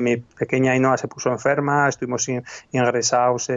mi 0.01 0.17
pequeña 0.17 0.73
Ainhoa 0.73 0.97
se 0.97 1.09
puso 1.09 1.31
enferma, 1.31 1.89
estuvimos 1.89 2.29
ingresados 2.73 3.49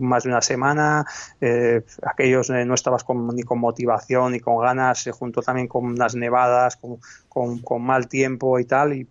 más 0.00 0.24
de 0.24 0.28
una 0.30 0.40
semana, 0.40 1.04
eh, 1.40 1.82
aquellos 2.02 2.50
eh, 2.50 2.64
no 2.64 2.74
estabas 2.74 3.04
ni 3.34 3.42
con 3.42 3.58
motivación 3.58 4.32
ni 4.32 4.40
con 4.40 4.58
ganas, 4.58 5.02
se 5.02 5.12
juntó 5.12 5.42
también 5.42 5.68
con 5.68 5.84
unas 5.84 6.14
nevadas, 6.14 6.76
con, 6.76 6.98
con, 7.28 7.82
mal 7.82 8.08
tiempo 8.08 8.58
y 8.58 8.64
tal, 8.64 8.94
y, 8.94 9.08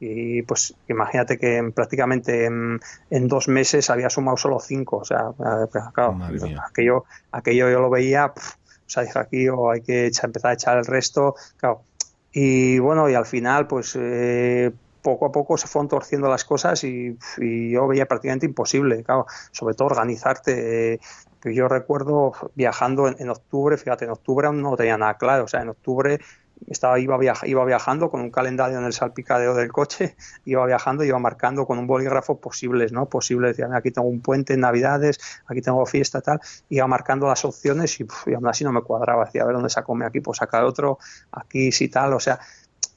y 0.00 0.42
pues 0.42 0.74
imagínate 0.88 1.38
que 1.38 1.72
prácticamente 1.74 2.46
en, 2.46 2.80
dos 3.28 3.48
meses 3.48 3.90
había 3.90 4.10
sumado 4.10 4.36
solo 4.36 4.60
cinco, 4.60 4.98
o 4.98 5.04
sea, 5.04 5.30
eh, 5.38 5.66
pues, 5.70 5.84
claro, 5.92 6.18
aquello, 6.66 7.04
aquello 7.32 7.70
yo 7.70 7.80
lo 7.80 7.90
veía, 7.90 8.26
o 8.26 8.90
sea, 8.90 9.02
dije 9.02 9.18
aquí 9.18 9.48
o 9.48 9.70
hay 9.70 9.82
que 9.82 10.10
empezar 10.22 10.50
a 10.50 10.54
echar 10.54 10.78
el 10.78 10.84
resto, 10.84 11.34
claro. 11.56 11.82
Y 12.32 12.80
bueno, 12.80 13.08
y 13.08 13.14
al 13.14 13.26
final, 13.26 13.68
pues 13.68 13.96
eh, 13.96 14.72
poco 15.02 15.26
a 15.26 15.32
poco 15.32 15.56
se 15.56 15.68
fueron 15.68 15.88
torciendo 15.88 16.28
las 16.28 16.44
cosas 16.44 16.82
y, 16.82 17.16
yo 17.38 17.86
veía 17.86 18.06
prácticamente 18.06 18.46
imposible, 18.46 19.04
claro, 19.04 19.26
sobre 19.52 19.74
todo 19.74 19.86
organizarte. 19.86 20.94
Eh, 20.94 21.00
yo 21.44 21.68
recuerdo 21.68 22.32
viajando 22.54 23.06
en, 23.06 23.28
octubre, 23.28 23.76
fíjate, 23.76 24.06
en 24.06 24.12
octubre 24.12 24.46
aún 24.46 24.62
no 24.62 24.76
tenía 24.76 24.96
nada 24.96 25.18
claro, 25.18 25.44
o 25.44 25.48
sea, 25.48 25.60
en 25.60 25.68
octubre 25.68 26.18
estaba 26.68 26.98
iba, 26.98 27.18
iba 27.44 27.64
viajando 27.64 28.10
con 28.10 28.20
un 28.20 28.30
calendario 28.30 28.78
en 28.78 28.84
el 28.84 28.92
salpicadero 28.92 29.54
del 29.54 29.72
coche, 29.72 30.16
iba 30.44 30.64
viajando, 30.66 31.04
iba 31.04 31.18
marcando 31.18 31.66
con 31.66 31.78
un 31.78 31.86
bolígrafo 31.86 32.38
posibles, 32.38 32.92
¿no? 32.92 33.06
Posibles, 33.06 33.56
decía, 33.56 33.74
aquí 33.74 33.90
tengo 33.90 34.08
un 34.08 34.20
puente 34.20 34.54
en 34.54 34.60
Navidades, 34.60 35.18
aquí 35.46 35.60
tengo 35.60 35.84
fiesta, 35.86 36.20
tal, 36.20 36.40
iba 36.68 36.86
marcando 36.86 37.26
las 37.26 37.44
opciones 37.44 37.98
y, 38.00 38.06
aún 38.34 38.46
así 38.48 38.64
no 38.64 38.72
me 38.72 38.82
cuadraba, 38.82 39.26
decía, 39.26 39.42
a 39.42 39.46
ver 39.46 39.54
dónde 39.54 39.70
saco 39.70 39.96
aquí, 40.04 40.20
pues 40.20 40.38
sacar 40.38 40.64
otro, 40.64 40.98
aquí 41.32 41.72
sí 41.72 41.88
tal, 41.88 42.14
o 42.14 42.20
sea, 42.20 42.40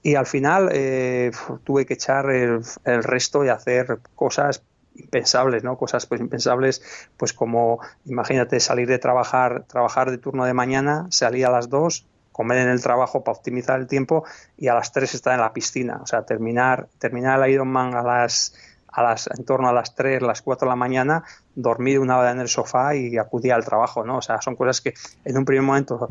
y 0.01 0.15
al 0.15 0.25
final 0.25 0.69
eh, 0.71 1.31
tuve 1.63 1.85
que 1.85 1.95
echar 1.95 2.29
el, 2.29 2.63
resto 2.85 3.43
y 3.43 3.49
hacer 3.49 3.99
cosas 4.15 4.63
impensables, 4.95 5.63
¿no? 5.63 5.77
Cosas 5.77 6.05
pues 6.05 6.21
impensables, 6.21 6.81
pues 7.17 7.33
como 7.33 7.79
imagínate 8.05 8.59
salir 8.59 8.87
de 8.87 8.99
trabajar, 8.99 9.65
trabajar 9.67 10.09
de 10.09 10.17
turno 10.17 10.45
de 10.45 10.53
mañana, 10.53 11.07
salir 11.09 11.45
a 11.45 11.51
las 11.51 11.69
2, 11.69 12.07
comer 12.37 12.59
en 12.59 12.69
el 12.69 12.81
trabajo 12.81 13.23
para 13.23 13.37
optimizar 13.37 13.79
el 13.79 13.87
tiempo 13.87 14.23
y 14.57 14.69
a 14.69 14.75
las 14.75 14.93
3 14.93 15.15
estar 15.15 15.33
en 15.33 15.41
la 15.41 15.51
piscina, 15.51 15.99
o 16.01 16.07
sea, 16.07 16.21
terminar 16.21 16.87
terminar 16.99 17.43
el 17.43 17.51
Ironman 17.51 17.95
a 17.95 18.03
las 18.03 18.55
a 18.87 19.03
las 19.03 19.27
en 19.35 19.43
torno 19.43 19.67
a 19.67 19.73
las 19.73 19.95
3, 19.95 20.21
las 20.21 20.41
4 20.41 20.65
de 20.65 20.69
la 20.69 20.75
mañana, 20.75 21.23
dormir 21.55 21.99
una 21.99 22.17
hora 22.17 22.31
en 22.31 22.39
el 22.39 22.47
sofá 22.47 22.95
y 22.95 23.17
acudir 23.17 23.51
al 23.53 23.65
trabajo, 23.65 24.05
¿no? 24.05 24.17
O 24.17 24.21
sea, 24.21 24.39
son 24.41 24.55
cosas 24.55 24.79
que 24.79 24.93
en 25.25 25.37
un 25.37 25.45
primer 25.45 25.63
momento 25.63 26.07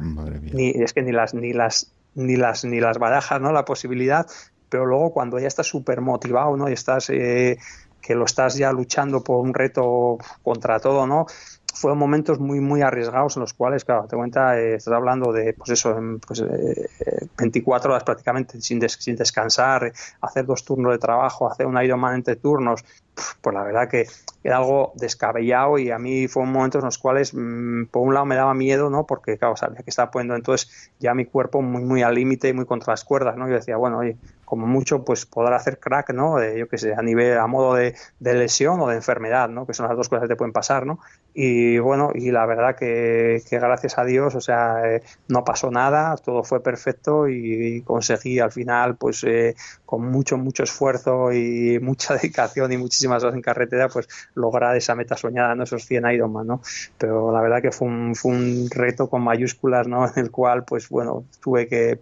ni 0.53 0.71
es 0.71 0.93
que 0.93 1.03
ni 1.03 1.13
las 1.13 1.33
ni 1.33 1.53
las 1.53 1.91
ni 2.17 2.37
las, 2.37 2.65
ni 2.65 2.81
las 2.81 2.99
barajas, 2.99 3.41
¿no? 3.41 3.53
La 3.53 3.65
posibilidad, 3.65 4.27
pero 4.69 4.87
luego 4.87 5.13
cuando 5.13 5.39
ya 5.39 5.47
estás 5.47 5.67
súper 5.67 6.01
motivado, 6.01 6.57
¿no? 6.57 6.69
Y 6.69 6.73
estás, 6.73 7.11
eh, 7.11 7.59
que 8.01 8.15
lo 8.15 8.25
estás 8.25 8.57
ya 8.57 8.73
luchando 8.73 9.23
por 9.23 9.41
un 9.45 9.53
reto 9.53 10.19
contra 10.43 10.81
todo, 10.81 11.07
¿no? 11.07 11.27
Fueron 11.77 11.99
momentos 11.99 12.41
muy 12.41 12.61
muy 12.61 12.83
arriesgados 12.83 13.37
en 13.37 13.41
los 13.41 13.53
cuales, 13.53 13.85
claro, 13.85 14.07
te 14.07 14.17
cuenta, 14.17 14.59
eh, 14.59 14.75
estás 14.77 14.95
hablando 14.95 15.33
de, 15.33 15.53
pues 15.53 15.71
eso, 15.71 15.97
pues, 16.27 16.43
24 17.39 17.91
eh, 17.91 17.93
horas 17.93 18.05
prácticamente 18.05 18.61
sin, 18.61 18.81
sin 18.89 19.17
descansar, 19.17 19.93
hacer 20.21 20.47
dos 20.47 20.65
turnos 20.65 20.93
de 20.93 20.99
trabajo, 20.99 21.51
hacer 21.51 21.67
un 21.67 21.81
Ironman 21.83 22.15
entre 22.15 22.37
turnos, 22.37 22.85
pues 23.41 23.55
la 23.55 23.63
verdad 23.63 23.89
que 23.89 24.07
era 24.43 24.59
algo 24.59 24.93
descabellado 24.95 25.79
y 25.79 25.91
a 25.91 25.99
mí 25.99 26.29
fueron 26.29 26.53
momentos 26.53 26.81
en 26.81 26.87
los 26.87 26.99
cuales, 26.99 27.35
mm, 27.35 27.87
por 27.87 28.03
un 28.07 28.15
lado, 28.15 28.27
me 28.27 28.37
daba 28.37 28.55
miedo, 28.55 28.91
¿no? 28.91 29.07
Porque, 29.07 29.39
claro, 29.39 29.57
sabía 29.57 29.83
que 29.83 29.91
estaba 29.91 30.11
poniendo 30.11 30.37
entonces 30.37 30.91
ya 30.99 31.15
mi 31.15 31.25
cuerpo 31.25 31.63
muy, 31.63 31.83
muy 31.83 32.03
al 32.03 32.15
límite 32.15 32.49
y 32.49 32.53
muy 32.53 32.65
contra 32.65 32.93
las 32.93 33.05
cuerdas, 33.05 33.37
¿no? 33.37 33.49
Yo 33.49 33.55
decía, 33.55 33.77
bueno, 33.77 33.99
oye, 33.99 34.17
como 34.45 34.67
mucho, 34.67 35.05
pues 35.05 35.27
podrá 35.27 35.57
hacer 35.57 35.81
crack, 35.81 36.11
¿no? 36.11 36.43
yo 36.55 36.69
qué 36.69 36.79
sé, 36.79 36.95
a 36.95 37.03
nivel, 37.03 37.37
a 37.37 37.47
modo 37.47 37.75
de, 37.75 37.95
lesión 38.21 38.81
o 38.81 38.87
de 38.87 38.97
enfermedad, 38.97 39.49
¿no? 39.49 39.67
Que 39.67 39.75
son 39.75 39.89
las 39.89 39.97
dos 39.97 40.09
cosas 40.09 40.23
que 40.23 40.29
te 40.29 40.37
pueden 40.37 40.53
pasar, 40.53 40.87
¿no? 40.87 41.01
Y 41.39 41.79
bueno, 41.81 42.13
y 42.15 42.31
la 42.31 42.47
verdad 42.47 42.77
que, 42.77 43.43
gracias 43.51 43.99
a 43.99 44.07
Dios, 44.07 44.35
o 44.35 44.41
sea, 44.41 44.81
eh, 44.87 45.03
no 45.29 45.45
pasó 45.45 45.71
nada, 45.71 46.17
todo 46.17 46.43
fue 46.43 46.63
perfecto 46.63 47.29
y, 47.29 47.83
conseguí 47.83 48.39
al 48.39 48.53
final, 48.53 48.97
pues 48.97 49.23
eh, 49.25 49.55
con 49.85 50.11
mucho, 50.11 50.39
mucho 50.39 50.63
esfuerzo 50.63 51.35
y 51.35 51.79
mucha 51.83 52.15
dedicación 52.15 52.73
y 52.73 52.79
muchísimas 52.79 53.23
horas 53.23 53.35
en 53.35 53.43
carretera, 53.43 53.91
pues 53.91 54.09
lograr 54.35 54.75
esa 54.77 54.95
meta 54.95 55.15
soñada, 55.19 55.55
¿no? 55.55 55.65
Esos 55.65 55.85
100 55.85 56.11
Ironman, 56.11 56.47
¿no? 56.47 56.63
Pero 56.97 57.31
la 57.31 57.43
verdad 57.43 57.61
que 57.61 57.71
fue 57.71 57.89
un, 57.89 58.15
fue 58.15 58.33
un 58.33 58.71
reto 58.71 59.11
con 59.11 59.21
mayúsculas, 59.21 59.87
¿no? 59.87 60.07
En 60.17 60.25
el 60.25 60.31
cual, 60.31 60.65
pues 60.65 60.89
bueno, 60.89 61.27
tuve 61.43 61.69
que, 61.69 62.01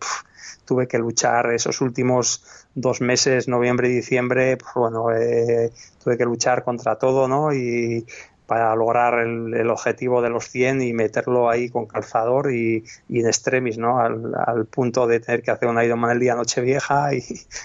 tuve 0.64 0.86
que 0.86 0.98
luchar 0.98 1.52
esos 1.52 1.80
últimos 1.80 2.44
dos 2.76 3.00
meses, 3.00 3.48
noviembre 3.48 3.88
y 3.88 3.94
diciembre, 3.94 4.56
pues, 4.58 4.74
bueno, 4.74 5.10
eh, 5.12 5.72
tuve 6.02 6.16
que 6.16 6.24
luchar 6.24 6.62
contra 6.62 6.96
todo, 6.96 7.26
¿no? 7.26 7.52
Y 7.52 8.06
para 8.46 8.74
lograr 8.74 9.18
el, 9.20 9.70
objetivo 9.70 10.22
de 10.22 10.30
los 10.30 10.48
100 10.48 10.82
y 10.82 10.92
meterlo 10.92 11.48
ahí 11.48 11.68
con 11.68 11.86
calzador 11.86 12.52
y, 12.52 12.84
en 13.08 13.26
extremis, 13.26 13.78
¿no? 13.78 13.98
Al, 13.98 14.66
punto 14.66 15.06
de 15.06 15.20
tener 15.20 15.42
que 15.42 15.50
hacer 15.50 15.68
un 15.68 15.82
Ironman 15.82 16.12
el 16.12 16.20
día 16.20 16.34
Nochevieja 16.34 17.14
y, 17.14 17.22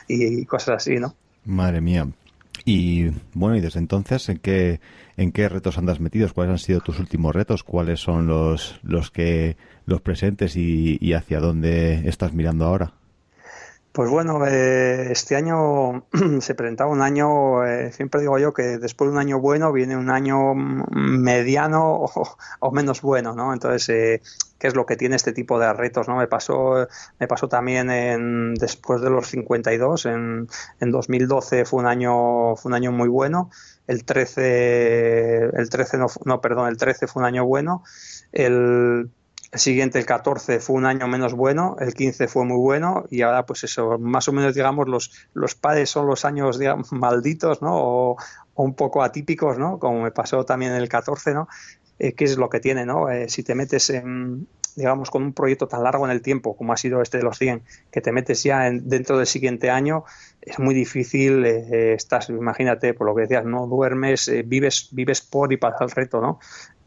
y 0.07 0.45
cosas 0.45 0.77
así, 0.77 0.95
¿no? 0.95 1.15
Madre 1.45 1.81
mía, 1.81 2.07
y 2.65 3.09
bueno, 3.33 3.55
y 3.55 3.61
desde 3.61 3.79
entonces, 3.79 4.29
¿en 4.29 4.37
qué, 4.37 4.79
en 5.17 5.31
qué 5.31 5.49
retos 5.49 5.77
andas 5.77 5.99
metidos? 5.99 6.33
¿Cuáles 6.33 6.51
han 6.51 6.59
sido 6.59 6.81
tus 6.81 6.99
últimos 6.99 7.33
retos? 7.33 7.63
¿Cuáles 7.63 7.99
son 7.99 8.27
los, 8.27 8.79
los 8.83 9.11
que 9.11 9.57
los 9.85 10.01
presentes 10.01 10.55
y, 10.55 11.13
hacia 11.13 11.39
dónde 11.39 12.07
estás 12.07 12.33
mirando 12.33 12.65
ahora? 12.65 12.93
Pues 13.91 14.07
bueno, 14.09 14.45
eh, 14.45 15.11
este 15.11 15.35
año 15.35 16.05
se 16.41 16.53
presentaba 16.53 16.91
un 16.91 17.01
año, 17.01 17.65
eh, 17.65 17.91
siempre 17.91 18.21
digo 18.21 18.37
yo 18.37 18.53
que 18.53 18.77
después 18.77 19.09
de 19.09 19.13
un 19.13 19.19
año 19.19 19.39
bueno 19.39 19.71
viene 19.73 19.97
un 19.97 20.11
año 20.11 20.53
mediano 20.53 22.05
o, 22.59 22.71
menos 22.71 23.01
bueno, 23.01 23.33
¿no? 23.33 23.51
Entonces, 23.51 23.89
eh, 23.89 24.21
¿qué 24.59 24.67
es 24.67 24.75
lo 24.75 24.85
que 24.85 24.95
tiene 24.95 25.15
este 25.15 25.33
tipo 25.33 25.59
de 25.59 25.73
retos, 25.73 26.07
no? 26.07 26.17
Me 26.17 26.27
pasó, 26.27 26.87
me 27.19 27.27
pasó 27.27 27.47
también 27.47 27.89
en, 27.89 28.53
después 28.53 29.01
de 29.01 29.09
los 29.09 29.27
52, 29.27 30.05
en, 30.05 30.47
en 30.79 30.91
2012 30.91 31.65
fue 31.65 31.79
un 31.79 31.87
año, 31.87 32.55
fue 32.57 32.69
un 32.69 32.75
año 32.75 32.91
muy 32.91 33.09
bueno, 33.09 33.49
el 33.87 34.05
13, 34.05 35.45
el 35.45 35.69
13 35.69 35.97
no, 35.97 36.07
no, 36.25 36.41
perdón, 36.41 36.69
el 36.69 36.77
13 36.77 37.07
fue 37.07 37.21
un 37.21 37.25
año 37.25 37.43
bueno, 37.43 37.83
el 38.33 39.09
el 39.51 39.59
siguiente, 39.59 39.97
el 39.97 40.05
14, 40.05 40.59
fue 40.59 40.75
un 40.75 40.85
año 40.85 41.07
menos 41.07 41.33
bueno, 41.33 41.75
el 41.79 41.93
15 41.95 42.27
fue 42.27 42.45
muy 42.45 42.57
bueno 42.57 43.05
y 43.09 43.23
ahora 43.23 43.45
pues 43.45 43.63
eso, 43.63 43.97
más 43.97 44.27
o 44.27 44.31
menos 44.31 44.53
digamos 44.53 44.87
los, 44.87 45.27
los 45.33 45.55
padres 45.55 45.89
son 45.89 46.05
los 46.05 46.23
años 46.23 46.59
malditos, 46.91 47.61
¿no? 47.61 47.75
O, 47.75 48.17
un 48.55 48.73
poco 48.75 49.03
atípicos, 49.03 49.57
¿no? 49.57 49.79
Como 49.79 50.01
me 50.01 50.11
pasó 50.11 50.43
también 50.43 50.73
en 50.73 50.81
el 50.81 50.89
14, 50.89 51.33
¿no? 51.33 51.47
Eh, 51.97 52.13
¿Qué 52.13 52.25
es 52.25 52.37
lo 52.37 52.49
que 52.49 52.59
tiene, 52.59 52.85
¿no? 52.85 53.09
Eh, 53.09 53.29
si 53.29 53.41
te 53.41 53.55
metes 53.55 53.89
en, 53.89 54.47
digamos, 54.75 55.09
con 55.09 55.23
un 55.23 55.33
proyecto 55.33 55.67
tan 55.67 55.81
largo 55.81 56.03
en 56.05 56.11
el 56.11 56.21
tiempo 56.21 56.57
como 56.57 56.73
ha 56.73 56.77
sido 56.77 57.01
este 57.01 57.19
de 57.19 57.23
los 57.23 57.37
100, 57.37 57.63
que 57.89 58.01
te 58.01 58.11
metes 58.11 58.43
ya 58.43 58.67
en, 58.67 58.89
dentro 58.89 59.17
del 59.17 59.27
siguiente 59.27 59.69
año, 59.69 60.03
es 60.41 60.59
muy 60.59 60.75
difícil, 60.75 61.45
eh, 61.45 61.93
estás, 61.93 62.29
imagínate, 62.29 62.93
por 62.93 63.07
lo 63.07 63.15
que 63.15 63.21
decías, 63.21 63.45
no 63.45 63.65
duermes, 63.65 64.29
vives, 64.45 64.89
vives 64.91 65.21
por 65.21 65.53
y 65.53 65.57
para 65.57 65.77
el 65.79 65.91
reto, 65.91 66.19
¿no? 66.19 66.39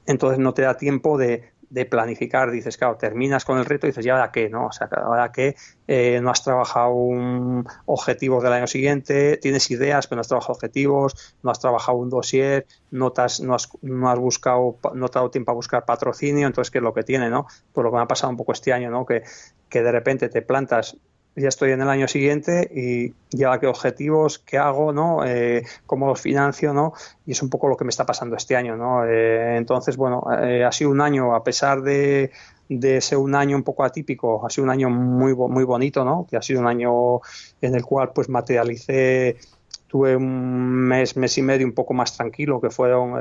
Entonces 0.04 0.38
no 0.38 0.52
te 0.52 0.62
da 0.62 0.76
tiempo 0.76 1.16
de, 1.16 1.51
de 1.72 1.86
planificar, 1.86 2.50
dices, 2.50 2.76
claro, 2.76 2.96
terminas 2.96 3.46
con 3.46 3.56
el 3.56 3.64
reto 3.64 3.86
y 3.86 3.90
dices, 3.90 4.04
¿ya 4.04 4.12
ahora 4.12 4.30
qué? 4.30 4.50
¿no? 4.50 4.66
O 4.66 4.72
sea, 4.72 4.90
ahora 4.92 5.32
que 5.32 5.56
eh, 5.88 6.20
no 6.22 6.30
has 6.30 6.44
trabajado 6.44 6.92
un 6.92 7.66
objetivo 7.86 8.42
del 8.42 8.52
año 8.52 8.66
siguiente, 8.66 9.38
tienes 9.38 9.70
ideas, 9.70 10.06
pero 10.06 10.16
no 10.16 10.20
has 10.20 10.28
trabajado 10.28 10.52
objetivos, 10.52 11.34
no 11.42 11.50
has 11.50 11.60
trabajado 11.60 11.96
un 11.96 12.10
dossier, 12.10 12.66
no, 12.90 13.10
has, 13.16 13.40
no, 13.40 13.54
has, 13.54 13.70
no 13.80 14.10
has 14.10 14.18
buscado, 14.18 14.76
no 14.92 15.08
te 15.08 15.18
ha 15.18 15.20
dado 15.20 15.30
tiempo 15.30 15.50
a 15.50 15.54
buscar 15.54 15.86
patrocinio, 15.86 16.46
entonces, 16.46 16.70
¿qué 16.70 16.76
es 16.76 16.84
lo 16.84 16.92
que 16.92 17.04
tiene? 17.04 17.30
¿no? 17.30 17.46
Por 17.72 17.84
lo 17.84 17.90
que 17.90 17.96
me 17.96 18.02
ha 18.02 18.06
pasado 18.06 18.30
un 18.30 18.36
poco 18.36 18.52
este 18.52 18.74
año, 18.74 18.90
¿no? 18.90 19.06
Que, 19.06 19.22
que 19.70 19.82
de 19.82 19.92
repente 19.92 20.28
te 20.28 20.42
plantas 20.42 20.98
ya 21.34 21.48
estoy 21.48 21.72
en 21.72 21.80
el 21.80 21.88
año 21.88 22.08
siguiente 22.08 22.70
y 22.74 23.14
ya 23.30 23.58
qué 23.58 23.66
objetivos, 23.66 24.38
qué 24.38 24.58
hago, 24.58 24.92
¿no? 24.92 25.24
Eh, 25.24 25.64
cómo 25.86 26.06
los 26.06 26.20
financio, 26.20 26.74
¿no? 26.74 26.92
Y 27.26 27.32
es 27.32 27.42
un 27.42 27.48
poco 27.48 27.68
lo 27.68 27.76
que 27.76 27.84
me 27.84 27.90
está 27.90 28.04
pasando 28.04 28.36
este 28.36 28.54
año, 28.54 28.76
¿no? 28.76 29.06
Eh, 29.06 29.56
entonces, 29.56 29.96
bueno, 29.96 30.24
eh, 30.42 30.64
ha 30.64 30.72
sido 30.72 30.90
un 30.90 31.00
año, 31.00 31.34
a 31.34 31.42
pesar 31.42 31.82
de, 31.82 32.30
de, 32.68 33.00
ser 33.00 33.18
un 33.18 33.34
año 33.34 33.56
un 33.56 33.62
poco 33.62 33.84
atípico, 33.84 34.44
ha 34.46 34.50
sido 34.50 34.64
un 34.64 34.70
año 34.70 34.90
muy, 34.90 35.34
muy 35.34 35.64
bonito, 35.64 36.04
¿no? 36.04 36.26
Que 36.28 36.36
ha 36.36 36.42
sido 36.42 36.60
un 36.60 36.66
año 36.66 37.20
en 37.62 37.74
el 37.74 37.84
cual, 37.84 38.12
pues, 38.14 38.28
materialicé 38.28 39.38
tuve 39.86 40.16
un 40.16 40.72
mes, 40.88 41.18
mes 41.18 41.36
y 41.36 41.42
medio 41.42 41.66
un 41.66 41.74
poco 41.74 41.92
más 41.92 42.16
tranquilo, 42.16 42.62
que 42.62 42.70
fueron 42.70 43.12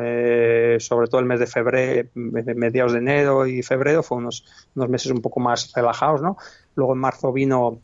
sobre 0.79 1.07
todo 1.07 1.19
el 1.19 1.25
mes 1.25 1.41
de 1.41 1.45
febrero, 1.45 2.07
mediados 2.15 2.93
de 2.93 2.99
enero 2.99 3.45
y 3.45 3.61
febrero, 3.61 4.03
fueron 4.03 4.23
unos, 4.23 4.45
unos 4.75 4.87
meses 4.87 5.11
un 5.11 5.21
poco 5.21 5.41
más 5.41 5.73
relajados, 5.75 6.21
¿no? 6.21 6.37
Luego 6.75 6.93
en 6.93 6.99
marzo 6.99 7.33
vino 7.33 7.81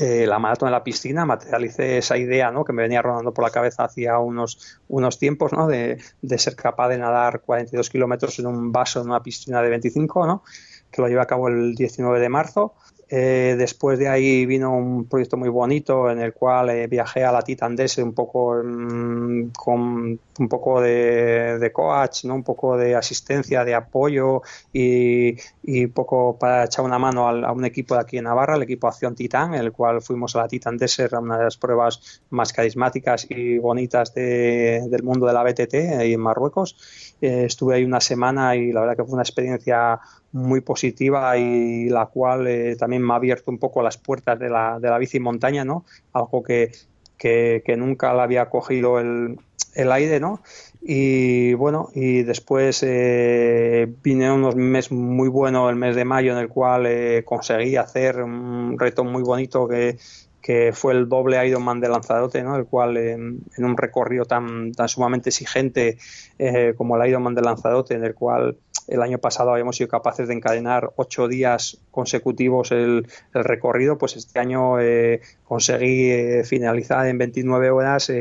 eh, 0.00 0.26
la 0.26 0.38
maratón 0.38 0.68
en 0.68 0.72
la 0.72 0.82
piscina, 0.82 1.26
materialicé 1.26 1.98
esa 1.98 2.16
idea 2.16 2.50
¿no? 2.50 2.64
que 2.64 2.72
me 2.72 2.82
venía 2.82 3.02
rodando 3.02 3.34
por 3.34 3.44
la 3.44 3.50
cabeza 3.50 3.84
hacía 3.84 4.18
unos, 4.18 4.80
unos 4.88 5.18
tiempos 5.18 5.52
¿no? 5.52 5.66
de, 5.66 5.98
de 6.22 6.38
ser 6.38 6.56
capaz 6.56 6.88
de 6.88 6.98
nadar 6.98 7.40
42 7.40 7.90
kilómetros 7.90 8.38
en 8.38 8.46
un 8.46 8.72
vaso 8.72 9.02
en 9.02 9.08
una 9.08 9.22
piscina 9.22 9.60
de 9.60 9.68
25, 9.68 10.26
¿no? 10.26 10.42
que 10.90 11.02
lo 11.02 11.08
llevé 11.08 11.20
a 11.20 11.26
cabo 11.26 11.48
el 11.48 11.74
19 11.74 12.18
de 12.18 12.28
marzo. 12.28 12.74
Eh, 13.12 13.56
después 13.58 13.98
de 13.98 14.08
ahí 14.08 14.46
vino 14.46 14.72
un 14.72 15.04
proyecto 15.04 15.36
muy 15.36 15.48
bonito 15.48 16.08
en 16.10 16.20
el 16.20 16.32
cual 16.32 16.70
eh, 16.70 16.86
viajé 16.86 17.24
a 17.24 17.32
la 17.32 17.42
Titandese 17.42 18.04
un 18.04 18.14
poco 18.14 18.54
mm, 18.62 19.50
con 19.50 20.20
un 20.40 20.48
poco 20.48 20.80
de, 20.80 21.70
coach, 21.72 22.24
¿no? 22.24 22.34
un 22.34 22.42
poco 22.42 22.76
de 22.76 22.96
asistencia, 22.96 23.64
de 23.64 23.74
apoyo 23.74 24.42
y, 24.72 25.36
y 25.62 25.86
poco 25.86 26.38
para 26.38 26.64
echar 26.64 26.84
una 26.84 26.98
mano 26.98 27.28
a, 27.28 27.52
un 27.52 27.64
equipo 27.64 27.94
de 27.94 28.00
aquí 28.00 28.16
en 28.16 28.24
Navarra, 28.24 28.56
el 28.56 28.62
equipo 28.62 28.88
Acción 28.88 29.14
Titán, 29.14 29.54
el 29.54 29.70
cual 29.70 30.00
fuimos 30.00 30.34
a 30.34 30.40
la 30.40 30.48
Titandese, 30.48 31.08
una 31.16 31.36
de 31.36 31.44
las 31.44 31.58
pruebas 31.58 32.22
más 32.30 32.52
carismáticas 32.52 33.26
y 33.28 33.58
bonitas 33.58 34.14
del 34.14 35.02
mundo 35.02 35.26
de 35.26 35.32
la 35.34 35.42
BTT 35.42 35.74
ahí 35.98 36.14
en 36.14 36.20
Marruecos. 36.20 37.16
Eh, 37.20 37.44
estuve 37.44 37.76
ahí 37.76 37.84
una 37.84 38.00
semana 38.00 38.56
y 38.56 38.72
la 38.72 38.80
verdad 38.80 38.96
que 38.96 39.04
fue 39.04 39.12
una 39.12 39.22
experiencia 39.22 40.00
muy 40.32 40.62
positiva 40.62 41.36
y 41.36 41.90
la 41.90 42.06
cual 42.06 42.46
eh, 42.46 42.76
también 42.76 43.02
me 43.02 43.12
ha 43.12 43.16
abierto 43.16 43.50
un 43.50 43.58
poco 43.58 43.82
las 43.82 43.98
puertas 43.98 44.38
de 44.38 44.48
la, 44.48 44.78
de 44.80 44.88
la 44.88 44.96
bici 44.96 45.20
montaña, 45.20 45.66
¿no? 45.66 45.84
Algo 46.14 46.42
que, 46.42 46.72
que, 47.20 47.76
nunca 47.76 48.14
la 48.14 48.22
había 48.22 48.48
cogido 48.48 48.98
el, 48.98 49.38
el, 49.74 49.92
aire, 49.92 50.20
¿no? 50.20 50.42
Y 50.82 51.54
bueno, 51.54 51.90
y 51.94 52.22
después 52.22 52.82
eh, 52.82 53.92
vine 54.02 54.32
unos 54.32 54.56
meses 54.56 54.92
muy 54.92 55.28
buenos, 55.28 55.70
el 55.70 55.76
mes 55.76 55.94
de 55.96 56.04
mayo, 56.04 56.32
en 56.32 56.38
el 56.38 56.48
cual 56.48 56.86
eh, 56.86 57.22
conseguí 57.24 57.76
hacer 57.76 58.22
un 58.22 58.78
reto 58.78 59.04
muy 59.04 59.22
bonito 59.22 59.68
que, 59.68 59.98
que 60.40 60.72
fue 60.72 60.92
el 60.94 61.08
doble 61.08 61.46
Ironman 61.46 61.80
de 61.80 61.88
Lanzarote, 61.88 62.42
¿no? 62.42 62.56
el 62.56 62.66
cual 62.66 62.96
en, 62.96 63.42
un 63.58 63.76
recorrido 63.76 64.24
tan, 64.24 64.72
tan 64.72 64.88
sumamente 64.88 65.30
exigente 65.30 65.98
eh, 66.38 66.74
como 66.76 66.96
el 66.96 67.08
Ironman 67.08 67.34
de 67.34 67.42
Lanzarote, 67.42 67.94
en 67.94 68.04
el 68.04 68.14
cual 68.14 68.56
el 68.88 69.02
año 69.02 69.18
pasado 69.18 69.50
habíamos 69.52 69.76
sido 69.76 69.88
capaces 69.88 70.28
de 70.28 70.34
encadenar 70.34 70.92
ocho 70.96 71.28
días 71.28 71.78
consecutivos 71.90 72.72
el, 72.72 73.06
recorrido, 73.32 73.98
pues 73.98 74.16
este 74.16 74.38
año 74.38 74.80
eh, 74.80 75.20
conseguí 75.44 76.10
eh, 76.10 76.44
finalizar 76.44 77.06
en 77.06 77.18
29 77.18 77.70
horas 77.70 78.12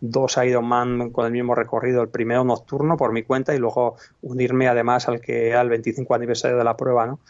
dos 0.00 0.36
Ironman 0.36 1.10
con 1.10 1.26
el 1.26 1.32
mismo 1.32 1.54
recorrido, 1.54 2.02
el 2.02 2.08
primero 2.08 2.44
nocturno 2.44 2.96
por 2.96 3.12
mi 3.12 3.22
cuenta 3.22 3.54
y 3.54 3.58
luego 3.58 3.96
unirme 4.20 4.68
además 4.68 5.08
al 5.08 5.20
que 5.20 5.48
era 5.48 5.60
el 5.60 5.68
25 5.68 6.14
aniversario 6.14 6.58
de 6.58 6.64
la 6.64 6.76
prueba, 6.76 7.06
¿no? 7.06 7.20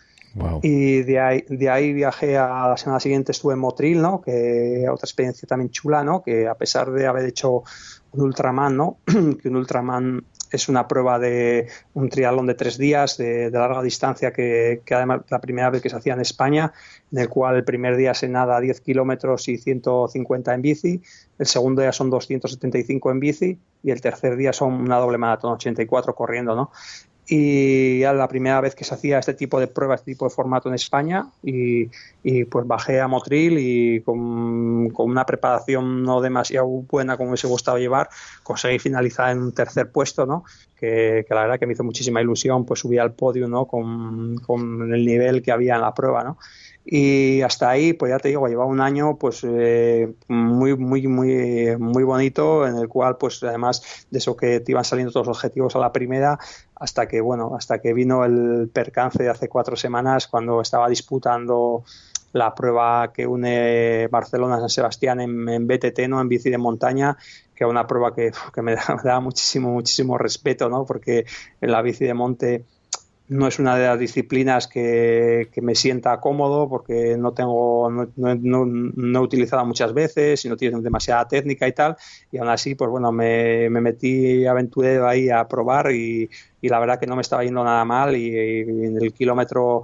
Y 0.62 1.02
de 1.02 1.20
ahí, 1.20 1.44
de 1.48 1.70
ahí 1.70 1.92
viajé 1.92 2.36
a 2.38 2.68
la 2.68 2.76
semana 2.76 3.00
siguiente, 3.00 3.32
estuve 3.32 3.54
en 3.54 3.60
Motril, 3.60 4.00
¿no? 4.00 4.22
Que 4.22 4.86
otra 4.90 5.06
experiencia 5.06 5.46
también 5.46 5.70
chula, 5.70 6.02
¿no? 6.04 6.22
Que 6.22 6.48
a 6.48 6.54
pesar 6.54 6.90
de 6.90 7.06
haber 7.06 7.26
hecho 7.26 7.64
un 8.12 8.20
Ultraman, 8.20 8.76
¿no? 8.76 8.98
que 9.06 9.48
un 9.48 9.56
Ultraman 9.56 10.24
es 10.50 10.68
una 10.68 10.86
prueba 10.86 11.18
de 11.18 11.68
un 11.94 12.10
triatlón 12.10 12.46
de 12.46 12.54
tres 12.54 12.76
días 12.76 13.16
de, 13.16 13.50
larga 13.50 13.82
distancia 13.82 14.32
que, 14.32 14.82
que, 14.84 14.94
además 14.94 15.22
la 15.30 15.40
primera 15.40 15.70
vez 15.70 15.80
que 15.80 15.88
se 15.88 15.96
hacía 15.96 16.12
en 16.12 16.20
España, 16.20 16.72
en 17.10 17.18
el 17.18 17.28
cual 17.28 17.56
el 17.56 17.64
primer 17.64 17.96
día 17.96 18.12
se 18.12 18.28
nada 18.28 18.60
10 18.60 18.80
kilómetros 18.82 19.48
y 19.48 19.56
150 19.56 20.54
en 20.54 20.62
bici, 20.62 21.02
el 21.38 21.46
segundo 21.46 21.80
día 21.80 21.92
son 21.92 22.10
275 22.10 23.10
en 23.10 23.20
bici 23.20 23.58
y 23.82 23.90
el 23.90 24.00
tercer 24.00 24.36
día 24.36 24.52
son 24.52 24.74
una 24.74 24.98
doble 24.98 25.16
maratón 25.18 25.54
84 25.54 26.14
corriendo, 26.14 26.54
¿no? 26.54 26.70
Y 27.34 28.02
era 28.02 28.12
la 28.12 28.28
primera 28.28 28.60
vez 28.60 28.74
que 28.74 28.84
se 28.84 28.92
hacía 28.92 29.18
este 29.18 29.32
tipo 29.32 29.58
de 29.58 29.66
pruebas, 29.66 30.00
este 30.00 30.12
tipo 30.12 30.26
de 30.26 30.34
formato 30.34 30.68
en 30.68 30.74
España 30.74 31.28
y, 31.42 31.88
pues 32.50 32.66
bajé 32.66 33.00
a 33.00 33.08
Motril 33.08 33.56
y 33.58 34.02
con, 34.02 34.92
una 34.94 35.24
preparación 35.24 36.02
no 36.02 36.20
demasiado 36.20 36.66
buena 36.66 37.16
como 37.16 37.30
hubiese 37.30 37.46
gustado 37.46 37.78
llevar, 37.78 38.10
conseguí 38.42 38.78
finalizar 38.78 39.30
en 39.30 39.40
un 39.40 39.52
tercer 39.52 39.90
puesto, 39.90 40.26
¿no? 40.26 40.44
Que, 40.78 41.24
la 41.30 41.40
verdad 41.40 41.58
que 41.58 41.66
me 41.66 41.72
hizo 41.72 41.84
muchísima 41.84 42.20
ilusión 42.20 42.66
pues 42.66 42.80
subir 42.80 43.00
al 43.00 43.14
podio, 43.14 43.48
¿no? 43.48 43.64
Con, 43.64 44.36
con 44.36 44.92
el 44.92 45.06
nivel 45.06 45.40
que 45.40 45.52
había 45.52 45.76
en 45.76 45.80
la 45.80 45.94
prueba, 45.94 46.22
¿no? 46.22 46.36
Y 46.84 47.42
hasta 47.42 47.70
ahí 47.70 47.92
pues 47.92 48.10
ya 48.10 48.18
te 48.18 48.28
digo 48.28 48.46
llevaba 48.48 48.68
un 48.68 48.80
año 48.80 49.16
pues 49.16 49.44
eh, 49.44 50.12
muy 50.26 50.76
muy 50.76 51.06
muy 51.06 51.76
muy 51.78 52.02
bonito 52.02 52.66
en 52.66 52.76
el 52.76 52.88
cual 52.88 53.16
pues 53.18 53.42
además 53.44 54.06
de 54.10 54.18
eso 54.18 54.36
que 54.36 54.60
te 54.60 54.72
iban 54.72 54.84
saliendo 54.84 55.12
todos 55.12 55.28
los 55.28 55.36
objetivos 55.36 55.76
a 55.76 55.78
la 55.78 55.92
primera 55.92 56.38
hasta 56.74 57.06
que 57.06 57.20
bueno 57.20 57.54
hasta 57.56 57.80
que 57.80 57.92
vino 57.94 58.24
el 58.24 58.68
percance 58.72 59.22
de 59.22 59.28
hace 59.28 59.48
cuatro 59.48 59.76
semanas 59.76 60.26
cuando 60.26 60.60
estaba 60.60 60.88
disputando 60.88 61.84
la 62.32 62.54
prueba 62.54 63.12
que 63.12 63.26
une 63.26 64.08
Barcelona 64.10 64.58
San 64.58 64.70
Sebastián 64.70 65.20
en, 65.20 65.66
BTT 65.66 66.08
no 66.08 66.20
en 66.20 66.28
bici 66.28 66.50
de 66.50 66.58
montaña 66.58 67.16
que 67.54 67.62
es 67.62 67.70
una 67.70 67.86
prueba 67.86 68.12
que, 68.12 68.32
que 68.52 68.62
me, 68.62 68.74
da, 68.74 68.82
me 68.96 69.08
da 69.08 69.20
muchísimo 69.20 69.70
muchísimo 69.72 70.18
respeto 70.18 70.68
no 70.68 70.84
porque 70.84 71.26
en 71.60 71.70
la 71.70 71.80
bici 71.80 72.04
de 72.04 72.14
monte 72.14 72.64
no 73.28 73.46
es 73.46 73.58
una 73.58 73.76
de 73.76 73.86
las 73.86 73.98
disciplinas 73.98 74.68
que, 74.68 75.48
me 75.62 75.74
sienta 75.74 76.20
cómodo 76.20 76.68
porque 76.68 77.16
no 77.16 77.32
tengo 77.32 77.90
no, 77.90 78.08
no, 78.36 79.18
he 79.18 79.22
utilizado 79.22 79.64
muchas 79.64 79.94
veces 79.94 80.44
y 80.44 80.48
no 80.48 80.56
tiene 80.56 80.80
demasiada 80.80 81.26
técnica 81.26 81.66
y 81.68 81.72
tal. 81.72 81.96
Y 82.30 82.38
aún 82.38 82.48
así 82.48 82.74
pues 82.74 82.90
bueno 82.90 83.12
me, 83.12 83.70
me 83.70 83.80
metí 83.80 84.46
aventurero 84.46 85.08
ahí 85.08 85.30
a 85.30 85.46
probar 85.48 85.92
y, 85.92 86.28
la 86.62 86.78
verdad 86.78 87.00
que 87.00 87.06
no 87.06 87.16
me 87.16 87.22
estaba 87.22 87.44
yendo 87.44 87.64
nada 87.64 87.84
mal 87.84 88.16
y, 88.16 88.36
en 88.36 89.00
el 89.00 89.12
kilómetro 89.12 89.82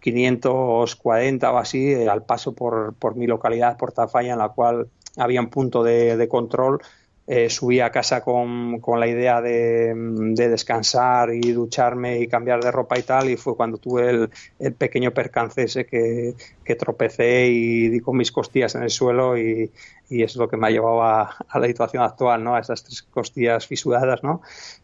540 0.00 1.52
o 1.52 1.58
así 1.58 1.94
al 1.94 2.24
paso 2.24 2.54
por, 2.54 2.94
por 2.94 3.16
mi 3.16 3.26
localidad 3.26 3.76
por 3.76 3.92
Tafalla 3.92 4.32
en 4.32 4.38
la 4.38 4.48
cual 4.50 4.88
había 5.16 5.40
un 5.40 5.48
punto 5.50 5.82
de, 5.82 6.16
de 6.16 6.28
control 6.28 6.80
eh, 7.26 7.50
subí 7.50 7.80
a 7.80 7.90
casa 7.90 8.22
con, 8.22 8.80
con 8.80 9.00
la 9.00 9.08
idea 9.08 9.40
de, 9.40 9.92
de, 9.94 10.48
descansar 10.48 11.34
y 11.34 11.52
ducharme 11.52 12.20
y 12.20 12.28
cambiar 12.28 12.62
de 12.62 12.70
ropa 12.70 12.98
y 12.98 13.02
tal, 13.02 13.28
y 13.28 13.36
fue 13.36 13.56
cuando 13.56 13.78
tuve 13.78 14.10
el, 14.10 14.30
el 14.60 14.74
pequeño 14.74 15.10
percance 15.12 15.64
ese 15.64 15.86
que, 15.86 16.34
que, 16.64 16.74
tropecé 16.76 17.48
y 17.48 17.88
di 17.88 18.00
con 18.00 18.16
mis 18.16 18.30
costillas 18.30 18.76
en 18.76 18.84
el 18.84 18.90
suelo 18.90 19.36
y, 19.36 19.72
y 20.08 20.22
es 20.22 20.36
lo 20.36 20.48
que 20.48 20.56
me 20.56 20.68
ha 20.68 20.70
llevado 20.70 21.02
a, 21.02 21.36
a, 21.48 21.58
la 21.58 21.66
situación 21.66 22.04
actual, 22.04 22.44
¿no? 22.44 22.54
A 22.54 22.60
esas 22.60 22.84
tres 22.84 23.02
costillas 23.02 23.66
fisuradas, 23.66 24.22
¿no? 24.22 24.40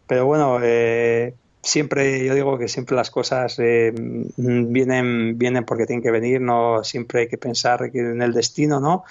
Pero 0.08 0.26
bueno, 0.26 0.58
eh, 0.62 1.34
siempre, 1.62 2.24
yo 2.24 2.34
digo 2.34 2.58
que 2.58 2.68
siempre 2.68 2.96
las 2.96 3.10
cosas 3.10 3.56
eh, 3.58 3.92
vienen, 4.36 5.38
vienen 5.38 5.64
porque 5.64 5.86
tienen 5.86 6.02
que 6.02 6.10
venir, 6.10 6.40
no 6.40 6.82
siempre 6.82 7.20
hay 7.20 7.28
que 7.28 7.38
pensar 7.38 7.88
en 7.94 8.20
el 8.20 8.32
destino, 8.32 8.80
¿no? 8.80 9.04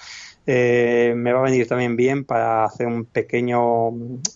Eh, 0.46 1.14
me 1.16 1.32
va 1.32 1.40
a 1.40 1.44
venir 1.44 1.68
también 1.68 1.94
bien 1.96 2.24
para 2.24 2.64
hacer 2.64 2.86
un 2.88 3.04
pequeño 3.04 3.90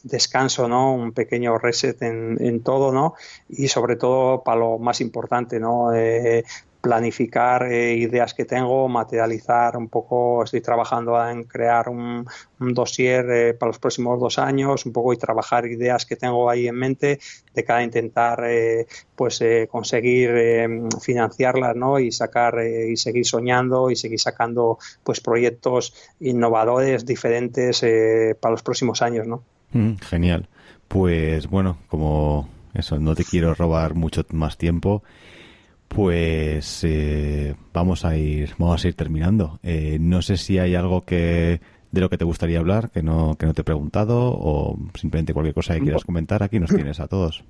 descanso, 0.05 0.69
¿no? 0.69 0.95
Un 0.95 1.13
pequeño 1.13 1.59
reset 1.59 2.01
en, 2.03 2.63
todo, 2.63 2.93
¿no? 2.93 3.15
Y 3.49 3.69
sobre 3.69 3.97
todo 3.97 4.43
para 4.45 4.61
lo 4.61 4.79
más 4.79 5.01
importante, 5.01 5.59
¿no? 5.59 5.93
Eh, 5.95 6.45
planificar 6.81 7.65
eh, 7.65 7.95
ideas 7.95 8.35
que 8.35 8.45
tengo, 8.45 8.89
materializar 8.89 9.77
un 9.77 9.89
poco, 9.89 10.45
estoy 10.45 10.61
trabajando 10.61 11.21
en 11.29 11.45
crear 11.45 11.89
un, 11.89 12.27
un 12.61 12.75
dossier 12.75 13.31
eh, 13.31 13.55
para 13.55 13.69
los 13.69 13.79
próximos 13.79 14.21
dos 14.21 14.39
años, 14.39 14.87
un 14.87 14.93
poco 14.93 15.13
y 15.13 15.17
trabajar 15.17 15.67
ideas 15.67 16.07
que 16.07 16.17
tengo 16.17 16.49
ahí 16.49 16.69
en 16.69 16.77
mente 16.77 17.19
de 17.55 17.65
cara 17.65 17.81
a 17.81 17.83
intentar 17.83 18.45
eh, 18.47 18.87
pues 19.15 19.41
eh, 19.41 19.67
conseguir 19.71 20.31
eh, 20.35 20.69
financiarlas 21.01 21.75
¿no? 21.75 21.99
y 21.99 22.13
sacar 22.13 22.59
y 22.65 22.97
seguir 22.97 23.27
soñando 23.27 23.91
y 23.91 23.97
seguir 23.97 24.21
sacando 24.21 24.79
pues 25.03 25.21
proyectos 25.21 25.95
innovadores 26.21 27.07
diferentes 27.07 27.85
para 28.41 28.53
los 28.53 28.63
próximos 28.63 29.03
años, 29.03 29.27
¿no? 29.27 29.43
Mm, 29.73 29.97
genial. 29.97 30.49
Pues 30.89 31.49
bueno, 31.49 31.79
como 31.89 32.49
eso, 32.75 32.99
no 32.99 33.15
te 33.15 33.25
quiero 33.25 33.55
robar 33.55 33.95
mucho 33.95 34.25
más 34.31 34.57
tiempo 34.57 35.03
pues 35.89 36.83
eh, 36.85 37.55
vamos 37.73 38.05
a 38.05 38.17
ir 38.17 38.55
vamos 38.59 38.85
a 38.85 38.89
ir 38.89 38.95
terminando. 38.95 39.59
Eh, 39.63 39.99
no 40.01 40.23
sé 40.23 40.37
si 40.37 40.59
hay 40.59 40.75
algo 40.75 41.05
que 41.05 41.61
de 41.91 42.01
lo 42.01 42.11
que 42.11 42.19
te 42.19 42.25
gustaría 42.25 42.59
hablar 42.59 42.91
que 42.91 43.03
no 43.03 43.37
que 43.39 43.47
no 43.47 43.55
te 43.55 43.63
he 43.63 43.65
preguntado 43.65 44.19
o 44.19 44.79
simplemente 44.95 45.33
cualquier 45.33 45.55
cosa 45.55 45.75
que 45.75 45.81
quieras 45.81 46.05
comentar 46.05 46.43
aquí 46.43 46.59
nos 46.59 46.71
tienes 46.75 47.01
a 47.01 47.07
todos 47.07 47.45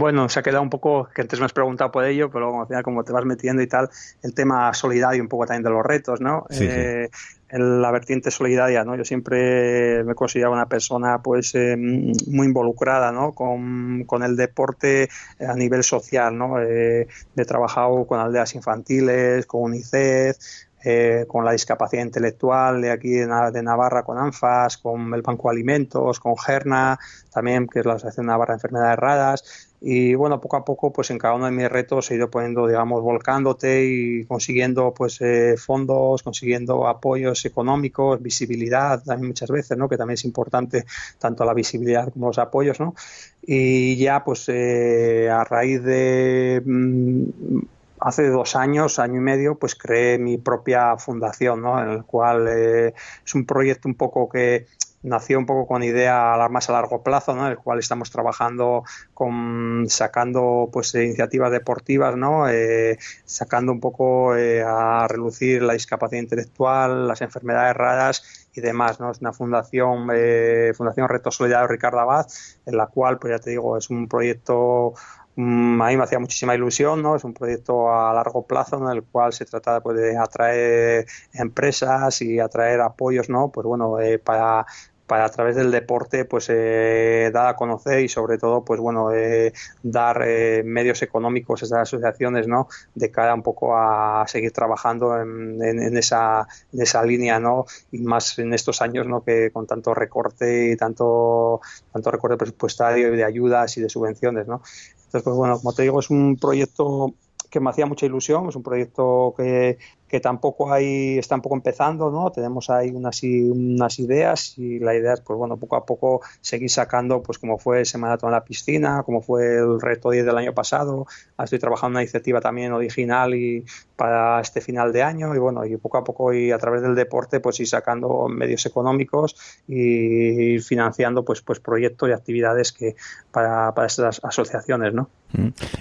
bueno, 0.00 0.28
se 0.28 0.40
ha 0.40 0.42
quedado 0.42 0.62
un 0.62 0.70
poco, 0.70 1.08
que 1.14 1.20
antes 1.20 1.38
me 1.38 1.46
has 1.46 1.52
preguntado 1.52 1.92
por 1.92 2.04
ello, 2.04 2.30
pero 2.30 2.62
al 2.62 2.66
final 2.66 2.82
como 2.82 3.04
te 3.04 3.12
vas 3.12 3.24
metiendo 3.24 3.62
y 3.62 3.66
tal, 3.66 3.90
el 4.22 4.34
tema 4.34 4.72
solidario 4.72 5.22
un 5.22 5.28
poco 5.28 5.46
también 5.46 5.62
de 5.62 5.70
los 5.70 5.84
retos, 5.84 6.20
¿no? 6.20 6.46
Sí, 6.50 6.66
eh, 6.68 7.08
sí. 7.12 7.36
En 7.50 7.82
la 7.82 7.90
vertiente 7.90 8.30
solidaria, 8.30 8.84
¿no? 8.84 8.96
Yo 8.96 9.04
siempre 9.04 10.02
me 10.04 10.14
considerado 10.14 10.54
una 10.54 10.68
persona 10.68 11.20
pues 11.20 11.54
eh, 11.54 11.76
muy 11.76 12.46
involucrada, 12.46 13.12
¿no? 13.12 13.32
Con, 13.32 14.04
con, 14.04 14.22
el 14.22 14.36
deporte 14.36 15.08
a 15.40 15.54
nivel 15.54 15.82
social, 15.82 16.38
¿no? 16.38 16.60
Eh, 16.62 17.06
he 17.36 17.44
trabajado 17.44 18.06
con 18.06 18.20
aldeas 18.20 18.54
infantiles, 18.54 19.46
con 19.46 19.62
UNICEF, 19.62 20.36
eh, 20.82 21.26
con 21.28 21.44
la 21.44 21.52
discapacidad 21.52 22.02
intelectual 22.02 22.80
de 22.80 22.90
aquí 22.90 23.10
de, 23.10 23.26
Navarra 23.62 24.02
con 24.02 24.16
ANFAS, 24.16 24.78
con 24.78 25.12
el 25.12 25.22
Banco 25.22 25.48
de 25.48 25.56
Alimentos, 25.56 26.20
con 26.20 26.36
GERNA, 26.36 26.98
también 27.32 27.66
que 27.66 27.80
es 27.80 27.86
la 27.86 27.94
Asociación 27.94 28.26
Navarra 28.26 28.54
de 28.54 28.56
Enfermedades 28.56 28.98
Raras. 28.98 29.70
Y 29.82 30.14
bueno, 30.14 30.40
poco 30.40 30.56
a 30.56 30.64
poco, 30.64 30.92
pues 30.92 31.10
en 31.10 31.18
cada 31.18 31.34
uno 31.34 31.46
de 31.46 31.52
mis 31.52 31.68
retos 31.68 32.10
he 32.10 32.14
ido 32.14 32.30
poniendo, 32.30 32.66
digamos, 32.66 33.02
volcándote 33.02 33.84
y 33.84 34.24
consiguiendo 34.26 34.92
pues 34.94 35.20
eh, 35.22 35.54
fondos, 35.56 36.22
consiguiendo 36.22 36.86
apoyos 36.86 37.44
económicos, 37.46 38.22
visibilidad 38.22 39.02
también 39.02 39.28
muchas 39.28 39.50
veces, 39.50 39.78
¿no? 39.78 39.88
Que 39.88 39.96
también 39.96 40.14
es 40.14 40.24
importante 40.24 40.84
tanto 41.18 41.44
la 41.44 41.54
visibilidad 41.54 42.12
como 42.12 42.28
los 42.28 42.38
apoyos, 42.38 42.78
¿no? 42.78 42.94
Y 43.42 43.96
ya 43.96 44.22
pues 44.22 44.46
eh, 44.48 45.30
a 45.30 45.44
raíz 45.44 45.82
de 45.82 46.62
mmm, 46.64 47.60
hace 48.00 48.28
dos 48.28 48.56
años, 48.56 48.98
año 48.98 49.16
y 49.16 49.20
medio, 49.20 49.58
pues 49.58 49.74
creé 49.74 50.18
mi 50.18 50.38
propia 50.38 50.96
fundación, 50.96 51.62
¿no? 51.62 51.82
En 51.82 51.90
el 51.90 52.04
cual 52.04 52.48
eh, 52.48 52.94
es 53.24 53.34
un 53.34 53.46
proyecto 53.46 53.88
un 53.88 53.94
poco 53.94 54.28
que 54.28 54.66
nació 55.02 55.38
un 55.38 55.46
poco 55.46 55.66
con 55.66 55.82
idea 55.82 56.36
más 56.50 56.68
a 56.68 56.72
largo 56.72 57.02
plazo, 57.02 57.34
¿no? 57.34 57.46
En 57.46 57.52
el 57.52 57.58
cual 57.58 57.78
estamos 57.78 58.10
trabajando 58.10 58.84
con 59.14 59.86
sacando 59.88 60.68
pues 60.72 60.94
iniciativas 60.94 61.50
deportivas, 61.50 62.16
¿no? 62.16 62.48
Eh, 62.48 62.98
sacando 63.24 63.72
un 63.72 63.80
poco 63.80 64.36
eh, 64.36 64.62
a 64.62 65.06
relucir 65.08 65.62
la 65.62 65.72
discapacidad 65.72 66.20
intelectual, 66.22 67.08
las 67.08 67.22
enfermedades 67.22 67.76
raras 67.76 68.48
y 68.54 68.60
demás, 68.60 69.00
¿no? 69.00 69.10
Es 69.10 69.20
una 69.20 69.32
fundación, 69.32 70.08
eh, 70.12 70.72
Fundación 70.76 71.08
Reto 71.08 71.30
Solidario 71.30 71.68
Ricardo 71.68 72.00
Abad, 72.00 72.26
en 72.66 72.76
la 72.76 72.86
cual, 72.86 73.18
pues 73.18 73.32
ya 73.32 73.38
te 73.38 73.50
digo, 73.50 73.76
es 73.76 73.88
un 73.90 74.08
proyecto 74.08 74.94
a 75.40 75.88
mí 75.88 75.96
me 75.96 76.04
hacía 76.04 76.18
muchísima 76.18 76.54
ilusión, 76.54 77.02
¿no? 77.02 77.16
Es 77.16 77.24
un 77.24 77.34
proyecto 77.34 77.92
a 77.92 78.12
largo 78.14 78.46
plazo 78.46 78.76
en 78.78 78.96
el 78.96 79.02
cual 79.04 79.32
se 79.32 79.44
trata 79.44 79.80
pues, 79.80 79.96
de 79.96 80.16
atraer 80.16 81.06
empresas 81.34 82.22
y 82.22 82.40
atraer 82.40 82.80
apoyos, 82.80 83.28
¿no? 83.28 83.50
Pues 83.50 83.66
bueno, 83.66 84.00
eh, 84.00 84.18
para 84.18 84.66
para 85.10 85.24
a 85.24 85.28
través 85.28 85.56
del 85.56 85.72
deporte 85.72 86.24
pues 86.24 86.46
eh, 86.50 87.30
dar 87.32 87.48
a 87.48 87.56
conocer 87.56 87.98
y 87.98 88.08
sobre 88.08 88.38
todo 88.38 88.64
pues 88.64 88.78
bueno 88.78 89.10
eh, 89.12 89.52
dar 89.82 90.22
eh, 90.24 90.62
medios 90.64 91.02
económicos 91.02 91.62
a 91.62 91.64
estas 91.64 91.80
asociaciones 91.80 92.46
no 92.46 92.68
de 92.94 93.10
cara 93.10 93.34
un 93.34 93.42
poco 93.42 93.76
a 93.76 94.24
seguir 94.28 94.52
trabajando 94.52 95.20
en, 95.20 95.60
en, 95.64 95.82
en, 95.82 95.96
esa 95.96 96.46
en 96.72 96.82
esa 96.82 97.02
línea 97.02 97.40
no 97.40 97.64
y 97.90 97.98
más 97.98 98.38
en 98.38 98.54
estos 98.54 98.82
años 98.82 99.08
no 99.08 99.24
que 99.24 99.50
con 99.50 99.66
tanto 99.66 99.94
recorte 99.94 100.70
y 100.70 100.76
tanto 100.76 101.60
tanto 101.92 102.10
recorte 102.12 102.36
presupuestario 102.36 103.12
y 103.12 103.16
de 103.16 103.24
ayudas 103.24 103.76
y 103.78 103.80
de 103.80 103.88
subvenciones 103.88 104.46
no 104.46 104.62
entonces 105.10 105.24
pues 105.24 105.36
bueno 105.36 105.58
como 105.58 105.72
te 105.72 105.82
digo 105.82 105.98
es 105.98 106.08
un 106.08 106.36
proyecto 106.36 107.14
que 107.50 107.58
me 107.58 107.70
hacía 107.70 107.84
mucha 107.84 108.06
ilusión, 108.06 108.48
es 108.48 108.54
un 108.54 108.62
proyecto 108.62 109.34
que, 109.36 109.76
que 110.10 110.18
tampoco 110.18 110.72
hay, 110.72 111.18
está 111.18 111.36
un 111.36 111.40
poco 111.40 111.54
empezando, 111.54 112.10
¿no? 112.10 112.32
Tenemos 112.32 112.68
ahí 112.68 112.90
unas, 112.90 113.22
unas 113.22 113.98
ideas 114.00 114.58
y 114.58 114.80
la 114.80 114.94
idea 114.94 115.14
es, 115.14 115.20
pues 115.20 115.38
bueno, 115.38 115.56
poco 115.56 115.76
a 115.76 115.86
poco 115.86 116.20
seguir 116.40 116.68
sacando, 116.68 117.22
pues 117.22 117.38
como 117.38 117.58
fue 117.58 117.84
Semana 117.84 118.18
en 118.20 118.30
la 118.32 118.44
piscina, 118.44 119.04
como 119.04 119.22
fue 119.22 119.58
el 119.58 119.80
reto 119.80 120.10
10 120.10 120.26
del 120.26 120.36
año 120.36 120.52
pasado, 120.52 121.06
estoy 121.38 121.60
trabajando 121.60 121.90
en 121.90 121.92
una 121.92 122.02
iniciativa 122.02 122.40
también 122.40 122.72
original 122.72 123.34
y 123.34 123.64
para 123.94 124.40
este 124.40 124.60
final 124.60 124.92
de 124.92 125.04
año 125.04 125.32
y 125.34 125.38
bueno, 125.38 125.64
y 125.64 125.76
poco 125.76 125.98
a 125.98 126.04
poco 126.04 126.32
y 126.32 126.50
a 126.50 126.58
través 126.58 126.82
del 126.82 126.96
deporte, 126.96 127.38
pues 127.38 127.60
ir 127.60 127.68
sacando 127.68 128.26
medios 128.28 128.66
económicos 128.66 129.36
y 129.68 130.58
financiando, 130.58 131.24
pues, 131.24 131.40
pues 131.42 131.60
proyectos 131.60 132.08
y 132.08 132.12
actividades 132.12 132.72
que 132.72 132.96
para, 133.30 133.72
para 133.74 133.86
estas 133.86 134.20
asociaciones, 134.24 134.92
¿no? 134.92 135.08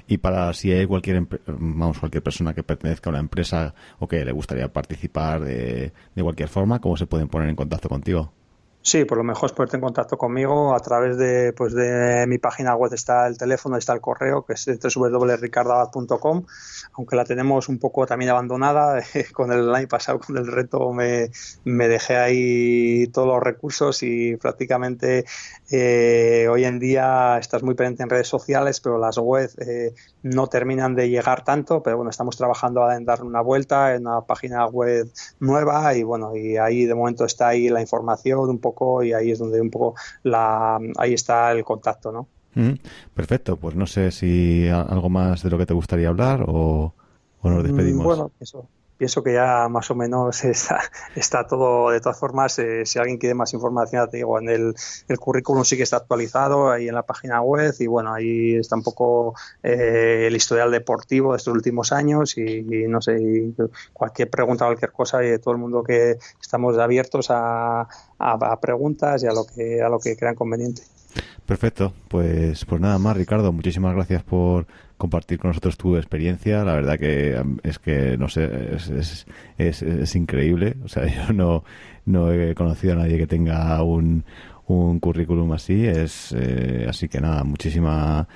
Y 0.07 0.17
para 0.17 0.53
si 0.53 0.71
hay 0.71 0.85
cualquier, 0.85 1.27
vamos, 1.47 1.99
cualquier 1.99 2.23
persona 2.23 2.53
que 2.53 2.63
pertenezca 2.63 3.09
a 3.09 3.11
una 3.11 3.19
empresa 3.19 3.73
o 3.99 4.07
que 4.07 4.23
le 4.23 4.31
gustaría 4.31 4.71
participar 4.71 5.41
de, 5.41 5.91
de 6.15 6.23
cualquier 6.23 6.49
forma, 6.49 6.79
¿cómo 6.79 6.97
se 6.97 7.07
pueden 7.07 7.27
poner 7.27 7.49
en 7.49 7.55
contacto 7.55 7.89
contigo? 7.89 8.33
Sí, 8.81 9.03
por 9.03 9.17
lo 9.17 9.25
mejor 9.25 9.49
es 9.49 9.53
ponerte 9.53 9.75
en 9.75 9.81
contacto 9.81 10.17
conmigo 10.17 10.73
a 10.73 10.79
través 10.79 11.17
de, 11.17 11.51
pues 11.51 11.73
de 11.73 12.25
mi 12.27 12.37
página 12.37 12.75
web 12.75 12.93
está 12.93 13.27
el 13.27 13.37
teléfono, 13.37 13.75
está 13.75 13.91
el 13.91 13.99
correo, 13.99 14.45
que 14.45 14.53
es 14.53 14.65
www.ricardabad.com, 14.65 16.45
aunque 16.93 17.15
la 17.17 17.25
tenemos 17.25 17.67
un 17.67 17.77
poco 17.77 18.07
también 18.07 18.31
abandonada, 18.31 19.03
con 19.33 19.51
el 19.51 19.75
año 19.75 19.87
pasado, 19.89 20.19
con 20.19 20.37
el 20.37 20.47
reto, 20.47 20.93
me, 20.93 21.29
me 21.65 21.89
dejé 21.89 22.15
ahí 22.15 23.07
todos 23.07 23.27
los 23.27 23.43
recursos 23.43 24.01
y 24.01 24.37
prácticamente 24.37 25.25
eh, 25.69 26.47
hoy 26.49 26.63
en 26.63 26.79
día 26.79 27.37
estás 27.37 27.63
muy 27.63 27.75
pendiente 27.75 28.03
en 28.03 28.09
redes 28.09 28.29
sociales, 28.29 28.79
pero 28.79 28.97
las 28.97 29.17
webs 29.17 29.57
eh, 29.59 29.93
no 30.23 30.47
terminan 30.47 30.95
de 30.95 31.09
llegar 31.09 31.43
tanto, 31.43 31.83
pero 31.83 31.97
bueno, 31.97 32.09
estamos 32.09 32.37
trabajando 32.37 32.89
en 32.91 33.05
darle 33.05 33.25
una 33.25 33.41
vuelta 33.41 33.93
en 33.95 34.07
una 34.07 34.21
página 34.21 34.65
web 34.67 35.11
nueva 35.39 35.95
y 35.95 36.03
bueno, 36.03 36.35
y 36.35 36.57
ahí 36.57 36.85
de 36.85 36.95
momento 36.95 37.25
está 37.25 37.49
ahí 37.49 37.69
la 37.69 37.81
información 37.81 38.49
un 38.49 38.59
poco 38.59 38.69
poco 38.69 39.03
y 39.03 39.13
ahí 39.13 39.31
es 39.31 39.39
donde 39.39 39.59
un 39.61 39.69
poco 39.69 39.95
la 40.23 40.79
ahí 40.97 41.13
está 41.13 41.51
el 41.51 41.63
contacto, 41.63 42.11
¿no? 42.11 42.27
Mm, 42.55 42.79
perfecto, 43.13 43.57
pues 43.57 43.75
no 43.75 43.85
sé 43.85 44.11
si 44.11 44.67
algo 44.69 45.09
más 45.09 45.43
de 45.43 45.49
lo 45.49 45.57
que 45.57 45.65
te 45.65 45.73
gustaría 45.73 46.09
hablar 46.09 46.43
o, 46.47 46.93
o 47.41 47.49
nos 47.49 47.63
despedimos. 47.63 48.05
Bueno, 48.05 48.31
eso 48.39 48.67
pienso 48.99 49.23
que 49.23 49.33
ya 49.33 49.69
más 49.69 49.89
o 49.89 49.95
menos 49.95 50.43
está, 50.43 50.81
está 51.15 51.47
todo, 51.47 51.89
de 51.89 52.01
todas 52.01 52.19
formas, 52.19 52.59
eh, 52.59 52.85
si 52.85 52.99
alguien 52.99 53.17
quiere 53.17 53.33
más 53.33 53.53
información, 53.53 54.07
te 54.09 54.17
digo, 54.17 54.37
en 54.39 54.49
el, 54.49 54.75
currículum 55.17 55.63
sí 55.63 55.77
que 55.77 55.83
está 55.83 55.97
actualizado 55.97 56.69
ahí 56.69 56.87
en 56.89 56.95
la 56.95 57.03
página 57.03 57.41
web 57.41 57.73
y 57.79 57.87
bueno, 57.87 58.13
ahí 58.13 58.55
está 58.57 58.75
un 58.75 58.83
poco 58.83 59.33
eh, 59.63 60.25
el 60.27 60.35
historial 60.35 60.69
deportivo 60.69 61.31
de 61.31 61.37
estos 61.37 61.53
últimos 61.53 61.91
años 61.93 62.37
y, 62.37 62.61
no 62.87 63.01
sé, 63.01 63.53
cualquier 63.93 64.29
pregunta, 64.29 64.65
cualquier 64.65 64.91
cosa, 64.91 65.23
y 65.23 65.39
todo 65.39 65.53
el 65.53 65.59
mundo 65.59 65.81
que 65.83 66.17
estamos 66.41 66.77
abiertos 66.77 67.31
a, 67.31 67.81
a, 67.81 67.87
a 68.19 68.59
preguntas 68.59 69.23
y 69.23 69.27
a 69.27 69.31
lo 69.31 69.45
que, 69.45 69.81
a 69.81 69.89
lo 69.89 69.99
que 69.99 70.17
crean 70.17 70.35
conveniente. 70.35 70.98
Perfecto, 71.45 71.93
pues, 72.07 72.63
pues 72.65 72.79
nada 72.81 72.99
más, 72.99 73.17
Ricardo, 73.17 73.51
muchísimas 73.51 73.95
gracias 73.95 74.21
por 74.23 74.67
compartir 74.97 75.39
con 75.39 75.49
nosotros 75.49 75.77
tu 75.77 75.95
experiencia. 75.97 76.63
La 76.63 76.73
verdad 76.73 76.99
que 76.99 77.41
es 77.63 77.79
que, 77.79 78.17
no 78.17 78.27
sé, 78.29 78.75
es, 78.75 78.89
es, 78.89 79.25
es, 79.57 79.81
es 79.81 80.15
increíble. 80.15 80.75
O 80.83 80.87
sea, 80.87 81.05
yo 81.27 81.33
no, 81.33 81.63
no 82.05 82.31
he 82.31 82.53
conocido 82.55 82.93
a 82.93 82.97
nadie 82.97 83.17
que 83.17 83.27
tenga 83.27 83.81
un, 83.83 84.23
un 84.67 84.99
currículum 84.99 85.51
así. 85.53 85.85
Es 85.87 86.35
eh, 86.37 86.85
así 86.87 87.07
que 87.09 87.19
nada, 87.19 87.43
muchísima. 87.43 88.27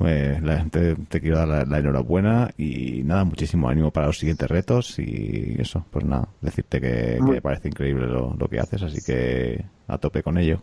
eh, 0.00 0.38
la 0.42 0.58
gente 0.58 0.96
te 1.08 1.20
quiero 1.20 1.38
dar 1.38 1.48
la, 1.48 1.64
la 1.64 1.78
enhorabuena 1.78 2.50
y 2.56 3.02
nada, 3.04 3.24
muchísimo 3.24 3.68
ánimo 3.68 3.90
para 3.90 4.06
los 4.08 4.18
siguientes 4.18 4.48
retos 4.48 4.98
y 4.98 5.56
eso, 5.58 5.84
pues 5.90 6.04
nada, 6.04 6.28
decirte 6.40 6.80
que, 6.80 7.22
que 7.26 7.32
me 7.32 7.42
parece 7.42 7.68
increíble 7.68 8.06
lo, 8.06 8.34
lo 8.38 8.48
que 8.48 8.60
haces, 8.60 8.82
así 8.82 9.00
que 9.04 9.64
a 9.88 9.98
tope 9.98 10.22
con 10.22 10.38
ello. 10.38 10.62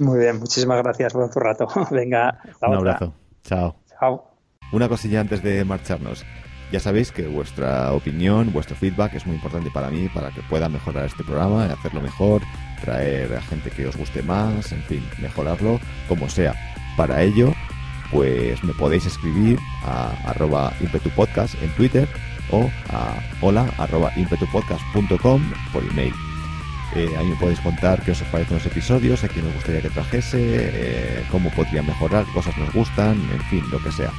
Muy 0.00 0.18
bien, 0.18 0.38
muchísimas 0.38 0.82
gracias 0.82 1.12
por 1.12 1.30
tu 1.30 1.38
rato. 1.38 1.68
Venga, 1.90 2.30
hasta 2.50 2.68
Un 2.68 2.76
otra. 2.76 2.92
abrazo, 2.92 3.14
chao. 3.44 3.76
Chao. 4.00 4.30
Una 4.72 4.88
cosilla 4.88 5.20
antes 5.20 5.42
de 5.42 5.64
marcharnos. 5.64 6.24
Ya 6.72 6.78
sabéis 6.78 7.10
que 7.10 7.26
vuestra 7.26 7.92
opinión, 7.92 8.52
vuestro 8.52 8.76
feedback 8.76 9.14
es 9.14 9.26
muy 9.26 9.34
importante 9.36 9.70
para 9.72 9.90
mí, 9.90 10.08
para 10.14 10.30
que 10.30 10.40
pueda 10.42 10.68
mejorar 10.68 11.06
este 11.06 11.24
programa, 11.24 11.64
hacerlo 11.64 12.00
mejor, 12.00 12.42
traer 12.80 13.34
a 13.34 13.42
gente 13.42 13.70
que 13.70 13.86
os 13.86 13.96
guste 13.96 14.22
más, 14.22 14.70
en 14.70 14.82
fin, 14.84 15.02
mejorarlo 15.20 15.80
como 16.08 16.28
sea. 16.28 16.54
Para 16.96 17.22
ello, 17.22 17.52
pues 18.12 18.62
me 18.62 18.72
podéis 18.74 19.04
escribir 19.06 19.58
a 19.84 20.12
arroba 20.30 20.72
impetupodcast 20.80 21.60
en 21.60 21.70
Twitter 21.74 22.08
o 22.52 22.70
a 22.90 23.14
hola 23.42 23.66
arroba 23.78 24.12
impetupodcast.com 24.16 25.42
por 25.72 25.82
email. 25.84 26.12
Eh, 26.96 27.08
ahí 27.16 27.26
me 27.26 27.36
podéis 27.36 27.60
contar 27.60 28.02
qué 28.02 28.10
os 28.10 28.22
parecen 28.22 28.56
los 28.56 28.66
episodios, 28.66 29.22
a 29.22 29.28
quién 29.28 29.46
os 29.46 29.54
gustaría 29.54 29.80
que 29.80 29.90
trajese, 29.90 30.38
eh, 30.40 31.24
cómo 31.30 31.50
podría 31.50 31.82
mejorar, 31.82 32.24
cosas 32.34 32.56
nos 32.56 32.72
gustan, 32.72 33.20
en 33.32 33.40
fin, 33.42 33.62
lo 33.70 33.82
que 33.82 33.92
sea. 33.92 34.10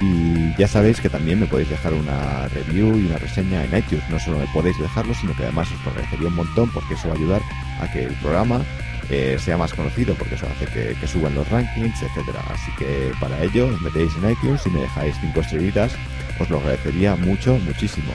Y 0.00 0.54
ya 0.56 0.68
sabéis 0.68 1.00
que 1.00 1.08
también 1.08 1.40
me 1.40 1.46
podéis 1.46 1.70
dejar 1.70 1.92
una 1.92 2.46
review 2.48 2.96
y 2.96 3.06
una 3.06 3.18
reseña 3.18 3.64
en 3.64 3.76
iTunes. 3.76 4.08
No 4.10 4.18
solo 4.20 4.38
me 4.38 4.46
podéis 4.46 4.78
dejarlo, 4.78 5.12
sino 5.12 5.34
que 5.34 5.42
además 5.42 5.68
os 5.72 5.84
lo 5.84 5.90
agradecería 5.90 6.28
un 6.28 6.36
montón 6.36 6.70
porque 6.70 6.94
eso 6.94 7.08
va 7.08 7.14
a 7.14 7.16
ayudar 7.16 7.42
a 7.80 7.90
que 7.90 8.04
el 8.04 8.14
programa 8.14 8.62
eh, 9.10 9.36
sea 9.40 9.56
más 9.56 9.74
conocido, 9.74 10.14
porque 10.14 10.36
eso 10.36 10.46
hace 10.46 10.66
que, 10.66 11.06
suban 11.06 11.34
los 11.34 11.48
rankings, 11.48 12.00
etcétera. 12.02 12.44
Así 12.52 12.70
que 12.78 13.10
para 13.18 13.42
ello 13.42 13.66
os 13.66 13.80
metéis 13.80 14.12
en 14.22 14.30
iTunes 14.30 14.64
y 14.66 14.70
me 14.70 14.80
dejáis 14.82 15.16
cinco 15.20 15.40
estrellitas, 15.40 15.92
os 16.38 16.48
lo 16.48 16.58
agradecería 16.58 17.16
mucho, 17.16 17.58
muchísimo. 17.58 18.12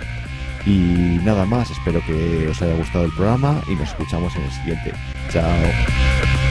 Y 0.65 1.19
nada 1.23 1.45
más, 1.45 1.69
espero 1.71 2.01
que 2.05 2.47
os 2.47 2.61
haya 2.61 2.75
gustado 2.75 3.05
el 3.05 3.11
programa 3.11 3.61
y 3.67 3.75
nos 3.75 3.89
escuchamos 3.89 4.35
en 4.35 4.43
el 4.43 4.51
siguiente. 4.51 4.93
Chao. 5.29 6.42